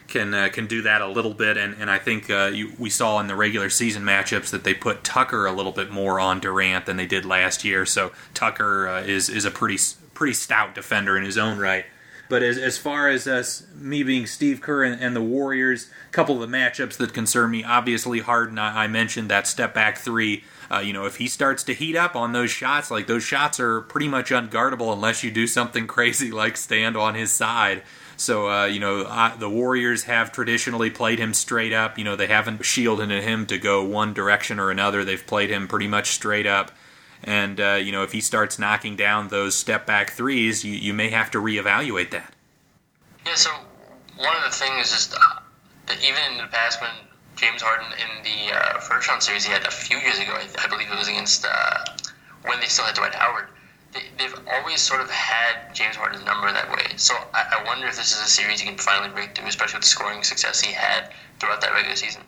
can 0.09 0.35
uh, 0.35 0.49
can 0.49 0.67
do 0.67 0.83
that 0.83 1.01
a 1.01 1.07
little 1.07 1.35
bit, 1.35 1.57
and 1.57 1.75
and 1.79 1.91
I 1.91 1.99
think 1.99 2.29
uh, 2.31 2.51
you, 2.53 2.73
we 2.79 2.91
saw 2.91 3.21
in 3.21 3.27
the 3.29 3.37
regular 3.37 3.71
season 3.71 4.03
matchups 4.03 4.51
that 4.51 4.65
they 4.65 4.75
put 4.75 5.05
Tucker 5.05 5.47
a 5.47 5.53
little 5.53 5.73
bit 5.73 5.91
more 5.91 6.19
on 6.19 6.41
Durant 6.41 6.87
than 6.87 6.97
they 6.97 7.07
did 7.07 7.25
last 7.25 7.65
year. 7.65 7.87
So 7.87 8.13
Tucker 8.35 8.89
uh, 8.89 9.03
is 9.03 9.29
is 9.29 9.45
a 9.45 9.51
pretty 9.51 9.79
pretty 10.15 10.33
stout 10.33 10.75
defender 10.75 11.17
in 11.17 11.25
his 11.25 11.39
own 11.39 11.59
right. 11.59 11.85
But 12.29 12.43
as, 12.43 12.59
as 12.59 12.77
far 12.77 13.09
as 13.09 13.27
us, 13.27 13.67
me 13.75 14.03
being 14.03 14.27
Steve 14.27 14.61
Kerr 14.61 14.85
and, 14.85 15.01
and, 15.01 15.17
the 15.17 15.23
Warriors, 15.23 15.89
a 16.09 16.13
couple 16.13 16.43
of 16.43 16.51
the 16.51 16.57
matchups 16.57 16.99
that 16.99 17.15
concern 17.15 17.51
me, 17.51 17.65
obviously 17.65 18.21
Harden, 18.21 18.59
I, 18.59 18.85
I 18.85 18.87
mentioned 18.87 19.31
that 19.31 19.47
step 19.47 19.73
back 19.73 19.97
three. 19.97 20.45
Uh, 20.71 20.81
you 20.81 20.93
know, 20.93 21.07
if 21.07 21.17
he 21.17 21.27
starts 21.27 21.63
to 21.65 21.73
heat 21.73 21.97
up 21.97 22.15
on 22.15 22.33
those 22.33 22.51
shots, 22.51 22.91
like 22.91 23.07
those 23.07 23.23
shots 23.23 23.59
are 23.59 23.81
pretty 23.81 24.09
much 24.09 24.31
unguardable 24.31 24.93
unless 24.93 25.25
you 25.25 25.31
do 25.31 25.47
something 25.47 25.87
crazy 25.87 26.31
like 26.31 26.59
stand 26.59 26.97
on 26.97 27.15
his 27.15 27.31
side. 27.31 27.83
So, 28.19 28.51
uh, 28.51 28.67
you 28.67 28.81
know, 28.81 29.07
I, 29.09 29.37
the 29.37 29.49
Warriors 29.49 30.05
have 30.05 30.33
traditionally 30.33 30.91
played 30.91 31.21
him 31.21 31.33
straight 31.33 31.73
up. 31.73 31.97
You 31.99 32.05
know, 32.05 32.17
they 32.17 32.27
haven't 32.27 32.65
shielded 32.65 33.11
him 33.11 33.47
to 33.47 33.59
go 33.59 33.85
one 33.85 34.13
direction 34.13 34.59
or 34.59 34.73
another. 34.73 35.05
They've 35.05 35.25
played 35.25 35.51
him 35.51 35.69
pretty 35.69 35.87
much 35.87 36.11
straight 36.11 36.47
up. 36.47 36.73
And, 37.23 37.61
uh, 37.61 37.75
you 37.75 37.93
know, 37.93 38.03
if 38.03 38.11
he 38.11 38.21
starts 38.21 38.59
knocking 38.59 38.97
down 38.97 39.29
those 39.29 39.55
step 39.55 39.87
back 39.87 40.11
threes, 40.11 40.65
you, 40.65 40.73
you 40.73 40.93
may 40.93 41.11
have 41.11 41.31
to 41.31 41.39
reevaluate 41.39 42.11
that. 42.11 42.35
Yeah, 43.25 43.37
so 43.37 43.51
one 44.17 44.37
of 44.37 44.43
the 44.43 44.51
things 44.51 44.93
is 44.93 45.15
uh, 45.15 45.41
that 45.87 45.99
even 46.03 46.21
in 46.33 46.39
the 46.39 46.51
past 46.51 46.81
when 46.81 46.91
James 47.37 47.63
Harden 47.63 47.87
in 47.93 48.25
the 48.25 48.53
uh, 48.53 48.81
first 48.81 49.09
round 49.09 49.23
series 49.23 49.45
he 49.45 49.53
had 49.53 49.65
a 49.65 49.71
few 49.71 49.97
years 49.99 50.19
ago, 50.19 50.33
I, 50.33 50.49
I 50.65 50.67
believe 50.67 50.91
it 50.91 50.99
was 50.99 51.09
against 51.09 51.47
uh, 51.49 51.85
when 52.43 52.59
they 52.59 52.67
still 52.67 52.85
had 52.85 52.97
Dwight 52.97 53.15
Howard, 53.15 53.47
they, 53.93 54.25
have 54.25 54.41
always 54.53 54.81
sort 54.81 55.01
of 55.01 55.11
had 55.11 55.75
James 55.75 55.97
Harden's 55.97 56.25
number 56.25 56.53
that 56.53 56.71
way. 56.71 56.97
So 56.97 57.15
I, 57.33 57.61
I 57.61 57.65
wonder 57.65 57.87
if 57.87 57.97
this 57.97 58.13
is 58.13 58.21
a 58.21 58.31
series 58.31 58.61
he 58.61 58.69
can 58.69 58.79
finally 58.79 59.11
break 59.11 59.37
through, 59.37 59.49
especially 59.49 59.77
with 59.77 59.85
the 59.85 59.89
scoring 59.89 60.23
success 60.23 60.61
he 60.61 60.73
had 60.73 61.11
throughout 61.39 61.61
that 61.61 61.73
regular 61.73 61.97
season. 61.97 62.23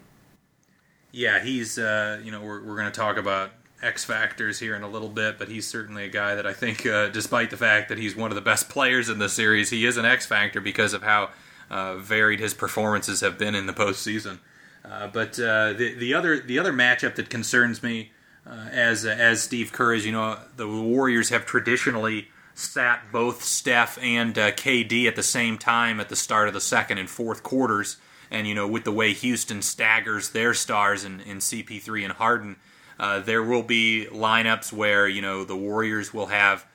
Yeah, 1.12 1.42
he's, 1.42 1.78
uh, 1.78 2.20
you 2.22 2.30
know, 2.30 2.40
we're, 2.40 2.64
we're 2.64 2.76
going 2.76 2.90
to 2.90 2.98
talk 2.98 3.16
about 3.16 3.50
X 3.82 4.04
factors 4.04 4.58
here 4.58 4.76
in 4.76 4.82
a 4.82 4.88
little 4.88 5.08
bit, 5.08 5.38
but 5.38 5.48
he's 5.48 5.66
certainly 5.66 6.04
a 6.04 6.08
guy 6.08 6.34
that 6.34 6.46
I 6.46 6.52
think, 6.52 6.86
uh, 6.86 7.08
despite 7.08 7.50
the 7.50 7.56
fact 7.56 7.88
that 7.88 7.98
he's 7.98 8.14
one 8.14 8.30
of 8.30 8.34
the 8.34 8.42
best 8.42 8.68
players 8.68 9.08
in 9.08 9.18
the 9.18 9.28
series, 9.28 9.70
he 9.70 9.84
is 9.86 9.96
an 9.96 10.04
X 10.04 10.26
factor 10.26 10.60
because 10.60 10.92
of 10.92 11.02
how 11.02 11.30
uh, 11.70 11.96
varied 11.96 12.40
his 12.40 12.54
performances 12.54 13.20
have 13.20 13.38
been 13.38 13.54
in 13.54 13.66
the 13.66 13.72
postseason. 13.72 14.38
Uh, 14.84 15.06
but 15.08 15.38
uh, 15.38 15.72
the 15.74 15.94
the 15.94 16.14
other 16.14 16.40
the 16.40 16.58
other 16.58 16.72
matchup 16.72 17.14
that 17.16 17.28
concerns 17.28 17.82
me, 17.82 18.10
uh, 18.46 18.68
as 18.70 19.04
as 19.04 19.42
Steve 19.42 19.72
Kerr 19.72 19.94
is, 19.94 20.06
you 20.06 20.12
know, 20.12 20.38
the 20.56 20.68
Warriors 20.68 21.28
have 21.28 21.46
traditionally 21.46 22.28
sat 22.54 23.10
both 23.12 23.42
Steph 23.42 23.98
and 24.02 24.36
uh, 24.38 24.50
KD 24.52 25.06
at 25.06 25.16
the 25.16 25.22
same 25.22 25.56
time 25.56 26.00
at 26.00 26.08
the 26.08 26.16
start 26.16 26.48
of 26.48 26.54
the 26.54 26.60
second 26.60 26.98
and 26.98 27.08
fourth 27.08 27.42
quarters, 27.42 27.96
and 28.30 28.46
you 28.46 28.54
know, 28.54 28.66
with 28.66 28.84
the 28.84 28.92
way 28.92 29.12
Houston 29.12 29.62
staggers 29.62 30.30
their 30.30 30.54
stars 30.54 31.04
in, 31.04 31.20
in 31.20 31.38
CP3 31.38 32.04
and 32.04 32.12
Harden 32.14 32.56
uh, 33.00 33.18
there 33.18 33.42
will 33.42 33.62
be 33.62 34.06
lineups 34.12 34.74
where 34.74 35.08
you 35.08 35.22
know 35.22 35.42
the 35.42 35.56
Warriors 35.56 36.12
will 36.12 36.26
have 36.26 36.66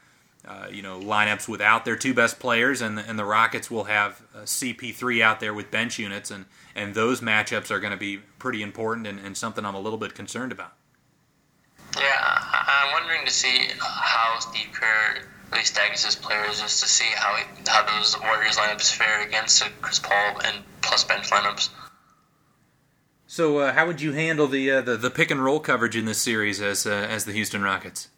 uh, 0.43 0.65
you 0.71 0.81
know 0.81 0.99
lineups 0.99 1.47
without 1.47 1.85
their 1.85 1.95
two 1.95 2.15
best 2.15 2.39
players, 2.39 2.81
and 2.81 2.97
the, 2.97 3.07
and 3.07 3.19
the 3.19 3.23
Rockets 3.23 3.69
will 3.69 3.83
have 3.83 4.23
uh, 4.33 4.39
CP3 4.39 5.21
out 5.21 5.39
there 5.39 5.53
with 5.53 5.69
bench 5.69 5.99
units, 5.99 6.31
and 6.31 6.45
and 6.75 6.95
those 6.95 7.21
matchups 7.21 7.69
are 7.69 7.79
going 7.79 7.91
to 7.91 7.97
be 7.97 8.17
pretty 8.39 8.63
important 8.63 9.05
and, 9.05 9.19
and 9.19 9.37
something 9.37 9.63
I'm 9.63 9.75
a 9.75 9.79
little 9.79 9.99
bit 9.99 10.15
concerned 10.15 10.51
about. 10.51 10.73
Yeah, 11.97 12.17
I'm 12.19 12.91
wondering 12.91 13.25
to 13.25 13.31
see 13.31 13.69
how 13.79 14.39
Steve 14.39 14.67
Kerr 14.73 15.21
really 15.51 15.63
staggers 15.63 16.03
his 16.03 16.15
players, 16.15 16.59
just 16.59 16.81
to 16.83 16.89
see 16.89 17.09
how 17.15 17.35
he, 17.35 17.43
how 17.67 17.83
those 17.97 18.19
Warriors 18.19 18.57
lineups 18.57 18.93
fare 18.93 19.21
against 19.25 19.63
Chris 19.81 19.99
Paul 19.99 20.41
and 20.43 20.63
plus 20.81 21.03
bench 21.03 21.29
lineups. 21.29 21.69
So, 23.27 23.59
uh, 23.59 23.73
how 23.73 23.87
would 23.87 24.01
you 24.01 24.13
handle 24.13 24.47
the, 24.47 24.69
uh, 24.71 24.81
the, 24.81 24.97
the 24.97 25.09
pick 25.09 25.31
and 25.31 25.43
roll 25.43 25.59
coverage 25.59 25.95
in 25.95 26.05
this 26.05 26.21
series 26.21 26.61
as 26.61 26.85
uh, 26.85 27.07
as 27.09 27.25
the 27.25 27.31
Houston 27.31 27.63
Rockets? 27.63 28.09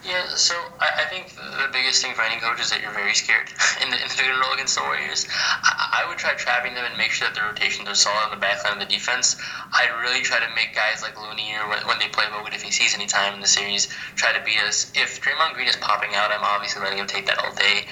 Yeah, 0.00 0.32
so 0.32 0.56
I, 0.80 1.04
I, 1.04 1.06
think 1.12 1.28
the 1.36 1.68
biggest 1.72 2.00
thing 2.00 2.14
for 2.14 2.22
any 2.22 2.40
coach 2.40 2.58
is 2.58 2.70
that 2.70 2.80
you're 2.80 2.92
very 2.96 3.12
scared 3.12 3.52
in 3.84 3.90
the, 3.90 4.00
in 4.00 4.08
the 4.08 4.40
roll 4.40 4.54
against 4.54 4.74
the 4.74 4.82
Warriors. 4.82 5.28
I, 5.28 6.00
I, 6.00 6.08
would 6.08 6.16
try 6.16 6.32
trapping 6.34 6.72
them 6.72 6.86
and 6.88 6.96
make 6.96 7.12
sure 7.12 7.28
that 7.28 7.34
the 7.34 7.44
rotations 7.44 7.86
are 7.86 7.94
solid 7.94 8.24
on 8.24 8.30
the 8.30 8.40
back 8.40 8.64
line 8.64 8.80
of 8.80 8.80
the 8.80 8.88
defense. 8.88 9.36
I'd 9.72 9.92
really 10.00 10.22
try 10.22 10.40
to 10.40 10.48
make 10.56 10.74
guys 10.74 11.02
like 11.02 11.20
Looney 11.20 11.52
or 11.52 11.68
when, 11.68 11.84
when 11.86 11.98
they 11.98 12.08
play 12.08 12.24
Bogut, 12.32 12.54
if 12.54 12.62
he 12.62 12.72
sees 12.72 12.94
any 12.94 13.04
time 13.04 13.34
in 13.34 13.40
the 13.40 13.46
series, 13.46 13.88
try 14.16 14.32
to 14.32 14.40
beat 14.42 14.58
us. 14.64 14.90
If 14.96 15.20
Draymond 15.20 15.52
Green 15.52 15.68
is 15.68 15.76
popping 15.76 16.14
out, 16.14 16.32
I'm 16.32 16.44
obviously 16.44 16.80
letting 16.80 16.98
him 16.98 17.06
take 17.06 17.26
that 17.26 17.36
all 17.36 17.52
day. 17.52 17.84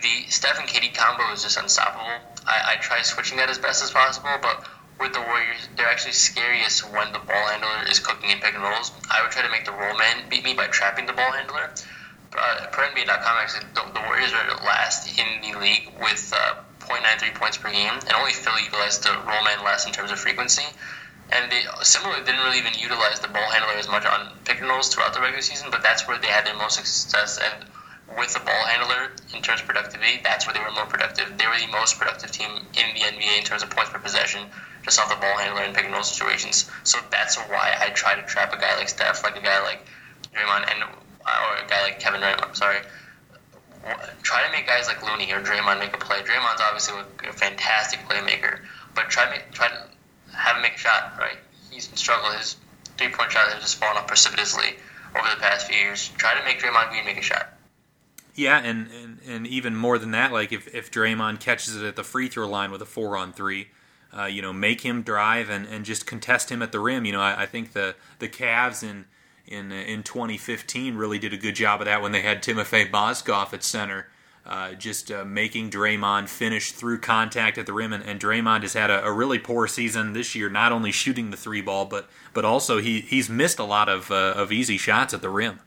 The 0.00 0.30
Steph 0.32 0.58
and 0.58 0.66
KD 0.66 0.94
combo 0.96 1.30
is 1.32 1.42
just 1.42 1.58
unstoppable. 1.60 2.24
I, 2.46 2.72
I 2.72 2.76
try 2.80 3.02
switching 3.02 3.36
that 3.36 3.50
as 3.50 3.58
best 3.58 3.84
as 3.84 3.90
possible, 3.90 4.32
but 4.40 4.64
with 5.00 5.14
the 5.14 5.20
Warriors, 5.20 5.68
they're 5.76 5.88
actually 5.88 6.12
scariest 6.12 6.84
when 6.92 7.12
the 7.12 7.18
ball 7.18 7.46
handler 7.48 7.88
is 7.90 7.98
cooking 7.98 8.30
in 8.30 8.38
pick 8.38 8.54
and 8.54 8.62
rolls. 8.62 8.92
I 9.10 9.22
would 9.22 9.32
try 9.32 9.42
to 9.42 9.50
make 9.50 9.64
the 9.64 9.72
roll 9.72 9.96
man 9.96 10.28
beat 10.28 10.44
me 10.44 10.52
by 10.54 10.66
trapping 10.68 11.06
the 11.06 11.14
ball 11.14 11.32
handler. 11.32 11.72
Uh, 12.36 12.66
per 12.70 12.86
NBA.com, 12.86 13.36
actually, 13.40 13.66
the, 13.74 13.82
the, 13.92 14.00
Warriors 14.06 14.32
are 14.32 14.46
last 14.62 15.18
in 15.18 15.26
the 15.40 15.58
league 15.58 15.90
with 16.00 16.32
uh, 16.36 16.62
0.93 16.86 17.34
points 17.34 17.56
per 17.56 17.72
game, 17.72 17.94
and 18.06 18.12
only 18.12 18.32
Philly 18.32 18.62
utilized 18.62 19.02
the 19.02 19.10
roll 19.26 19.42
man 19.42 19.64
less 19.64 19.86
in 19.86 19.92
terms 19.92 20.12
of 20.12 20.18
frequency. 20.18 20.62
And 21.32 21.50
they 21.50 21.62
similarly 21.82 22.22
didn't 22.24 22.42
really 22.44 22.58
even 22.58 22.74
utilize 22.74 23.18
the 23.20 23.28
ball 23.28 23.50
handler 23.50 23.74
as 23.78 23.88
much 23.88 24.04
on 24.04 24.32
pick 24.44 24.60
and 24.60 24.68
rolls 24.68 24.94
throughout 24.94 25.14
the 25.14 25.20
regular 25.20 25.42
season, 25.42 25.68
but 25.70 25.82
that's 25.82 26.06
where 26.06 26.18
they 26.18 26.28
had 26.28 26.44
their 26.44 26.56
most 26.56 26.76
success. 26.76 27.38
And 27.38 27.66
with 28.18 28.34
the 28.34 28.40
ball 28.40 28.64
handler 28.66 29.10
in 29.34 29.42
terms 29.42 29.60
of 29.60 29.66
productivity, 29.66 30.20
that's 30.22 30.46
where 30.46 30.54
they 30.54 30.60
were 30.60 30.72
more 30.72 30.86
productive. 30.86 31.38
They 31.38 31.46
were 31.46 31.58
the 31.58 31.70
most 31.72 31.98
productive 31.98 32.30
team 32.32 32.50
in 32.74 32.94
the 32.94 33.00
NBA 33.00 33.38
in 33.38 33.44
terms 33.44 33.62
of 33.62 33.70
points 33.70 33.90
per 33.90 33.98
possession, 33.98 34.42
just 34.90 35.00
off 35.00 35.08
the 35.08 35.20
ball 35.20 35.38
handler 35.38 35.62
in 35.62 35.72
pick 35.72 35.84
and 35.84 35.94
roll 35.94 36.02
situations. 36.02 36.68
So 36.82 36.98
that's 37.12 37.36
why 37.36 37.76
I 37.80 37.90
try 37.90 38.16
to 38.16 38.22
trap 38.22 38.52
a 38.52 38.58
guy 38.58 38.76
like 38.76 38.88
Steph, 38.88 39.22
like 39.22 39.36
a 39.36 39.42
guy 39.42 39.62
like 39.62 39.86
Draymond, 40.34 40.68
and 40.72 40.82
or 40.82 41.64
a 41.64 41.68
guy 41.68 41.82
like 41.82 42.00
Kevin 42.00 42.20
Durant. 42.20 42.42
I'm 42.42 42.54
sorry. 42.56 42.78
Try 44.22 44.44
to 44.44 44.52
make 44.52 44.66
guys 44.66 44.88
like 44.88 45.00
Looney 45.06 45.32
or 45.32 45.40
Draymond 45.40 45.78
make 45.78 45.94
a 45.94 45.98
play. 45.98 46.18
Draymond's 46.22 46.60
obviously 46.60 47.00
a 47.28 47.32
fantastic 47.32 48.00
playmaker, 48.00 48.60
but 48.96 49.08
try 49.08 49.26
to 49.26 49.30
make, 49.30 49.50
try 49.52 49.68
to 49.68 49.86
have 50.36 50.56
him 50.56 50.62
make 50.62 50.74
a 50.74 50.78
shot. 50.78 51.14
Right? 51.18 51.38
He's 51.70 51.88
struggled. 51.94 52.34
His 52.36 52.56
three 52.98 53.10
point 53.10 53.30
shot 53.30 53.48
has 53.52 53.62
just 53.62 53.76
fallen 53.76 53.96
off 53.96 54.08
precipitously 54.08 54.74
over 55.16 55.28
the 55.32 55.40
past 55.40 55.68
few 55.68 55.78
years. 55.78 56.08
Try 56.16 56.36
to 56.36 56.44
make 56.44 56.58
Draymond 56.58 56.90
Green 56.90 57.04
make 57.04 57.18
a 57.18 57.22
shot. 57.22 57.54
Yeah, 58.34 58.58
and, 58.58 58.88
and, 58.90 59.18
and 59.26 59.46
even 59.46 59.76
more 59.76 59.98
than 59.98 60.12
that, 60.12 60.32
like 60.32 60.52
if, 60.52 60.74
if 60.74 60.90
Draymond 60.90 61.38
catches 61.40 61.76
it 61.76 61.86
at 61.86 61.94
the 61.94 62.04
free 62.04 62.28
throw 62.28 62.48
line 62.48 62.72
with 62.72 62.82
a 62.82 62.86
four 62.86 63.16
on 63.16 63.32
three, 63.32 63.68
uh, 64.16 64.24
you 64.24 64.42
know, 64.42 64.52
make 64.52 64.80
him 64.80 65.02
drive 65.02 65.50
and, 65.50 65.66
and 65.66 65.84
just 65.84 66.06
contest 66.06 66.50
him 66.50 66.62
at 66.62 66.72
the 66.72 66.80
rim. 66.80 67.04
You 67.04 67.12
know, 67.12 67.20
I, 67.20 67.42
I 67.42 67.46
think 67.46 67.72
the 67.72 67.94
the 68.18 68.28
Cavs 68.28 68.82
in 68.82 69.06
in 69.46 69.72
in 69.72 70.02
2015 70.02 70.96
really 70.96 71.18
did 71.18 71.32
a 71.32 71.36
good 71.36 71.54
job 71.54 71.80
of 71.80 71.86
that 71.86 72.02
when 72.02 72.12
they 72.12 72.22
had 72.22 72.42
Timofey 72.42 72.90
Mozgov 72.90 73.52
at 73.52 73.62
center, 73.62 74.08
uh, 74.46 74.72
just 74.72 75.10
uh, 75.12 75.24
making 75.24 75.70
Draymond 75.70 76.28
finish 76.28 76.72
through 76.72 77.00
contact 77.00 77.58
at 77.58 77.66
the 77.66 77.72
rim. 77.72 77.92
And, 77.92 78.02
and 78.04 78.20
Draymond 78.20 78.62
has 78.62 78.72
had 78.72 78.90
a, 78.90 79.04
a, 79.04 79.12
really 79.12 79.38
poor 79.38 79.68
season 79.68 80.12
this 80.12 80.34
year, 80.34 80.48
not 80.48 80.72
only 80.72 80.92
shooting 80.92 81.30
the 81.30 81.36
three 81.36 81.60
ball, 81.60 81.84
but 81.84 82.08
but 82.32 82.44
also 82.44 82.78
he 82.78 83.00
he's 83.00 83.28
missed 83.28 83.58
a 83.58 83.64
lot 83.64 83.88
of 83.88 84.10
uh, 84.10 84.34
of 84.36 84.50
easy 84.50 84.76
shots 84.76 85.14
at 85.14 85.22
the 85.22 85.30
rim. 85.30 85.60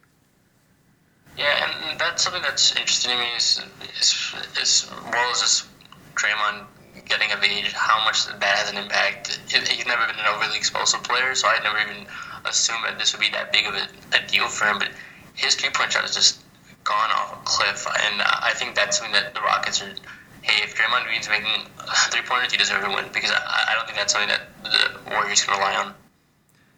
Yeah, 1.37 1.71
and 1.89 1.99
that's 1.99 2.23
something 2.23 2.43
that's 2.43 2.75
interesting 2.75 3.11
to 3.11 3.17
me 3.17 3.25
is, 3.35 3.61
is, 3.99 4.35
as 4.61 4.91
well 5.11 5.31
as 5.31 5.41
just 5.41 5.65
Draymond 6.15 6.65
getting 7.05 7.31
of 7.31 7.43
age, 7.43 7.71
how 7.73 8.03
much 8.05 8.25
that 8.27 8.43
has 8.43 8.71
an 8.71 8.77
impact. 8.77 9.39
He's 9.47 9.85
never 9.85 10.05
been 10.07 10.19
an 10.19 10.27
overly 10.27 10.57
explosive 10.57 11.03
player, 11.03 11.35
so 11.35 11.47
I 11.47 11.59
never 11.63 11.79
even 11.79 12.05
assumed 12.45 12.83
that 12.85 12.99
this 12.99 13.13
would 13.13 13.21
be 13.21 13.29
that 13.31 13.51
big 13.51 13.65
of 13.65 13.75
a, 13.75 13.87
a 14.15 14.27
deal 14.27 14.47
for 14.47 14.65
him. 14.65 14.79
But 14.79 14.91
his 15.35 15.55
three 15.55 15.69
point 15.69 15.91
shot 15.91 16.03
has 16.03 16.13
just 16.13 16.41
gone 16.83 17.11
off 17.11 17.33
a 17.33 17.45
cliff, 17.45 17.87
and 17.87 18.21
I 18.21 18.51
think 18.55 18.75
that's 18.75 18.97
something 18.97 19.13
that 19.13 19.33
the 19.33 19.41
Rockets 19.41 19.81
are. 19.81 19.93
Hey, 20.41 20.61
if 20.61 20.75
Draymond 20.75 21.05
Green's 21.05 21.29
making 21.29 21.71
three 22.11 22.21
pointers, 22.27 22.51
he 22.51 22.57
deserves 22.57 22.83
to 22.83 22.91
win 22.91 23.05
because 23.13 23.31
I, 23.31 23.71
I 23.71 23.75
don't 23.75 23.85
think 23.85 23.97
that's 23.97 24.11
something 24.11 24.27
that 24.27 24.51
the 24.63 25.09
Warriors 25.11 25.43
can 25.43 25.57
rely 25.57 25.75
on. 25.75 25.93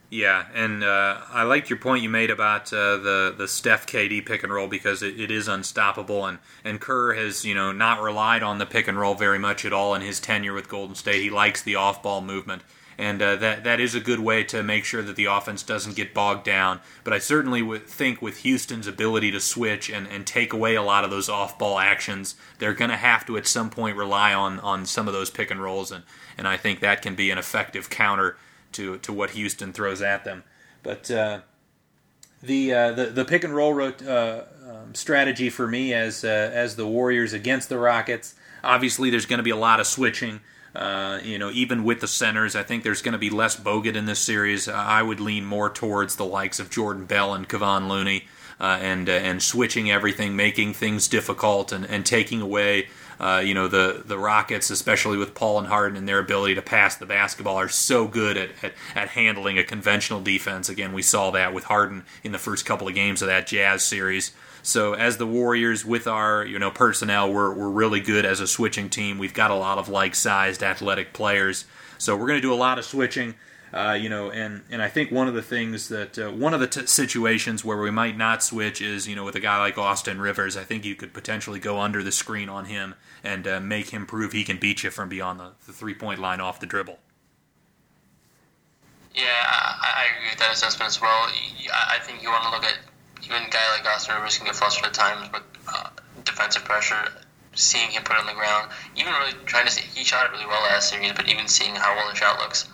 Yeah, 0.09 0.45
and 0.53 0.83
uh, 0.83 1.21
I 1.31 1.43
liked 1.43 1.69
your 1.69 1.79
point 1.79 2.03
you 2.03 2.09
made 2.09 2.29
about 2.29 2.71
uh, 2.71 2.97
the 2.97 3.35
the 3.35 3.47
Steph 3.47 3.87
KD 3.87 4.25
pick 4.25 4.43
and 4.43 4.53
roll 4.53 4.67
because 4.67 5.01
it, 5.01 5.19
it 5.19 5.31
is 5.31 5.47
unstoppable, 5.47 6.25
and 6.25 6.37
and 6.63 6.79
Kerr 6.79 7.13
has 7.15 7.43
you 7.43 7.55
know 7.55 7.71
not 7.71 8.01
relied 8.01 8.43
on 8.43 8.59
the 8.59 8.67
pick 8.67 8.87
and 8.87 8.99
roll 8.99 9.15
very 9.15 9.39
much 9.39 9.65
at 9.65 9.73
all 9.73 9.95
in 9.95 10.01
his 10.01 10.19
tenure 10.19 10.53
with 10.53 10.69
Golden 10.69 10.95
State. 10.95 11.23
He 11.23 11.31
likes 11.31 11.63
the 11.63 11.75
off 11.75 12.03
ball 12.03 12.21
movement, 12.21 12.61
and 12.99 13.19
uh, 13.19 13.35
that 13.37 13.63
that 13.63 13.79
is 13.79 13.95
a 13.95 13.99
good 13.99 14.19
way 14.19 14.43
to 14.43 14.61
make 14.61 14.85
sure 14.85 15.01
that 15.01 15.15
the 15.15 15.25
offense 15.25 15.63
doesn't 15.63 15.95
get 15.95 16.13
bogged 16.13 16.45
down. 16.45 16.81
But 17.03 17.13
I 17.13 17.17
certainly 17.17 17.63
would 17.63 17.87
think 17.87 18.21
with 18.21 18.37
Houston's 18.37 18.87
ability 18.87 19.31
to 19.31 19.39
switch 19.39 19.89
and, 19.89 20.07
and 20.07 20.27
take 20.27 20.53
away 20.53 20.75
a 20.75 20.83
lot 20.83 21.03
of 21.03 21.09
those 21.09 21.29
off 21.29 21.57
ball 21.57 21.79
actions, 21.79 22.35
they're 22.59 22.75
going 22.75 22.91
to 22.91 22.97
have 22.97 23.25
to 23.25 23.37
at 23.37 23.47
some 23.47 23.71
point 23.71 23.97
rely 23.97 24.35
on 24.35 24.59
on 24.59 24.85
some 24.85 25.07
of 25.07 25.15
those 25.15 25.31
pick 25.31 25.49
and 25.49 25.63
rolls, 25.63 25.91
and 25.91 26.03
and 26.37 26.47
I 26.47 26.57
think 26.57 26.79
that 26.79 27.01
can 27.01 27.15
be 27.15 27.31
an 27.31 27.39
effective 27.39 27.89
counter 27.89 28.37
to 28.75 28.97
to 28.99 29.11
what 29.11 29.31
Houston 29.31 29.73
throws 29.73 30.01
at 30.01 30.23
them. 30.23 30.43
But 30.83 31.09
uh, 31.09 31.39
the, 32.43 32.73
uh, 32.73 32.91
the 32.91 33.05
the 33.07 33.25
pick 33.25 33.43
and 33.43 33.55
roll 33.55 33.81
uh, 33.81 33.91
um, 34.07 34.93
strategy 34.93 35.49
for 35.49 35.67
me 35.67 35.93
as 35.93 36.23
uh, 36.23 36.27
as 36.27 36.75
the 36.75 36.87
Warriors 36.87 37.33
against 37.33 37.69
the 37.69 37.79
Rockets. 37.79 38.35
Obviously, 38.63 39.09
there's 39.09 39.25
going 39.25 39.39
to 39.39 39.43
be 39.43 39.49
a 39.49 39.55
lot 39.55 39.79
of 39.79 39.87
switching. 39.87 40.41
Uh, 40.75 41.19
you 41.23 41.39
know, 41.39 41.49
even 41.51 41.85
with 41.85 42.01
the 42.01 42.07
centers, 42.07 42.53
I 42.55 42.63
think 42.63 42.83
there's 42.83 43.01
going 43.01 43.13
to 43.13 43.17
be 43.17 43.29
less 43.29 43.55
Bogut 43.55 43.95
in 43.95 44.05
this 44.05 44.19
series. 44.19 44.67
I 44.67 45.01
would 45.01 45.21
lean 45.21 45.45
more 45.45 45.69
towards 45.69 46.17
the 46.17 46.25
likes 46.25 46.59
of 46.59 46.69
Jordan 46.69 47.05
Bell 47.05 47.33
and 47.33 47.47
Kevon 47.47 47.87
Looney, 47.87 48.27
uh, 48.59 48.79
and 48.81 49.07
and 49.07 49.41
switching 49.41 49.89
everything, 49.89 50.35
making 50.35 50.73
things 50.73 51.07
difficult, 51.07 51.71
and, 51.71 51.85
and 51.85 52.05
taking 52.05 52.41
away 52.41 52.89
uh, 53.19 53.41
you 53.43 53.53
know 53.53 53.67
the 53.67 54.03
the 54.05 54.17
Rockets, 54.17 54.69
especially 54.69 55.17
with 55.17 55.33
Paul 55.33 55.59
and 55.59 55.67
Harden 55.67 55.97
and 55.97 56.07
their 56.07 56.19
ability 56.19 56.55
to 56.55 56.61
pass 56.61 56.95
the 56.95 57.05
basketball, 57.05 57.57
are 57.57 57.69
so 57.69 58.07
good 58.07 58.37
at, 58.37 58.49
at, 58.61 58.73
at 58.95 59.09
handling 59.09 59.57
a 59.57 59.63
conventional 59.63 60.21
defense. 60.21 60.69
Again, 60.69 60.93
we 60.93 61.01
saw 61.01 61.31
that 61.31 61.53
with 61.53 61.65
Harden 61.65 62.05
in 62.23 62.31
the 62.31 62.39
first 62.39 62.65
couple 62.65 62.87
of 62.87 62.93
games 62.95 63.21
of 63.21 63.27
that 63.27 63.47
Jazz 63.47 63.83
series. 63.83 64.31
So 64.63 64.93
as 64.93 65.17
the 65.17 65.27
Warriors, 65.27 65.85
with 65.85 66.07
our 66.07 66.45
you 66.45 66.57
know 66.57 66.71
personnel, 66.71 67.31
we're 67.31 67.53
we're 67.53 67.69
really 67.69 67.99
good 67.99 68.25
as 68.25 68.39
a 68.39 68.47
switching 68.47 68.89
team. 68.89 69.17
We've 69.17 69.33
got 69.33 69.51
a 69.51 69.55
lot 69.55 69.77
of 69.77 69.89
like-sized, 69.89 70.63
athletic 70.63 71.13
players. 71.13 71.65
So 71.97 72.15
we're 72.17 72.27
going 72.27 72.37
to 72.37 72.47
do 72.47 72.53
a 72.53 72.55
lot 72.55 72.79
of 72.79 72.85
switching. 72.85 73.35
Uh, 73.73 73.97
you 73.99 74.07
know, 74.07 74.31
and, 74.31 74.63
and 74.69 74.81
I 74.81 74.87
think 74.87 75.11
one 75.11 75.27
of 75.27 75.33
the 75.33 75.41
things 75.41 75.89
that 75.89 76.17
uh, 76.17 76.31
one 76.31 76.53
of 76.53 76.59
the 76.59 76.67
t- 76.67 76.85
situations 76.85 77.65
where 77.65 77.77
we 77.77 77.91
might 77.91 78.17
not 78.17 78.41
switch 78.41 78.81
is 78.81 79.07
you 79.07 79.15
know 79.15 79.25
with 79.25 79.35
a 79.35 79.39
guy 79.39 79.57
like 79.57 79.77
Austin 79.77 80.21
Rivers, 80.21 80.55
I 80.55 80.63
think 80.63 80.85
you 80.85 80.95
could 80.95 81.13
potentially 81.13 81.59
go 81.59 81.79
under 81.79 82.01
the 82.01 82.11
screen 82.11 82.47
on 82.47 82.65
him 82.65 82.95
and 83.23 83.47
uh, 83.47 83.59
make 83.59 83.89
him 83.89 84.05
prove 84.05 84.31
he 84.31 84.43
can 84.43 84.57
beat 84.57 84.83
you 84.83 84.91
from 84.91 85.09
beyond 85.09 85.39
the, 85.39 85.51
the 85.65 85.73
three 85.73 85.93
point 85.93 86.19
line 86.19 86.39
off 86.39 86.59
the 86.59 86.65
dribble. 86.65 86.99
Yeah, 89.13 89.23
I, 89.23 90.03
I, 90.03 90.17
agree 90.17 90.29
with 90.29 90.39
that 90.39 90.53
assessment 90.53 90.89
as 90.89 90.99
well. 90.99 91.09
I 91.09 91.99
think 92.01 92.21
you 92.21 92.29
want 92.29 92.43
to 92.43 92.51
look 92.51 92.65
at 92.65 92.77
even 93.23 93.43
a 93.43 93.49
guy 93.49 93.77
like 93.77 93.85
Austin 93.87 94.15
Rivers 94.15 94.37
can 94.37 94.45
get 94.45 94.55
flustered 94.55 94.85
at 94.85 94.93
times 94.93 95.31
with 95.31 95.43
uh, 95.67 95.89
defensive 96.23 96.63
pressure. 96.63 97.11
Seeing 97.53 97.89
him 97.91 98.03
put 98.03 98.17
on 98.17 98.25
the 98.25 98.33
ground, 98.33 98.69
even 98.97 99.13
really 99.13 99.31
trying 99.45 99.65
to 99.65 99.71
see, 99.71 99.81
he 99.95 100.03
shot 100.03 100.25
it 100.25 100.33
really 100.33 100.45
well 100.45 100.61
last 100.63 100.89
series, 100.89 101.13
but 101.13 101.29
even 101.29 101.47
seeing 101.47 101.73
how 101.73 101.95
well 101.95 102.09
the 102.09 102.15
shot 102.15 102.37
looks 102.39 102.67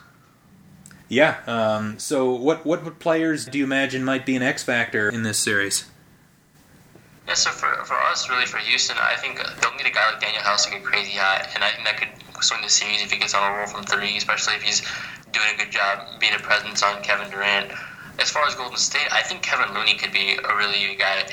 yeah. 1.12 1.44
Um, 1.46 2.00
so, 2.00 2.32
what, 2.32 2.66
what 2.66 3.00
players 3.00 3.46
do 3.46 3.58
you 3.58 3.66
imagine 3.66 4.06
might 4.06 4.26
be 4.26 4.38
an 4.38 4.42
X 4.42 4.64
factor 4.64 5.10
in 5.10 5.24
this 5.24 5.38
series? 5.38 5.84
Yeah, 7.28 7.34
so 7.34 7.52
for, 7.52 7.68
for 7.84 7.96
us, 7.96 8.30
really, 8.30 8.46
for 8.46 8.58
Houston, 8.60 8.96
I 8.98 9.18
think 9.18 9.38
they'll 9.62 9.76
need 9.76 9.86
a 9.86 9.92
guy 9.92 10.10
like 10.10 10.22
Danuel 10.22 10.42
House 10.42 10.66
to 10.66 10.72
get 10.72 10.84
crazy 10.84 11.12
hot, 11.12 11.50
and 11.54 11.66
I 11.66 11.72
think 11.72 11.86
that 11.86 11.98
could 11.98 12.44
swing 12.44 12.62
the 12.62 12.70
series 12.70 13.04
if 13.04 13.12
he 13.12 13.20
gets 13.20 13.34
on 13.34 13.44
a 13.44 13.58
roll 13.58 13.68
from 13.68 13.84
three, 13.84 14.16
especially 14.16 14.56
if 14.56 14.62
he's 14.64 14.82
doing 15.34 15.48
a 15.54 15.58
good 15.58 15.72
job 15.72 16.20
being 16.20 16.34
a 16.34 16.40
presence 16.40 16.82
on 16.82 17.04
Kevin 17.04 17.30
Durant. 17.30 17.72
As 18.18 18.30
far 18.30 18.48
as 18.48 18.56
Golden 18.56 18.78
State, 18.78 19.08
I 19.12 19.22
think 19.22 19.44
Kevon 19.44 19.74
Looney 19.74 19.96
could 19.96 20.14
be 20.14 20.38
a 20.38 20.56
really 20.56 20.80
good 20.88 21.00
guy 21.00 21.26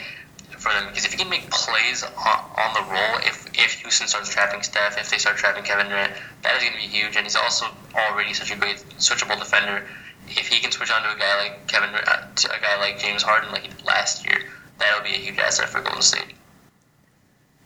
them 0.74 0.88
because 0.88 1.04
if 1.04 1.12
he 1.12 1.18
can 1.18 1.28
make 1.28 1.50
plays 1.50 2.02
on, 2.02 2.38
on 2.56 2.74
the 2.74 2.82
roll, 2.90 3.18
if 3.22 3.46
if 3.54 3.80
Houston 3.80 4.08
starts 4.08 4.28
trapping 4.28 4.62
Steph, 4.62 4.98
if 4.98 5.10
they 5.10 5.18
start 5.18 5.36
trapping 5.36 5.64
Kevin 5.64 5.88
Durant, 5.88 6.12
that 6.42 6.56
is 6.56 6.62
going 6.62 6.74
to 6.74 6.78
be 6.78 6.86
huge. 6.86 7.16
And 7.16 7.24
he's 7.24 7.36
also 7.36 7.66
already 7.94 8.32
such 8.34 8.50
a 8.52 8.56
great 8.56 8.76
switchable 8.98 9.38
defender. 9.38 9.84
If 10.28 10.48
he 10.48 10.60
can 10.60 10.70
switch 10.70 10.90
on 10.90 11.02
to 11.02 11.16
a 11.16 11.18
guy 11.18 11.42
like 11.42 11.66
Kevin, 11.66 11.94
uh, 11.94 12.34
to 12.34 12.48
a 12.50 12.60
guy 12.60 12.78
like 12.80 12.98
James 12.98 13.22
Harden, 13.22 13.50
like 13.50 13.62
he 13.62 13.68
did 13.68 13.84
last 13.84 14.26
year, 14.26 14.44
that'll 14.78 15.02
be 15.02 15.14
a 15.14 15.18
huge 15.18 15.38
asset 15.38 15.68
for 15.68 15.80
Golden 15.80 16.02
State. 16.02 16.34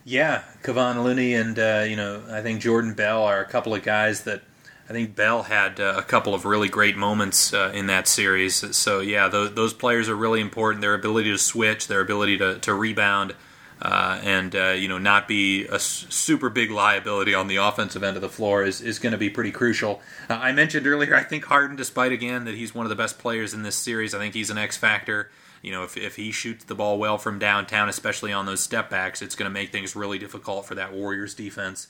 Yeah, 0.05 0.43
Kevon 0.63 1.05
Looney 1.05 1.35
and 1.35 1.59
uh, 1.59 1.85
you 1.87 1.97
know 1.97 2.23
I 2.31 2.43
think 2.43 2.61
Jordan 2.61 2.95
Bell 2.95 3.25
are 3.25 3.41
a 3.41 3.47
couple 3.47 3.75
of 3.75 3.83
guys 3.83 4.25
that 4.25 4.43
I 4.89 4.93
think 4.93 5.15
Bell 5.15 5.45
had 5.45 5.81
uh, 5.81 5.95
a 5.97 6.03
couple 6.03 6.35
of 6.35 6.45
really 6.45 6.69
great 6.69 6.97
moments 6.97 7.55
uh, 7.55 7.71
in 7.75 7.87
that 7.87 8.09
series. 8.09 8.77
So 8.77 9.01
yeah, 9.01 9.29
those, 9.29 9.55
those, 9.55 9.73
players 9.73 10.09
are 10.09 10.17
really 10.17 10.41
important. 10.41 10.81
Their 10.81 10.95
ability 10.95 11.31
to 11.31 11.39
switch, 11.39 11.87
their 11.87 12.01
ability 12.01 12.39
to, 12.39 12.59
to 12.59 12.75
rebound, 12.75 13.35
uh, 13.81 14.21
and 14.23 14.55
uh, 14.55 14.71
you 14.71 14.89
know 14.89 14.99
not 14.99 15.27
be 15.27 15.67
a 15.67 15.79
super 15.79 16.49
big 16.51 16.71
liability 16.71 17.35
on 17.35 17.49
the 17.49 17.57
offensive 17.57 18.03
end 18.03 18.17
of 18.17 18.23
the 18.23 18.29
floor 18.29 18.65
is, 18.65 18.81
is 18.81 18.99
going 18.99 19.13
to 19.13 19.19
be 19.19 19.31
pretty 19.31 19.51
crucial. 19.51 20.01
Uh, 20.29 20.35
I 20.35 20.53
mentioned 20.53 20.87
earlier, 20.87 21.15
I 21.15 21.23
think 21.23 21.45
Harden, 21.45 21.77
despite 21.77 22.13
again 22.13 22.45
that 22.45 22.55
he's 22.55 22.75
one 22.75 22.87
of 22.87 22.91
the 22.91 22.97
best 22.97 23.19
players 23.19 23.55
in 23.55 23.63
this 23.63 23.77
series, 23.77 24.15
I 24.15 24.19
think 24.19 24.35
he's 24.35 24.51
an 24.51 24.59
X 24.59 24.77
factor. 24.77 25.31
You 25.63 25.71
know, 25.71 25.85
if, 25.85 25.97
if 25.97 26.17
he 26.17 26.33
shoots 26.33 26.65
the 26.65 26.75
ball 26.75 26.99
well 26.99 27.19
from 27.19 27.39
downtown, 27.39 27.89
especially 27.89 28.33
on 28.33 28.47
those 28.47 28.61
step 28.61 28.91
backs, 28.91 29.23
it's 29.23 29.37
going 29.37 29.49
to 29.49 29.53
make 29.53 29.71
things 29.71 29.95
really 29.95 30.19
difficult 30.19 30.67
for 30.67 30.75
that 30.75 30.93
Warriors 30.93 31.35
defense. 31.35 31.87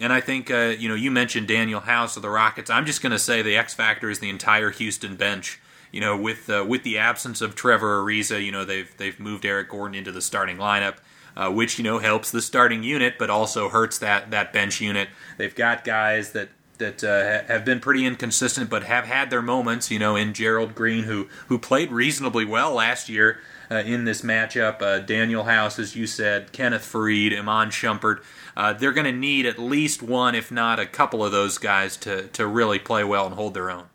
And 0.00 0.12
I 0.12 0.20
think 0.20 0.50
uh, 0.50 0.74
you 0.78 0.88
know 0.88 0.94
you 0.94 1.10
mentioned 1.10 1.48
Danuel 1.48 1.82
House 1.82 2.16
of 2.16 2.22
the 2.22 2.30
Rockets. 2.30 2.70
I'm 2.70 2.86
just 2.86 3.02
going 3.02 3.12
to 3.12 3.18
say 3.18 3.42
the 3.42 3.56
X 3.56 3.74
factor 3.74 4.10
is 4.10 4.18
the 4.18 4.30
entire 4.30 4.70
Houston 4.70 5.16
bench. 5.16 5.60
You 5.90 6.00
know, 6.00 6.16
with 6.16 6.48
uh, 6.48 6.64
with 6.66 6.82
the 6.82 6.98
absence 6.98 7.40
of 7.40 7.54
Trevor 7.54 8.02
Ariza, 8.02 8.42
you 8.42 8.50
know 8.50 8.64
they've 8.64 8.90
they've 8.96 9.18
moved 9.20 9.44
Eric 9.44 9.68
Gordon 9.68 9.94
into 9.94 10.10
the 10.10 10.22
starting 10.22 10.56
lineup, 10.56 10.96
uh, 11.36 11.50
which 11.50 11.78
you 11.78 11.84
know 11.84 11.98
helps 11.98 12.30
the 12.30 12.40
starting 12.40 12.82
unit, 12.82 13.16
but 13.18 13.28
also 13.28 13.68
hurts 13.68 13.98
that 13.98 14.30
that 14.30 14.52
bench 14.52 14.80
unit. 14.80 15.08
They've 15.36 15.54
got 15.54 15.84
guys 15.84 16.32
that 16.32 16.48
that 16.78 17.04
uh, 17.04 17.46
have 17.46 17.64
been 17.64 17.78
pretty 17.78 18.06
inconsistent, 18.06 18.70
but 18.70 18.84
have 18.84 19.04
had 19.04 19.28
their 19.28 19.42
moments. 19.42 19.90
You 19.90 19.98
know, 19.98 20.16
in 20.16 20.32
Gerald 20.32 20.74
Green, 20.74 21.04
who 21.04 21.28
who 21.48 21.58
played 21.58 21.92
reasonably 21.92 22.46
well 22.46 22.72
last 22.72 23.10
year 23.10 23.40
uh, 23.70 23.76
in 23.76 24.04
this 24.04 24.22
matchup. 24.22 24.82
Uh, 24.82 25.04
Danuel 25.04 25.46
House, 25.46 25.78
as 25.78 25.96
you 25.96 26.06
said, 26.06 26.52
Kenneth 26.52 26.90
Faried, 26.90 27.38
Iman 27.38 27.68
Shumpert 27.68 28.22
uh, 28.56 28.72
they're 28.72 28.92
going 28.92 29.06
to 29.06 29.12
need 29.12 29.46
at 29.46 29.58
least 29.58 30.02
one, 30.02 30.34
if 30.34 30.50
not 30.50 30.78
a 30.78 30.86
couple 30.86 31.24
of 31.24 31.32
those 31.32 31.58
guys 31.58 31.96
to, 31.98 32.28
to 32.28 32.46
really 32.46 32.78
play 32.78 33.04
well 33.04 33.26
and 33.26 33.34
hold 33.34 33.54
their 33.54 33.70
own. 33.70 33.86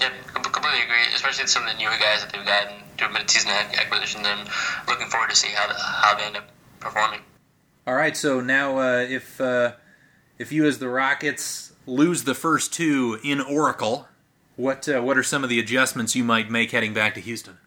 Yeah, 0.00 0.10
I 0.34 0.40
completely 0.40 0.82
agree. 0.82 1.14
Especially 1.14 1.46
some 1.46 1.66
of 1.66 1.72
the 1.72 1.78
newer 1.78 1.90
guys 1.98 2.24
that 2.24 2.32
they've 2.32 2.44
gotten 2.44 2.82
through 2.98 3.12
mid-season 3.12 3.50
acquisitions. 3.50 4.26
I'm 4.26 4.46
looking 4.88 5.08
forward 5.08 5.30
to 5.30 5.36
see 5.36 5.48
how 5.48 5.68
the, 5.68 5.74
how 5.74 6.16
they 6.16 6.24
end 6.24 6.36
up 6.36 6.48
performing. 6.80 7.20
All 7.86 7.94
right, 7.94 8.16
so 8.16 8.40
now 8.40 8.78
uh, 8.78 9.06
if 9.08 9.40
uh, 9.40 9.72
if 10.38 10.52
you 10.52 10.64
as 10.66 10.78
the 10.78 10.88
Rockets 10.88 11.72
lose 11.86 12.24
the 12.24 12.34
first 12.34 12.72
two 12.72 13.18
in 13.24 13.40
Oracle, 13.40 14.08
what 14.56 14.88
uh, 14.88 15.00
what 15.00 15.18
are 15.18 15.22
some 15.22 15.42
of 15.42 15.50
the 15.50 15.58
adjustments 15.58 16.14
you 16.14 16.22
might 16.22 16.48
make 16.48 16.70
heading 16.70 16.94
back 16.94 17.14
to 17.14 17.20
Houston? 17.20 17.58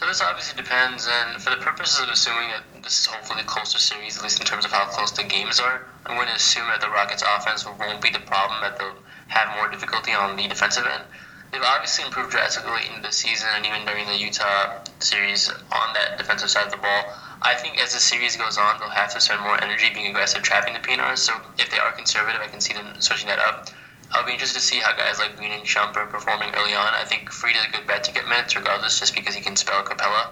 So 0.00 0.06
this 0.06 0.22
obviously 0.22 0.56
depends, 0.56 1.06
and 1.06 1.42
for 1.42 1.50
the 1.50 1.60
purposes 1.60 2.00
of 2.00 2.08
assuming 2.08 2.48
that 2.48 2.82
this 2.82 3.00
is 3.00 3.04
hopefully 3.04 3.42
a 3.42 3.44
closer 3.44 3.76
series, 3.76 4.16
at 4.16 4.22
least 4.22 4.40
in 4.40 4.46
terms 4.46 4.64
of 4.64 4.72
how 4.72 4.86
close 4.86 5.10
the 5.10 5.22
games 5.22 5.60
are, 5.60 5.84
I'm 6.06 6.16
going 6.16 6.26
to 6.26 6.34
assume 6.34 6.66
that 6.68 6.80
the 6.80 6.88
Rockets' 6.88 7.22
offense 7.22 7.66
won't 7.66 8.00
be 8.00 8.08
the 8.08 8.20
problem, 8.20 8.62
that 8.62 8.78
they'll 8.78 8.96
have 9.28 9.54
more 9.56 9.68
difficulty 9.68 10.12
on 10.12 10.36
the 10.36 10.48
defensive 10.48 10.86
end. 10.86 11.04
They've 11.52 11.60
obviously 11.60 12.06
improved 12.06 12.30
drastically 12.30 12.88
in 12.88 13.02
the 13.02 13.12
season 13.12 13.50
and 13.52 13.66
even 13.66 13.84
during 13.84 14.06
the 14.06 14.16
Utah 14.16 14.80
series 15.00 15.50
on 15.50 15.92
that 15.92 16.16
defensive 16.16 16.48
side 16.48 16.64
of 16.64 16.72
the 16.72 16.78
ball. 16.78 17.12
I 17.42 17.54
think 17.56 17.78
as 17.78 17.92
the 17.92 18.00
series 18.00 18.36
goes 18.36 18.56
on, 18.56 18.80
they'll 18.80 18.88
have 18.88 19.12
to 19.12 19.20
spend 19.20 19.42
more 19.42 19.62
energy 19.62 19.90
being 19.92 20.06
aggressive, 20.06 20.40
trapping 20.40 20.72
the 20.72 20.80
PNRs. 20.80 21.18
So 21.18 21.34
if 21.58 21.70
they 21.70 21.78
are 21.78 21.92
conservative, 21.92 22.40
I 22.40 22.48
can 22.48 22.62
see 22.62 22.72
them 22.72 22.98
switching 23.00 23.28
that 23.28 23.38
up. 23.38 23.68
I'll 24.12 24.26
be 24.26 24.32
interested 24.32 24.58
to 24.58 24.64
see 24.64 24.80
how 24.80 24.96
guys 24.96 25.18
like 25.18 25.36
Green 25.36 25.52
and 25.52 25.62
Shump 25.62 25.96
are 25.96 26.06
performing 26.06 26.50
early 26.54 26.74
on. 26.74 26.94
I 26.94 27.04
think 27.04 27.30
Faried 27.30 27.56
is 27.56 27.64
a 27.64 27.70
good 27.70 27.86
bet 27.86 28.04
to 28.04 28.12
get 28.12 28.26
minutes 28.26 28.56
regardless, 28.56 28.98
just 28.98 29.14
because 29.14 29.34
he 29.34 29.40
can 29.40 29.56
spell 29.56 29.82
Capela. 29.84 30.30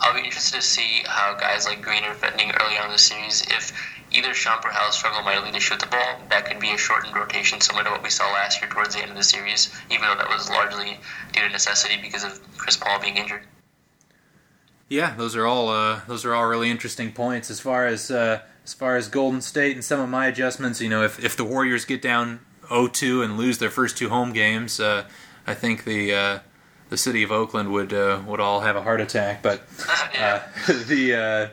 I'll 0.00 0.14
be 0.14 0.20
interested 0.20 0.56
to 0.56 0.62
see 0.62 1.02
how 1.06 1.34
guys 1.34 1.66
like 1.66 1.82
Green 1.82 2.04
are 2.04 2.14
fitting 2.14 2.50
early 2.60 2.78
on 2.78 2.86
in 2.86 2.92
the 2.92 2.98
series. 2.98 3.42
If 3.42 3.72
either 4.10 4.30
Shump 4.30 4.64
or 4.64 4.70
Hal 4.70 4.90
struggle 4.92 5.22
mightily 5.22 5.52
to 5.52 5.60
shoot 5.60 5.80
the 5.80 5.86
ball, 5.86 6.20
that 6.30 6.46
could 6.46 6.58
be 6.58 6.72
a 6.72 6.78
shortened 6.78 7.14
rotation 7.14 7.60
similar 7.60 7.84
to 7.84 7.90
what 7.90 8.02
we 8.02 8.10
saw 8.10 8.24
last 8.32 8.60
year 8.60 8.70
towards 8.70 8.94
the 8.94 9.02
end 9.02 9.10
of 9.10 9.16
the 9.16 9.22
series, 9.22 9.70
even 9.90 10.06
though 10.06 10.16
that 10.16 10.28
was 10.28 10.48
largely 10.48 10.98
due 11.32 11.42
to 11.42 11.48
necessity 11.50 12.00
because 12.00 12.24
of 12.24 12.40
Chris 12.56 12.76
Paul 12.76 13.00
being 13.00 13.18
injured. 13.18 13.42
Yeah, 14.88 15.14
those 15.14 15.36
are 15.36 15.46
all 15.46 15.68
uh, 15.68 16.00
those 16.08 16.24
are 16.24 16.34
all 16.34 16.46
really 16.46 16.70
interesting 16.70 17.12
points 17.12 17.50
as 17.50 17.60
far 17.60 17.86
as 17.86 18.10
uh, 18.10 18.40
as 18.64 18.74
far 18.74 18.96
as 18.96 19.08
Golden 19.08 19.40
State 19.40 19.76
and 19.76 19.84
some 19.84 20.00
of 20.00 20.08
my 20.08 20.26
adjustments. 20.26 20.80
You 20.80 20.88
know, 20.88 21.04
if 21.04 21.22
if 21.22 21.36
the 21.36 21.44
Warriors 21.44 21.84
get 21.84 22.02
down 22.02 22.40
0-2 22.70 23.24
and 23.24 23.36
lose 23.36 23.58
their 23.58 23.70
first 23.70 23.96
two 23.96 24.08
home 24.08 24.32
games, 24.32 24.80
uh, 24.80 25.04
I 25.46 25.54
think 25.54 25.84
the 25.84 26.14
uh, 26.14 26.38
the 26.88 26.96
city 26.96 27.22
of 27.22 27.32
Oakland 27.32 27.72
would 27.72 27.92
uh, 27.92 28.22
would 28.26 28.40
all 28.40 28.60
have 28.60 28.76
a 28.76 28.82
heart 28.82 29.00
attack. 29.00 29.42
But 29.42 29.62
uh, 30.18 30.40
the, 30.66 31.14
uh, 31.14 31.48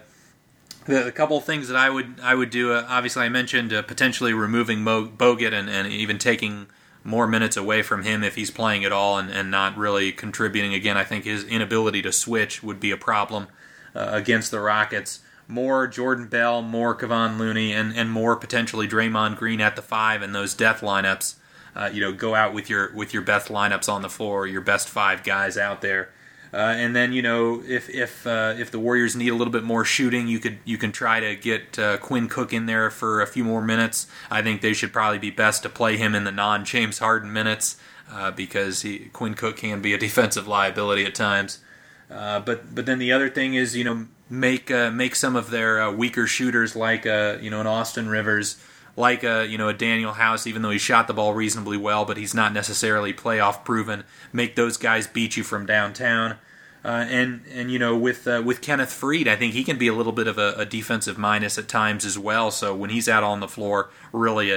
the 0.85 1.03
the 1.03 1.11
couple 1.11 1.37
of 1.37 1.43
things 1.43 1.67
that 1.67 1.77
I 1.77 1.89
would 1.89 2.19
I 2.21 2.35
would 2.35 2.49
do. 2.49 2.73
Uh, 2.73 2.85
obviously, 2.87 3.23
I 3.23 3.29
mentioned 3.29 3.71
potentially 3.87 4.33
removing 4.33 4.83
Mo- 4.83 5.07
Bogut 5.07 5.53
and, 5.53 5.69
and 5.69 5.87
even 5.87 6.17
taking 6.17 6.67
more 7.03 7.27
minutes 7.27 7.55
away 7.55 7.81
from 7.81 8.03
him 8.03 8.23
if 8.23 8.35
he's 8.35 8.51
playing 8.51 8.83
at 8.83 8.91
all 8.91 9.17
and, 9.17 9.29
and 9.31 9.49
not 9.49 9.77
really 9.77 10.11
contributing. 10.11 10.73
Again, 10.73 10.97
I 10.97 11.05
think 11.05 11.23
his 11.23 11.43
inability 11.45 12.01
to 12.01 12.11
switch 12.11 12.61
would 12.61 12.79
be 12.79 12.91
a 12.91 12.97
problem 12.97 13.47
against 13.95 14.51
the 14.51 14.59
Rockets 14.59 15.21
more 15.47 15.87
Jordan 15.87 16.27
Bell, 16.27 16.61
more 16.61 16.95
Kevon 16.95 17.37
Looney, 17.37 17.73
and, 17.73 17.95
and 17.95 18.11
more 18.11 18.35
potentially 18.35 18.87
Draymond 18.87 19.37
Green 19.37 19.61
at 19.61 19.75
the 19.75 19.81
five 19.81 20.21
and 20.21 20.35
those 20.35 20.53
death 20.53 20.81
lineups. 20.81 21.35
Uh, 21.75 21.89
you 21.93 22.01
know, 22.01 22.11
go 22.11 22.33
out 22.33 22.53
with 22.53 22.69
your 22.69 22.91
with 22.93 23.13
your 23.13 23.21
best 23.21 23.49
lineups 23.49 23.87
on 23.87 24.01
the 24.01 24.09
floor, 24.09 24.47
your 24.47 24.61
best 24.61 24.89
five 24.89 25.23
guys 25.23 25.57
out 25.57 25.81
there. 25.81 26.09
Uh, 26.53 26.73
and 26.77 26.95
then 26.95 27.11
you 27.11 27.21
know 27.21 27.61
if 27.67 27.89
if 27.89 28.25
uh, 28.25 28.55
if 28.57 28.71
the 28.71 28.79
Warriors 28.79 29.15
need 29.15 29.29
a 29.29 29.35
little 29.35 29.51
bit 29.51 29.63
more 29.63 29.85
shooting, 29.85 30.27
you 30.27 30.39
could 30.39 30.59
you 30.65 30.77
can 30.77 30.91
try 30.91 31.19
to 31.19 31.35
get 31.35 31.77
uh, 31.77 31.97
Quinn 31.97 32.27
Cook 32.27 32.53
in 32.53 32.65
there 32.65 32.89
for 32.89 33.21
a 33.21 33.27
few 33.27 33.43
more 33.43 33.61
minutes. 33.61 34.07
I 34.31 34.41
think 34.41 34.61
they 34.61 34.73
should 34.73 34.93
probably 34.93 35.19
be 35.19 35.29
best 35.29 35.63
to 35.63 35.69
play 35.69 35.97
him 35.97 36.15
in 36.15 36.23
the 36.23 36.31
non 36.31 36.65
James 36.65 36.99
Harden 36.99 37.31
minutes 37.31 37.77
uh, 38.11 38.31
because 38.31 38.81
he, 38.81 39.09
Quinn 39.13 39.33
Cook 39.33 39.57
can 39.57 39.81
be 39.81 39.93
a 39.93 39.97
defensive 39.99 40.47
liability 40.47 41.05
at 41.05 41.15
times. 41.15 41.59
Uh, 42.09 42.39
but 42.39 42.73
but 42.73 42.85
then 42.85 42.99
the 42.99 43.11
other 43.11 43.29
thing 43.29 43.53
is 43.53 43.75
you 43.75 43.83
know 43.83 44.07
make 44.29 44.69
uh, 44.71 44.91
make 44.91 45.15
some 45.15 45.35
of 45.35 45.49
their 45.49 45.81
uh, 45.81 45.91
weaker 45.91 46.27
shooters 46.27 46.75
like 46.75 47.05
uh, 47.05 47.37
you 47.41 47.49
know 47.49 47.61
an 47.61 47.67
Austin 47.67 48.09
Rivers, 48.09 48.61
like 48.95 49.23
a 49.23 49.39
uh, 49.39 49.43
you 49.43 49.57
know 49.57 49.69
a 49.69 49.73
Danuel 49.73 50.15
House, 50.15 50.47
even 50.47 50.61
though 50.61 50.69
he 50.69 50.77
shot 50.77 51.07
the 51.07 51.13
ball 51.13 51.33
reasonably 51.33 51.77
well, 51.77 52.05
but 52.05 52.17
he's 52.17 52.33
not 52.33 52.53
necessarily 52.53 53.13
playoff 53.13 53.63
proven. 53.63 54.03
Make 54.33 54.55
those 54.55 54.77
guys 54.77 55.07
beat 55.07 55.37
you 55.37 55.43
from 55.43 55.65
downtown. 55.65 56.37
Uh, 56.85 57.05
and 57.09 57.43
and 57.51 57.71
you 57.71 57.79
know 57.79 57.97
with 57.97 58.27
uh, 58.27 58.41
with 58.45 58.61
Kenneth 58.61 58.89
Faried, 58.89 59.27
I 59.27 59.35
think 59.35 59.53
he 59.53 59.63
can 59.63 59.77
be 59.77 59.87
a 59.87 59.93
little 59.93 60.13
bit 60.13 60.27
of 60.27 60.37
a, 60.37 60.53
a, 60.53 60.65
defensive 60.65 61.17
minus 61.17 61.57
at 61.57 61.67
times 61.67 62.05
as 62.05 62.17
well. 62.17 62.51
So 62.51 62.73
when 62.75 62.89
he's 62.89 63.09
out 63.09 63.23
on 63.23 63.39
the 63.39 63.47
floor, 63.47 63.89
really 64.13 64.49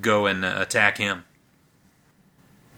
go 0.00 0.26
and 0.26 0.44
attack 0.44 0.98
him. 0.98 1.24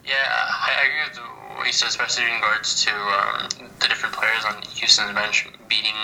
Yeah, 0.05 0.13
I 0.15 0.85
agree 0.85 1.01
with 1.09 1.19
what 1.57 1.67
you 1.67 1.73
said, 1.73 1.89
especially 1.89 2.25
in 2.25 2.35
regards 2.35 2.85
to 2.85 2.93
um, 2.93 3.49
the 3.81 3.89
different 3.89 4.15
players 4.15 4.45
on 4.45 4.61
Houston's 4.63 5.15
bench 5.15 5.49
beating 5.69 5.97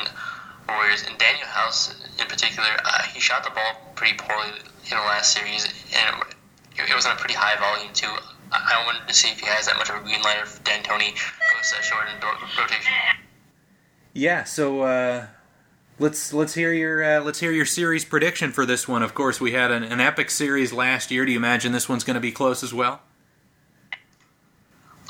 Warriors. 0.68 1.04
And 1.06 1.18
Danuel 1.18 1.46
House, 1.46 1.94
in 2.18 2.26
particular, 2.26 2.68
uh, 2.84 3.02
he 3.02 3.20
shot 3.20 3.44
the 3.44 3.50
ball 3.50 3.92
pretty 3.94 4.16
poorly 4.16 4.50
in 4.90 4.96
the 4.96 5.04
last 5.04 5.32
series, 5.34 5.66
and 5.94 6.22
it, 6.78 6.94
was 6.94 7.06
on 7.06 7.12
a 7.12 7.18
pretty 7.18 7.34
high 7.34 7.58
volume 7.60 7.92
too. 7.92 8.10
I 8.52 8.82
wanted 8.86 9.06
to 9.06 9.14
see 9.14 9.30
if 9.30 9.38
he 9.38 9.46
has 9.46 9.66
that 9.66 9.76
much 9.76 9.90
of 9.90 9.96
a 9.96 10.00
green 10.00 10.20
light 10.22 10.38
if 10.42 10.62
D'Antoni 10.64 11.12
goes 11.12 11.70
that 11.70 11.84
short 11.84 12.06
in 12.08 12.20
rotation. 12.58 12.92
Yeah, 14.12 14.42
so 14.42 14.82
uh, 14.82 15.26
let's 16.00 16.32
let's 16.32 16.54
hear 16.54 16.72
your 16.72 17.04
uh, 17.04 17.20
let's 17.20 17.38
hear 17.38 17.52
your 17.52 17.66
series 17.66 18.04
prediction 18.04 18.50
for 18.50 18.66
this 18.66 18.88
one. 18.88 19.04
Of 19.04 19.14
course, 19.14 19.40
we 19.40 19.52
had 19.52 19.70
an, 19.70 19.84
an 19.84 20.00
epic 20.00 20.30
series 20.30 20.72
last 20.72 21.12
year. 21.12 21.24
Do 21.24 21.30
you 21.30 21.38
imagine 21.38 21.70
this 21.70 21.88
one's 21.88 22.02
going 22.02 22.14
to 22.14 22.20
be 22.20 22.32
close 22.32 22.64
as 22.64 22.74
well? 22.74 23.02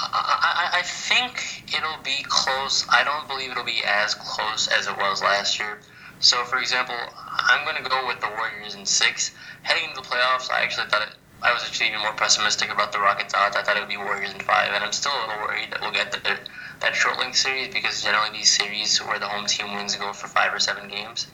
I, 0.02 0.78
I 0.78 0.82
think 0.82 1.64
it'll 1.74 2.02
be 2.02 2.24
close. 2.28 2.86
I 2.90 3.04
don't 3.04 3.28
believe 3.28 3.50
it'll 3.50 3.64
be 3.64 3.82
as 3.86 4.14
close 4.14 4.68
as 4.68 4.86
it 4.86 4.96
was 4.96 5.22
last 5.22 5.58
year. 5.58 5.80
So, 6.20 6.44
for 6.44 6.58
example, 6.58 6.94
I'm 6.94 7.64
going 7.64 7.82
to 7.82 7.88
go 7.88 8.06
with 8.06 8.20
the 8.20 8.28
Warriors 8.28 8.74
in 8.74 8.84
six. 8.86 9.32
Heading 9.62 9.90
into 9.90 10.02
the 10.02 10.06
playoffs, 10.06 10.50
I 10.50 10.62
actually 10.62 10.88
thought 10.88 11.02
it, 11.02 11.14
I 11.42 11.52
was 11.52 11.62
actually 11.64 11.88
even 11.88 12.00
more 12.00 12.12
pessimistic 12.12 12.70
about 12.70 12.92
the 12.92 13.00
Rockets' 13.00 13.34
odds. 13.34 13.56
I 13.56 13.62
thought 13.62 13.76
it 13.76 13.80
would 13.80 13.88
be 13.88 13.96
Warriors 13.96 14.32
in 14.32 14.40
five, 14.40 14.70
and 14.72 14.84
I'm 14.84 14.92
still 14.92 15.12
a 15.12 15.20
little 15.26 15.42
worried 15.42 15.70
that 15.70 15.80
we'll 15.80 15.92
get 15.92 16.12
the, 16.12 16.38
that 16.80 16.94
short 16.94 17.18
link 17.18 17.34
series 17.34 17.72
because 17.72 18.02
generally 18.02 18.30
these 18.32 18.50
series 18.50 18.98
where 18.98 19.18
the 19.18 19.28
home 19.28 19.46
team 19.46 19.74
wins 19.74 19.96
go 19.96 20.12
for 20.12 20.28
five 20.28 20.52
or 20.52 20.60
seven 20.60 20.88
games. 20.88 21.26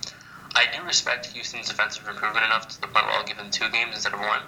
I 0.54 0.66
do 0.72 0.82
respect 0.84 1.26
Houston's 1.26 1.68
defensive 1.68 2.06
improvement 2.08 2.46
enough 2.46 2.68
to 2.68 2.80
the 2.80 2.86
point 2.86 3.06
where 3.06 3.14
I'll 3.14 3.26
give 3.26 3.36
them 3.36 3.50
two 3.50 3.68
games 3.70 3.94
instead 3.94 4.14
of 4.14 4.20
one. 4.20 4.42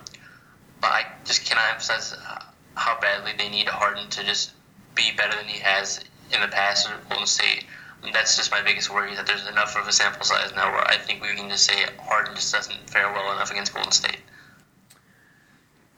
But 0.81 0.91
I 0.91 1.03
just 1.25 1.45
cannot 1.45 1.65
emphasize 1.71 2.15
uh, 2.15 2.39
how 2.79 2.99
badly 3.01 3.33
they 3.37 3.49
need 3.49 3.69
Harden 3.69 4.09
to 4.11 4.25
just 4.25 4.53
be 4.95 5.11
better 5.17 5.37
than 5.37 5.47
he 5.47 5.59
has 5.61 6.05
in 6.33 6.41
the 6.41 6.49
past 6.49 6.89
in 6.89 6.95
Golden 7.09 7.27
State. 7.27 7.65
That's 8.13 8.37
just 8.37 8.51
my 8.51 8.63
biggest 8.63 8.93
worry 8.93 9.15
that 9.17 9.27
there's 9.27 9.47
enough 9.49 9.77
of 9.77 9.89
a 9.89 9.93
sample 9.93 10.25
size 10.25 10.53
now 10.55 10.71
where 10.71 10.87
I 10.89 10.97
think 10.97 11.21
we 11.21 11.35
can 11.35 11.49
just 11.49 11.65
say 11.65 11.87
Harden 12.01 12.35
just 12.35 12.53
doesn't 12.53 12.89
fare 12.89 13.13
well 13.13 13.33
enough 13.33 13.51
against 13.51 13.75
Golden 13.75 13.91
State. 13.93 14.19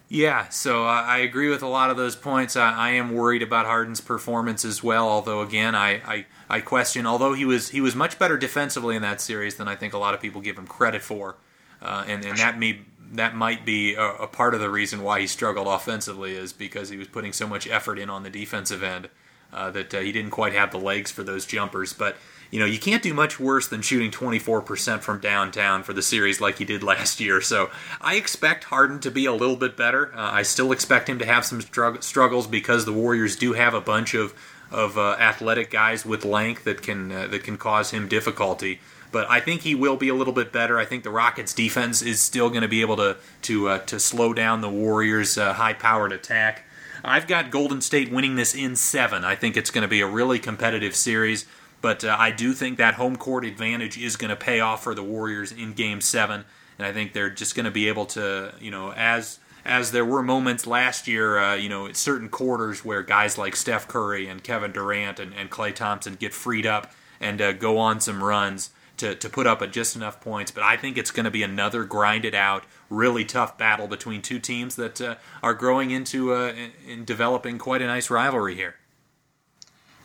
Yeah, 0.09 0.48
so 0.48 0.86
uh, 0.86 1.05
I 1.07 1.19
agree 1.19 1.51
with 1.51 1.62
a 1.62 1.69
lot 1.69 1.90
of 1.90 1.97
those 1.97 2.16
points. 2.16 2.57
I, 2.57 2.73
I, 2.73 2.90
am 2.90 3.15
worried 3.15 3.43
about 3.43 3.66
Harden's 3.66 4.01
performance 4.01 4.65
as 4.65 4.82
well. 4.82 5.09
Although 5.09 5.40
again, 5.40 5.77
I, 5.77 6.01
I, 6.05 6.27
I 6.48 6.61
question. 6.61 7.07
Although 7.07 7.35
he 7.35 7.44
was 7.44 7.69
he 7.69 7.81
was 7.81 7.94
much 7.94 8.19
better 8.19 8.36
defensively 8.36 8.97
in 8.97 9.02
that 9.02 9.20
series 9.20 9.55
than 9.55 9.69
I 9.69 9.77
think 9.77 9.94
a 9.94 9.98
lot 9.98 10.12
of 10.12 10.20
people 10.20 10.40
give 10.40 10.59
him 10.59 10.66
credit 10.66 11.02
for, 11.02 11.36
uh, 11.81 12.05
and 12.09 12.24
and 12.24 12.36
that 12.39 12.59
may 12.59 12.81
that 13.10 13.34
might 13.34 13.64
be 13.64 13.94
a, 13.94 14.14
a, 14.14 14.26
part 14.26 14.54
of 14.54 14.60
the 14.60 14.70
reason 14.70 15.02
why 15.02 15.20
he 15.20 15.26
struggled 15.26 15.66
offensively 15.66 16.34
is 16.34 16.52
because 16.52 16.88
he 16.90 16.96
was 16.96 17.08
putting 17.08 17.32
so 17.32 17.46
much 17.46 17.66
effort 17.66 17.98
in 17.98 18.08
on 18.08 18.22
the 18.22 18.30
defensive 18.30 18.82
end 18.82 19.08
uh, 19.52 19.70
that 19.70 19.92
uh, 19.92 19.98
he 19.98 20.12
didn't 20.12 20.30
quite 20.30 20.52
have 20.52 20.70
the 20.70 20.78
legs 20.78 21.10
for 21.10 21.22
those 21.22 21.44
jumpers. 21.44 21.92
But 21.92 22.16
you 22.50 22.58
know, 22.58 22.66
you 22.66 22.78
can't 22.78 23.02
do 23.02 23.14
much 23.14 23.38
worse 23.38 23.68
than 23.68 23.80
shooting 23.82 24.10
24% 24.10 25.00
from 25.00 25.20
downtown 25.20 25.82
for 25.82 25.92
the 25.92 26.02
series 26.02 26.40
like 26.40 26.58
he 26.58 26.64
did 26.64 26.82
last 26.84 27.20
year. 27.20 27.40
So 27.40 27.70
I 28.00 28.14
expect 28.14 28.64
Harden 28.64 29.00
to 29.00 29.10
be 29.10 29.26
a 29.26 29.32
little 29.32 29.56
bit 29.56 29.76
better. 29.76 30.14
Uh, 30.14 30.30
I 30.32 30.42
still 30.42 30.72
expect 30.72 31.08
him 31.08 31.18
to 31.18 31.26
have 31.26 31.44
some 31.44 31.60
strugg- 31.60 32.02
struggles 32.02 32.46
because 32.46 32.84
the 32.84 32.92
Warriors 32.92 33.36
do 33.36 33.54
have 33.54 33.74
a 33.74 33.80
bunch 33.80 34.14
of 34.14 34.34
of 34.70 34.96
uh, 34.96 35.16
athletic 35.18 35.68
guys 35.68 36.06
with 36.06 36.24
length 36.24 36.62
that 36.62 36.80
can 36.80 37.10
uh, 37.10 37.26
that 37.26 37.42
can 37.42 37.56
cause 37.56 37.90
him 37.90 38.06
difficulty 38.06 38.78
but 39.12 39.28
I 39.30 39.40
think 39.40 39.62
he 39.62 39.74
will 39.74 39.96
be 39.96 40.08
a 40.08 40.14
little 40.14 40.32
bit 40.32 40.52
better. 40.52 40.78
I 40.78 40.84
think 40.84 41.04
the 41.04 41.10
Rockets' 41.10 41.52
defense 41.52 42.02
is 42.02 42.20
still 42.20 42.48
going 42.48 42.62
to 42.62 42.68
be 42.68 42.80
able 42.80 42.96
to 42.96 43.16
to 43.42 43.68
uh, 43.68 43.78
to 43.78 43.98
slow 43.98 44.32
down 44.32 44.60
the 44.60 44.70
Warriors' 44.70 45.36
uh, 45.36 45.54
high-powered 45.54 46.12
attack. 46.12 46.64
I've 47.04 47.26
got 47.26 47.50
Golden 47.50 47.80
State 47.80 48.12
winning 48.12 48.36
this 48.36 48.54
in 48.54 48.76
seven. 48.76 49.24
I 49.24 49.34
think 49.34 49.56
it's 49.56 49.70
going 49.70 49.82
to 49.82 49.88
be 49.88 50.00
a 50.00 50.06
really 50.06 50.38
competitive 50.38 50.94
series, 50.94 51.46
but 51.80 52.04
uh, 52.04 52.14
I 52.18 52.30
do 52.30 52.52
think 52.52 52.76
that 52.78 52.94
home 52.94 53.16
court 53.16 53.44
advantage 53.44 53.96
is 53.96 54.16
going 54.16 54.28
to 54.28 54.36
pay 54.36 54.60
off 54.60 54.84
for 54.84 54.94
the 54.94 55.02
Warriors 55.02 55.50
in 55.50 55.72
Game 55.72 56.00
Seven, 56.00 56.44
and 56.78 56.86
I 56.86 56.92
think 56.92 57.12
they're 57.12 57.30
just 57.30 57.54
going 57.54 57.64
to 57.64 57.70
be 57.70 57.88
able 57.88 58.06
to, 58.06 58.52
you 58.60 58.70
know, 58.70 58.92
as 58.92 59.38
as 59.64 59.92
there 59.92 60.04
were 60.04 60.22
moments 60.22 60.66
last 60.66 61.06
year, 61.06 61.38
uh, 61.38 61.54
you 61.54 61.68
know, 61.68 61.92
certain 61.92 62.28
quarters 62.28 62.84
where 62.84 63.02
guys 63.02 63.36
like 63.36 63.54
Steph 63.54 63.86
Curry 63.88 64.26
and 64.26 64.42
Kevin 64.42 64.72
Durant 64.72 65.20
and, 65.20 65.34
and 65.34 65.50
Klay 65.50 65.74
Thompson 65.74 66.14
get 66.14 66.32
freed 66.32 66.66
up 66.66 66.92
and 67.20 67.42
uh, 67.42 67.52
go 67.52 67.76
on 67.76 68.00
some 68.00 68.24
runs 68.24 68.70
to, 69.01 69.14
to 69.14 69.28
put 69.28 69.47
up 69.47 69.68
just 69.72 69.97
enough 69.97 70.20
points. 70.20 70.51
But 70.51 70.62
I 70.62 70.77
think 70.77 70.97
it's 70.97 71.10
going 71.10 71.24
to 71.24 71.31
be 71.31 71.43
another 71.43 71.85
grinded 71.85 72.35
out, 72.35 72.64
really 72.89 73.24
tough 73.24 73.59
battle 73.59 73.89
between 73.89 74.22
two 74.22 74.39
teams 74.39 74.77
that 74.77 75.01
uh, 75.01 75.16
are 75.43 75.55
growing 75.55 75.90
into 75.90 76.32
uh, 76.32 76.52
in 76.86 77.05
developing 77.05 77.59
quite 77.59 77.82
a 77.82 77.86
nice 77.86 78.10
rivalry 78.10 78.55
here. 78.55 78.77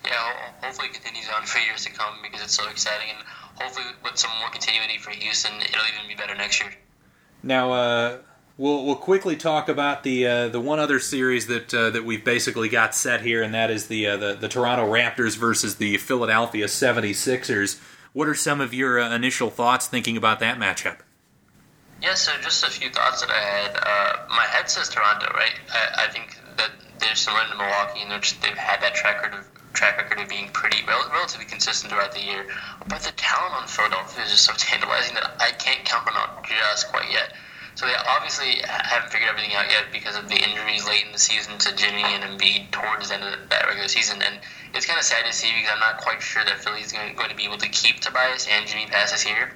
Yeah, 0.04 0.12
hopefully 0.62 0.88
it 0.88 0.94
continues 0.94 1.28
on 1.36 1.46
for 1.46 1.60
years 1.60 1.84
to 1.86 1.92
come 1.92 2.16
because 2.24 2.42
it's 2.42 2.56
so 2.56 2.70
exciting, 2.70 3.08
and 3.10 3.26
hopefully 3.56 3.86
with 4.04 4.18
some 4.18 4.32
more 4.40 4.50
continuity 4.50 4.98
for 4.98 5.12
Houston, 5.12 5.54
it'll 5.62 5.86
even 5.94 6.08
be 6.08 6.16
better 6.16 6.36
next 6.36 6.62
year. 6.62 6.72
Now, 7.42 7.72
uh, 7.72 8.18
we'll 8.58 8.86
we'll 8.86 8.96
quickly 8.96 9.36
talk 9.36 9.68
about 9.68 10.04
the 10.04 10.28
uh, 10.28 10.48
the 10.50 10.62
one 10.62 10.80
other 10.80 11.00
series 11.00 11.48
that 11.48 11.74
uh, 11.74 11.90
that 11.90 12.06
we've 12.06 12.24
basically 12.24 12.70
got 12.70 12.96
set 12.96 13.22
here, 13.22 13.44
and 13.44 13.54
that 13.54 13.72
is 13.72 13.88
the 13.88 14.08
uh, 14.08 14.18
the, 14.18 14.34
the 14.36 14.48
Toronto 14.48 14.92
Raptors 14.92 15.38
versus 15.38 15.76
the 15.76 15.98
Philadelphia 15.98 16.66
76ers. 16.66 17.82
What 18.16 18.30
are 18.30 18.34
some 18.34 18.62
of 18.62 18.74
your 18.74 18.98
uh, 18.98 19.14
initial 19.14 19.50
thoughts 19.50 19.88
thinking 19.88 20.16
about 20.16 20.40
that 20.40 20.58
matchup? 20.58 21.00
Yeah, 22.02 22.14
so 22.14 22.32
just 22.42 22.64
a 22.64 22.72
few 22.72 22.90
thoughts 22.90 23.20
that 23.20 23.30
I 23.30 23.44
had. 23.44 23.76
Uh, 23.76 24.24
my 24.30 24.46
head 24.56 24.70
says 24.70 24.88
Toronto, 24.88 25.28
right? 25.36 25.52
I, 25.68 26.06
I 26.06 26.08
think 26.08 26.40
that 26.56 26.72
they're 27.00 27.14
similar 27.16 27.44
to 27.52 27.58
Milwaukee 27.58 28.08
in 28.08 28.10
which 28.16 28.40
they've 28.40 28.56
had 28.56 28.80
that 28.80 28.96
track 28.96 29.22
record 29.22 29.40
of 29.40 29.74
track 29.74 29.98
record 29.98 30.24
of 30.24 30.30
being 30.30 30.48
pretty 30.54 30.80
rel- 30.88 31.12
relatively 31.12 31.44
consistent 31.44 31.92
throughout 31.92 32.14
the 32.14 32.24
year. 32.24 32.48
But 32.88 33.02
the 33.02 33.12
talent 33.20 33.54
on 33.54 33.68
Philadelphia 33.68 34.24
is 34.24 34.32
just 34.32 34.46
so 34.46 34.54
tantalizing 34.56 35.16
that 35.16 35.36
I 35.42 35.52
can't 35.52 35.84
count 35.84 36.06
them 36.06 36.16
out 36.16 36.42
just 36.48 36.88
quite 36.88 37.12
yet. 37.12 37.34
So 37.76 37.86
they 37.86 37.96
obviously 38.16 38.64
haven't 38.64 39.12
figured 39.12 39.30
everything 39.30 39.56
out 39.56 39.68
yet 39.68 39.92
because 39.92 40.16
of 40.16 40.30
the 40.30 40.40
injuries 40.40 40.88
late 40.88 41.06
in 41.06 41.12
the 41.12 41.20
season 41.20 41.58
to 41.60 41.76
Jimmy 41.76 42.04
and 42.04 42.24
Embiid 42.24 42.72
towards 42.72 43.10
the 43.10 43.16
end 43.16 43.26
of 43.26 43.50
that 43.50 43.68
regular 43.68 43.90
season. 43.90 44.22
And 44.24 44.40
it's 44.76 44.86
kind 44.86 45.00
of 45.00 45.06
sad 45.06 45.26
to 45.26 45.32
see 45.32 45.48
because 45.56 45.72
I'm 45.72 45.80
not 45.80 45.98
quite 45.98 46.22
sure 46.22 46.44
that 46.44 46.60
Philly's 46.60 46.92
going 46.92 47.16
to 47.16 47.36
be 47.36 47.46
able 47.46 47.58
to 47.58 47.70
keep 47.70 48.02
Tobias 48.02 48.46
and 48.52 48.68
Jimmy 48.68 48.88
past 48.88 49.14
this 49.14 49.26
year. 49.26 49.50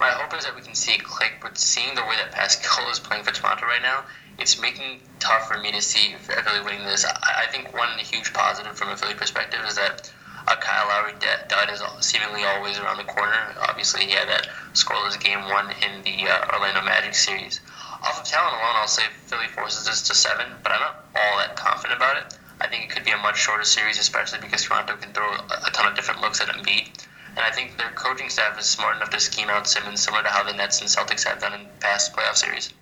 My 0.00 0.08
hope 0.08 0.36
is 0.36 0.44
that 0.46 0.56
we 0.56 0.62
can 0.62 0.74
see 0.74 0.94
it 0.94 1.04
click, 1.04 1.34
but 1.42 1.58
seeing 1.58 1.94
the 1.94 2.00
way 2.02 2.16
that 2.16 2.32
Pascal 2.32 2.88
is 2.90 2.98
playing 2.98 3.22
for 3.22 3.32
Toronto 3.32 3.66
right 3.66 3.82
now, 3.82 4.04
it's 4.38 4.58
making 4.58 4.96
it 4.96 5.00
tough 5.20 5.46
for 5.46 5.58
me 5.58 5.70
to 5.72 5.82
see 5.82 6.16
Philly 6.18 6.64
winning 6.64 6.84
this. 6.84 7.04
I, 7.04 7.46
think 7.52 7.76
one 7.76 7.98
huge 7.98 8.32
positive 8.32 8.76
from 8.76 8.88
a 8.88 8.96
Philly 8.96 9.14
perspective 9.14 9.60
is 9.68 9.76
that 9.76 10.10
uh, 10.48 10.56
Kyle 10.56 10.88
Lowry 10.88 11.12
dud 11.20 11.70
is 11.70 11.82
seemingly 12.00 12.42
always 12.44 12.78
around 12.78 12.96
the 12.96 13.04
corner. 13.04 13.54
Obviously, 13.68 14.06
he 14.06 14.12
had 14.12 14.28
that 14.28 14.48
scoreless 14.72 15.20
game 15.22 15.44
one 15.50 15.70
in 15.70 16.02
the 16.02 16.28
uh, 16.28 16.48
Orlando 16.54 16.82
Magic 16.82 17.14
series. 17.14 17.60
Off 18.02 18.20
of 18.20 18.24
talent 18.24 18.54
alone, 18.54 18.76
I'll 18.76 18.88
say 18.88 19.04
Philly 19.26 19.48
forces 19.48 19.86
this 19.86 20.08
to 20.08 20.14
seven, 20.14 20.46
but 20.62 20.72
I'm 20.72 20.80
not 20.80 21.04
all 21.14 21.38
that 21.38 21.56
confident 21.56 21.98
about 21.98 22.16
it. 22.16 22.38
I 22.62 22.68
think 22.68 22.84
it 22.84 22.90
could 22.90 23.04
be 23.04 23.10
a 23.10 23.18
much 23.18 23.38
shorter 23.38 23.64
series, 23.64 23.98
especially 23.98 24.38
because 24.40 24.62
Toronto 24.62 24.94
can 24.96 25.12
throw 25.12 25.34
a 25.34 25.70
ton 25.72 25.88
of 25.88 25.96
different 25.96 26.20
looks 26.20 26.40
at 26.40 26.46
Embiid. 26.46 27.06
And 27.30 27.40
I 27.40 27.50
think 27.50 27.76
their 27.76 27.90
coaching 27.90 28.28
staff 28.28 28.58
is 28.58 28.66
smart 28.66 28.96
enough 28.96 29.10
to 29.10 29.18
scheme 29.18 29.48
out 29.50 29.66
Simmons, 29.66 30.00
similar 30.00 30.22
to 30.22 30.28
how 30.28 30.44
the 30.44 30.52
Nets 30.52 30.80
and 30.80 30.88
Celtics 30.88 31.24
have 31.24 31.40
done 31.40 31.54
in 31.54 31.66
past 31.80 32.14
playoff 32.14 32.36
series. 32.36 32.72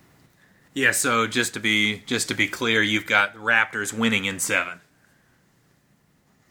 Yeah, 0.74 0.90
so 0.90 1.27
just 1.27 1.55
to 1.55 1.61
be 1.61 2.01
just 2.01 2.28
to 2.28 2.35
be 2.35 2.47
clear, 2.47 2.82
you've 2.82 3.07
got 3.07 3.35
Raptors 3.35 3.93
winning 3.93 4.27
in 4.27 4.39
seven. 4.39 4.81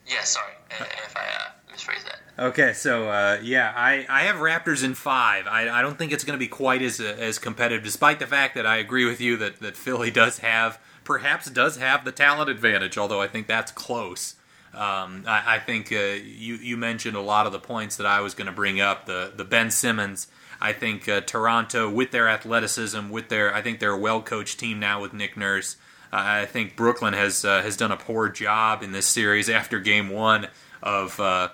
Yeah, 0.07 0.23
sorry 0.23 0.53
if 0.72 1.15
I 1.15 1.22
uh, 1.22 1.73
misphrased 1.73 2.06
that. 2.06 2.19
Okay, 2.47 2.73
so 2.73 3.10
uh, 3.10 3.39
yeah, 3.43 3.72
I, 3.76 4.06
I 4.10 4.22
have 4.23 4.38
Raptors 4.38 4.84
in 4.84 4.95
five. 4.95 5.45
I, 5.45 5.69
I 5.69 5.81
don't 5.81 5.97
think 5.97 6.11
it's 6.11 6.23
going 6.23 6.38
to 6.38 6.43
be 6.43 6.47
quite 6.47 6.81
as 6.81 6.99
uh, 6.99 7.15
as 7.19 7.38
competitive, 7.38 7.84
despite 7.84 8.19
the 8.19 8.27
fact 8.27 8.56
that 8.56 8.65
I 8.65 8.77
agree 8.77 9.06
with 9.06 9.22
you 9.22 9.38
that, 9.38 9.60
that 9.60 9.77
Philly 9.77 10.10
does 10.10 10.39
have 10.39 10.80
perhaps 11.10 11.49
does 11.49 11.77
have 11.77 12.06
the 12.06 12.11
talent 12.11 12.52
advantage. 12.52 12.95
Although 12.95 13.19
I 13.19 13.27
think 13.27 13.48
that's 13.48 13.72
close. 13.72 14.36
Um, 14.76 15.23
I, 15.26 15.56
I, 15.56 15.60
think 15.60 15.91
uh, 15.91 15.95
you 15.95 16.53
you 16.53 16.77
mentioned 16.77 17.18
a 17.18 17.22
lot 17.22 17.48
of 17.48 17.52
the 17.52 17.60
points 17.60 17.98
that 17.98 18.06
I 18.06 18.22
was 18.22 18.36
going 18.36 18.45
to 18.45 18.53
bring 18.53 18.80
up. 18.80 19.07
The 19.07 19.34
the 19.36 19.44
Ben 19.44 19.72
Simmons. 19.72 20.27
I 20.61 20.72
think 20.73 21.10
uh, 21.10 21.22
Toronto, 21.22 21.90
with 21.90 22.11
their 22.11 22.30
athleticism, 22.30 23.10
with 23.10 23.30
their 23.30 23.52
I 23.56 23.64
think 23.64 23.80
they're 23.80 23.94
a 23.94 23.98
well 23.98 24.22
coached 24.22 24.60
team 24.60 24.80
now 24.80 25.02
with 25.02 25.11
Nick 25.11 25.36
Nurse. 25.36 25.77
I 26.11 26.45
think 26.45 26.76
Brooklyn 26.76 27.15
has 27.15 27.44
uh, 27.44 27.64
has 27.64 27.76
done 27.76 27.91
a 27.91 27.98
poor 27.98 28.30
job 28.30 28.84
in 28.84 28.91
this 28.91 29.07
series 29.07 29.49
after 29.49 29.80
Game 29.80 30.10
One 30.10 30.48
of 30.84 31.19
uh, 31.19 31.49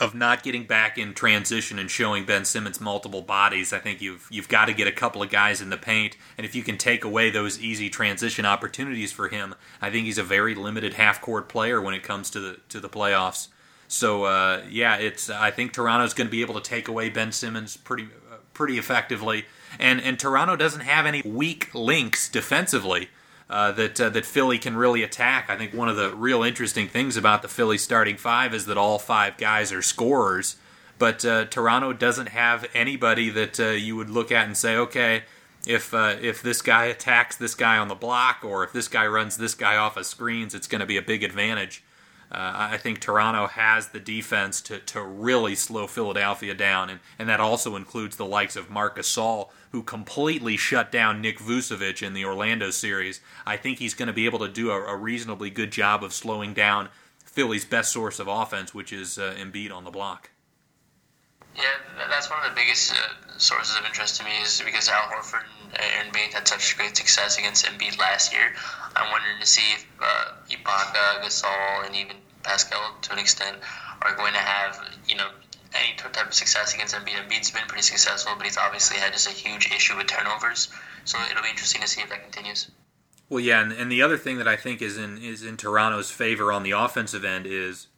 of 0.00 0.14
not 0.14 0.42
getting 0.42 0.64
back 0.64 0.98
in 0.98 1.14
transition 1.14 1.78
and 1.78 1.90
showing 1.90 2.24
Ben 2.24 2.44
Simmons 2.44 2.80
multiple 2.80 3.22
bodies. 3.22 3.72
I 3.72 3.78
think 3.78 4.00
you've 4.00 4.26
you've 4.30 4.48
got 4.48 4.66
to 4.66 4.74
get 4.74 4.88
a 4.88 4.92
couple 4.92 5.22
of 5.22 5.30
guys 5.30 5.60
in 5.60 5.70
the 5.70 5.76
paint, 5.76 6.16
and 6.36 6.44
if 6.44 6.54
you 6.54 6.62
can 6.62 6.78
take 6.78 7.04
away 7.04 7.30
those 7.30 7.60
easy 7.60 7.88
transition 7.88 8.44
opportunities 8.44 9.12
for 9.12 9.28
him, 9.28 9.54
I 9.80 9.90
think 9.90 10.06
he's 10.06 10.18
a 10.18 10.24
very 10.24 10.54
limited 10.54 10.94
half 10.94 11.20
court 11.20 11.48
player 11.48 11.80
when 11.80 11.94
it 11.94 12.02
comes 12.02 12.30
to 12.30 12.40
the 12.40 12.60
to 12.70 12.80
the 12.80 12.88
playoffs. 12.88 13.48
So 13.86 14.24
uh, 14.24 14.62
yeah, 14.68 14.96
it's 14.96 15.30
I 15.30 15.50
think 15.50 15.72
Toronto's 15.72 16.14
going 16.14 16.26
to 16.26 16.32
be 16.32 16.40
able 16.40 16.54
to 16.54 16.60
take 16.60 16.88
away 16.88 17.08
Ben 17.08 17.32
Simmons 17.32 17.76
pretty 17.76 18.08
uh, 18.32 18.36
pretty 18.52 18.78
effectively, 18.78 19.44
and 19.78 20.00
and 20.00 20.18
Toronto 20.18 20.56
doesn't 20.56 20.82
have 20.82 21.06
any 21.06 21.22
weak 21.24 21.72
links 21.74 22.28
defensively 22.28 23.10
uh, 23.50 23.72
that 23.72 24.00
uh, 24.00 24.08
that 24.10 24.24
Philly 24.24 24.58
can 24.58 24.76
really 24.76 25.02
attack. 25.02 25.50
I 25.50 25.56
think 25.56 25.74
one 25.74 25.88
of 25.88 25.96
the 25.96 26.14
real 26.14 26.42
interesting 26.42 26.88
things 26.88 27.16
about 27.16 27.42
the 27.42 27.48
Philly 27.48 27.78
starting 27.78 28.16
five 28.16 28.54
is 28.54 28.66
that 28.66 28.78
all 28.78 28.98
five 28.98 29.36
guys 29.36 29.72
are 29.72 29.82
scorers, 29.82 30.56
but 30.98 31.24
uh, 31.24 31.44
Toronto 31.46 31.92
doesn't 31.92 32.28
have 32.28 32.66
anybody 32.74 33.30
that 33.30 33.60
uh, 33.60 33.68
you 33.68 33.96
would 33.96 34.10
look 34.10 34.32
at 34.32 34.46
and 34.46 34.56
say, 34.56 34.76
okay, 34.76 35.24
if 35.66 35.92
uh, 35.92 36.16
if 36.20 36.42
this 36.42 36.62
guy 36.62 36.86
attacks 36.86 37.36
this 37.36 37.54
guy 37.54 37.78
on 37.78 37.88
the 37.88 37.94
block 37.94 38.40
or 38.42 38.64
if 38.64 38.72
this 38.72 38.88
guy 38.88 39.06
runs 39.06 39.36
this 39.36 39.54
guy 39.54 39.76
off 39.76 39.96
of 39.96 40.06
screens, 40.06 40.54
it's 40.54 40.66
going 40.66 40.80
to 40.80 40.86
be 40.86 40.96
a 40.96 41.02
big 41.02 41.22
advantage. 41.22 41.82
Uh, 42.32 42.70
I 42.72 42.78
think 42.78 42.98
Toronto 42.98 43.46
has 43.46 43.88
the 43.88 44.00
defense 44.00 44.60
to, 44.62 44.80
to 44.80 45.02
really 45.02 45.54
slow 45.54 45.86
Philadelphia 45.86 46.54
down, 46.54 46.90
and, 46.90 47.00
and 47.18 47.28
that 47.28 47.38
also 47.38 47.76
includes 47.76 48.16
the 48.16 48.26
likes 48.26 48.56
of 48.56 48.70
Marc 48.70 48.96
Gasol, 48.96 49.50
who 49.74 49.82
completely 49.82 50.56
shut 50.56 50.92
down 50.92 51.20
Nick 51.20 51.40
Vucevic 51.40 52.00
in 52.00 52.14
the 52.14 52.24
Orlando 52.24 52.70
series. 52.70 53.20
I 53.44 53.56
think 53.56 53.80
he's 53.80 53.92
going 53.92 54.06
to 54.06 54.12
be 54.12 54.24
able 54.24 54.38
to 54.38 54.48
do 54.48 54.70
a, 54.70 54.80
a, 54.80 54.94
reasonably 54.94 55.50
good 55.50 55.72
job 55.72 56.04
of 56.04 56.12
slowing 56.12 56.54
down 56.54 56.90
Philly's 57.24 57.64
best 57.64 57.90
source 57.90 58.20
of 58.20 58.28
offense, 58.28 58.72
which 58.72 58.92
is 58.92 59.18
uh, 59.18 59.34
Embiid 59.36 59.72
on 59.72 59.82
the 59.82 59.90
block. 59.90 60.30
Yeah, 61.56 61.64
that's 62.08 62.30
one 62.30 62.38
of 62.44 62.50
the 62.50 62.54
biggest 62.54 62.92
uh, 62.92 62.96
sources 63.36 63.76
of 63.76 63.84
interest 63.84 64.16
to 64.18 64.24
me 64.24 64.30
is 64.44 64.62
because 64.64 64.88
Al 64.88 65.08
Horford 65.08 65.42
and 65.72 65.80
Aron 65.80 66.12
Baynes 66.12 66.34
had 66.34 66.46
such 66.46 66.76
great 66.76 66.96
success 66.96 67.36
against 67.36 67.66
Embiid 67.66 67.98
last 67.98 68.32
year. 68.32 68.54
I'm 68.94 69.10
wondering 69.10 69.40
to 69.40 69.46
see 69.46 69.72
if 69.74 69.84
uh, 70.00 70.34
Ibaka, 70.50 71.24
Gasol, 71.24 71.84
and 71.84 71.96
even 71.96 72.18
Pascal 72.44 72.94
to 73.02 73.12
an 73.12 73.18
extent 73.18 73.56
are 74.02 74.14
going 74.14 74.34
to 74.34 74.38
have 74.38 74.78
you 75.08 75.16
know 75.16 75.30
any 75.74 75.96
type 75.96 76.26
of 76.26 76.34
success 76.34 76.74
against 76.74 76.94
Embiid. 76.94 77.14
Embiid's 77.14 77.50
been 77.50 77.66
pretty 77.66 77.82
successful, 77.82 78.32
but 78.36 78.46
he's 78.46 78.56
obviously 78.56 78.98
had 78.98 79.12
just 79.12 79.26
a 79.26 79.32
huge 79.32 79.70
issue 79.72 79.96
with 79.96 80.06
turnovers. 80.06 80.68
So 81.04 81.18
it'll 81.30 81.42
be 81.42 81.50
interesting 81.50 81.82
to 81.82 81.88
see 81.88 82.00
if 82.00 82.08
that 82.10 82.22
continues. 82.22 82.70
Well, 83.28 83.40
yeah, 83.40 83.62
and, 83.62 83.72
and 83.72 83.90
the 83.90 84.02
other 84.02 84.16
thing 84.16 84.38
that 84.38 84.48
I 84.48 84.56
think 84.56 84.82
is 84.82 84.98
in 84.98 85.18
is 85.18 85.42
in 85.42 85.56
Toronto's 85.56 86.10
favor 86.10 86.52
on 86.52 86.62
the 86.62 86.72
offensive 86.72 87.24
end 87.24 87.46
is, 87.46 87.88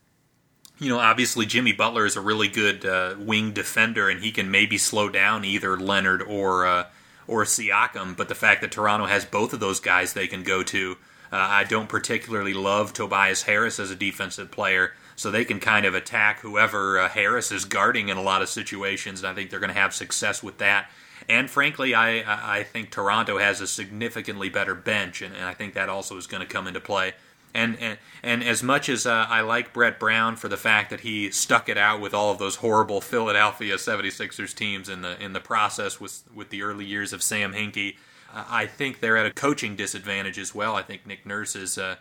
you 0.79 0.89
know, 0.89 0.99
obviously 0.99 1.47
Jimmy 1.47 1.73
Butler 1.73 2.07
is 2.07 2.17
a 2.17 2.21
really 2.21 2.49
good 2.49 2.87
uh, 2.87 3.17
wing 3.19 3.53
defender, 3.53 4.09
and 4.09 4.23
he 4.23 4.31
can 4.31 4.51
maybe 4.51 4.79
slow 4.79 5.09
down 5.09 5.45
either 5.45 5.77
Leonard 5.77 6.23
or 6.23 6.67
uh, 6.67 6.85
or 7.27 7.45
Siakam. 7.45 8.17
But 8.17 8.29
the 8.29 8.35
fact 8.35 8.61
that 8.61 8.73
Toronto 8.73 9.07
has 9.07 9.25
both 9.25 9.53
of 9.53 9.61
those 9.61 9.81
guys 9.81 10.13
they 10.13 10.29
can 10.29 10.43
go 10.43 10.63
to 10.63 10.97
uh, 11.33 11.37
I 11.37 11.65
don't 11.65 11.89
particularly 11.89 12.55
love 12.55 12.93
Tobias 12.93 13.43
Harris 13.43 13.81
as 13.81 13.91
a 13.91 13.97
defensive 13.97 14.51
player, 14.51 14.93
so 15.17 15.31
they 15.31 15.45
can 15.45 15.59
kind 15.59 15.85
of 15.85 15.95
attack 15.95 16.41
whoever 16.41 16.99
uh, 16.99 17.09
Harris 17.09 17.51
is 17.51 17.65
guarding 17.65 18.09
in 18.09 18.17
a 18.17 18.23
lot 18.23 18.43
of 18.43 18.49
situations, 18.49 19.21
and 19.21 19.29
I 19.29 19.35
think 19.35 19.51
they're 19.51 19.61
going 19.61 19.73
to 19.73 19.81
have 19.81 19.95
success 19.95 20.43
with 20.43 20.59
that. 20.59 20.91
And 21.29 21.51
frankly, 21.51 21.95
I 21.95 22.59
I 22.59 22.63
think 22.63 22.91
Toronto 22.91 23.39
has 23.39 23.61
a 23.61 23.67
significantly 23.67 24.49
better 24.49 24.75
bench, 24.75 25.23
and, 25.23 25.35
and 25.35 25.45
I 25.45 25.55
think 25.55 25.75
that 25.75 25.89
also 25.89 26.17
is 26.17 26.27
going 26.27 26.43
to 26.43 26.49
come 26.49 26.67
into 26.69 26.81
play. 26.81 27.15
And 27.55 27.79
and, 27.81 27.99
and 28.23 28.45
as 28.45 28.63
much 28.63 28.89
as 28.89 29.07
uh, 29.07 29.27
I 29.29 29.41
like 29.41 29.73
Brett 29.73 29.99
Brown 29.99 30.37
for 30.37 30.49
the 30.49 30.59
fact 30.59 30.91
that 30.91 31.01
he 31.01 31.31
stuck 31.31 31.69
it 31.69 31.79
out 31.79 32.01
with 32.01 32.13
all 32.13 32.31
of 32.31 32.39
those 32.39 32.57
horrible 32.57 33.01
Philadelphia 33.01 33.77
76ers 33.77 34.55
teams 34.55 34.89
in 34.89 35.03
the 35.03 35.21
in 35.23 35.33
the 35.33 35.41
process 35.41 35.99
with 35.99 36.23
with 36.35 36.51
the 36.51 36.63
early 36.63 36.85
years 36.85 37.15
of 37.15 37.23
Sam 37.23 37.55
Hinkie, 37.55 37.97
I 38.33 38.67
think 38.67 39.01
they're 39.01 39.17
at 39.17 39.27
a 39.27 39.31
coaching 39.31 39.77
disadvantage 39.77 40.39
as 40.39 40.55
well. 40.55 40.75
I 40.75 40.83
think 40.83 41.07
Nick 41.07 41.25
Nurse 41.25 41.57
is, 41.57 41.79
uh, 41.79 41.97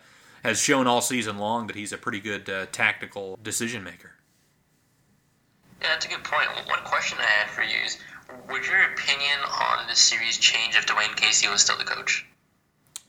has 0.46 0.60
shown 0.60 0.86
all 0.86 1.02
season 1.02 1.40
long 1.40 1.68
that 1.68 1.76
he's 1.76 1.92
a 1.92 1.98
pretty 1.98 2.20
good 2.20 2.50
uh, 2.50 2.68
tactical 2.72 3.40
decision 3.42 3.84
maker. 3.84 4.12
Yeah, 5.82 5.90
that's 5.90 6.06
a 6.06 6.10
good 6.10 6.24
point. 6.24 6.48
One 6.68 6.84
question 6.84 7.18
I 7.20 7.24
had 7.24 7.50
for 7.50 7.64
you 7.64 7.78
is 7.84 7.98
Would 8.50 8.66
your 8.66 8.82
opinion 8.94 9.40
on 9.44 9.88
this 9.88 10.00
series 10.00 10.38
change 10.38 10.76
if 10.76 10.86
Dwane 10.86 11.16
Casey 11.16 11.48
was 11.48 11.62
still 11.62 11.78
the 11.78 11.84
coach? 11.84 12.26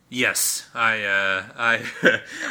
Yes, 0.08 0.68
I 0.74 1.02
uh, 1.02 1.44
I, 1.56 1.82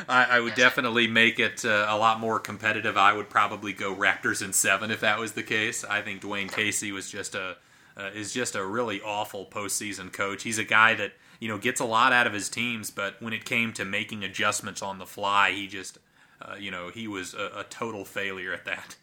I, 0.08 0.26
I 0.26 0.40
would 0.40 0.56
definitely 0.56 1.08
make 1.08 1.40
it 1.40 1.66
uh, 1.66 1.88
a 1.90 1.98
lot 1.98 2.20
more 2.20 2.40
competitive. 2.40 2.96
I 2.96 3.14
would 3.14 3.30
probably 3.30 3.74
go 3.74 3.96
Raptors 3.96 4.44
in 4.44 4.54
seven 4.54 4.92
if 4.92 5.00
that 5.00 5.20
was 5.20 5.32
the 5.32 5.44
case. 5.44 5.84
I 5.84 6.02
think 6.02 6.22
Dwane 6.22 6.52
Casey 6.52 6.92
was 6.92 7.10
just 7.10 7.34
a 7.34 7.58
uh, 7.98 8.10
is 8.14 8.34
just 8.34 8.56
a 8.56 8.66
really 8.66 9.02
awful 9.02 9.46
postseason 9.46 10.12
coach. 10.12 10.44
He's 10.44 10.60
a 10.60 10.64
guy 10.64 10.94
that 10.96 11.14
you 11.40 11.48
know 11.48 11.58
gets 11.58 11.80
a 11.80 11.86
lot 11.86 12.14
out 12.14 12.28
of 12.28 12.34
his 12.34 12.50
teams, 12.50 12.92
but 12.92 13.22
when 13.22 13.34
it 13.34 13.46
came 13.46 13.74
to 13.74 13.86
making 13.86 14.24
adjustments 14.24 14.82
on 14.82 14.98
the 14.98 15.06
fly, 15.06 15.52
he 15.52 15.68
just 15.68 15.98
uh, 16.42 16.56
you 16.56 16.72
know 16.72 16.90
he 16.90 17.08
was 17.08 17.34
a, 17.34 17.60
a, 17.60 17.66
total 17.70 18.06
failure 18.06 18.54
at 18.54 18.66
that. 18.66 18.96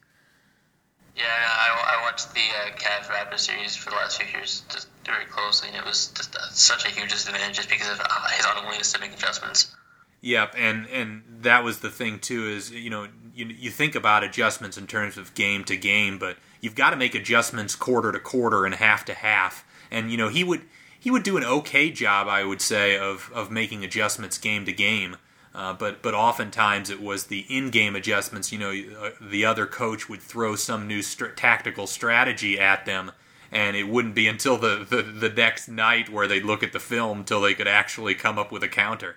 Yeah, 1.17 1.25
I, 1.27 1.99
I 1.99 2.03
watched 2.05 2.33
the 2.33 2.41
uh, 2.41 2.77
Cavs 2.77 3.07
Raptors 3.07 3.41
series 3.41 3.77
for 3.77 3.91
the 3.91 3.97
last 3.97 4.21
few 4.21 4.31
years 4.33 4.63
just 4.71 4.89
very 5.05 5.27
closely, 5.27 5.69
and 5.69 5.77
it 5.77 5.85
was 5.85 6.09
just 6.09 6.35
uh, 6.37 6.41
such 6.51 6.87
a 6.87 6.89
huge 6.89 7.11
disadvantage 7.11 7.57
just 7.57 7.69
because 7.69 7.91
of 7.91 8.01
uh, 8.01 8.29
his 8.29 8.47
unwillingness 8.49 8.93
to 8.93 9.01
make 9.01 9.13
adjustments. 9.13 9.75
Yep, 10.23 10.55
and 10.57 10.87
and 10.87 11.23
that 11.41 11.65
was 11.65 11.81
the 11.81 11.91
thing 11.91 12.19
too. 12.19 12.49
Is 12.49 12.71
you 12.71 12.91
know 12.91 13.09
you 13.35 13.47
you 13.47 13.71
think 13.71 13.95
about 13.95 14.25
adjustments 14.25 14.79
in 14.79 14.87
terms 14.87 15.19
of 15.19 15.35
game 15.35 15.65
to 15.65 15.77
game, 15.77 16.19
but 16.19 16.37
you've 16.61 16.77
got 16.77 16.91
to 16.91 16.97
make 16.97 17.15
adjustments 17.15 17.75
quarter 17.75 18.13
to 18.13 18.21
quarter 18.21 18.65
and 18.65 18.75
half 18.75 19.05
to 19.07 19.15
half. 19.15 19.65
And 19.91 20.11
you 20.11 20.17
know 20.17 20.29
he 20.29 20.45
would 20.45 20.63
he 21.03 21.11
would 21.11 21.25
do 21.25 21.37
an 21.37 21.43
okay 21.43 21.91
job, 21.91 22.29
I 22.29 22.45
would 22.45 22.61
say, 22.61 22.97
of 22.97 23.29
of 23.35 23.51
making 23.51 23.83
adjustments 23.83 24.39
game 24.39 24.65
to 24.67 24.73
game. 24.73 25.17
Uh, 25.53 25.73
but 25.73 26.01
but 26.01 26.15
oftentimes 26.15 26.91
it 26.91 27.03
was 27.03 27.27
the 27.27 27.45
in-game 27.49 27.97
adjustments. 27.97 28.53
You 28.53 28.59
know, 28.61 28.71
uh, 28.71 29.11
the 29.21 29.45
other 29.45 29.67
coach 29.67 30.09
would 30.09 30.23
throw 30.23 30.55
some 30.55 30.87
new 30.87 31.03
st- 31.03 31.37
tactical 31.37 31.89
strategy 31.89 32.57
at 32.57 32.87
them, 32.87 33.11
and 33.51 33.77
it 33.77 33.89
wouldn't 33.89 34.15
be 34.15 34.29
until 34.29 34.57
the, 34.57 34.87
the, 34.89 35.03
the 35.03 35.29
next 35.29 35.67
night 35.67 36.09
where 36.09 36.29
they'd 36.29 36.45
look 36.45 36.63
at 36.63 36.73
the 36.73 36.79
film 36.79 37.19
until 37.19 37.41
they 37.41 37.53
could 37.53 37.67
actually 37.67 38.15
come 38.15 38.39
up 38.39 38.53
with 38.53 38.63
a 38.63 38.69
counter. 38.69 39.17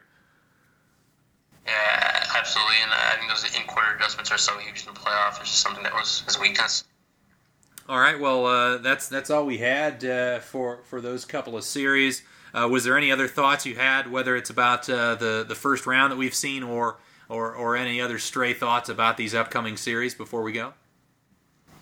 Yeah, 1.67 2.23
absolutely, 2.35 2.77
and 2.81 2.91
I 2.91 3.15
think 3.19 3.29
those 3.29 3.45
in-quarter 3.55 3.95
adjustments 3.95 4.31
are 4.31 4.39
so 4.39 4.57
huge 4.57 4.87
in 4.87 4.91
the 4.91 4.99
playoffs. 4.99 5.39
It's 5.39 5.51
just 5.51 5.61
something 5.61 5.83
that 5.83 5.93
was 5.93 6.21
his 6.21 6.39
weakness. 6.39 6.83
All 7.87 7.99
right, 7.99 8.19
well, 8.19 8.47
uh, 8.47 8.77
that's 8.79 9.07
that's 9.07 9.29
all 9.29 9.45
we 9.45 9.59
had 9.59 10.03
uh, 10.03 10.39
for 10.39 10.79
for 10.85 11.01
those 11.01 11.23
couple 11.23 11.55
of 11.55 11.63
series. 11.63 12.23
Uh, 12.53 12.67
was 12.67 12.83
there 12.83 12.97
any 12.97 13.11
other 13.11 13.27
thoughts 13.27 13.65
you 13.65 13.75
had, 13.75 14.09
whether 14.09 14.35
it's 14.35 14.49
about 14.49 14.89
uh, 14.89 15.13
the 15.15 15.45
the 15.47 15.55
first 15.55 15.85
round 15.85 16.11
that 16.11 16.17
we've 16.17 16.33
seen, 16.33 16.63
or 16.63 16.97
or 17.29 17.53
or 17.53 17.75
any 17.75 18.01
other 18.01 18.17
stray 18.17 18.53
thoughts 18.53 18.89
about 18.89 19.17
these 19.17 19.35
upcoming 19.35 19.77
series 19.77 20.15
before 20.15 20.41
we 20.41 20.51
go? 20.51 20.73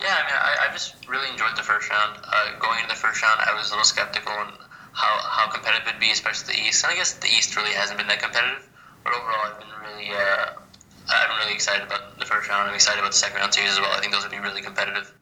Yeah, 0.01 0.11
I 0.11 0.23
mean, 0.27 0.35
I, 0.35 0.67
I 0.67 0.73
just 0.73 1.07
really 1.07 1.29
enjoyed 1.29 1.55
the 1.55 1.63
first 1.63 1.89
round. 1.89 2.19
Uh, 2.23 2.59
going 2.59 2.83
into 2.83 2.89
the 2.89 2.99
first 2.99 3.23
round, 3.23 3.39
I 3.39 3.55
was 3.55 3.69
a 3.69 3.71
little 3.71 3.85
skeptical 3.85 4.33
on 4.33 4.51
how, 4.91 5.17
how 5.23 5.47
competitive 5.49 5.87
it'd 5.87 6.01
be, 6.01 6.11
especially 6.11 6.55
the 6.55 6.59
East. 6.67 6.83
And 6.83 6.91
I 6.91 6.95
guess 6.97 7.13
the 7.13 7.27
East 7.27 7.55
really 7.55 7.71
hasn't 7.71 7.97
been 7.97 8.07
that 8.07 8.21
competitive. 8.21 8.67
But 9.05 9.13
overall, 9.13 9.47
I've 9.47 9.59
been 9.59 9.71
really, 9.79 10.11
uh, 10.11 10.59
I'm 11.07 11.39
really 11.39 11.53
excited 11.53 11.87
about 11.87 12.19
the 12.19 12.25
first 12.25 12.49
round. 12.49 12.67
I'm 12.67 12.75
excited 12.75 12.99
about 12.99 13.11
the 13.11 13.17
second 13.17 13.39
round 13.39 13.53
series 13.53 13.71
as 13.71 13.79
well. 13.79 13.91
I 13.91 14.01
think 14.01 14.11
those 14.11 14.23
would 14.23 14.31
be 14.31 14.39
really 14.39 14.61
competitive. 14.61 15.13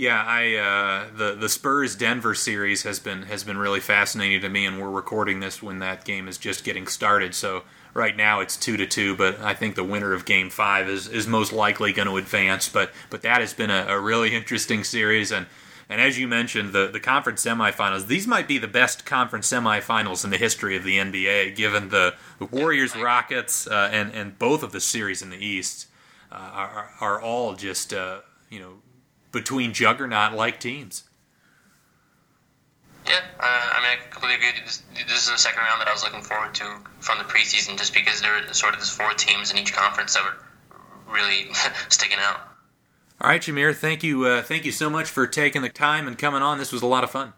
Yeah, 0.00 0.24
I 0.26 0.54
uh, 0.54 1.14
the 1.14 1.34
the 1.34 1.50
Spurs 1.50 1.94
Denver 1.94 2.34
series 2.34 2.84
has 2.84 2.98
been 2.98 3.24
has 3.24 3.44
been 3.44 3.58
really 3.58 3.80
fascinating 3.80 4.40
to 4.40 4.48
me, 4.48 4.64
and 4.64 4.80
we're 4.80 4.88
recording 4.88 5.40
this 5.40 5.62
when 5.62 5.80
that 5.80 6.06
game 6.06 6.26
is 6.26 6.38
just 6.38 6.64
getting 6.64 6.86
started. 6.86 7.34
So 7.34 7.64
right 7.92 8.16
now 8.16 8.40
it's 8.40 8.56
two 8.56 8.78
to 8.78 8.86
two, 8.86 9.14
but 9.14 9.38
I 9.40 9.52
think 9.52 9.74
the 9.74 9.84
winner 9.84 10.14
of 10.14 10.24
Game 10.24 10.48
Five 10.48 10.88
is, 10.88 11.06
is 11.06 11.26
most 11.26 11.52
likely 11.52 11.92
going 11.92 12.08
to 12.08 12.16
advance. 12.16 12.66
But 12.66 12.92
but 13.10 13.20
that 13.20 13.42
has 13.42 13.52
been 13.52 13.68
a, 13.68 13.88
a 13.88 14.00
really 14.00 14.34
interesting 14.34 14.84
series, 14.84 15.30
and 15.30 15.44
and 15.90 16.00
as 16.00 16.18
you 16.18 16.26
mentioned, 16.26 16.72
the 16.72 16.86
the 16.90 16.98
conference 16.98 17.44
semifinals 17.44 18.06
these 18.06 18.26
might 18.26 18.48
be 18.48 18.56
the 18.56 18.66
best 18.66 19.04
conference 19.04 19.50
semifinals 19.50 20.24
in 20.24 20.30
the 20.30 20.38
history 20.38 20.78
of 20.78 20.82
the 20.82 20.96
NBA, 20.96 21.54
given 21.56 21.90
the, 21.90 22.14
the 22.38 22.46
Warriors 22.46 22.96
Rockets 22.96 23.66
uh, 23.66 23.90
and 23.92 24.14
and 24.14 24.38
both 24.38 24.62
of 24.62 24.72
the 24.72 24.80
series 24.80 25.20
in 25.20 25.28
the 25.28 25.44
East 25.44 25.88
uh, 26.32 26.36
are 26.36 26.90
are 27.02 27.20
all 27.20 27.54
just 27.54 27.92
uh, 27.92 28.20
you 28.48 28.60
know 28.60 28.78
between 29.32 29.72
juggernaut 29.72 30.34
like 30.34 30.60
teams. 30.60 31.04
Yeah, 33.06 33.20
uh, 33.38 33.42
I 33.42 33.80
mean, 33.80 33.98
I 33.98 34.10
completely 34.10 34.36
agree. 34.36 34.60
This, 34.64 34.82
this, 35.08 35.22
is 35.24 35.30
the 35.30 35.38
second 35.38 35.60
round 35.60 35.80
that 35.80 35.88
I 35.88 35.92
was 35.92 36.04
looking 36.04 36.22
forward 36.22 36.54
to 36.56 36.64
from 37.00 37.18
the 37.18 37.24
preseason, 37.24 37.78
just 37.78 37.94
because 37.94 38.20
there 38.20 38.32
were 38.32 38.52
sort 38.52 38.74
of 38.74 38.80
these 38.80 38.90
four 38.90 39.12
teams 39.14 39.50
in 39.50 39.58
each 39.58 39.72
conference 39.72 40.14
that 40.14 40.22
were 40.22 41.12
really 41.12 41.52
sticking 41.88 42.18
out. 42.20 42.40
All 43.20 43.28
right, 43.28 43.40
Shameer, 43.40 43.74
thank 43.74 44.02
you, 44.02 44.24
uh, 44.24 44.42
thank 44.42 44.64
you 44.64 44.72
so 44.72 44.88
much 44.88 45.08
for 45.08 45.26
taking 45.26 45.62
the 45.62 45.68
time 45.68 46.06
and 46.06 46.16
coming 46.16 46.42
on. 46.42 46.58
This 46.58 46.72
was 46.72 46.82
a 46.82 46.86
lot 46.86 47.04
of 47.04 47.10
fun. 47.10 47.32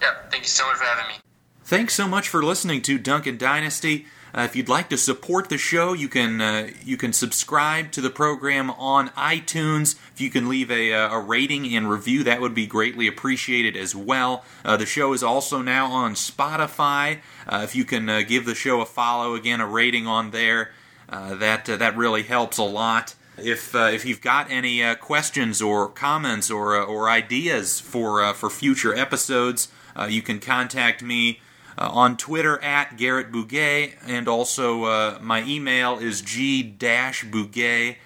Yeah, 0.00 0.14
thank 0.30 0.44
you 0.44 0.48
so 0.48 0.66
much 0.66 0.76
for 0.76 0.84
having 0.84 1.08
me. 1.08 1.20
Thanks 1.64 1.94
so 1.94 2.06
much 2.06 2.28
for 2.28 2.44
listening 2.44 2.80
to 2.82 2.96
Duncan 2.96 3.36
Dynasty. 3.36 4.06
Uh, 4.36 4.42
if 4.42 4.54
you'd 4.54 4.68
like 4.68 4.90
to 4.90 4.98
support 4.98 5.48
the 5.48 5.56
show, 5.56 5.94
you 5.94 6.08
can 6.08 6.42
uh, 6.42 6.68
you 6.84 6.98
can 6.98 7.12
subscribe 7.14 7.90
to 7.90 8.02
the 8.02 8.10
program 8.10 8.70
on 8.72 9.08
iTunes. 9.10 9.96
If 10.12 10.20
you 10.20 10.28
can 10.28 10.46
leave 10.46 10.70
a, 10.70 10.92
uh, 10.92 11.14
a 11.14 11.20
rating 11.20 11.74
and 11.74 11.88
review, 11.88 12.22
that 12.24 12.42
would 12.42 12.54
be 12.54 12.66
greatly 12.66 13.06
appreciated 13.06 13.78
as 13.78 13.94
well. 13.94 14.44
Uh, 14.62 14.76
the 14.76 14.84
show 14.84 15.14
is 15.14 15.22
also 15.22 15.62
now 15.62 15.90
on 15.90 16.14
Spotify. 16.14 17.20
Uh, 17.48 17.62
if 17.64 17.74
you 17.74 17.86
can 17.86 18.10
uh, 18.10 18.22
give 18.22 18.44
the 18.44 18.54
show 18.54 18.82
a 18.82 18.86
follow, 18.86 19.34
again 19.34 19.62
a 19.62 19.66
rating 19.66 20.06
on 20.06 20.32
there, 20.32 20.72
that 21.08 21.64
that 21.64 21.96
really 21.96 22.22
helps 22.22 22.58
a 22.58 22.62
lot. 22.62 23.14
If 23.38 23.74
if 23.74 24.04
you've 24.04 24.20
got 24.20 24.50
any 24.50 24.94
questions 24.96 25.62
or 25.62 25.88
comments 25.88 26.50
or 26.50 26.76
or 26.76 27.08
ideas 27.08 27.80
for 27.80 28.34
for 28.34 28.50
future 28.50 28.94
episodes, 28.94 29.68
you 30.08 30.20
can 30.20 30.40
contact 30.40 31.02
me 31.02 31.40
uh, 31.78 31.90
on 31.90 32.16
Twitter 32.16 32.62
at 32.62 32.96
Garrett 32.96 33.30
Bouguet, 33.30 33.94
and 34.06 34.28
also 34.28 34.84
uh, 34.84 35.18
my 35.20 35.42
email 35.44 35.98
is 35.98 36.22
g-bouguet 36.22 37.96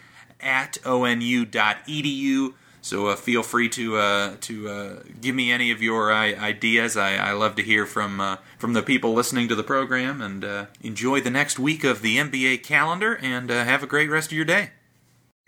at 0.41 0.79
onu.edu. 0.85 2.55
So 2.83 3.09
uh, 3.09 3.17
feel 3.17 3.43
free 3.43 3.69
to 3.71 3.97
uh, 3.99 4.37
to 4.41 4.69
uh, 4.69 5.03
give 5.21 5.35
me 5.35 5.53
any 5.53 5.71
of 5.71 5.83
your 5.83 6.13
ideas. 6.13 6.97
I, 6.97 7.17
I, 7.17 7.33
love 7.33 7.55
to 7.57 7.63
hear 7.63 7.85
from 7.85 8.21
uh, 8.21 8.37
from 8.59 8.73
the 8.73 8.83
people 8.83 9.13
listening 9.13 9.49
to 9.49 9.55
the 9.55 9.63
program, 9.63 10.23
and 10.23 10.69
enjoy 10.81 11.21
the 11.21 11.31
next 11.31 11.59
week 11.59 11.85
of 11.85 12.01
the 12.01 12.17
NBA 12.17 12.63
calendar. 12.63 13.19
And 13.21 13.51
have 13.51 13.83
a 13.83 13.87
great 13.87 14.09
rest 14.09 14.31
of 14.31 14.37
your 14.37 14.47
day. 14.47 14.71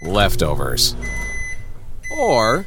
Leftovers, 0.02 0.94
or 2.18 2.66